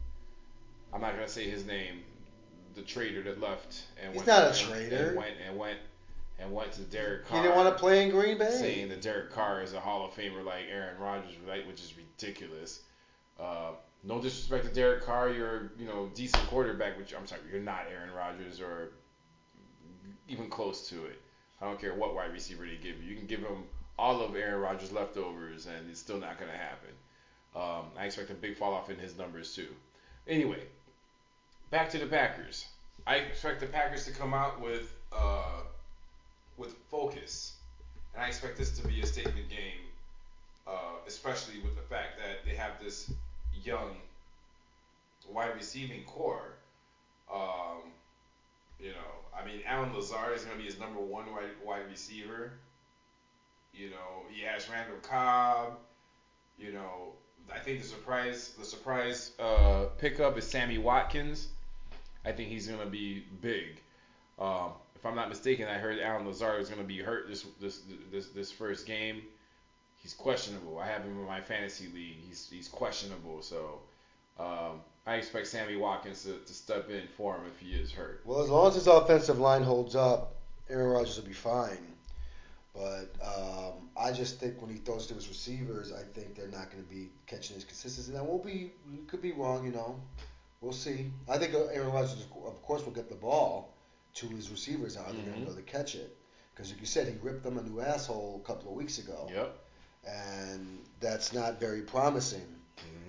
I'm 0.93 1.01
not 1.01 1.13
gonna 1.15 1.29
say 1.29 1.49
his 1.49 1.65
name, 1.67 2.03
the 2.77 2.83
trader 2.83 3.23
that 3.23 3.41
left 3.41 3.83
and 4.01 4.13
He's 4.13 4.19
went 4.19 4.29
not 4.29 4.43
a 4.45 4.49
and- 4.49 4.57
traitor. 4.57 5.09
and 5.09 5.17
went 5.17 5.35
and 5.49 5.59
went 5.59 5.79
and 6.39 6.53
went 6.53 6.71
to 6.73 6.83
Derek 6.83 7.27
Carr. 7.27 7.39
He 7.39 7.43
didn't 7.49 7.57
want 7.57 7.75
to 7.75 7.81
play 7.81 8.03
in 8.05 8.11
Green 8.11 8.37
Bay. 8.39 8.51
saying 8.51 8.89
that 8.91 9.01
Derek 9.01 9.31
Carr 9.33 9.63
is 9.63 9.73
a 9.73 9.81
Hall 9.81 10.05
of 10.07 10.13
Famer 10.13 10.45
like 10.45 10.65
Aaron 10.71 10.99
Rodgers, 11.01 11.33
right? 11.49 11.67
Which 11.67 11.81
is 11.83 11.95
ridiculous. 11.97 12.81
Uh, 13.41 13.71
no 14.05 14.21
disrespect 14.21 14.65
to 14.67 14.71
Derek 14.73 15.03
Carr, 15.05 15.31
you're 15.31 15.73
you 15.79 15.87
know 15.87 16.11
decent 16.15 16.47
quarterback, 16.49 16.97
which 16.99 17.15
I'm 17.15 17.27
sorry, 17.27 17.41
you're 17.51 17.61
not 17.61 17.87
Aaron 17.91 18.13
Rodgers 18.15 18.61
or 18.61 18.91
even 20.29 20.49
close 20.49 20.89
to 20.91 21.07
it. 21.07 21.21
I 21.61 21.65
don't 21.65 21.81
care 21.81 21.95
what 21.95 22.15
wide 22.15 22.33
receiver 22.33 22.65
they 22.67 22.77
give 22.77 23.03
you. 23.03 23.11
You 23.11 23.17
can 23.17 23.27
give 23.27 23.41
him 23.41 23.65
all 23.99 24.21
of 24.21 24.37
Aaron 24.37 24.61
Rodgers' 24.61 24.93
leftovers, 24.93 25.67
and 25.67 25.89
it's 25.91 26.01
still 26.01 26.19
not 26.19 26.39
going 26.39 26.51
to 26.51 26.57
happen. 26.59 26.91
Um, 27.55 27.87
I 27.99 28.05
expect 28.07 28.29
a 28.31 28.35
big 28.35 28.59
fall 28.59 28.75
off 28.75 28.91
in 28.91 28.99
his 28.99 29.17
numbers 29.17 29.55
too. 29.55 29.69
Anyway, 30.29 30.63
back 31.71 31.91
to 31.91 31.99
the 31.99 32.07
Packers. 32.07 32.67
I 33.07 33.17
expect 33.17 33.61
the 33.61 33.67
Packers 33.67 34.05
to 34.07 34.13
come 34.13 34.35
out 34.35 34.61
with 34.61 34.93
uh, 35.13 35.61
with 36.57 36.75
focus, 36.91 37.55
and 38.15 38.25
I 38.25 38.29
expect 38.29 38.59
this 38.59 38.77
to 38.79 38.87
be 38.87 39.01
a 39.01 39.07
statement 39.07 39.49
game, 39.49 39.87
uh, 40.67 40.97
especially 41.07 41.61
with 41.61 41.77
the 41.77 41.83
fact 41.83 42.19
that 42.19 42.45
they 42.45 42.57
have 42.57 42.73
this 42.83 43.11
young 43.63 43.97
wide 45.31 45.55
receiving 45.55 46.05
core. 46.05 46.55
Um, 47.33 47.93
you 48.81 48.91
know, 48.91 49.17
I 49.37 49.45
mean, 49.45 49.61
Allen 49.67 49.95
Lazard 49.95 50.37
is 50.37 50.45
going 50.45 50.57
to 50.57 50.63
be 50.63 50.69
his 50.69 50.79
number 50.79 51.01
one 51.01 51.33
wide, 51.33 51.51
wide 51.65 51.89
receiver. 51.91 52.53
You 53.75 53.91
know, 53.91 54.25
he 54.31 54.43
has 54.43 54.69
Randall 54.69 54.99
Cobb. 55.03 55.79
You 56.59 56.73
know, 56.73 57.13
I 57.55 57.59
think 57.59 57.83
the 57.83 57.87
surprise 57.87 58.55
the 58.59 58.65
surprise 58.65 59.33
uh, 59.39 59.87
pickup 59.99 60.39
is 60.39 60.47
Sammy 60.47 60.79
Watkins. 60.79 61.49
I 62.27 62.33
think 62.33 62.49
he's 62.49 62.67
going 62.67 62.81
to 62.81 62.87
be 62.87 63.25
big. 63.41 63.81
Um, 64.39 64.73
if 64.95 65.07
I'm 65.07 65.15
not 65.15 65.29
mistaken, 65.29 65.69
I 65.69 65.75
heard 65.75 66.01
Allen 66.01 66.27
Lazard 66.27 66.61
is 66.61 66.69
going 66.69 66.81
to 66.81 66.87
be 66.87 66.99
hurt 66.99 67.29
this 67.29 67.47
this 67.61 67.83
this 68.11 68.29
this 68.29 68.51
first 68.51 68.87
game. 68.87 69.23
He's 69.99 70.13
questionable. 70.13 70.79
I 70.79 70.87
have 70.87 71.03
him 71.03 71.19
in 71.19 71.27
my 71.27 71.41
fantasy 71.41 71.87
league. 71.95 72.17
He's 72.27 72.49
he's 72.51 72.69
questionable. 72.69 73.43
So 73.43 73.81
um, 74.39 74.81
I 75.07 75.15
expect 75.15 75.47
Sammy 75.47 75.77
Watkins 75.77 76.25
to, 76.25 76.39
to 76.39 76.53
step 76.53 76.91
in 76.91 77.07
for 77.17 77.37
him 77.37 77.43
if 77.47 77.59
he 77.61 77.75
is 77.75 77.93
hurt. 77.93 78.23
Well, 78.25 78.43
as 78.43 78.49
long 78.49 78.69
as 78.69 78.75
his 78.75 78.87
offensive 78.87 79.39
line 79.39 79.63
holds 79.63 79.95
up, 79.95 80.35
Aaron 80.69 80.91
Rodgers 80.91 81.17
will 81.17 81.29
be 81.29 81.33
fine. 81.33 81.79
But 82.75 83.15
um, 83.25 83.89
I 83.97 84.13
just 84.13 84.39
think 84.39 84.61
when 84.61 84.71
he 84.71 84.77
throws 84.77 85.07
to 85.07 85.15
his 85.15 85.29
receivers, 85.29 85.93
I 85.93 86.03
think 86.03 86.35
they're 86.35 86.49
not 86.49 86.71
going 86.71 86.85
to 86.85 86.91
be 86.91 87.09
catching 87.27 87.55
his 87.55 87.65
consistency. 87.65 88.13
Now, 88.13 88.25
we'll 88.25 88.39
be, 88.39 88.73
we 88.91 88.99
could 89.07 89.23
be 89.23 89.33
wrong, 89.33 89.65
you 89.65 89.73
know. 89.73 89.99
We'll 90.61 90.73
see. 90.73 91.11
I 91.29 91.39
think 91.39 91.55
Aaron 91.55 91.93
Rodgers, 91.93 92.27
of 92.47 92.63
course, 92.63 92.85
will 92.85 92.93
get 92.93 93.09
the 93.09 93.15
ball 93.15 93.75
to 94.15 94.27
his 94.29 94.51
receivers. 94.51 94.97
How 94.97 95.03
they're 95.05 95.13
going 95.13 95.25
to 95.27 95.31
Mhm. 95.33 95.37
be 95.37 95.43
able 95.43 95.55
to 95.55 95.63
catch 95.63 95.95
it? 95.95 96.17
Because, 96.55 96.71
like 96.71 96.81
you 96.81 96.87
said, 96.87 97.07
he 97.07 97.15
ripped 97.21 97.43
them 97.43 97.59
a 97.59 97.63
new 97.63 97.81
asshole 97.81 98.41
a 98.43 98.47
couple 98.47 98.71
of 98.71 98.77
weeks 98.77 98.99
ago, 98.99 99.29
Yep. 99.31 99.55
and 100.07 100.87
that's 101.01 101.33
not 101.35 101.61
very 101.61 101.83
promising. 101.83 102.47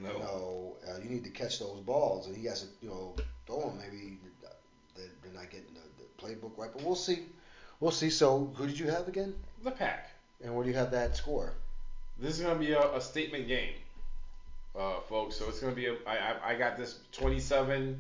No. 0.02 0.12
You 0.14 0.20
know, 0.20 0.78
uh, 0.88 0.98
you 0.98 1.10
need 1.10 1.24
to 1.24 1.30
catch 1.30 1.60
those 1.60 1.80
balls, 1.82 2.28
and 2.28 2.36
he 2.36 2.46
has 2.46 2.62
to, 2.62 2.68
you 2.82 2.90
know, 2.90 3.16
throw 3.46 3.62
them. 3.62 3.78
Maybe 3.78 4.20
they're, 4.96 5.06
they're 5.24 5.32
not 5.32 5.50
getting 5.50 5.74
the, 5.74 6.04
the 6.04 6.08
playbook 6.22 6.58
right, 6.58 6.72
but 6.74 6.84
we'll 6.84 6.96
see. 6.96 7.26
We'll 7.80 7.92
see. 7.92 8.10
So, 8.10 8.46
who 8.56 8.68
did 8.68 8.78
you 8.78 8.90
have 8.90 9.08
again? 9.08 9.34
The 9.64 9.72
pack. 9.72 10.10
And 10.44 10.54
where 10.56 10.64
do 10.66 10.70
you 10.70 10.76
have 10.78 10.92
that 10.92 11.16
score? 11.16 11.54
This 12.20 12.38
is 12.38 12.42
gonna 12.46 12.60
be 12.60 12.74
a, 12.74 12.96
a 12.96 13.02
statement 13.02 13.48
game, 13.48 13.74
uh, 14.78 15.00
folks. 15.02 15.36
So 15.36 15.48
it's 15.50 15.60
gonna 15.60 15.76
be 15.76 15.88
a. 15.88 15.94
I, 16.06 16.18
I, 16.18 16.50
I 16.52 16.56
got 16.56 16.78
this 16.78 17.00
27 17.12 18.00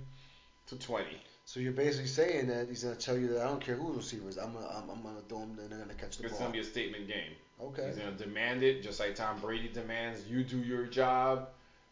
to 0.67 0.75
20. 0.75 1.05
So 1.45 1.61
you're 1.61 1.71
basically 1.71 2.07
saying 2.07 2.47
that 2.47 2.67
he's 2.67 2.83
going 2.83 2.93
to 2.93 3.01
tell 3.01 3.17
you 3.17 3.29
that 3.29 3.41
I 3.41 3.45
don't 3.45 3.61
care 3.61 3.75
who 3.75 3.93
the 3.93 3.99
receiver 3.99 4.27
is. 4.27 4.37
I'm 4.37 4.51
gonna, 4.51 4.67
I'm, 4.67 4.89
I'm 4.89 5.01
going 5.01 5.15
to 5.15 5.21
throw 5.29 5.39
them, 5.39 5.57
and 5.57 5.69
they're 5.71 5.77
going 5.77 5.87
to 5.89 5.95
catch 5.95 6.17
the 6.17 6.25
It's 6.25 6.33
ball. 6.33 6.39
It's 6.39 6.39
gonna 6.39 6.51
be 6.51 6.59
a 6.59 6.63
statement 6.63 7.07
game. 7.07 7.31
okay. 7.61 7.87
He's 7.87 7.95
gonna 7.95 8.11
demand 8.11 8.63
it, 8.63 8.83
just 8.83 8.99
like 8.99 9.15
Tom 9.15 9.39
Brady 9.39 9.69
demands. 9.69 10.27
You 10.27 10.43
do 10.43 10.57
your 10.57 10.85
job. 10.85 11.47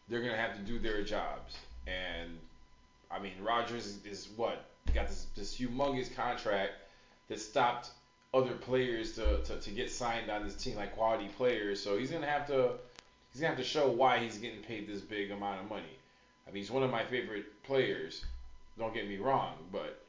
They're 0.08 0.20
gonna 0.20 0.36
have 0.36 0.56
to 0.56 0.62
do 0.62 0.78
their 0.78 1.02
jobs. 1.02 1.56
And 1.86 2.38
I 3.10 3.18
mean, 3.18 3.32
Rodgers 3.42 3.98
is, 4.04 4.28
what 4.36 4.66
got 4.94 5.08
this 5.08 5.26
this 5.34 5.58
humongous 5.58 6.14
contract 6.14 6.72
that 7.28 7.40
stopped 7.40 7.90
other 8.34 8.52
players 8.52 9.14
to, 9.14 9.42
to, 9.42 9.58
to 9.58 9.70
get 9.70 9.90
signed 9.90 10.30
on 10.30 10.44
this 10.44 10.54
team 10.54 10.76
like 10.76 10.94
quality 10.94 11.28
players. 11.28 11.82
So 11.82 11.96
he's 11.96 12.10
gonna 12.10 12.26
have 12.26 12.46
to 12.48 12.72
he's 13.36 13.42
gonna 13.42 13.54
have 13.54 13.62
to 13.62 13.68
show 13.68 13.90
why 13.90 14.18
he's 14.18 14.38
getting 14.38 14.62
paid 14.62 14.88
this 14.88 15.02
big 15.02 15.30
amount 15.30 15.60
of 15.60 15.68
money. 15.68 15.98
I 16.48 16.50
mean, 16.50 16.62
he's 16.62 16.70
one 16.70 16.82
of 16.82 16.90
my 16.90 17.04
favorite 17.04 17.62
players. 17.64 18.24
Don't 18.78 18.94
get 18.94 19.06
me 19.06 19.18
wrong, 19.18 19.56
but 19.70 20.02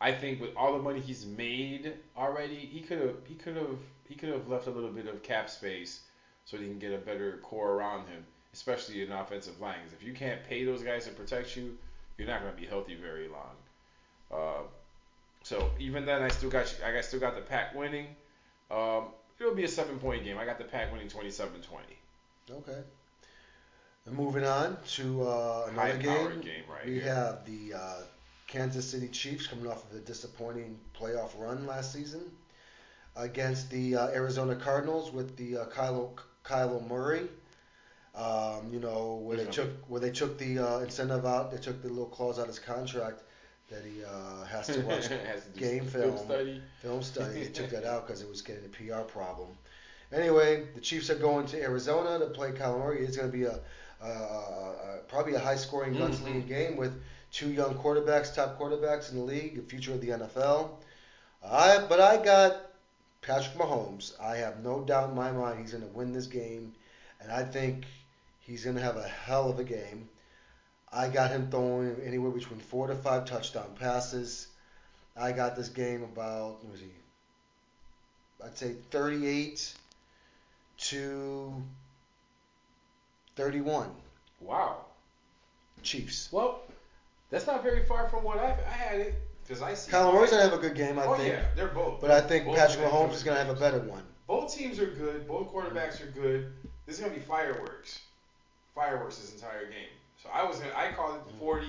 I 0.00 0.10
think 0.10 0.40
with 0.40 0.56
all 0.56 0.72
the 0.72 0.82
money 0.82 0.98
he's 0.98 1.24
made 1.24 1.94
already, 2.16 2.56
he 2.56 2.80
could 2.80 2.98
have 2.98 3.14
he 3.24 3.36
could 3.36 3.54
have 3.54 3.78
he 4.08 4.16
could 4.16 4.30
have 4.30 4.48
left 4.48 4.66
a 4.66 4.70
little 4.70 4.90
bit 4.90 5.06
of 5.06 5.22
cap 5.22 5.48
space 5.48 6.00
so 6.44 6.56
he 6.56 6.64
can 6.64 6.80
get 6.80 6.92
a 6.92 6.98
better 6.98 7.38
core 7.44 7.74
around 7.74 8.08
him, 8.08 8.24
especially 8.52 9.00
in 9.04 9.12
offensive 9.12 9.60
lines. 9.60 9.92
if 9.92 10.02
you 10.02 10.12
can't 10.12 10.42
pay 10.42 10.64
those 10.64 10.82
guys 10.82 11.04
to 11.04 11.12
protect 11.12 11.56
you, 11.56 11.78
you're 12.18 12.26
not 12.26 12.40
going 12.40 12.52
to 12.52 12.60
be 12.60 12.66
healthy 12.66 12.96
very 12.96 13.28
long. 13.28 13.54
Uh, 14.32 14.62
so 15.44 15.70
even 15.78 16.04
then, 16.04 16.20
I 16.20 16.28
still 16.28 16.50
got 16.50 16.74
I 16.84 17.00
still 17.00 17.20
got 17.20 17.36
the 17.36 17.42
pack 17.42 17.76
winning. 17.76 18.06
Um, 18.72 19.04
it'll 19.38 19.54
be 19.54 19.64
a 19.64 19.68
seven 19.68 20.00
point 20.00 20.24
game. 20.24 20.36
I 20.36 20.44
got 20.44 20.58
the 20.58 20.64
pack 20.64 20.90
winning 20.90 21.08
27-20. 21.08 21.99
Okay. 22.52 22.80
And 24.06 24.16
moving 24.16 24.44
on 24.44 24.76
to 24.94 25.22
uh, 25.22 25.68
another 25.70 25.98
game. 25.98 26.40
game 26.40 26.62
right 26.68 26.86
we 26.86 26.94
here. 26.94 27.02
have 27.04 27.44
the 27.44 27.74
uh, 27.76 28.02
Kansas 28.46 28.88
City 28.90 29.08
Chiefs 29.08 29.46
coming 29.46 29.66
off 29.66 29.88
of 29.90 29.96
a 29.96 30.00
disappointing 30.00 30.78
playoff 30.98 31.30
run 31.38 31.66
last 31.66 31.92
season 31.92 32.22
against 33.16 33.70
the 33.70 33.96
uh, 33.96 34.08
Arizona 34.08 34.54
Cardinals 34.56 35.12
with 35.12 35.36
the 35.36 35.58
uh, 35.58 35.64
Kylo 35.66 36.10
Kylo 36.44 36.86
Murray. 36.88 37.28
Um, 38.14 38.68
you 38.72 38.80
know 38.80 39.20
where 39.22 39.36
they 39.36 39.46
took 39.46 39.70
where 39.88 40.00
they 40.00 40.10
took 40.10 40.38
the 40.38 40.58
uh, 40.58 40.78
incentive 40.80 41.24
out. 41.26 41.50
They 41.52 41.58
took 41.58 41.80
the 41.82 41.88
little 41.88 42.06
clause 42.06 42.38
out 42.38 42.42
of 42.42 42.48
his 42.48 42.58
contract 42.58 43.22
that 43.68 43.84
he 43.84 44.02
uh, 44.02 44.44
has 44.46 44.66
to 44.66 44.80
watch 44.80 45.06
Has 45.26 45.44
to 45.54 45.60
game 45.60 45.84
film 45.84 46.14
film. 46.16 46.26
study. 46.26 46.62
film 46.82 47.02
study. 47.02 47.44
They 47.44 47.48
took 47.50 47.70
that 47.70 47.84
out 47.84 48.06
because 48.06 48.20
it 48.22 48.28
was 48.28 48.42
getting 48.42 48.64
a 48.64 48.68
PR 48.68 49.02
problem. 49.02 49.50
Anyway, 50.12 50.66
the 50.74 50.80
Chiefs 50.80 51.08
are 51.10 51.14
going 51.16 51.46
to 51.46 51.62
Arizona 51.62 52.18
to 52.18 52.30
play 52.30 52.50
Kyler 52.50 52.78
Murray. 52.78 53.04
It's 53.04 53.16
going 53.16 53.30
to 53.30 53.36
be 53.36 53.44
a, 53.44 53.60
probably 55.08 55.34
a 55.34 55.38
high-scoring, 55.38 55.94
gunslinging 55.94 56.44
Mhm. 56.44 56.48
game 56.48 56.76
with 56.76 57.00
two 57.32 57.50
young 57.52 57.74
quarterbacks, 57.74 58.34
top 58.34 58.58
quarterbacks 58.58 59.10
in 59.10 59.18
the 59.18 59.24
league, 59.24 59.56
the 59.56 59.62
future 59.62 59.92
of 59.94 60.00
the 60.00 60.10
NFL. 60.10 60.78
I 61.44 61.78
but 61.88 62.00
I 62.00 62.22
got 62.22 62.72
Patrick 63.22 63.56
Mahomes. 63.56 64.18
I 64.20 64.36
have 64.36 64.62
no 64.64 64.82
doubt 64.82 65.10
in 65.10 65.14
my 65.14 65.30
mind 65.30 65.60
he's 65.60 65.72
going 65.72 65.88
to 65.88 65.96
win 65.96 66.12
this 66.12 66.26
game, 66.26 66.74
and 67.20 67.30
I 67.30 67.44
think 67.44 67.84
he's 68.40 68.64
going 68.64 68.76
to 68.76 68.82
have 68.82 68.96
a 68.96 69.06
hell 69.08 69.48
of 69.48 69.58
a 69.58 69.64
game. 69.64 70.08
I 70.92 71.08
got 71.08 71.30
him 71.30 71.50
throwing 71.50 72.00
anywhere 72.04 72.32
between 72.32 72.58
four 72.58 72.88
to 72.88 72.96
five 72.96 73.26
touchdown 73.26 73.76
passes. 73.78 74.48
I 75.16 75.30
got 75.32 75.54
this 75.54 75.68
game 75.68 76.02
about 76.02 76.64
let 76.64 76.72
me 76.72 76.78
see. 76.80 76.94
I'd 78.44 78.56
say 78.58 78.74
38 78.90 79.74
to 80.80 81.52
31 83.36 83.90
Wow. 84.40 84.84
Chiefs. 85.82 86.28
Well, 86.32 86.62
that's 87.30 87.46
not 87.46 87.62
very 87.62 87.84
far 87.84 88.08
from 88.08 88.24
what 88.24 88.38
I, 88.38 88.50
I 88.66 88.70
had 88.72 89.00
it 89.00 89.14
because 89.46 89.62
I 89.62 89.74
see. 89.74 89.90
Kyler 89.90 90.12
Murray's 90.14 90.30
gonna 90.30 90.42
have 90.42 90.52
a 90.52 90.58
good 90.58 90.74
game, 90.74 90.98
I 90.98 91.04
oh 91.06 91.14
think, 91.14 91.28
yeah, 91.32 91.44
they're 91.56 91.68
both. 91.68 92.00
but 92.00 92.10
I 92.10 92.20
think 92.20 92.44
both 92.46 92.56
Patrick 92.56 92.84
Mahomes 92.86 93.12
is 93.14 93.22
gonna 93.22 93.38
have 93.42 93.48
a 93.54 93.58
better 93.58 93.80
one. 93.80 94.02
Both 94.26 94.54
teams 94.54 94.78
are 94.78 94.86
good. 94.86 95.26
Both 95.26 95.52
quarterbacks 95.52 96.02
are 96.02 96.10
good. 96.10 96.52
This 96.86 96.96
is 96.98 97.00
gonna 97.02 97.14
be 97.14 97.20
fireworks. 97.20 98.00
Fireworks 98.74 99.18
this 99.18 99.34
entire 99.34 99.64
game. 99.66 99.88
So 100.22 100.28
I 100.32 100.44
was 100.44 100.58
gonna, 100.58 100.72
I 100.76 100.92
called 100.92 101.16
it 101.16 101.22
40 101.38 101.66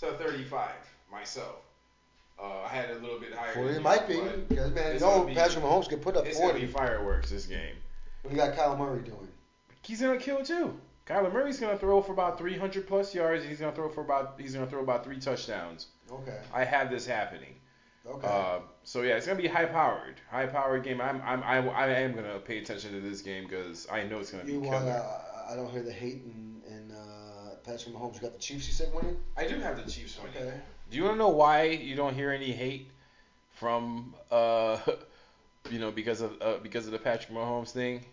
to 0.00 0.12
35 0.12 0.70
myself. 1.12 1.56
Uh, 2.42 2.62
I 2.64 2.68
had 2.68 2.90
it 2.90 2.96
a 2.96 3.00
little 3.00 3.20
bit 3.20 3.34
higher. 3.34 3.52
40 3.52 3.68
than 3.68 3.76
it 3.80 3.82
might 3.84 4.08
be 4.08 4.20
because 4.48 4.70
man, 4.72 4.86
you 4.88 4.92
it's 4.94 5.00
know 5.02 5.18
gonna 5.18 5.26
be- 5.26 5.34
Patrick 5.34 5.62
Mahomes 5.64 5.88
can 5.88 6.00
put 6.00 6.16
up 6.16 6.26
It's 6.26 6.38
gonna 6.38 6.54
be 6.54 6.66
40. 6.66 6.72
fireworks 6.72 7.30
this 7.30 7.46
game. 7.46 7.74
What 8.22 8.30
do 8.30 8.36
you 8.36 8.42
got 8.42 8.56
Kyle 8.56 8.76
Murray 8.76 9.02
doing? 9.02 9.28
He's 9.82 10.00
gonna 10.00 10.18
kill 10.18 10.44
too. 10.44 10.78
Kyler 11.06 11.32
Murray's 11.32 11.58
gonna 11.58 11.78
throw 11.78 12.00
for 12.02 12.12
about 12.12 12.38
300 12.38 12.86
plus 12.86 13.14
yards. 13.14 13.42
And 13.42 13.50
he's 13.50 13.60
gonna 13.60 13.74
throw 13.74 13.88
for 13.88 14.02
about 14.02 14.34
he's 14.38 14.54
gonna 14.54 14.66
throw 14.66 14.80
about 14.80 15.04
three 15.04 15.18
touchdowns. 15.18 15.88
Okay. 16.10 16.38
I 16.52 16.64
have 16.64 16.90
this 16.90 17.06
happening. 17.06 17.54
Okay. 18.06 18.26
Uh, 18.26 18.60
so 18.84 19.02
yeah, 19.02 19.16
it's 19.16 19.26
gonna 19.26 19.40
be 19.40 19.48
high 19.48 19.66
powered, 19.66 20.20
high 20.30 20.46
powered 20.46 20.84
game. 20.84 21.00
I'm 21.00 21.20
I'm 21.22 21.42
I, 21.42 21.66
I 21.68 21.86
am 21.88 22.14
gonna 22.14 22.38
pay 22.38 22.58
attention 22.58 22.92
to 22.92 23.00
this 23.00 23.22
game 23.22 23.44
because 23.44 23.88
I 23.90 24.04
know 24.04 24.20
it's 24.20 24.30
gonna 24.30 24.44
you 24.44 24.60
be 24.60 24.68
want? 24.68 24.84
killer. 24.84 24.92
Uh, 24.92 25.52
I 25.52 25.56
don't 25.56 25.70
hear 25.70 25.82
the 25.82 25.92
hate 25.92 26.22
and 26.24 26.62
and 26.64 26.92
uh, 26.92 27.54
Patrick 27.64 27.94
Mahomes. 27.94 28.14
You 28.14 28.20
got 28.20 28.32
the 28.32 28.38
Chiefs. 28.38 28.68
You 28.68 28.74
said 28.74 28.94
winning. 28.94 29.16
I 29.36 29.46
do 29.46 29.56
have 29.56 29.84
the 29.84 29.90
Chiefs 29.90 30.18
winning. 30.22 30.48
Okay. 30.48 30.60
Do 30.90 30.96
you 30.96 31.04
want 31.04 31.14
to 31.14 31.18
know 31.18 31.28
why 31.28 31.64
you 31.64 31.96
don't 31.96 32.14
hear 32.14 32.30
any 32.30 32.52
hate 32.52 32.88
from 33.52 34.14
uh, 34.30 34.78
you 35.70 35.78
know, 35.78 35.90
because 35.90 36.20
of 36.20 36.40
uh, 36.40 36.54
because 36.62 36.86
of 36.86 36.92
the 36.92 36.98
Patrick 36.98 37.32
Mahomes 37.32 37.70
thing? 37.70 38.04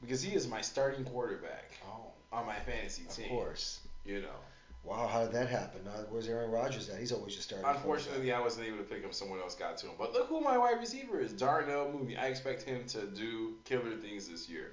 Because 0.00 0.22
he 0.22 0.34
is 0.34 0.48
my 0.48 0.60
starting 0.60 1.04
quarterback 1.04 1.70
Oh, 1.86 2.06
on 2.32 2.46
my 2.46 2.56
fantasy 2.56 3.02
team. 3.10 3.26
of 3.26 3.30
course. 3.30 3.80
You 4.04 4.22
know. 4.22 4.28
Wow, 4.82 5.06
how 5.08 5.24
did 5.24 5.32
that 5.32 5.48
happen? 5.50 5.82
Uh, 5.86 6.04
where's 6.08 6.26
Aaron 6.26 6.50
Rodgers 6.50 6.88
at? 6.88 6.98
He's 6.98 7.12
always 7.12 7.34
just 7.34 7.48
starting. 7.48 7.68
Unfortunately, 7.68 8.32
I 8.32 8.40
wasn't 8.40 8.66
able 8.66 8.78
to 8.78 8.82
pick 8.84 9.02
him. 9.02 9.12
Someone 9.12 9.38
else 9.38 9.54
got 9.54 9.76
to 9.78 9.86
him. 9.86 9.92
But 9.98 10.14
look 10.14 10.28
who 10.28 10.40
my 10.40 10.56
wide 10.56 10.80
receiver 10.80 11.20
is, 11.20 11.32
Darnell 11.34 11.92
Mooney. 11.92 12.16
I 12.16 12.28
expect 12.28 12.62
him 12.62 12.86
to 12.88 13.02
do 13.02 13.52
killer 13.66 13.94
things 13.96 14.26
this 14.26 14.48
year. 14.48 14.70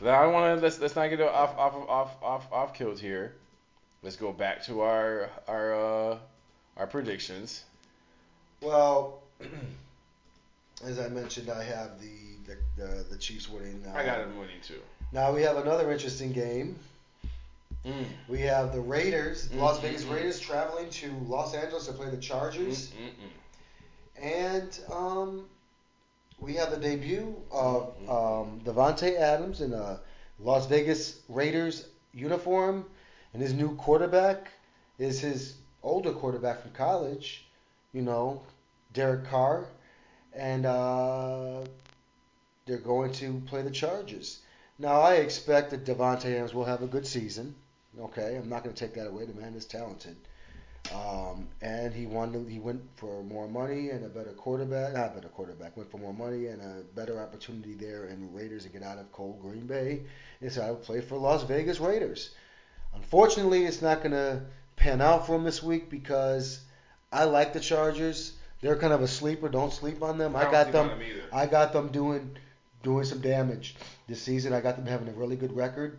But 0.00 0.08
I 0.14 0.26
want 0.28 0.58
to 0.58 0.62
let's 0.64 0.80
let's 0.80 0.96
not 0.96 1.08
get 1.08 1.20
off 1.20 1.58
off 1.58 1.74
off 1.88 2.22
off 2.22 2.52
off 2.52 2.72
killed 2.74 2.98
here. 2.98 3.34
Let's 4.02 4.16
go 4.16 4.32
back 4.32 4.64
to 4.64 4.80
our 4.80 5.28
our 5.46 5.74
uh, 6.12 6.18
our 6.78 6.86
predictions. 6.86 7.64
Well, 8.62 9.20
as 10.84 10.98
I 10.98 11.08
mentioned, 11.08 11.50
I 11.50 11.62
have 11.64 12.00
the 12.00 12.36
the, 12.46 12.56
the, 12.76 13.04
the 13.10 13.16
Chiefs 13.18 13.48
winning. 13.48 13.84
Uh, 13.86 13.92
I 13.96 14.04
got 14.04 14.20
him 14.20 14.38
winning 14.38 14.60
too. 14.62 14.80
Now 15.12 15.32
we 15.32 15.42
have 15.42 15.56
another 15.56 15.90
interesting 15.90 16.32
game. 16.32 16.76
Mm. 17.84 18.06
We 18.28 18.40
have 18.42 18.72
the 18.72 18.80
Raiders, 18.80 19.50
Las 19.52 19.78
Mm, 19.78 19.82
Vegas 19.82 20.04
mm. 20.04 20.10
Raiders, 20.14 20.38
traveling 20.40 20.90
to 20.90 21.10
Los 21.26 21.54
Angeles 21.54 21.86
to 21.86 21.92
play 21.92 22.10
the 22.10 22.16
Chargers, 22.18 22.90
Mm-mm-mm. 22.90 23.30
and 24.16 24.78
um, 24.90 25.44
we 26.38 26.54
have 26.54 26.70
the 26.70 26.76
debut 26.76 27.34
of 27.50 27.94
Mm-hmm. 28.02 28.10
um, 28.10 28.60
Davante 28.64 29.16
Adams 29.18 29.60
in 29.60 29.72
a 29.72 30.00
Las 30.38 30.66
Vegas 30.66 31.20
Raiders 31.28 31.88
uniform, 32.12 32.84
and 33.32 33.42
his 33.42 33.52
new 33.52 33.74
quarterback 33.76 34.52
is 34.98 35.20
his 35.20 35.54
older 35.82 36.12
quarterback 36.12 36.60
from 36.62 36.72
college, 36.72 37.44
you 37.92 38.02
know, 38.02 38.40
Derek 38.92 39.26
Carr, 39.26 39.66
and 40.32 40.66
uh, 40.66 41.64
they're 42.66 42.78
going 42.78 43.12
to 43.12 43.42
play 43.46 43.62
the 43.62 43.70
Chargers. 43.70 44.40
Now 44.78 45.00
I 45.00 45.14
expect 45.14 45.70
that 45.70 45.84
Davante 45.84 46.26
Adams 46.26 46.54
will 46.54 46.64
have 46.64 46.82
a 46.82 46.86
good 46.86 47.06
season. 47.06 47.54
Okay, 47.98 48.36
I'm 48.36 48.48
not 48.48 48.62
going 48.62 48.74
to 48.74 48.84
take 48.84 48.94
that 48.94 49.08
away. 49.08 49.24
The 49.26 49.34
man 49.34 49.54
is 49.54 49.64
talented. 49.64 50.16
Um, 50.94 51.48
and 51.60 51.92
he 51.92 52.06
won. 52.06 52.46
He 52.48 52.60
went 52.60 52.80
for 52.96 53.22
more 53.24 53.48
money 53.48 53.90
and 53.90 54.04
a 54.04 54.08
better 54.08 54.30
quarterback. 54.30 54.94
Not 54.94 55.12
a 55.12 55.14
better 55.14 55.28
quarterback. 55.28 55.76
Went 55.76 55.90
for 55.90 55.98
more 55.98 56.14
money 56.14 56.46
and 56.46 56.62
a 56.62 56.82
better 56.94 57.20
opportunity 57.20 57.74
there 57.74 58.06
in 58.06 58.32
Raiders 58.32 58.62
to 58.62 58.68
get 58.68 58.82
out 58.82 58.98
of 58.98 59.10
cold 59.12 59.40
Green 59.42 59.66
Bay. 59.66 60.02
And 60.40 60.50
so 60.50 60.62
I 60.62 60.70
would 60.70 60.82
play 60.82 61.00
for 61.00 61.18
Las 61.18 61.42
Vegas 61.42 61.80
Raiders. 61.80 62.30
Unfortunately, 62.94 63.64
it's 63.64 63.82
not 63.82 63.98
going 63.98 64.12
to 64.12 64.42
pan 64.76 65.00
out 65.00 65.26
for 65.26 65.36
him 65.36 65.44
this 65.44 65.62
week 65.62 65.90
because 65.90 66.60
I 67.12 67.24
like 67.24 67.52
the 67.52 67.60
Chargers. 67.60 68.37
They're 68.60 68.76
kind 68.76 68.92
of 68.92 69.02
a 69.02 69.08
sleeper. 69.08 69.48
Don't 69.48 69.72
sleep 69.72 70.02
on 70.02 70.18
them. 70.18 70.34
I, 70.34 70.42
don't 70.42 70.52
got 70.52 70.72
them. 70.72 70.90
either. 71.00 71.22
I 71.32 71.46
got 71.46 71.72
them 71.72 71.88
doing 71.88 72.36
doing 72.82 73.04
some 73.04 73.20
damage 73.20 73.76
this 74.08 74.22
season. 74.22 74.52
I 74.52 74.60
got 74.60 74.76
them 74.76 74.86
having 74.86 75.08
a 75.08 75.12
really 75.12 75.36
good 75.36 75.54
record. 75.54 75.98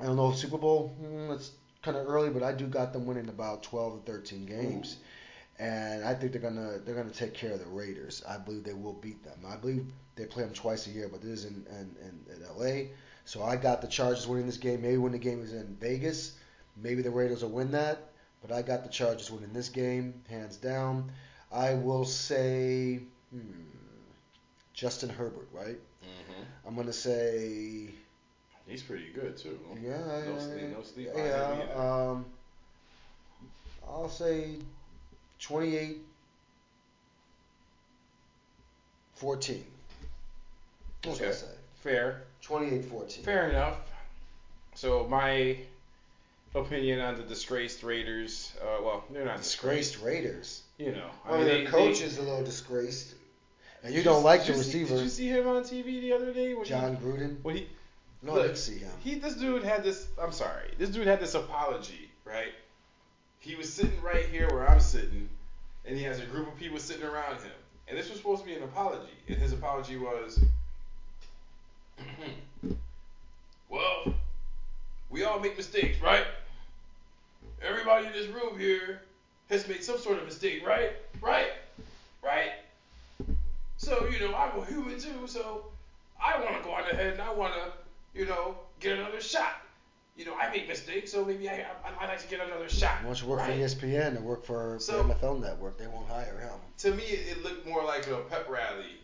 I 0.00 0.06
don't 0.06 0.16
know 0.16 0.30
if 0.30 0.36
Super 0.36 0.58
Bowl. 0.58 0.96
Mm, 1.02 1.34
it's 1.34 1.52
kind 1.82 1.96
of 1.96 2.08
early, 2.08 2.30
but 2.30 2.42
I 2.42 2.52
do 2.52 2.66
got 2.66 2.92
them 2.92 3.06
winning 3.06 3.28
about 3.28 3.62
12 3.62 3.94
or 3.94 4.00
13 4.06 4.46
games, 4.46 4.98
and 5.58 6.04
I 6.04 6.14
think 6.14 6.32
they're 6.32 6.40
gonna 6.40 6.78
they're 6.84 6.94
gonna 6.94 7.10
take 7.10 7.34
care 7.34 7.52
of 7.52 7.58
the 7.58 7.66
Raiders. 7.66 8.22
I 8.28 8.38
believe 8.38 8.64
they 8.64 8.72
will 8.72 8.94
beat 8.94 9.22
them. 9.24 9.38
I 9.46 9.56
believe 9.56 9.86
they 10.16 10.26
play 10.26 10.44
them 10.44 10.54
twice 10.54 10.86
a 10.86 10.90
year, 10.90 11.08
but 11.10 11.20
this 11.20 11.30
is 11.30 11.44
in 11.46 11.66
in, 11.70 11.96
in, 12.02 12.36
in 12.36 12.42
L.A. 12.44 12.90
So 13.24 13.42
I 13.42 13.56
got 13.56 13.82
the 13.82 13.88
Chargers 13.88 14.26
winning 14.26 14.46
this 14.46 14.56
game. 14.56 14.82
Maybe 14.82 14.96
when 14.96 15.12
the 15.12 15.18
game 15.18 15.42
is 15.42 15.52
in 15.52 15.76
Vegas, 15.80 16.34
maybe 16.76 17.02
the 17.02 17.10
Raiders 17.10 17.42
will 17.42 17.50
win 17.50 17.70
that. 17.72 18.09
But 18.42 18.52
I 18.52 18.62
got 18.62 18.82
the 18.84 18.88
Chargers 18.90 19.30
winning 19.30 19.52
this 19.52 19.68
game, 19.68 20.22
hands 20.28 20.56
down. 20.56 21.12
I 21.52 21.74
will 21.74 22.04
say 22.04 23.00
hmm, 23.32 23.50
Justin 24.72 25.10
Herbert, 25.10 25.48
right? 25.52 25.78
Mm-hmm. 26.02 26.42
I'm 26.66 26.76
gonna 26.76 26.92
say 26.92 27.90
He's 28.66 28.82
pretty 28.82 29.10
good 29.12 29.36
too. 29.36 29.58
yeah, 29.82 30.22
No 30.26 30.38
sleep, 30.38 30.76
no 30.76 30.82
sleep 30.82 31.08
yeah. 31.14 31.66
Um, 31.74 32.26
I'll 33.86 34.08
say 34.08 34.58
28 35.40 35.98
14. 39.14 39.64
That's 41.02 41.20
Okay. 41.20 41.32
say. 41.32 41.46
Fair. 41.82 42.22
28 42.42 42.84
14. 42.84 43.24
Fair 43.24 43.50
enough. 43.50 43.76
So 44.74 45.06
my 45.08 45.56
opinion 46.54 47.00
on 47.00 47.16
the 47.16 47.22
disgraced 47.22 47.82
Raiders. 47.82 48.52
Uh, 48.60 48.82
well, 48.82 49.04
they're 49.10 49.24
not 49.24 49.38
disgraced. 49.38 49.92
Disgraced 49.92 50.04
Raiders. 50.24 50.62
You 50.78 50.92
know, 50.92 51.10
I 51.26 51.36
mean, 51.36 51.46
they- 51.46 51.62
their 51.62 51.70
coach 51.70 51.98
they- 52.00 52.04
is 52.06 52.18
a 52.18 52.22
little 52.22 52.42
disgraced. 52.44 53.14
And 53.82 53.94
you 53.94 54.02
don't 54.02 54.22
like 54.22 54.44
the 54.44 54.52
receiver, 54.52 54.96
did 54.96 55.04
you 55.04 55.08
see 55.08 55.28
him 55.28 55.46
on 55.48 55.62
TV 55.64 56.00
the 56.00 56.12
other 56.12 56.32
day? 56.34 56.52
When 56.54 56.66
John 56.66 56.96
He, 56.96 57.02
Gruden. 57.02 57.42
when 57.42 57.56
he, 57.56 57.68
No, 58.22 58.34
I 58.38 58.42
didn't 58.42 58.56
see 58.58 58.76
him. 58.78 58.90
He, 59.02 59.14
this 59.14 59.34
dude 59.36 59.62
had 59.64 59.82
this. 59.82 60.06
I'm 60.20 60.32
sorry. 60.32 60.70
This 60.76 60.90
dude 60.90 61.06
had 61.06 61.18
this 61.20 61.34
apology, 61.34 62.10
right? 62.26 62.52
He 63.38 63.54
was 63.54 63.72
sitting 63.72 63.98
right 64.02 64.26
here 64.26 64.48
where 64.50 64.68
I'm 64.68 64.80
sitting, 64.80 65.30
and 65.86 65.96
he 65.96 66.02
has 66.02 66.20
a 66.20 66.26
group 66.26 66.46
of 66.48 66.58
people 66.58 66.78
sitting 66.78 67.04
around 67.04 67.36
him. 67.40 67.52
And 67.88 67.96
this 67.98 68.10
was 68.10 68.18
supposed 68.18 68.42
to 68.42 68.46
be 68.46 68.54
an 68.54 68.62
apology, 68.62 69.14
and 69.28 69.38
his 69.38 69.52
apology 69.54 69.96
was, 69.96 70.38
"Well, 73.68 74.14
we 75.08 75.24
all 75.24 75.40
make 75.40 75.56
mistakes, 75.56 76.00
right? 76.02 76.26
Everybody 77.62 78.06
in 78.06 78.12
this 78.12 78.26
room 78.28 78.58
here 78.58 79.02
has 79.50 79.66
made 79.68 79.82
some 79.84 79.98
sort 79.98 80.18
of 80.18 80.24
mistake, 80.24 80.66
right? 80.66 80.92
Right? 81.20 81.48
Right? 82.22 82.50
So 83.76 84.06
you 84.06 84.20
know, 84.20 84.34
I'm 84.34 84.58
a 84.60 84.64
human 84.66 84.98
too, 84.98 85.26
so 85.26 85.64
I 86.22 86.38
want 86.42 86.56
to 86.56 86.62
go 86.62 86.70
on 86.72 86.82
ahead 86.82 87.14
and 87.14 87.22
I 87.22 87.32
want 87.32 87.54
to, 87.54 87.72
you 88.18 88.26
know, 88.26 88.54
get 88.78 88.98
another 88.98 89.20
shot. 89.20 89.62
You 90.16 90.26
know, 90.26 90.34
I 90.36 90.50
make 90.50 90.68
mistakes, 90.68 91.12
so 91.12 91.24
maybe 91.24 91.48
I, 91.48 91.64
I 91.84 92.04
I'd 92.04 92.08
like 92.08 92.20
to 92.20 92.28
get 92.28 92.40
another 92.46 92.68
shot. 92.68 93.02
Don't 93.02 93.18
you 93.22 93.26
work 93.26 93.40
right? 93.40 93.46
for 93.70 93.86
ESPN 93.86 94.18
or 94.18 94.20
work 94.20 94.44
for, 94.44 94.76
So- 94.78 95.02
NFL 95.02 95.40
Network? 95.40 95.78
They 95.78 95.86
won't 95.86 96.08
hire 96.08 96.38
him. 96.40 96.58
To 96.78 96.90
me, 96.94 97.04
it, 97.04 97.38
it 97.38 97.42
looked 97.42 97.66
more 97.66 97.82
like 97.84 98.06
a 98.08 98.16
pep 98.28 98.46
rally. 98.50 98.98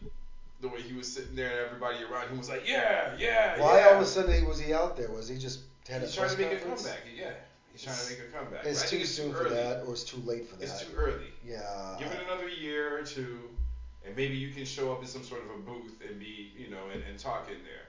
The 0.60 0.68
way 0.68 0.82
he 0.82 0.94
was 0.94 1.10
sitting 1.10 1.34
there 1.34 1.50
and 1.50 1.66
everybody 1.66 2.02
around 2.04 2.28
him 2.28 2.38
was 2.38 2.48
like, 2.50 2.68
yeah, 2.68 3.14
yeah, 3.18 3.58
Why 3.60 3.78
yeah. 3.78 3.86
all 3.88 3.94
of 3.96 4.00
a 4.02 4.06
sudden 4.06 4.46
was 4.46 4.58
he 4.60 4.72
out 4.74 4.96
there? 4.96 5.10
Was 5.10 5.28
he 5.28 5.38
just 5.38 5.60
had 5.88 6.02
He's 6.02 6.12
a 6.12 6.16
trying 6.16 6.30
to 6.30 6.36
make 6.38 6.50
conference? 6.50 6.82
a 6.86 6.88
comeback. 6.88 7.02
Yeah, 7.16 7.30
he's 7.76 7.84
trying 7.84 7.96
to 7.96 8.10
make 8.10 8.28
a 8.28 8.36
comeback. 8.36 8.64
It's 8.66 8.90
too 8.90 8.98
it's 8.98 9.10
soon 9.10 9.30
too 9.30 9.36
for 9.36 9.48
that, 9.50 9.84
or 9.86 9.92
it's 9.92 10.04
too 10.04 10.20
late 10.24 10.48
for 10.48 10.56
that. 10.56 10.64
It's 10.64 10.82
too 10.84 10.94
early. 10.96 11.32
yeah. 11.46 11.96
Give 11.98 12.08
it 12.08 12.18
another 12.26 12.48
year 12.48 12.98
or 12.98 13.02
two, 13.02 13.38
and 14.04 14.16
maybe 14.16 14.34
you 14.36 14.52
can 14.52 14.64
show 14.64 14.92
up 14.92 15.00
in 15.02 15.06
some 15.06 15.22
sort 15.22 15.42
of 15.44 15.50
a 15.50 15.58
booth 15.58 16.00
and 16.08 16.18
be, 16.18 16.52
you 16.56 16.70
know, 16.70 16.84
and, 16.92 17.02
and 17.08 17.18
talk 17.18 17.48
in 17.48 17.62
there. 17.64 17.86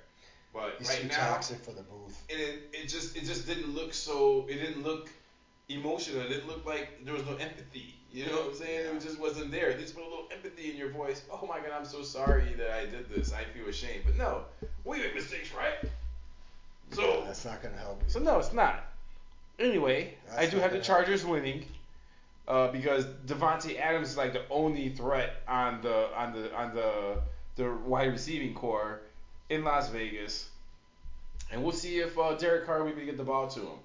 But 0.54 0.76
He's 0.80 0.90
right 0.90 1.02
too 1.02 1.08
now, 1.08 1.30
toxic 1.30 1.64
for 1.64 1.72
the 1.72 1.84
booth. 1.84 2.22
and 2.32 2.40
it, 2.40 2.70
it 2.74 2.88
just 2.88 3.16
it 3.16 3.26
just 3.26 3.46
didn't 3.46 3.74
look 3.76 3.94
so 3.94 4.46
it 4.50 4.56
didn't 4.56 4.84
look 4.84 5.10
emotional. 5.70 6.22
It 6.22 6.30
didn't 6.30 6.48
look 6.48 6.66
like 6.66 7.04
there 7.06 7.14
was 7.14 7.26
no 7.26 7.36
empathy. 7.36 7.94
You 8.12 8.26
know 8.26 8.38
what 8.38 8.48
I'm 8.52 8.56
saying? 8.56 8.96
It 8.96 9.02
just 9.02 9.20
wasn't 9.20 9.52
there. 9.52 9.70
At 9.70 9.78
least 9.78 9.94
put 9.94 10.06
a 10.06 10.10
little 10.10 10.28
empathy 10.32 10.72
in 10.72 10.78
your 10.78 10.90
voice. 10.90 11.22
Oh 11.30 11.46
my 11.46 11.60
God, 11.60 11.72
I'm 11.78 11.86
so 11.86 12.02
sorry 12.02 12.56
that 12.58 12.72
I 12.72 12.86
did 12.86 13.10
this. 13.10 13.34
I 13.34 13.44
feel 13.44 13.68
ashamed. 13.68 14.04
But 14.06 14.18
no, 14.18 14.46
we 14.86 15.00
make 15.00 15.14
mistakes, 15.14 15.50
right? 15.54 15.92
So 16.94 17.24
That's 17.26 17.44
not 17.44 17.62
gonna 17.62 17.78
help. 17.78 18.02
you. 18.04 18.10
so 18.10 18.20
no, 18.20 18.40
it's 18.40 18.54
not. 18.54 18.86
Anyway, 19.60 20.14
I 20.36 20.46
do 20.46 20.58
have 20.58 20.72
the 20.72 20.80
Chargers 20.80 21.26
winning. 21.26 21.66
Uh, 22.48 22.72
because 22.72 23.04
Davante 23.26 23.78
Adams 23.78 24.12
is 24.12 24.16
like 24.18 24.32
the 24.32 24.44
only 24.50 24.88
threat 24.88 25.42
on 25.50 25.82
the 25.82 26.08
on 26.18 26.32
the 26.32 26.56
on 26.56 26.74
the 26.74 27.20
the 27.58 27.70
wide 27.86 28.10
receiving 28.10 28.54
core 28.54 29.02
in 29.50 29.66
Las 29.66 29.90
Vegas, 29.90 30.48
and 31.52 31.62
we'll 31.62 31.74
see 31.74 32.00
if 32.00 32.18
uh, 32.18 32.36
Derek 32.36 32.66
Carr 32.66 32.80
will 32.80 32.86
be 32.86 32.92
able 32.92 33.00
to 33.02 33.06
get 33.08 33.18
the 33.18 33.24
ball 33.26 33.50
to 33.50 33.60
him. 33.60 33.80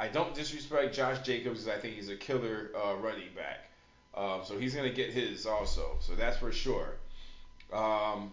I 0.00 0.08
don't 0.08 0.34
disrespect 0.34 0.92
Josh 0.96 1.20
Jacobs 1.20 1.62
because 1.64 1.78
I 1.78 1.80
think 1.80 1.94
he's 1.94 2.08
a 2.08 2.16
killer 2.16 2.70
uh, 2.74 2.96
running 2.96 3.28
back, 3.36 3.70
um, 4.16 4.40
so 4.42 4.58
he's 4.58 4.74
gonna 4.74 4.90
get 4.90 5.10
his 5.10 5.46
also. 5.46 5.96
So 6.00 6.16
that's 6.16 6.38
for 6.38 6.50
sure. 6.50 6.96
Um, 7.72 8.32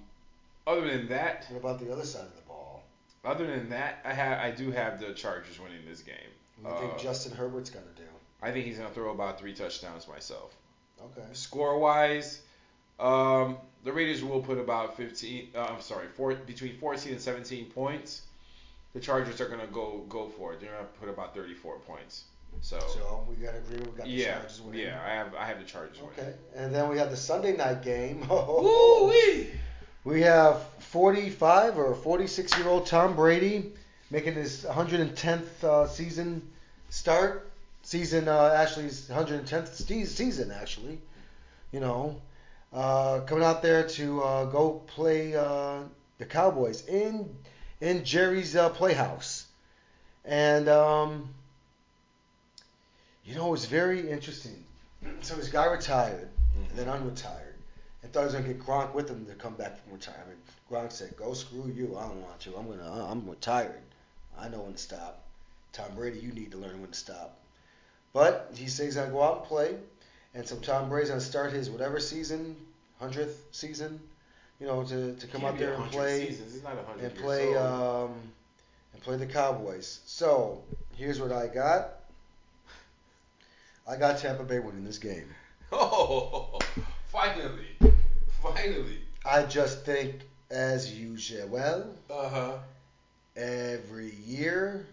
other 0.65 0.87
than 0.87 1.09
that, 1.09 1.45
What 1.51 1.59
about 1.59 1.79
the 1.79 1.93
other 1.93 2.05
side 2.05 2.23
of 2.25 2.35
the 2.35 2.41
ball? 2.47 2.81
other 3.23 3.45
than 3.45 3.69
that, 3.69 3.99
I 4.03 4.13
have 4.13 4.39
I 4.39 4.49
do 4.49 4.71
have 4.71 4.99
the 4.99 5.13
Chargers 5.13 5.59
winning 5.59 5.85
this 5.87 6.01
game. 6.01 6.15
What 6.61 6.69
do 6.69 6.75
you 6.75 6.81
think 6.89 6.99
Uh, 6.99 7.03
Justin 7.03 7.31
Herbert's 7.33 7.69
gonna 7.69 7.85
do? 7.95 8.03
I 8.41 8.51
think 8.51 8.65
he's 8.65 8.77
gonna 8.77 8.89
throw 8.89 9.11
about 9.11 9.39
three 9.39 9.53
touchdowns 9.53 10.07
myself. 10.07 10.55
Okay. 11.01 11.27
Score 11.33 11.77
wise, 11.79 12.41
um, 12.99 13.57
the 13.83 13.91
Raiders 13.93 14.23
will 14.23 14.41
put 14.41 14.57
about 14.57 14.97
15. 14.97 15.49
Uh, 15.55 15.59
I'm 15.61 15.81
sorry, 15.81 16.07
four, 16.15 16.33
between 16.35 16.77
14 16.77 17.13
and 17.13 17.21
17 17.21 17.65
points. 17.71 18.23
The 18.93 18.99
Chargers 18.99 19.39
are 19.39 19.47
gonna 19.47 19.67
go 19.67 20.03
go 20.09 20.27
for 20.29 20.53
it. 20.53 20.59
They're 20.59 20.71
gonna 20.71 20.87
put 20.99 21.09
about 21.09 21.33
34 21.35 21.77
points. 21.79 22.23
So, 22.61 22.79
So 22.79 23.25
we 23.29 23.35
got 23.35 23.51
to 23.51 23.57
agree. 23.59 23.77
We 23.77 23.85
got 23.97 24.05
the 24.05 24.09
yeah, 24.11 24.33
Chargers 24.39 24.61
winning. 24.61 24.81
yeah, 24.81 25.01
I 25.05 25.09
have 25.11 25.35
I 25.35 25.45
have 25.45 25.59
the 25.59 25.65
Chargers 25.65 25.97
Okay, 26.17 26.33
and 26.55 26.73
then 26.73 26.89
we 26.89 26.97
have 26.97 27.09
the 27.11 27.15
Sunday 27.17 27.55
night 27.55 27.83
game. 27.83 28.21
winning. 28.27 28.47
Woo-wee. 28.47 29.49
We 30.03 30.21
have 30.21 30.63
45 30.79 31.77
or 31.77 31.93
46 31.93 32.57
year 32.57 32.67
old 32.67 32.87
Tom 32.87 33.15
Brady 33.15 33.71
making 34.11 34.33
his 34.33 34.63
110th 34.63 35.63
uh, 35.63 35.87
season 35.87 36.41
start. 36.89 37.49
Season 37.81 38.27
uh, 38.27 38.53
actually 38.55 38.87
110th 38.87 40.07
season 40.07 40.51
actually. 40.51 40.99
You 41.71 41.79
know, 41.79 42.21
uh, 42.73 43.21
coming 43.21 43.43
out 43.43 43.61
there 43.61 43.87
to 43.87 44.21
uh, 44.21 44.45
go 44.45 44.81
play 44.87 45.35
uh, 45.35 45.81
the 46.17 46.25
Cowboys 46.25 46.85
in 46.87 47.29
in 47.79 48.03
Jerry's 48.03 48.55
uh, 48.55 48.69
Playhouse, 48.69 49.45
and 50.25 50.67
um, 50.67 51.29
you 53.23 53.35
know 53.35 53.47
it 53.47 53.51
was 53.51 53.65
very 53.65 54.09
interesting. 54.09 54.63
So 55.21 55.35
this 55.35 55.49
guy 55.49 55.65
retired 55.65 56.27
and 56.69 56.77
then 56.77 56.87
unretired 56.87 57.53
and 58.03 58.11
thought 58.11 58.21
he 58.21 58.25
was 58.25 58.33
gonna 58.33 58.47
get 58.47 58.59
Gronk 58.59 58.93
with 58.93 59.09
him 59.09 59.25
to 59.25 59.33
come 59.35 59.53
back 59.53 59.81
from 59.81 59.93
retirement. 59.93 60.39
Gronk 60.69 60.91
said, 60.91 61.15
"Go 61.15 61.33
screw 61.33 61.71
you. 61.73 61.97
I 61.97 62.07
don't 62.07 62.21
want 62.21 62.39
to. 62.41 62.57
I'm 62.57 62.67
gonna. 62.67 63.07
I'm 63.09 63.29
retired. 63.29 63.81
I 64.39 64.49
know 64.49 64.61
when 64.61 64.73
to 64.73 64.79
stop. 64.79 65.23
Tom 65.73 65.93
Brady, 65.95 66.19
you 66.19 66.31
need 66.31 66.51
to 66.51 66.57
learn 66.57 66.81
when 66.81 66.91
to 66.91 66.97
stop." 66.97 67.35
But 68.13 68.51
he 68.55 68.67
says 68.67 68.85
he's 68.85 68.95
gonna 68.95 69.11
go 69.11 69.21
out 69.23 69.39
and 69.39 69.45
play, 69.47 69.75
and 70.33 70.47
so 70.47 70.55
Tom 70.57 70.89
Brady's 70.89 71.09
gonna 71.09 71.21
start 71.21 71.51
his 71.53 71.69
whatever 71.69 71.99
season, 71.99 72.55
hundredth 72.99 73.43
season, 73.51 73.99
you 74.59 74.67
know, 74.67 74.83
to, 74.83 75.15
to 75.15 75.27
come 75.27 75.45
out 75.45 75.57
there 75.57 75.73
and 75.73 75.91
play 75.91 76.35
and 76.99 77.15
play 77.15 77.55
um 77.55 78.11
and 78.93 79.01
play 79.03 79.17
the 79.17 79.27
Cowboys. 79.27 79.99
So 80.05 80.63
here's 80.95 81.21
what 81.21 81.31
I 81.31 81.47
got. 81.47 81.95
I 83.87 83.95
got 83.95 84.19
Tampa 84.19 84.43
Bay 84.43 84.59
winning 84.59 84.83
this 84.85 84.97
game. 84.99 85.29
Oh, 85.71 86.57
finally, 87.11 87.77
finally. 88.41 89.01
I 89.23 89.43
just 89.43 89.85
think, 89.85 90.21
as 90.49 90.91
usual, 90.91 91.95
Uh 92.09 92.27
huh. 92.29 92.53
Every 93.39 94.13
year, 94.25 94.85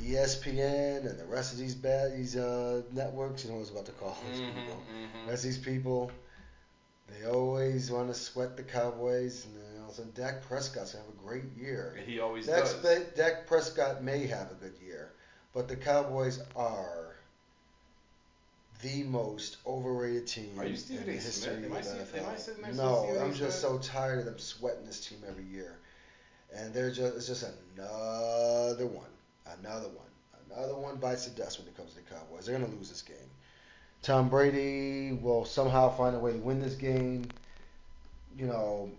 ESPN 0.00 1.06
and 1.08 1.18
the 1.18 1.24
rest 1.26 1.52
of 1.52 1.58
these 1.58 1.74
bad 1.74 2.16
these 2.16 2.36
uh, 2.36 2.82
networks, 2.92 3.44
you 3.44 3.50
know 3.50 3.56
what 3.56 3.60
I 3.60 3.62
was 3.62 3.70
about 3.70 3.86
to 3.86 3.92
call 3.92 4.16
these 4.30 4.40
Mhm, 4.40 4.54
people. 4.54 4.82
mhm. 4.92 5.28
Rest 5.28 5.44
of 5.44 5.50
these 5.50 5.58
people, 5.58 6.10
they 7.08 7.26
always 7.26 7.90
want 7.90 8.08
to 8.08 8.14
sweat 8.14 8.56
the 8.56 8.62
Cowboys, 8.62 9.44
and 9.44 9.56
then 9.56 9.82
all 9.82 9.88
of 9.88 9.92
a 9.92 9.96
sudden 9.96 10.12
Dak 10.14 10.42
Prescott's 10.42 10.92
gonna 10.92 11.04
have 11.04 11.14
a 11.14 11.18
great 11.18 11.44
year. 11.56 11.96
He 12.06 12.20
always 12.20 12.46
Dak, 12.46 12.64
does. 12.82 13.08
Dak 13.14 13.46
Prescott 13.46 14.02
may 14.02 14.26
have 14.26 14.50
a 14.52 14.54
good 14.54 14.74
year, 14.82 15.12
but 15.52 15.68
the 15.68 15.76
Cowboys 15.76 16.40
are 16.56 17.16
the 18.80 19.02
most 19.02 19.58
overrated 19.66 20.26
team 20.26 20.58
Are 20.58 20.64
you 20.64 20.70
in 20.70 21.04
the 21.04 21.12
history 21.12 21.62
Smith? 21.62 21.72
Of 21.72 21.84
see- 21.84 21.90
NFL. 21.98 22.24
am 22.24 22.30
I 22.30 22.36
sitting 22.36 22.62
next 22.62 22.76
to 22.78 22.82
no. 22.82 23.18
I'm 23.20 23.34
just 23.34 23.60
so 23.60 23.76
tired 23.78 24.20
of 24.20 24.24
them 24.24 24.38
sweating 24.38 24.86
this 24.86 25.04
team 25.06 25.22
every 25.28 25.44
year, 25.44 25.76
and 26.56 26.72
they're 26.74 26.90
just 26.90 27.16
it's 27.16 27.26
just 27.26 27.44
another 27.76 28.86
one, 28.86 29.06
another 29.60 29.88
one, 29.88 30.50
another 30.50 30.76
one 30.76 30.96
bites 30.96 31.26
the 31.26 31.40
dust 31.40 31.58
when 31.58 31.68
it 31.68 31.76
comes 31.76 31.90
to 31.90 31.96
the 31.96 32.02
Cowboys. 32.02 32.46
They're 32.46 32.58
gonna 32.58 32.72
lose 32.72 32.88
this 32.88 33.02
game. 33.02 33.16
Tom 34.02 34.28
Brady 34.28 35.12
will 35.12 35.44
somehow 35.44 35.94
find 35.96 36.16
a 36.16 36.18
way 36.18 36.32
to 36.32 36.38
win 36.38 36.60
this 36.60 36.74
game. 36.74 37.26
You 38.36 38.46
know, 38.46 38.90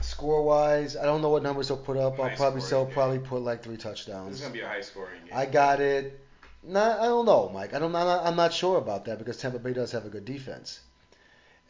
score 0.00 0.42
wise, 0.42 0.96
I 0.96 1.04
don't 1.04 1.22
know 1.22 1.28
what 1.28 1.42
numbers 1.42 1.68
he'll 1.68 1.76
put 1.76 1.96
up. 1.96 2.18
I'll 2.18 2.28
High 2.28 2.36
probably 2.36 2.60
still 2.60 2.84
game. 2.84 2.94
probably 2.94 3.18
put 3.18 3.42
like 3.42 3.62
three 3.62 3.76
touchdowns. 3.76 4.30
This 4.30 4.38
is 4.38 4.42
gonna 4.42 4.54
be 4.54 4.60
a 4.60 4.68
high 4.68 4.80
scoring 4.80 5.20
game. 5.24 5.32
I 5.34 5.46
got 5.46 5.80
it. 5.80 6.20
Not, 6.64 6.98
I 6.98 7.04
don't 7.04 7.24
know, 7.24 7.50
Mike. 7.54 7.72
I 7.72 7.78
don't. 7.78 7.94
I'm 7.94 8.06
not, 8.06 8.26
I'm 8.26 8.36
not 8.36 8.52
sure 8.52 8.78
about 8.78 9.04
that 9.04 9.18
because 9.18 9.36
Tampa 9.38 9.58
Bay 9.58 9.72
does 9.72 9.92
have 9.92 10.04
a 10.06 10.08
good 10.08 10.24
defense, 10.24 10.80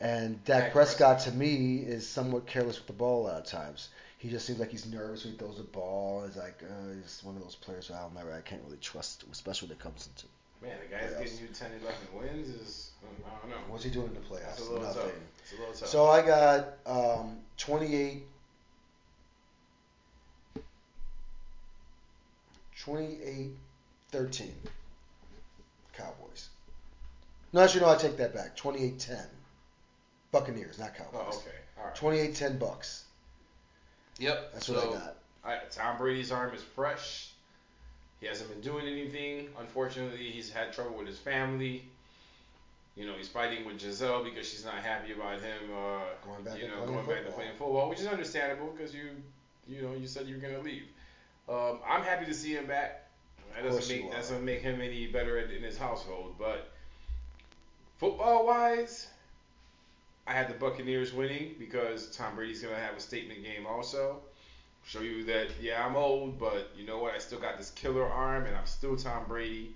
and 0.00 0.42
Dak, 0.44 0.64
Dak 0.64 0.72
Prescott, 0.72 1.16
Prescott. 1.16 1.32
to 1.32 1.38
me 1.38 1.76
is 1.76 2.08
somewhat 2.08 2.46
careless 2.46 2.78
with 2.78 2.86
the 2.86 2.94
ball 2.94 3.22
a 3.22 3.24
lot 3.28 3.36
of 3.36 3.44
times. 3.44 3.90
He 4.18 4.28
just 4.30 4.46
seems 4.46 4.58
like 4.58 4.70
he's 4.70 4.86
nervous 4.86 5.24
when 5.24 5.32
he 5.34 5.38
throws 5.38 5.56
the 5.58 5.62
ball. 5.62 6.24
He's 6.26 6.36
like 6.36 6.60
uh, 6.62 6.92
he's 7.00 7.20
one 7.22 7.36
of 7.36 7.42
those 7.42 7.54
players 7.54 7.90
I'll 7.90 8.10
never, 8.14 8.32
I 8.32 8.40
can't 8.40 8.60
really 8.64 8.78
trust, 8.78 9.24
especially 9.30 9.68
when 9.68 9.76
it 9.76 9.80
comes 9.82 10.08
into. 10.08 10.26
Man, 10.60 10.76
the 10.82 10.92
guy's 10.96 11.12
Playoffs. 11.12 11.22
getting 11.22 11.38
you 11.48 11.54
10, 11.54 11.70
11 11.82 11.98
wins 12.36 12.48
is 12.48 12.90
I 13.24 13.30
don't 13.40 13.50
know. 13.50 13.56
What's 13.68 13.84
he 13.84 13.90
doing 13.90 14.08
in 14.08 14.14
the 14.14 14.20
playoffs? 14.20 14.58
a 14.58 14.62
little 14.62 14.80
Nothing. 14.80 15.02
tough. 15.02 15.12
It's 15.42 15.52
a 15.52 15.56
little 15.56 15.72
tough. 15.74 15.88
So 15.88 16.06
I 16.06 16.26
got 16.26 16.66
um, 16.84 17.36
28, 17.58 18.24
28, 22.80 23.50
13 24.10 24.52
Cowboys. 25.96 26.48
No, 27.52 27.60
actually, 27.62 27.80
no, 27.82 27.90
I 27.90 27.96
take 27.96 28.16
that 28.16 28.34
back. 28.34 28.56
28, 28.56 28.98
10 28.98 29.16
Buccaneers, 30.32 30.78
not 30.78 30.94
Cowboys. 30.96 31.12
oh, 31.14 31.28
okay. 31.38 31.56
All 31.78 31.84
right. 31.86 31.94
28, 31.94 32.34
10 32.34 32.58
Bucks. 32.58 33.04
Yep. 34.18 34.52
That's 34.52 34.66
so, 34.66 34.74
what 34.74 34.88
I 34.88 34.92
got. 34.92 35.16
right, 35.44 35.70
Tom 35.70 35.98
Brady's 35.98 36.32
arm 36.32 36.54
is 36.54 36.62
fresh. 36.62 37.30
He 38.20 38.26
hasn't 38.26 38.50
been 38.50 38.60
doing 38.60 38.86
anything. 38.86 39.48
Unfortunately, 39.58 40.30
he's 40.30 40.50
had 40.50 40.72
trouble 40.72 40.96
with 40.98 41.06
his 41.06 41.18
family. 41.18 41.84
You 42.96 43.06
know, 43.06 43.12
he's 43.16 43.28
fighting 43.28 43.64
with 43.64 43.78
Gisele 43.78 44.24
because 44.24 44.48
she's 44.48 44.64
not 44.64 44.74
happy 44.74 45.12
about 45.12 45.40
him. 45.40 45.70
Uh, 45.72 46.00
Going 46.26 46.42
back 46.42 46.60
you 46.60 46.66
know, 46.66 46.84
going 46.84 47.06
back 47.06 47.24
to 47.26 47.30
playing 47.30 47.52
football, 47.56 47.88
which 47.88 48.00
is 48.00 48.08
understandable 48.08 48.74
because 48.76 48.92
you, 48.92 49.10
you 49.68 49.82
know, 49.82 49.92
you 49.94 50.08
said 50.08 50.26
you 50.26 50.34
were 50.34 50.40
gonna 50.40 50.60
leave. 50.60 50.82
Um, 51.48 51.78
I'm 51.88 52.02
happy 52.02 52.26
to 52.26 52.34
see 52.34 52.54
him 52.54 52.66
back. 52.66 53.04
That 53.54 53.62
doesn't 53.62 53.96
make 53.96 54.10
are. 54.10 54.16
doesn't 54.16 54.44
make 54.44 54.62
him 54.62 54.80
any 54.80 55.06
better 55.06 55.38
in, 55.38 55.50
in 55.50 55.62
his 55.62 55.78
household, 55.78 56.34
but 56.40 56.70
football 57.98 58.46
wise, 58.46 59.06
I 60.28 60.32
had 60.32 60.48
the 60.48 60.54
Buccaneers 60.54 61.14
winning 61.14 61.54
because 61.58 62.14
Tom 62.14 62.34
Brady's 62.34 62.60
gonna 62.60 62.78
have 62.78 62.94
a 62.94 63.00
statement 63.00 63.42
game 63.42 63.66
also. 63.66 64.20
Show 64.84 65.00
you 65.00 65.24
that 65.24 65.48
yeah 65.60 65.84
I'm 65.84 65.96
old, 65.96 66.38
but 66.38 66.70
you 66.76 66.86
know 66.86 66.98
what? 66.98 67.14
I 67.14 67.18
still 67.18 67.40
got 67.40 67.56
this 67.56 67.70
killer 67.70 68.06
arm, 68.06 68.44
and 68.44 68.54
I'm 68.54 68.66
still 68.66 68.94
Tom 68.94 69.24
Brady. 69.26 69.74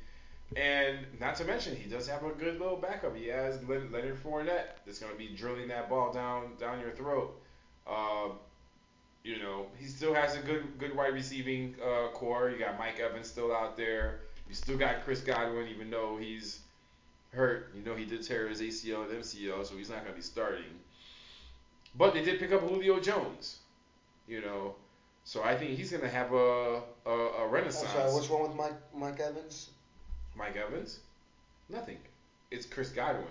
And 0.55 0.99
not 1.19 1.37
to 1.37 1.45
mention, 1.45 1.75
he 1.75 1.89
does 1.89 2.07
have 2.07 2.23
a 2.25 2.31
good 2.31 2.61
little 2.61 2.77
backup. 2.77 3.17
He 3.17 3.29
has 3.29 3.63
Leonard 3.67 4.23
Fournette 4.23 4.77
that's 4.85 4.99
gonna 4.99 5.15
be 5.15 5.29
drilling 5.29 5.69
that 5.69 5.89
ball 5.89 6.13
down 6.13 6.53
down 6.61 6.81
your 6.81 6.91
throat. 6.91 7.41
Um, 7.87 8.33
you 9.25 9.39
know, 9.39 9.67
he 9.79 9.87
still 9.87 10.13
has 10.13 10.37
a 10.37 10.41
good 10.41 10.79
good 10.79 10.95
wide 10.95 11.15
receiving 11.15 11.77
uh, 11.83 12.09
core. 12.09 12.51
You 12.51 12.59
got 12.59 12.79
Mike 12.79 13.01
Evans 13.01 13.27
still 13.27 13.55
out 13.55 13.77
there. 13.79 14.21
You 14.49 14.55
still 14.55 14.77
got 14.77 15.05
Chris 15.05 15.23
Godwin, 15.23 15.69
even 15.69 15.89
though 15.89 16.19
he's 16.21 16.61
hurt. 17.33 17.73
You 17.77 17.83
know, 17.83 17.95
he 17.97 18.05
did 18.05 18.23
tear 18.23 18.49
his 18.49 18.61
ACL 18.61 19.05
and 19.11 19.23
MCL, 19.23 19.67
so 19.67 19.77
he's 19.77 19.89
not 19.91 20.01
going 20.01 20.13
to 20.13 20.17
be 20.17 20.23
starting. 20.23 20.65
But 21.97 22.15
they 22.15 22.23
did 22.25 22.39
pick 22.41 22.53
up 22.53 22.61
Julio 22.63 23.01
Jones. 23.01 23.59
You 24.29 24.41
know, 24.41 24.77
so 25.25 25.43
I 25.43 25.57
think 25.57 25.73
he's 25.77 25.91
going 25.91 26.03
to 26.03 26.09
have 26.09 26.33
a 26.33 26.83
a, 27.07 27.11
a 27.11 27.45
I'm 27.45 27.51
renaissance. 27.51 27.91
sorry, 27.93 28.13
what's 28.13 28.29
wrong 28.29 28.43
with 28.49 28.57
Mike 28.57 28.75
Mike 28.97 29.21
Evans? 29.21 29.71
Mike 30.37 30.57
Evans? 30.57 31.01
Nothing. 31.69 31.99
It's 32.51 32.67
Chris 32.67 32.91
Godwin. 32.91 33.25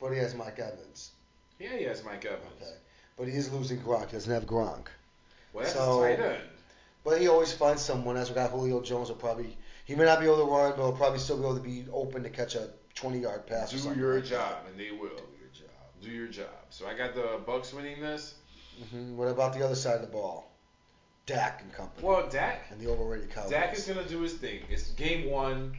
But 0.00 0.10
he 0.10 0.18
has 0.18 0.34
Mike 0.34 0.58
Evans. 0.58 1.12
Yeah, 1.58 1.76
he 1.76 1.84
has 1.84 2.04
Mike 2.04 2.24
Evans. 2.24 2.42
Okay. 2.60 2.72
But 3.16 3.28
he 3.28 3.34
is 3.34 3.50
losing 3.52 3.78
Gronk. 3.78 4.06
He 4.08 4.12
doesn't 4.12 4.32
have 4.32 4.44
Gronk. 4.46 4.88
Well, 5.52 5.64
that's 5.64 5.72
So- 5.74 6.00
tight 6.02 6.20
end. 6.20 6.42
But 7.04 7.20
he 7.20 7.28
always 7.28 7.52
finds 7.52 7.82
someone. 7.82 8.16
That's 8.16 8.28
what 8.30 8.34
got 8.34 8.50
Julio 8.50 8.82
Jones 8.82 9.08
will 9.08 9.16
probably. 9.16 9.56
He 9.84 9.94
may 9.94 10.04
not 10.04 10.18
be 10.18 10.26
able 10.26 10.44
to 10.44 10.52
run, 10.52 10.72
but 10.72 10.78
he'll 10.82 10.92
probably 10.92 11.20
still 11.20 11.36
be 11.36 11.44
able 11.44 11.54
to 11.56 11.62
be 11.62 11.86
open 11.92 12.24
to 12.24 12.30
catch 12.30 12.56
a 12.56 12.68
20 12.96 13.18
yard 13.20 13.46
pass. 13.46 13.70
Do 13.70 13.94
your 13.98 14.16
like 14.16 14.24
job, 14.24 14.56
and 14.68 14.78
they 14.78 14.90
will. 14.90 15.08
Do 15.08 15.38
your 15.38 15.50
job. 15.52 15.70
Do 16.02 16.10
your 16.10 16.26
job. 16.28 16.46
So 16.70 16.86
I 16.86 16.94
got 16.96 17.14
the 17.14 17.40
Bucks 17.46 17.72
winning 17.72 18.00
this. 18.00 18.34
hmm 18.90 19.16
What 19.16 19.28
about 19.28 19.52
the 19.54 19.64
other 19.64 19.74
side 19.76 19.96
of 19.96 20.00
the 20.00 20.06
ball? 20.08 20.50
Dak 21.26 21.60
and 21.62 21.72
company. 21.72 22.06
Well, 22.06 22.28
Dak 22.28 22.66
and 22.70 22.80
the 22.80 22.88
overrated 22.90 23.30
Cowboys. 23.30 23.50
Dak 23.50 23.74
is 23.74 23.86
gonna 23.86 24.08
do 24.08 24.20
his 24.20 24.34
thing. 24.34 24.60
It's 24.68 24.90
game 24.92 25.30
one. 25.30 25.76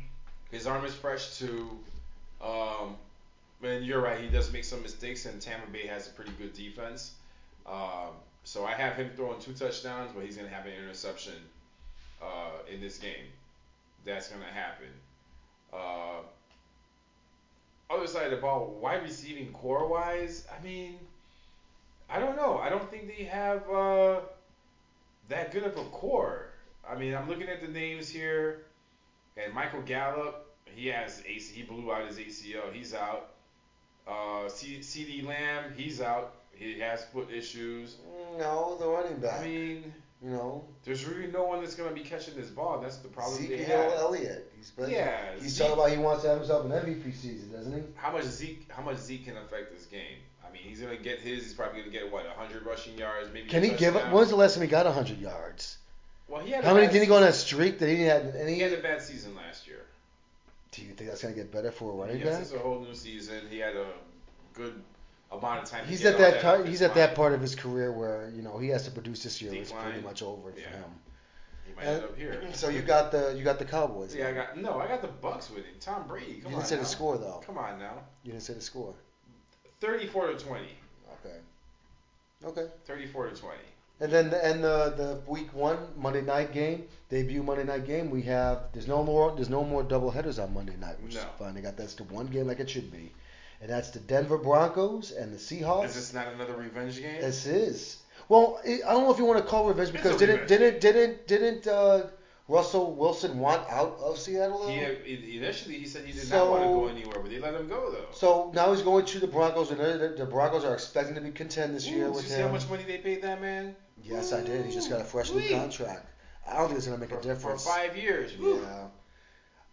His 0.52 0.68
arm 0.68 0.86
is 0.86 0.94
fresh 0.94 1.38
too. 1.38 1.80
Um, 2.42 2.96
and 3.64 3.84
you're 3.86 4.02
right. 4.02 4.20
He 4.20 4.28
does 4.28 4.52
make 4.52 4.64
some 4.64 4.82
mistakes, 4.82 5.26
and 5.26 5.42
Tampa 5.42 5.70
Bay 5.72 5.88
has 5.88 6.08
a 6.08 6.12
pretty 6.12 6.32
good 6.38 6.54
defense. 6.54 7.14
Um, 7.66 8.12
so 8.44 8.66
I 8.66 8.74
have 8.74 8.96
him 8.96 9.10
throwing 9.16 9.40
two 9.42 9.54
touchdowns, 9.54 10.12
but 10.14 10.24
he's 10.24 10.38
gonna 10.38 10.50
have 10.50 10.66
an 10.66 10.74
interception 10.74 11.34
uh, 12.22 12.72
in 12.72 12.80
this 12.82 12.98
game. 12.98 13.26
That's 14.06 14.28
gonna 14.28 14.44
happen. 14.46 14.88
Uh, 15.74 16.22
other 17.90 18.08
side 18.08 18.26
of 18.26 18.32
the 18.32 18.38
ball, 18.38 18.78
wide 18.82 19.04
receiving 19.04 19.52
core 19.54 19.88
wise, 19.88 20.46
I 20.52 20.64
mean, 20.64 21.00
I 22.10 22.20
don't 22.20 22.36
know. 22.36 22.58
I 22.58 22.70
don't 22.70 22.90
think 22.90 23.08
they 23.08 23.24
have 23.24 23.70
uh, 23.70 24.20
that 25.30 25.52
good 25.52 25.64
of 25.64 25.78
a 25.78 25.84
core. 25.86 26.50
I 26.88 26.96
mean, 26.96 27.14
I'm 27.14 27.28
looking 27.28 27.50
at 27.50 27.62
the 27.62 27.68
names 27.68 28.10
here, 28.10 28.64
and 29.36 29.54
Michael 29.54 29.82
Gallup, 29.82 30.46
he 30.66 30.88
has 30.88 31.22
AC, 31.28 31.54
he 31.54 31.64
blew 31.64 31.92
out 31.92 32.08
his 32.08 32.18
ACL, 32.18 32.72
he's 32.72 32.94
out. 32.94 33.30
Uh, 34.08 34.48
C- 34.48 34.80
CeeDee 34.80 35.26
Lamb, 35.26 35.74
he's 35.76 36.00
out. 36.00 36.34
He 36.54 36.80
has 36.80 37.04
foot 37.06 37.30
issues. 37.32 37.98
No, 38.38 38.78
the 38.80 38.88
running 38.88 39.18
back. 39.20 39.42
I 39.42 39.46
mean, 39.46 39.94
You 40.24 40.32
know, 40.32 40.66
There's 40.84 41.06
really 41.06 41.32
no 41.32 41.44
one 41.44 41.62
that's 41.62 41.76
gonna 41.76 41.92
be 41.92 42.02
catching 42.02 42.36
this 42.36 42.50
ball. 42.50 42.80
That's 42.82 42.98
the 42.98 43.08
problem 43.08 43.38
they 43.48 43.56
Ezekiel 43.56 43.82
have. 43.84 43.92
Elliott. 44.00 44.52
He's 44.58 44.72
been, 44.72 44.90
Yeah, 44.90 45.16
He's 45.40 45.54
Zeke- 45.54 45.68
talking 45.68 45.80
about 45.80 45.92
he 45.92 45.98
wants 45.98 46.24
to 46.24 46.30
have 46.30 46.38
himself 46.40 46.66
an 46.66 46.72
MVP 46.72 47.12
season, 47.16 47.52
doesn't 47.52 47.72
he? 47.72 47.84
How 47.96 48.12
much 48.12 48.24
Zeke? 48.24 48.66
How 48.72 48.82
much 48.82 48.98
Zeke 48.98 49.26
can 49.26 49.38
affect 49.38 49.72
this 49.72 49.86
game? 49.86 50.18
I 50.44 50.52
mean, 50.52 50.64
he's 50.64 50.82
gonna 50.82 50.98
get 50.98 51.20
his. 51.20 51.44
He's 51.44 51.54
probably 51.54 51.82
gonna 51.82 51.92
get 51.92 52.12
what 52.12 52.26
100 52.26 52.66
rushing 52.66 52.98
yards, 52.98 53.30
maybe. 53.32 53.48
Can 53.48 53.64
he 53.64 53.70
give 53.70 53.96
up? 53.96 54.12
When's 54.12 54.30
the 54.30 54.36
last 54.38 54.56
time 54.56 54.64
he 54.64 54.70
got 54.70 54.88
100 54.88 55.20
yards? 55.20 55.78
Well, 56.28 56.42
he 56.42 56.50
had. 56.52 56.64
How 56.64 56.72
a 56.72 56.76
many 56.76 56.92
did 56.92 57.00
he 57.02 57.08
go 57.08 57.18
on 57.18 57.24
a 57.24 57.32
streak 57.32 57.78
that 57.78 57.88
he 57.88 57.98
didn't 57.98 58.26
have 58.26 58.36
any? 58.36 58.56
He 58.56 58.62
had 58.62 58.74
a 58.74 58.82
bad 58.82 59.02
season 59.04 59.36
last 59.36 59.68
year. 59.68 59.86
Do 60.72 60.82
you 60.82 60.94
think 60.94 61.10
that's 61.12 61.22
gonna 61.22 61.36
get 61.36 61.52
better 61.52 61.72
for 61.72 61.92
a 61.92 61.96
running 61.96 62.20
yes, 62.22 62.30
back? 62.34 62.42
it's 62.42 62.54
a 62.54 62.60
whole 62.60 62.80
new 62.80 62.96
season. 62.96 63.42
He 63.52 63.60
had 63.60 63.76
a 63.76 63.86
good 64.56 64.82
amount 65.32 65.64
of 65.64 65.70
time. 65.70 65.86
He's 65.86 66.06
at 66.06 66.18
that 66.18 66.42
time. 66.42 66.62
his 66.62 66.70
He's 66.70 66.82
at 66.82 66.94
that 66.96 67.16
part 67.16 67.34
of 67.34 67.42
his 67.42 67.56
career 67.56 67.92
where 67.92 68.32
you 68.36 68.42
know 68.42 68.58
he 68.58 68.70
has 68.70 68.84
to 68.86 68.92
produce 68.92 69.24
this 69.24 69.42
year. 69.42 69.54
It's 69.54 69.72
pretty 69.72 70.02
much 70.02 70.22
over 70.22 70.52
for 70.52 70.60
him. 70.60 70.84
He 71.66 71.74
might 71.76 71.86
end 71.86 72.04
up 72.04 72.18
here. 72.18 72.42
So 72.54 72.70
you 72.70 72.82
got 72.82 73.12
the 73.12 73.36
you 73.38 73.44
got 73.44 73.60
the 73.60 73.66
Cowboys. 73.66 74.16
Yeah, 74.16 74.30
I 74.30 74.34
got 74.34 74.58
no. 74.58 74.80
I 74.80 74.88
got 74.88 75.02
the 75.02 75.08
Bucks 75.10 75.50
winning. 75.50 75.66
Tom 75.80 76.08
Brady. 76.08 76.34
You 76.34 76.42
Come 76.42 76.52
didn't 76.52 76.62
on 76.62 76.66
say 76.66 76.76
now. 76.76 76.82
the 76.82 76.88
score 76.88 77.18
though. 77.18 77.42
Come 77.46 77.58
on 77.58 77.78
now. 77.80 77.94
You 78.24 78.32
didn't 78.32 78.44
say 78.44 78.54
the 78.54 78.62
score. 78.62 78.94
34 79.82 80.28
to 80.28 80.38
20. 80.38 80.66
Okay. 81.26 81.36
Okay. 82.46 82.68
34 82.86 83.30
to 83.30 83.36
20. 83.36 83.58
And 84.00 84.12
then 84.12 84.30
the, 84.30 84.46
and 84.46 84.64
the 84.64 84.94
the 84.96 85.22
week 85.32 85.52
one 85.54 85.80
Monday 85.98 86.22
night 86.22 86.54
game 86.54 86.84
debut 87.10 87.42
Monday 87.42 87.64
night 87.64 87.86
game 87.88 88.12
we 88.12 88.22
have 88.24 88.66
there's 88.72 88.88
no 88.88 89.04
more 89.04 89.34
there's 89.36 89.50
no 89.50 89.64
more 89.64 89.82
double 89.82 90.12
headers 90.12 90.38
on 90.38 90.54
Monday 90.54 90.76
night 90.78 91.02
which 91.02 91.16
is 91.16 91.24
No. 91.24 91.30
fun 91.40 91.56
they 91.56 91.62
got 91.62 91.76
that's 91.78 91.96
the 91.96 92.04
one 92.04 92.28
game 92.28 92.46
like 92.46 92.60
it 92.60 92.70
should 92.70 92.92
be 92.92 93.12
and 93.62 93.70
that's 93.70 93.90
the 93.92 94.00
Denver 94.00 94.38
Broncos 94.38 95.12
and 95.12 95.34
the 95.34 95.38
Seahawks. 95.38 95.86
Is 95.86 95.96
this 95.96 96.14
not 96.14 96.28
another 96.28 96.56
revenge 96.56 97.00
game? 97.00 97.22
This 97.22 97.46
is 97.46 97.98
well 98.30 98.60
I 98.66 98.78
don't 98.80 99.04
know 99.04 99.12
if 99.12 99.18
you 99.18 99.26
want 99.26 99.40
to 99.40 99.46
call 99.50 99.68
revenge 99.68 99.92
because 99.92 100.18
didn't 100.18 100.42
revenge. 100.42 100.50
didn't 100.50 100.82
didn't 100.82 101.28
didn't 101.28 101.68
uh, 101.68 102.08
Russell 102.50 102.94
Wilson 102.96 103.40
want 103.40 103.70
out 103.70 103.98
of 104.00 104.18
Seattle? 104.18 104.68
He 104.70 105.38
initially 105.38 105.76
he 105.76 105.86
said 105.86 106.06
he 106.06 106.14
did 106.14 106.24
So- 106.24 106.38
not 106.38 106.50
want 106.50 106.64
to 106.64 106.70
go 106.70 106.88
anywhere, 106.88 107.20
but 107.22 107.30
they 107.30 107.40
let 107.40 107.54
him 107.56 107.68
go 107.68 107.92
though. 107.92 108.06
So 108.14 108.52
now 108.56 108.72
he's 108.72 108.82
going 108.84 109.06
to 109.06 109.20
the 109.20 109.28
Broncos 109.28 109.72
and 109.72 109.80
the, 109.80 110.26
Broncos 110.26 110.64
are 110.64 110.74
expecting 110.74 111.16
to 111.16 111.22
be 111.22 111.32
contend 111.32 111.76
this 111.76 111.88
year 111.88 112.08
Ooh, 112.08 112.12
with 112.12 112.24
did 112.24 112.30
you 112.30 112.36
him. 112.36 112.42
see 112.44 112.48
how 112.48 112.54
much 112.54 112.70
money 112.70 112.84
they 112.84 113.00
paid 113.00 113.22
that 113.24 113.42
man? 113.42 113.76
Yes, 114.04 114.32
I 114.32 114.42
did. 114.44 114.66
He 114.66 114.72
just 114.72 114.90
got 114.90 115.02
a 115.02 115.04
fresh 115.04 115.32
new 115.34 115.50
contract. 115.50 116.06
I 116.48 116.58
don't 116.58 116.68
think 116.68 116.78
it's 116.78 116.88
gonna 116.88 117.00
make 117.00 117.10
For, 117.10 117.20
a 117.20 117.22
difference 117.22 117.64
for 117.66 117.70
five 117.72 117.98
years. 117.98 118.38
Woo. 118.38 118.66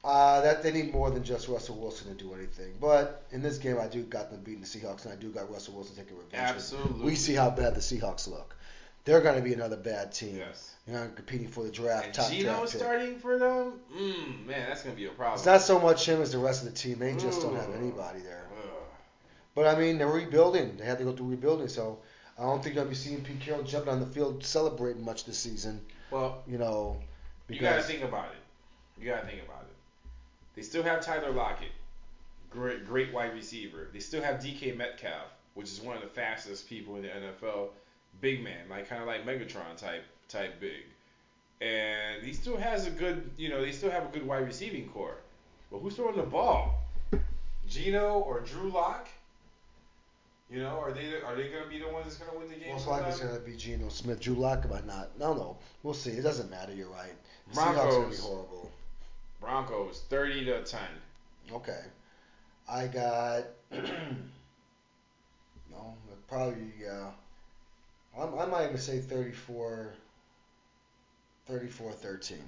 Uh, 0.05 0.43
that 0.43 0.63
they 0.63 0.71
need 0.71 0.93
more 0.93 1.11
than 1.11 1.25
just 1.25 1.49
Russell 1.49 1.77
Wilson 1.77 2.15
to 2.15 2.23
do 2.23 2.35
anything. 2.35 2.75
But 2.79 3.25
in 3.31 3.41
this 3.43 3.57
game, 3.57 3.79
I 3.81 3.87
do 3.87 4.03
got 4.03 4.31
them 4.31 4.41
beating 4.45 4.61
the 4.61 4.67
Seahawks, 4.67 5.05
and 5.05 5.15
I 5.15 5.17
do 5.17 5.31
got 5.31 5.51
Russell 5.51 5.75
Wilson 5.75 5.97
taking 5.97 6.17
revenge. 6.19 6.35
Absolutely. 6.35 7.05
We 7.05 7.15
see 7.15 7.33
how 7.33 7.49
bad 7.49 7.75
the 7.75 7.81
Seahawks 7.81 8.29
look. 8.29 8.55
They're 9.05 9.23
going 9.23 9.37
to 9.37 9.43
be 9.43 9.55
another 9.55 9.77
bad 9.77 10.13
team. 10.13 10.37
Yes. 10.37 10.75
You're 10.87 11.01
not 11.01 11.17
competing 11.17 11.49
for 11.49 11.65
the 11.65 11.71
draft, 11.71 12.07
And 12.07 12.15
top 12.15 12.31
Geno 12.31 12.67
starting 12.67 13.19
for 13.19 13.39
them? 13.39 13.81
Mm, 13.97 14.47
man, 14.47 14.69
that's 14.69 14.83
gonna 14.83 14.95
be 14.95 15.07
a 15.07 15.11
problem. 15.11 15.37
It's 15.37 15.47
not 15.47 15.63
so 15.63 15.79
much 15.81 16.07
him 16.07 16.21
as 16.21 16.33
the 16.33 16.39
rest 16.39 16.63
of 16.63 16.71
the 16.71 16.79
team. 16.79 16.99
They 16.99 17.15
just 17.17 17.41
don't 17.41 17.57
have 17.57 17.75
anybody 17.75 18.21
there. 18.21 18.47
Ugh. 18.63 18.69
But 19.55 19.67
I 19.67 19.81
mean, 19.81 19.97
they're 19.97 20.09
rebuilding. 20.09 20.77
They 20.77 20.85
had 20.85 20.99
to 20.99 21.05
go 21.05 21.13
through 21.13 21.29
rebuilding, 21.29 21.69
so 21.69 22.01
I 22.39 22.43
don't 22.43 22.63
think 22.63 22.77
I'll 22.77 22.85
be 22.85 22.95
seeing 22.95 23.25
Pete 23.25 23.41
Carroll 23.41 23.63
jumping 23.63 23.95
on 23.95 24.01
the 24.01 24.07
field 24.07 24.45
celebrating 24.45 25.03
much 25.03 25.25
this 25.25 25.39
season. 25.39 25.81
Well, 26.11 26.43
You 26.47 26.59
know, 26.59 27.01
you 27.49 27.59
gotta 27.61 27.83
think 27.83 28.03
about 28.03 28.27
it. 28.27 29.03
You 29.03 29.11
gotta 29.11 29.27
think 29.27 29.43
about 29.43 29.63
it. 29.63 29.74
They 30.55 30.63
still 30.63 30.83
have 30.83 31.01
Tyler 31.01 31.31
Lockett, 31.31 31.73
great 32.51 32.87
great 32.87 33.13
wide 33.13 33.35
receiver. 33.35 33.89
They 33.93 34.01
still 34.01 34.23
have 34.23 34.37
DK 34.37 34.77
Metcalf, 34.77 35.33
which 35.55 35.69
is 35.69 35.81
one 35.81 35.97
of 35.97 36.03
the 36.03 36.09
fastest 36.09 36.69
people 36.69 36.97
in 36.97 37.03
the 37.03 37.09
NFL. 37.09 37.69
Big 38.21 38.43
man, 38.43 38.69
like 38.71 38.89
kind 38.89 39.03
of 39.03 39.09
like 39.09 39.27
Megatron 39.27 39.77
type 39.77 40.05
type 40.29 40.61
big. 40.61 40.85
And 41.61 42.23
he 42.23 42.33
still 42.33 42.57
has 42.57 42.87
a 42.87 42.91
good, 42.91 43.31
you 43.37 43.49
know, 43.49 43.61
they 43.61 43.73
still 43.73 43.91
have 43.91 44.05
a 44.05 44.09
good 44.09 44.27
wide 44.27 44.47
receiving 44.47 44.89
core. 44.89 45.17
But 45.71 45.79
who's 45.79 45.97
throwing 45.97 46.17
the 46.17 46.23
ball? 46.23 46.83
Geno 47.69 48.21
or 48.21 48.41
Drew 48.41 48.71
Lock? 48.71 49.09
You 50.51 50.61
know, 50.61 50.79
are 50.79 50.93
they 50.93 51.21
are 51.27 51.35
they 51.35 51.49
gonna 51.49 51.69
be 51.69 51.79
the 51.79 51.89
ones 51.89 52.07
that's 52.07 52.19
gonna 52.19 52.39
win 52.39 52.49
the 52.49 52.57
game? 52.57 52.73
most 52.73 52.87
likely 52.87 53.09
it's 53.09 53.21
going 53.21 53.35
to 53.35 53.41
be 53.41 53.57
Geno 53.57 53.89
Smith. 53.89 54.21
Drew 54.21 54.35
Lock 54.35 54.69
might 54.71 54.87
not. 54.87 55.19
No, 55.19 55.33
no. 55.33 55.57
We'll 55.83 55.95
see. 55.95 56.11
It 56.11 56.23
doesn't 56.23 56.51
matter. 56.51 56.73
You're 56.75 56.91
right. 56.91 57.15
Going 57.55 58.11
to 58.11 58.11
be 58.11 58.17
horrible. 58.17 58.71
Broncos, 59.45 60.03
thirty 60.09 60.45
to 60.47 60.63
ten. 60.65 60.89
Okay. 61.53 61.81
I 62.69 62.87
got. 62.87 63.45
no, 65.71 65.95
probably, 66.29 66.73
uh, 66.89 66.95
yeah. 66.95 67.11
I'm, 68.19 68.39
I 68.39 68.47
might 68.47 68.65
even 68.65 68.79
say 68.79 69.01
34. 69.01 69.93
34 71.47 71.93
13. 71.93 72.39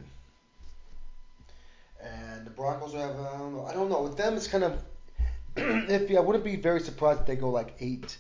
And 2.03 2.47
the 2.47 2.51
Broncos 2.51 2.93
will 2.95 3.01
have, 3.01 3.19
I 3.19 3.39
don't 3.39 3.55
know. 3.55 3.67
I 3.67 3.73
don't 3.75 3.91
know. 3.91 4.03
With 4.03 4.17
them, 4.17 4.35
it's 4.37 4.47
kind 4.47 4.65
of 4.65 4.83
iffy. 5.57 6.17
I 6.17 6.21
wouldn't 6.21 6.45
be 6.45 6.57
very 6.57 6.81
surprised 6.81 7.21
if 7.21 7.27
they 7.27 7.37
go 7.37 7.51
like 7.51 7.75
8 7.81 8.17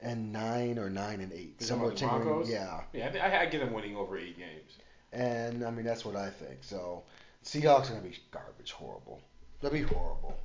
and 0.00 0.32
9 0.32 0.78
or 0.78 0.90
9 0.90 1.20
and 1.20 1.32
8. 1.32 1.38
You 1.38 1.44
talking 1.46 1.66
Somewhere 1.66 1.90
the 1.90 2.06
Broncos? 2.06 2.50
Yeah. 2.50 2.80
Yeah, 2.92 3.12
I, 3.22 3.42
I 3.42 3.46
get 3.46 3.60
them 3.60 3.72
winning 3.72 3.96
over 3.96 4.18
eight 4.18 4.36
games. 4.36 4.78
And 5.12 5.64
I 5.64 5.70
mean 5.70 5.84
that's 5.84 6.04
what 6.04 6.16
I 6.16 6.30
think. 6.30 6.58
So 6.62 7.02
Seahawks 7.46 7.86
are 7.86 7.94
gonna 7.94 8.00
be 8.00 8.18
garbage, 8.32 8.72
horrible. 8.72 9.20
They'll 9.60 9.70
be 9.70 9.82
horrible. 9.82 10.36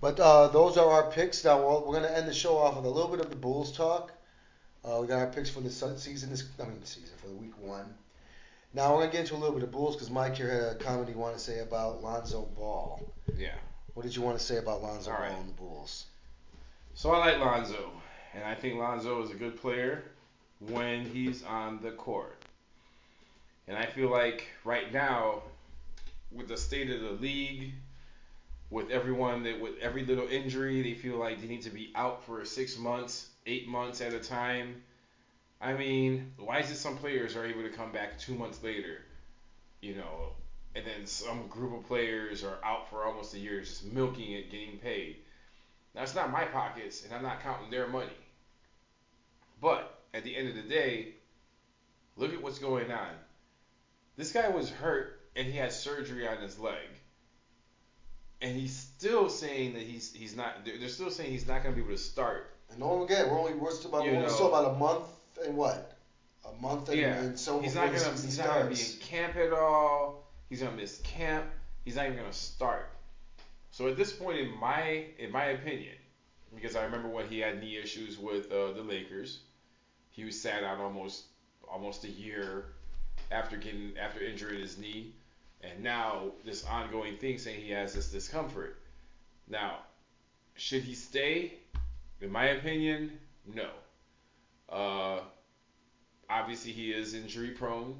But 0.00 0.20
uh, 0.20 0.46
those 0.48 0.76
are 0.76 0.88
our 0.88 1.10
picks. 1.10 1.44
Now 1.44 1.58
we're, 1.58 1.80
we're 1.80 1.94
gonna 2.00 2.14
end 2.14 2.28
the 2.28 2.32
show 2.32 2.56
off 2.56 2.76
with 2.76 2.84
a 2.84 2.88
little 2.88 3.10
bit 3.10 3.20
of 3.20 3.28
the 3.28 3.36
Bulls 3.36 3.72
talk. 3.72 4.12
Uh, 4.84 4.98
we 5.00 5.08
got 5.08 5.18
our 5.18 5.26
picks 5.26 5.50
for 5.50 5.60
the 5.60 5.70
season. 5.70 6.30
This 6.30 6.44
I 6.60 6.64
mean 6.64 6.82
season 6.84 7.16
for 7.20 7.26
the 7.26 7.34
week 7.34 7.58
one. 7.60 7.92
Now 8.72 8.94
we're 8.94 9.00
gonna 9.00 9.12
get 9.12 9.20
into 9.22 9.34
a 9.34 9.38
little 9.38 9.56
bit 9.56 9.64
of 9.64 9.72
Bulls 9.72 9.96
because 9.96 10.10
Mike 10.10 10.36
here 10.36 10.48
had 10.48 10.62
a 10.62 10.74
comment 10.76 11.08
he 11.08 11.16
wanted 11.16 11.38
to 11.38 11.44
say 11.44 11.58
about 11.58 12.04
Lonzo 12.04 12.42
Ball. 12.56 13.02
Yeah. 13.36 13.54
What 13.94 14.04
did 14.04 14.14
you 14.14 14.22
want 14.22 14.38
to 14.38 14.44
say 14.44 14.58
about 14.58 14.80
Lonzo 14.80 15.10
All 15.10 15.16
Ball 15.16 15.26
right. 15.26 15.36
and 15.38 15.48
the 15.48 15.54
Bulls? 15.54 16.06
So 16.94 17.10
I 17.10 17.18
like 17.18 17.40
Lonzo, 17.40 17.90
and 18.32 18.44
I 18.44 18.54
think 18.54 18.78
Lonzo 18.78 19.22
is 19.24 19.30
a 19.30 19.34
good 19.34 19.60
player 19.60 20.04
when 20.60 21.04
he's 21.04 21.42
on 21.42 21.80
the 21.82 21.90
court. 21.90 22.44
And 23.66 23.76
I 23.76 23.86
feel 23.86 24.08
like 24.08 24.46
right 24.64 24.92
now, 24.92 25.42
with 26.30 26.48
the 26.48 26.56
state 26.56 26.90
of 26.90 27.00
the 27.00 27.10
league, 27.10 27.72
with 28.70 28.90
everyone 28.90 29.42
that 29.44 29.60
with 29.60 29.78
every 29.80 30.04
little 30.04 30.28
injury, 30.28 30.82
they 30.82 30.94
feel 30.94 31.16
like 31.16 31.40
they 31.40 31.46
need 31.46 31.62
to 31.62 31.70
be 31.70 31.90
out 31.94 32.24
for 32.24 32.44
six 32.44 32.78
months, 32.78 33.26
eight 33.46 33.66
months 33.66 34.00
at 34.00 34.12
a 34.12 34.20
time. 34.20 34.82
I 35.60 35.72
mean, 35.72 36.32
why 36.36 36.58
is 36.60 36.70
it 36.70 36.76
some 36.76 36.96
players 36.98 37.34
are 37.34 37.46
able 37.46 37.62
to 37.62 37.70
come 37.70 37.92
back 37.92 38.18
two 38.18 38.34
months 38.34 38.62
later, 38.62 38.98
you 39.80 39.94
know, 39.94 40.32
and 40.74 40.86
then 40.86 41.06
some 41.06 41.48
group 41.48 41.74
of 41.74 41.86
players 41.88 42.44
are 42.44 42.58
out 42.62 42.88
for 42.88 43.04
almost 43.04 43.34
a 43.34 43.38
year, 43.38 43.60
just 43.60 43.84
milking 43.84 44.32
it, 44.32 44.50
getting 44.50 44.78
paid. 44.78 45.16
Now 45.94 46.02
it's 46.02 46.14
not 46.14 46.30
my 46.30 46.44
pockets, 46.44 47.04
and 47.04 47.12
I'm 47.12 47.22
not 47.22 47.40
counting 47.40 47.70
their 47.70 47.88
money. 47.88 48.12
But 49.60 49.98
at 50.14 50.22
the 50.22 50.36
end 50.36 50.48
of 50.48 50.54
the 50.54 50.62
day, 50.62 51.14
look 52.16 52.32
at 52.32 52.42
what's 52.42 52.58
going 52.58 52.92
on. 52.92 53.10
This 54.16 54.32
guy 54.32 54.48
was 54.48 54.70
hurt, 54.70 55.17
and 55.38 55.46
he 55.46 55.56
had 55.56 55.72
surgery 55.72 56.26
on 56.26 56.38
his 56.38 56.58
leg, 56.58 56.88
and 58.42 58.56
he's 58.56 58.74
still 58.74 59.30
saying 59.30 59.74
that 59.74 59.82
he's 59.82 60.12
he's 60.12 60.36
not. 60.36 60.64
They're 60.64 60.78
they're 60.78 60.88
still 60.88 61.10
saying 61.10 61.30
he's 61.30 61.46
not 61.46 61.62
going 61.62 61.74
to 61.74 61.80
be 61.80 61.84
able 61.84 61.96
to 61.96 62.02
start. 62.02 62.50
And 62.70 62.80
don't 62.80 63.00
forget, 63.00 63.30
we're 63.30 63.38
only 63.38 63.54
we're 63.54 63.70
still 63.70 63.90
about, 63.90 64.04
we're 64.04 64.20
know. 64.20 64.28
still 64.28 64.48
about 64.48 64.74
a 64.74 64.78
month 64.78 65.08
and 65.44 65.56
what? 65.56 65.96
A 66.44 66.60
month 66.60 66.88
and, 66.88 66.98
Yeah, 66.98 67.18
and 67.20 67.38
so 67.38 67.60
he's 67.60 67.74
not 67.74 67.86
gonna 67.86 67.98
season 67.98 68.26
he's 68.26 68.38
not 68.38 68.48
gonna 68.48 68.70
be 68.70 68.80
in 68.80 68.98
camp 69.00 69.36
at 69.36 69.52
all. 69.52 70.26
He's 70.48 70.60
gonna 70.62 70.76
miss 70.76 70.98
camp. 70.98 71.46
He's 71.84 71.96
not 71.96 72.06
even 72.06 72.18
gonna 72.18 72.32
start. 72.32 72.90
So 73.70 73.86
at 73.88 73.96
this 73.96 74.12
point, 74.12 74.38
in 74.38 74.58
my 74.58 75.04
in 75.18 75.30
my 75.30 75.46
opinion, 75.46 75.94
because 76.54 76.74
I 76.74 76.84
remember 76.84 77.08
when 77.08 77.28
he 77.28 77.38
had 77.38 77.60
knee 77.60 77.76
issues 77.76 78.18
with 78.18 78.50
uh, 78.50 78.72
the 78.72 78.82
Lakers, 78.82 79.40
he 80.10 80.24
was 80.24 80.40
sat 80.40 80.64
out 80.64 80.78
almost 80.78 81.24
almost 81.70 82.04
a 82.04 82.10
year 82.10 82.66
after 83.30 83.56
getting 83.56 83.92
after 83.98 84.20
injuring 84.20 84.60
his 84.60 84.78
knee, 84.78 85.14
and 85.62 85.82
now 85.82 86.32
this 86.44 86.64
ongoing 86.64 87.16
thing 87.16 87.38
saying 87.38 87.60
he 87.60 87.70
has 87.70 87.94
this 87.94 88.10
discomfort. 88.10 88.78
Now, 89.48 89.78
should 90.54 90.82
he 90.82 90.94
stay? 90.94 91.54
In 92.20 92.30
my 92.30 92.46
opinion, 92.46 93.12
no. 93.46 93.70
Uh, 94.68 95.20
obviously 96.28 96.72
he 96.72 96.92
is 96.92 97.14
injury 97.14 97.50
prone. 97.50 97.96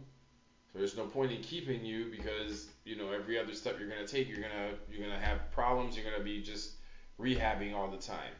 So 0.72 0.78
there's 0.78 0.96
no 0.96 1.06
point 1.06 1.32
in 1.32 1.40
keeping 1.40 1.84
you 1.84 2.10
because 2.10 2.68
you 2.84 2.96
know 2.96 3.10
every 3.10 3.38
other 3.38 3.54
step 3.54 3.78
you're 3.78 3.88
gonna 3.88 4.06
take, 4.06 4.28
you're 4.28 4.42
gonna 4.42 4.72
you're 4.90 5.06
gonna 5.06 5.18
have 5.18 5.50
problems. 5.50 5.96
You're 5.96 6.10
gonna 6.10 6.22
be 6.22 6.42
just 6.42 6.72
rehabbing 7.18 7.74
all 7.74 7.90
the 7.90 7.96
time. 7.96 8.32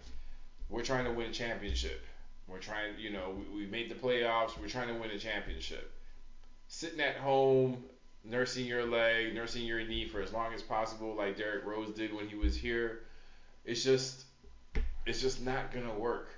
We're 0.68 0.82
trying 0.82 1.04
to 1.04 1.12
win 1.12 1.30
a 1.30 1.32
championship. 1.32 2.04
We're 2.46 2.58
trying, 2.58 2.98
you 2.98 3.10
know, 3.10 3.34
we, 3.36 3.60
we 3.60 3.66
made 3.66 3.90
the 3.90 3.94
playoffs. 3.94 4.58
We're 4.58 4.68
trying 4.68 4.88
to 4.88 4.94
win 4.94 5.10
a 5.10 5.18
championship. 5.18 5.90
Sitting 6.66 7.00
at 7.00 7.16
home, 7.16 7.82
nursing 8.28 8.66
your 8.66 8.86
leg, 8.86 9.34
nursing 9.34 9.64
your 9.66 9.84
knee 9.86 10.06
for 10.06 10.20
as 10.22 10.32
long 10.32 10.52
as 10.54 10.62
possible, 10.62 11.14
like 11.16 11.36
Derrick 11.36 11.64
Rose 11.64 11.92
did 11.92 12.12
when 12.14 12.28
he 12.28 12.36
was 12.36 12.56
here, 12.56 13.00
it's 13.64 13.82
just, 13.84 14.24
it's 15.06 15.20
just 15.20 15.40
not 15.42 15.72
gonna 15.72 15.94
work. 15.94 16.30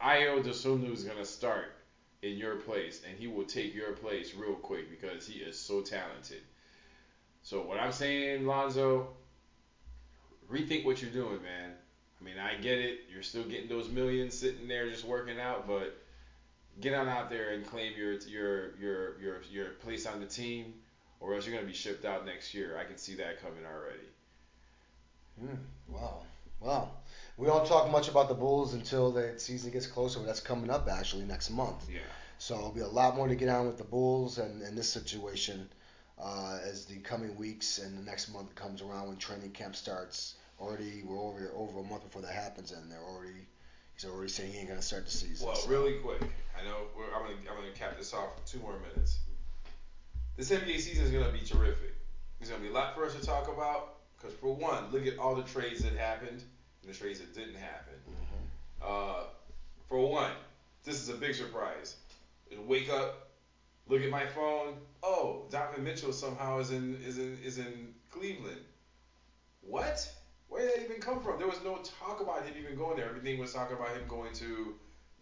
Ayo 0.00 0.42
Dosunmu 0.44 0.92
is 0.92 1.04
gonna 1.04 1.24
start. 1.24 1.74
in 2.22 2.36
your 2.36 2.56
place, 2.56 3.02
and 3.08 3.18
he 3.18 3.26
will 3.28 3.44
take 3.44 3.74
your 3.74 3.92
place 3.92 4.34
real 4.34 4.54
quick 4.56 4.90
because 4.90 5.26
he 5.26 5.34
is 5.40 5.58
so 5.58 5.80
talented. 5.82 6.42
So 7.42 7.62
what 7.62 7.78
I'm 7.78 7.92
saying, 7.92 8.46
Lonzo, 8.46 9.08
rethink 10.50 10.84
what 10.84 11.00
you're 11.02 11.10
doing, 11.10 11.42
man. 11.42 11.72
I 12.20 12.24
mean, 12.24 12.38
I 12.38 12.54
get 12.56 12.78
it. 12.78 13.00
You're 13.12 13.22
still 13.22 13.44
getting 13.44 13.68
those 13.68 13.88
millions 13.88 14.34
sitting 14.36 14.68
there 14.68 14.88
just 14.90 15.04
working 15.04 15.38
out, 15.38 15.66
but 15.66 15.96
get 16.80 16.94
on 16.94 17.08
out 17.08 17.30
there 17.30 17.50
and 17.52 17.66
claim 17.66 17.94
your 17.96 18.14
your 18.28 18.76
your 18.76 19.20
your 19.20 19.42
your 19.50 19.70
place 19.82 20.06
on 20.06 20.20
the 20.20 20.26
team, 20.26 20.74
or 21.20 21.34
else 21.34 21.46
you're 21.46 21.54
gonna 21.54 21.66
be 21.66 21.74
shipped 21.74 22.04
out 22.04 22.26
next 22.26 22.54
year. 22.54 22.78
I 22.78 22.84
can 22.84 22.98
see 22.98 23.14
that 23.16 23.42
coming 23.42 23.64
already. 23.64 24.08
Mm, 25.42 25.58
wow. 25.88 26.22
Wow. 26.60 26.90
We 27.36 27.46
don't 27.46 27.66
talk 27.66 27.90
much 27.90 28.08
about 28.08 28.28
the 28.28 28.34
Bulls 28.34 28.74
until 28.74 29.12
the 29.12 29.34
season 29.36 29.70
gets 29.70 29.86
closer. 29.86 30.18
But 30.18 30.26
that's 30.26 30.40
coming 30.40 30.70
up 30.70 30.88
actually 30.90 31.24
next 31.24 31.50
month. 31.50 31.88
Yeah. 31.90 32.00
So 32.38 32.54
there'll 32.54 32.72
be 32.72 32.80
a 32.80 32.88
lot 32.88 33.16
more 33.16 33.28
to 33.28 33.34
get 33.34 33.48
on 33.48 33.66
with 33.66 33.78
the 33.78 33.84
Bulls 33.84 34.38
and, 34.38 34.62
and 34.62 34.76
this 34.76 34.88
situation 34.88 35.68
uh, 36.20 36.58
as 36.64 36.84
the 36.84 36.96
coming 36.96 37.36
weeks 37.36 37.78
and 37.78 37.96
the 37.96 38.02
next 38.02 38.32
month 38.32 38.54
comes 38.54 38.82
around 38.82 39.08
when 39.08 39.16
training 39.16 39.50
camp 39.50 39.76
starts. 39.76 40.34
Already, 40.60 41.02
we're 41.04 41.18
over 41.18 41.52
over 41.54 41.78
a 41.78 41.84
month 41.84 42.02
before 42.02 42.22
that 42.22 42.32
happens, 42.32 42.72
and 42.72 42.90
they're 42.90 42.98
already 42.98 43.46
he's 43.94 44.10
already 44.10 44.28
saying 44.28 44.52
he 44.52 44.58
ain't 44.58 44.68
gonna 44.68 44.82
start 44.82 45.04
the 45.04 45.10
season. 45.10 45.46
Well, 45.46 45.54
so. 45.54 45.70
really 45.70 45.98
quick, 45.98 46.20
I 46.58 46.64
know 46.64 46.88
we're, 46.96 47.04
I'm 47.14 47.22
gonna 47.22 47.36
I'm 47.48 47.56
gonna 47.56 47.72
cap 47.74 47.96
this 47.96 48.12
off 48.12 48.30
for 48.34 48.52
two 48.52 48.58
more 48.58 48.74
minutes. 48.92 49.18
This 50.38 50.52
NBA 50.52 50.78
season 50.78 51.04
is 51.04 51.10
gonna 51.10 51.32
be 51.32 51.40
terrific. 51.40 51.92
There's 52.38 52.48
gonna 52.48 52.62
be 52.62 52.68
a 52.68 52.72
lot 52.72 52.94
for 52.94 53.04
us 53.04 53.12
to 53.16 53.20
talk 53.20 53.48
about. 53.48 53.96
Because 54.16 54.32
for 54.36 54.54
one, 54.54 54.88
look 54.92 55.04
at 55.04 55.18
all 55.18 55.34
the 55.34 55.42
trades 55.42 55.82
that 55.82 55.96
happened 55.96 56.44
and 56.82 56.94
the 56.94 56.96
trades 56.96 57.18
that 57.18 57.34
didn't 57.34 57.56
happen. 57.56 57.94
Mhm. 58.06 58.84
Uh, 58.86 59.24
for 59.88 60.08
one, 60.08 60.30
this 60.84 61.02
is 61.02 61.08
a 61.08 61.14
big 61.14 61.34
surprise. 61.34 61.96
Wake 62.56 62.88
up, 62.88 63.30
look 63.88 64.00
at 64.00 64.10
my 64.10 64.26
phone. 64.26 64.80
Oh, 65.02 65.48
Donovan 65.50 65.82
Mitchell 65.82 66.12
somehow 66.12 66.60
is 66.60 66.70
in 66.70 67.02
is 67.02 67.18
in 67.18 67.36
is 67.42 67.58
in 67.58 67.92
Cleveland. 68.08 68.64
What? 69.60 70.08
Where 70.46 70.62
did 70.62 70.76
that 70.76 70.84
even 70.84 71.00
come 71.00 71.20
from? 71.20 71.38
There 71.38 71.48
was 71.48 71.62
no 71.64 71.78
talk 71.78 72.20
about 72.20 72.46
him 72.46 72.54
even 72.56 72.76
going 72.76 72.96
there. 72.96 73.08
Everything 73.08 73.40
was 73.40 73.52
talking 73.52 73.76
about 73.76 73.88
him 73.96 74.06
going 74.06 74.32
to 74.34 74.78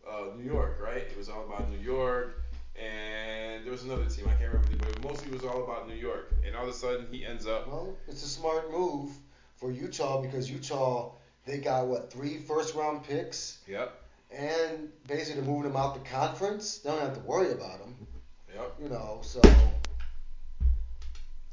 uh, 0.06 0.34
New 0.36 0.44
York, 0.44 0.78
right? 0.78 1.02
It 1.02 1.16
was 1.16 1.30
all 1.30 1.44
about 1.46 1.70
New 1.70 1.78
York, 1.78 2.42
and 2.82 3.64
there 3.64 3.72
was 3.72 3.84
another 3.84 4.06
team 4.06 4.26
I 4.28 4.34
can't 4.34 4.52
remember, 4.52 4.68
the 4.70 4.76
but 4.76 4.88
it 4.88 5.04
mostly 5.04 5.32
was 5.32 5.44
all 5.44 5.64
about 5.64 5.88
New 5.88 5.94
York. 5.94 6.32
And 6.44 6.54
all 6.56 6.64
of 6.64 6.68
a 6.68 6.72
sudden, 6.72 7.06
he 7.10 7.24
ends 7.24 7.46
up. 7.46 7.66
Well, 7.68 7.96
it's 8.08 8.22
a 8.24 8.28
smart 8.28 8.70
move 8.70 9.10
for 9.56 9.70
Utah 9.70 10.20
because 10.22 10.50
Utah 10.50 11.12
they 11.46 11.58
got 11.58 11.86
what 11.86 12.12
three 12.12 12.38
first 12.38 12.74
round 12.74 13.04
picks 13.04 13.58
Yep. 13.68 13.92
and 14.32 14.90
basically 15.06 15.40
they're 15.40 15.50
moving 15.50 15.70
them 15.72 15.76
out 15.80 15.94
the 15.94 16.10
conference. 16.10 16.78
They 16.78 16.90
don't 16.90 17.00
have 17.00 17.14
to 17.14 17.20
worry 17.20 17.52
about 17.52 17.78
them. 17.78 18.06
Yep. 18.54 18.74
you 18.82 18.88
know, 18.88 19.20
so 19.22 19.40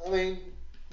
I 0.06 0.10
mean, 0.10 0.40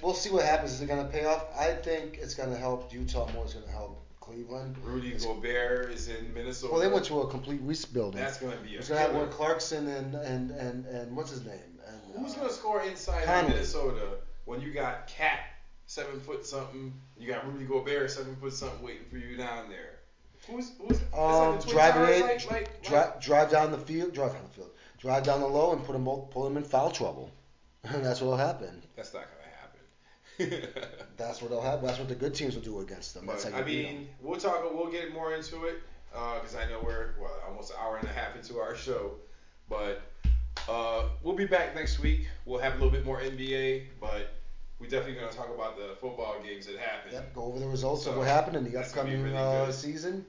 we'll 0.01 0.13
see 0.13 0.29
what 0.29 0.45
happens. 0.45 0.73
Is 0.73 0.81
it 0.81 0.87
going 0.87 1.05
to 1.05 1.11
pay 1.11 1.25
off? 1.25 1.45
I 1.57 1.73
think 1.73 2.17
it's 2.21 2.33
going 2.33 2.51
to 2.51 2.57
help 2.57 2.93
Utah 2.93 3.29
more. 3.33 3.43
It's 3.43 3.53
going 3.53 3.65
to 3.65 3.71
help 3.71 4.01
Cleveland. 4.21 4.77
Rudy 4.83 5.09
It's- 5.09 5.25
Gobert 5.25 5.91
is 5.91 6.07
in 6.07 6.33
Minnesota. 6.33 6.71
Well, 6.71 6.81
they 6.81 6.87
went 6.87 7.03
to 7.05 7.19
a 7.21 7.27
complete 7.29 7.59
rebuilding. 7.61 8.21
That's 8.21 8.37
gonna 8.37 8.55
be 8.57 8.77
a 8.77 8.79
going 8.79 8.85
to 8.85 8.97
have 8.97 9.13
one 9.13 9.29
Clarkson 9.29 9.87
and 9.89 10.15
and 10.15 10.51
and 10.51 10.85
and 10.85 11.15
what's 11.15 11.31
his 11.31 11.43
name? 11.45 11.59
And 11.87 12.23
Who's 12.23 12.35
uh, 12.35 12.37
gonna 12.39 12.53
score 12.53 12.81
inside 12.83 13.25
Conley. 13.25 13.47
in 13.47 13.51
Minnesota 13.53 14.07
when 14.45 14.61
you 14.61 14.71
got 14.71 15.07
Cat 15.07 15.39
seven 15.87 16.19
foot 16.21 16.45
something, 16.45 16.93
you 17.17 17.27
got 17.27 17.45
Rudy 17.51 17.65
Gobert 17.65 18.09
seven 18.09 18.35
foot 18.37 18.53
something 18.53 18.81
waiting 18.81 19.05
for 19.09 19.17
you 19.17 19.35
down 19.35 19.67
there? 19.69 19.99
Who's 20.47 20.71
who's 20.77 20.99
Um, 21.13 21.55
like 21.57 21.67
driving 21.67 22.01
Towers, 22.03 22.21
in, 22.21 22.27
like, 22.27 22.51
like, 22.51 22.83
dri- 22.83 23.19
drive 23.21 23.51
down 23.51 23.71
the 23.71 23.77
field, 23.77 24.13
drive 24.13 24.33
down 24.33 24.43
the 24.43 24.53
field, 24.53 24.71
drive 24.97 25.23
down 25.23 25.39
the 25.41 25.47
low, 25.47 25.73
and 25.73 25.83
put 25.83 25.93
them 25.93 26.03
both, 26.05 26.29
pull 26.31 26.43
them 26.45 26.57
in 26.57 26.63
foul 26.63 26.89
trouble. 26.91 27.29
And 27.83 28.03
that's 28.05 28.21
what'll 28.21 28.37
happen. 28.37 28.81
That's 28.95 29.13
not 29.13 29.23
gonna 29.23 29.40
That's 31.17 31.41
what 31.41 31.51
they'll 31.51 31.61
happen. 31.61 31.85
That's 31.85 31.99
what 31.99 32.07
the 32.07 32.15
good 32.15 32.33
teams 32.33 32.55
will 32.55 32.61
do 32.61 32.79
against 32.79 33.13
them. 33.13 33.25
That's 33.25 33.45
But, 33.45 33.53
I 33.53 33.63
mean, 33.63 34.09
we'll 34.21 34.39
talk. 34.39 34.63
We'll 34.73 34.91
get 34.91 35.13
more 35.13 35.33
into 35.33 35.65
it 35.65 35.81
because 36.11 36.55
I 36.55 36.69
know 36.69 36.81
we're 36.83 37.15
well, 37.19 37.31
almost 37.47 37.71
an 37.71 37.77
hour 37.81 37.97
and 37.97 38.07
a 38.07 38.11
half 38.11 38.35
into 38.35 38.59
our 38.59 38.75
show. 38.75 39.13
But 39.69 40.01
uh, 40.67 41.03
we'll 41.23 41.35
be 41.35 41.45
back 41.45 41.75
next 41.75 41.99
week. 41.99 42.27
We'll 42.45 42.59
have 42.59 42.73
a 42.73 42.75
little 42.75 42.91
bit 42.91 43.05
more 43.05 43.19
NBA, 43.19 43.83
but 43.99 44.33
we're 44.79 44.89
definitely 44.89 45.15
gonna 45.15 45.31
talk 45.31 45.49
about 45.53 45.77
the 45.77 45.95
football 46.01 46.35
games 46.43 46.65
that 46.65 46.77
happened. 46.77 47.13
Yep, 47.13 47.33
go 47.33 47.43
over 47.43 47.59
the 47.59 47.67
results 47.67 48.05
of 48.07 48.17
what 48.17 48.27
happened 48.27 48.57
in 48.57 48.63
the 48.63 48.71
that's 48.71 48.91
gonna 48.91 49.09
be 49.09 49.15
upcoming 49.15 49.33
really 49.33 49.67
uh, 49.67 49.71
season. 49.71 50.25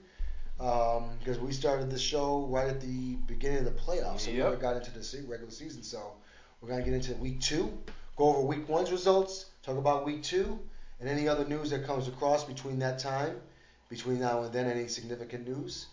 Because 0.58 1.40
we 1.40 1.52
started 1.52 1.90
the 1.90 1.98
show 1.98 2.46
right 2.48 2.68
at 2.68 2.80
the 2.80 3.16
beginning 3.26 3.58
of 3.58 3.64
the 3.64 3.72
playoffs, 3.72 4.20
so 4.20 4.30
we 4.30 4.36
never 4.36 4.56
got 4.56 4.76
into 4.76 4.92
the 4.92 5.26
regular 5.26 5.50
season. 5.50 5.82
So 5.82 6.12
we're 6.60 6.68
gonna 6.68 6.84
get 6.84 6.94
into 6.94 7.14
week 7.14 7.40
two, 7.40 7.76
go 8.16 8.36
over 8.36 8.42
week 8.42 8.68
one's 8.68 8.92
results, 8.92 9.46
talk 9.62 9.78
about 9.78 10.04
week 10.04 10.22
two, 10.22 10.58
and 11.00 11.08
any 11.08 11.28
other 11.28 11.44
news 11.44 11.70
that 11.70 11.84
comes 11.86 12.08
across 12.08 12.44
between 12.44 12.78
that 12.80 12.98
time, 12.98 13.40
between 13.88 14.20
now 14.20 14.42
and 14.42 14.52
then, 14.52 14.66
any 14.66 14.88
significant 14.88 15.46
news, 15.46 15.86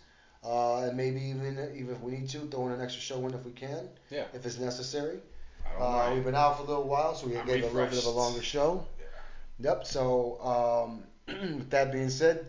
uh, 0.44 0.82
and 0.82 0.96
maybe 0.96 1.20
even 1.20 1.72
even 1.76 1.94
if 1.94 2.00
we 2.00 2.12
need 2.12 2.28
to, 2.30 2.38
throw 2.40 2.66
in 2.66 2.72
an 2.72 2.80
extra 2.80 3.02
show 3.02 3.18
in 3.26 3.34
if 3.34 3.44
we 3.44 3.52
can, 3.52 3.88
Yeah. 4.10 4.24
if 4.32 4.44
it's 4.46 4.58
necessary. 4.58 5.20
I 5.66 5.78
don't 5.78 5.82
Uh, 5.82 6.14
we've 6.14 6.24
been 6.24 6.34
out 6.34 6.56
for 6.56 6.64
a 6.64 6.66
little 6.66 6.88
while, 6.88 7.14
so 7.14 7.26
we 7.26 7.36
I'm 7.36 7.46
gave 7.46 7.62
a 7.62 7.66
little 7.66 7.86
bit 7.86 7.98
of 7.98 8.06
a 8.06 8.10
longer 8.10 8.42
show. 8.42 8.86
Yeah. 8.98 9.70
Yep. 9.70 9.86
So, 9.86 10.40
um, 10.40 11.04
with 11.58 11.70
that 11.70 11.92
being 11.92 12.10
said, 12.10 12.46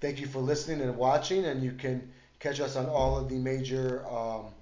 thank 0.00 0.20
you 0.20 0.26
for 0.26 0.40
listening 0.40 0.80
and 0.82 0.96
watching, 0.96 1.46
and 1.46 1.62
you 1.62 1.72
can 1.72 2.12
catch 2.38 2.60
us 2.60 2.76
on 2.76 2.86
all 2.86 3.18
of 3.18 3.28
the 3.28 3.36
major 3.38 4.06
um, 4.06 4.52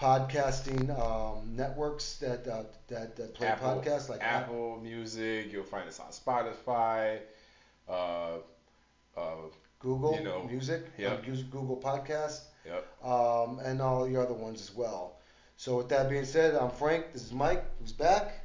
podcasting 0.00 0.90
um, 0.98 1.56
networks 1.56 2.16
that 2.16 2.46
uh, 2.46 2.64
that, 2.88 3.16
that 3.16 3.34
play 3.34 3.48
Apple, 3.48 3.82
podcasts 3.82 4.08
like 4.08 4.20
Apple 4.22 4.80
Music. 4.82 5.52
You'll 5.52 5.64
find 5.64 5.88
us 5.88 6.00
on 6.00 6.08
Spotify. 6.08 7.20
Uh, 7.88 8.38
uh, 9.16 9.36
Google 9.78 10.16
you 10.16 10.24
know, 10.24 10.44
Music, 10.44 10.82
yep. 10.96 11.22
uh, 11.22 11.32
Google 11.50 11.76
Podcast, 11.76 12.40
yep. 12.64 12.86
um, 13.04 13.58
and 13.62 13.82
all 13.82 14.06
the 14.06 14.16
other 14.20 14.32
ones 14.32 14.62
as 14.62 14.74
well. 14.74 15.18
So, 15.56 15.76
with 15.76 15.90
that 15.90 16.08
being 16.08 16.24
said, 16.24 16.54
I'm 16.54 16.70
Frank. 16.70 17.12
This 17.12 17.22
is 17.24 17.32
Mike, 17.32 17.64
who's 17.78 17.92
back, 17.92 18.40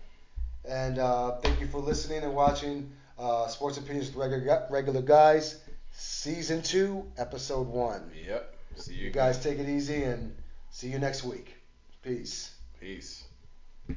and 0.67 0.99
uh, 0.99 1.37
thank 1.37 1.61
you 1.61 1.67
for 1.67 1.79
listening 1.79 2.23
and 2.23 2.35
watching 2.35 2.91
uh, 3.17 3.47
Sports 3.47 3.77
Opinions 3.77 4.07
with 4.07 4.17
regular, 4.17 4.67
regular 4.69 5.01
guys, 5.01 5.61
season 5.91 6.61
two, 6.61 7.09
episode 7.17 7.67
one. 7.67 8.11
Yep. 8.27 8.55
See 8.75 8.93
you, 8.95 9.05
You 9.05 9.11
guys 9.11 9.41
take 9.41 9.59
it 9.59 9.69
easy 9.69 10.03
and 10.03 10.35
see 10.79 10.87
you 10.87 10.97
next 10.97 11.25
week. 11.25 11.57
Peace. 12.01 12.51
Peace. 12.79 13.28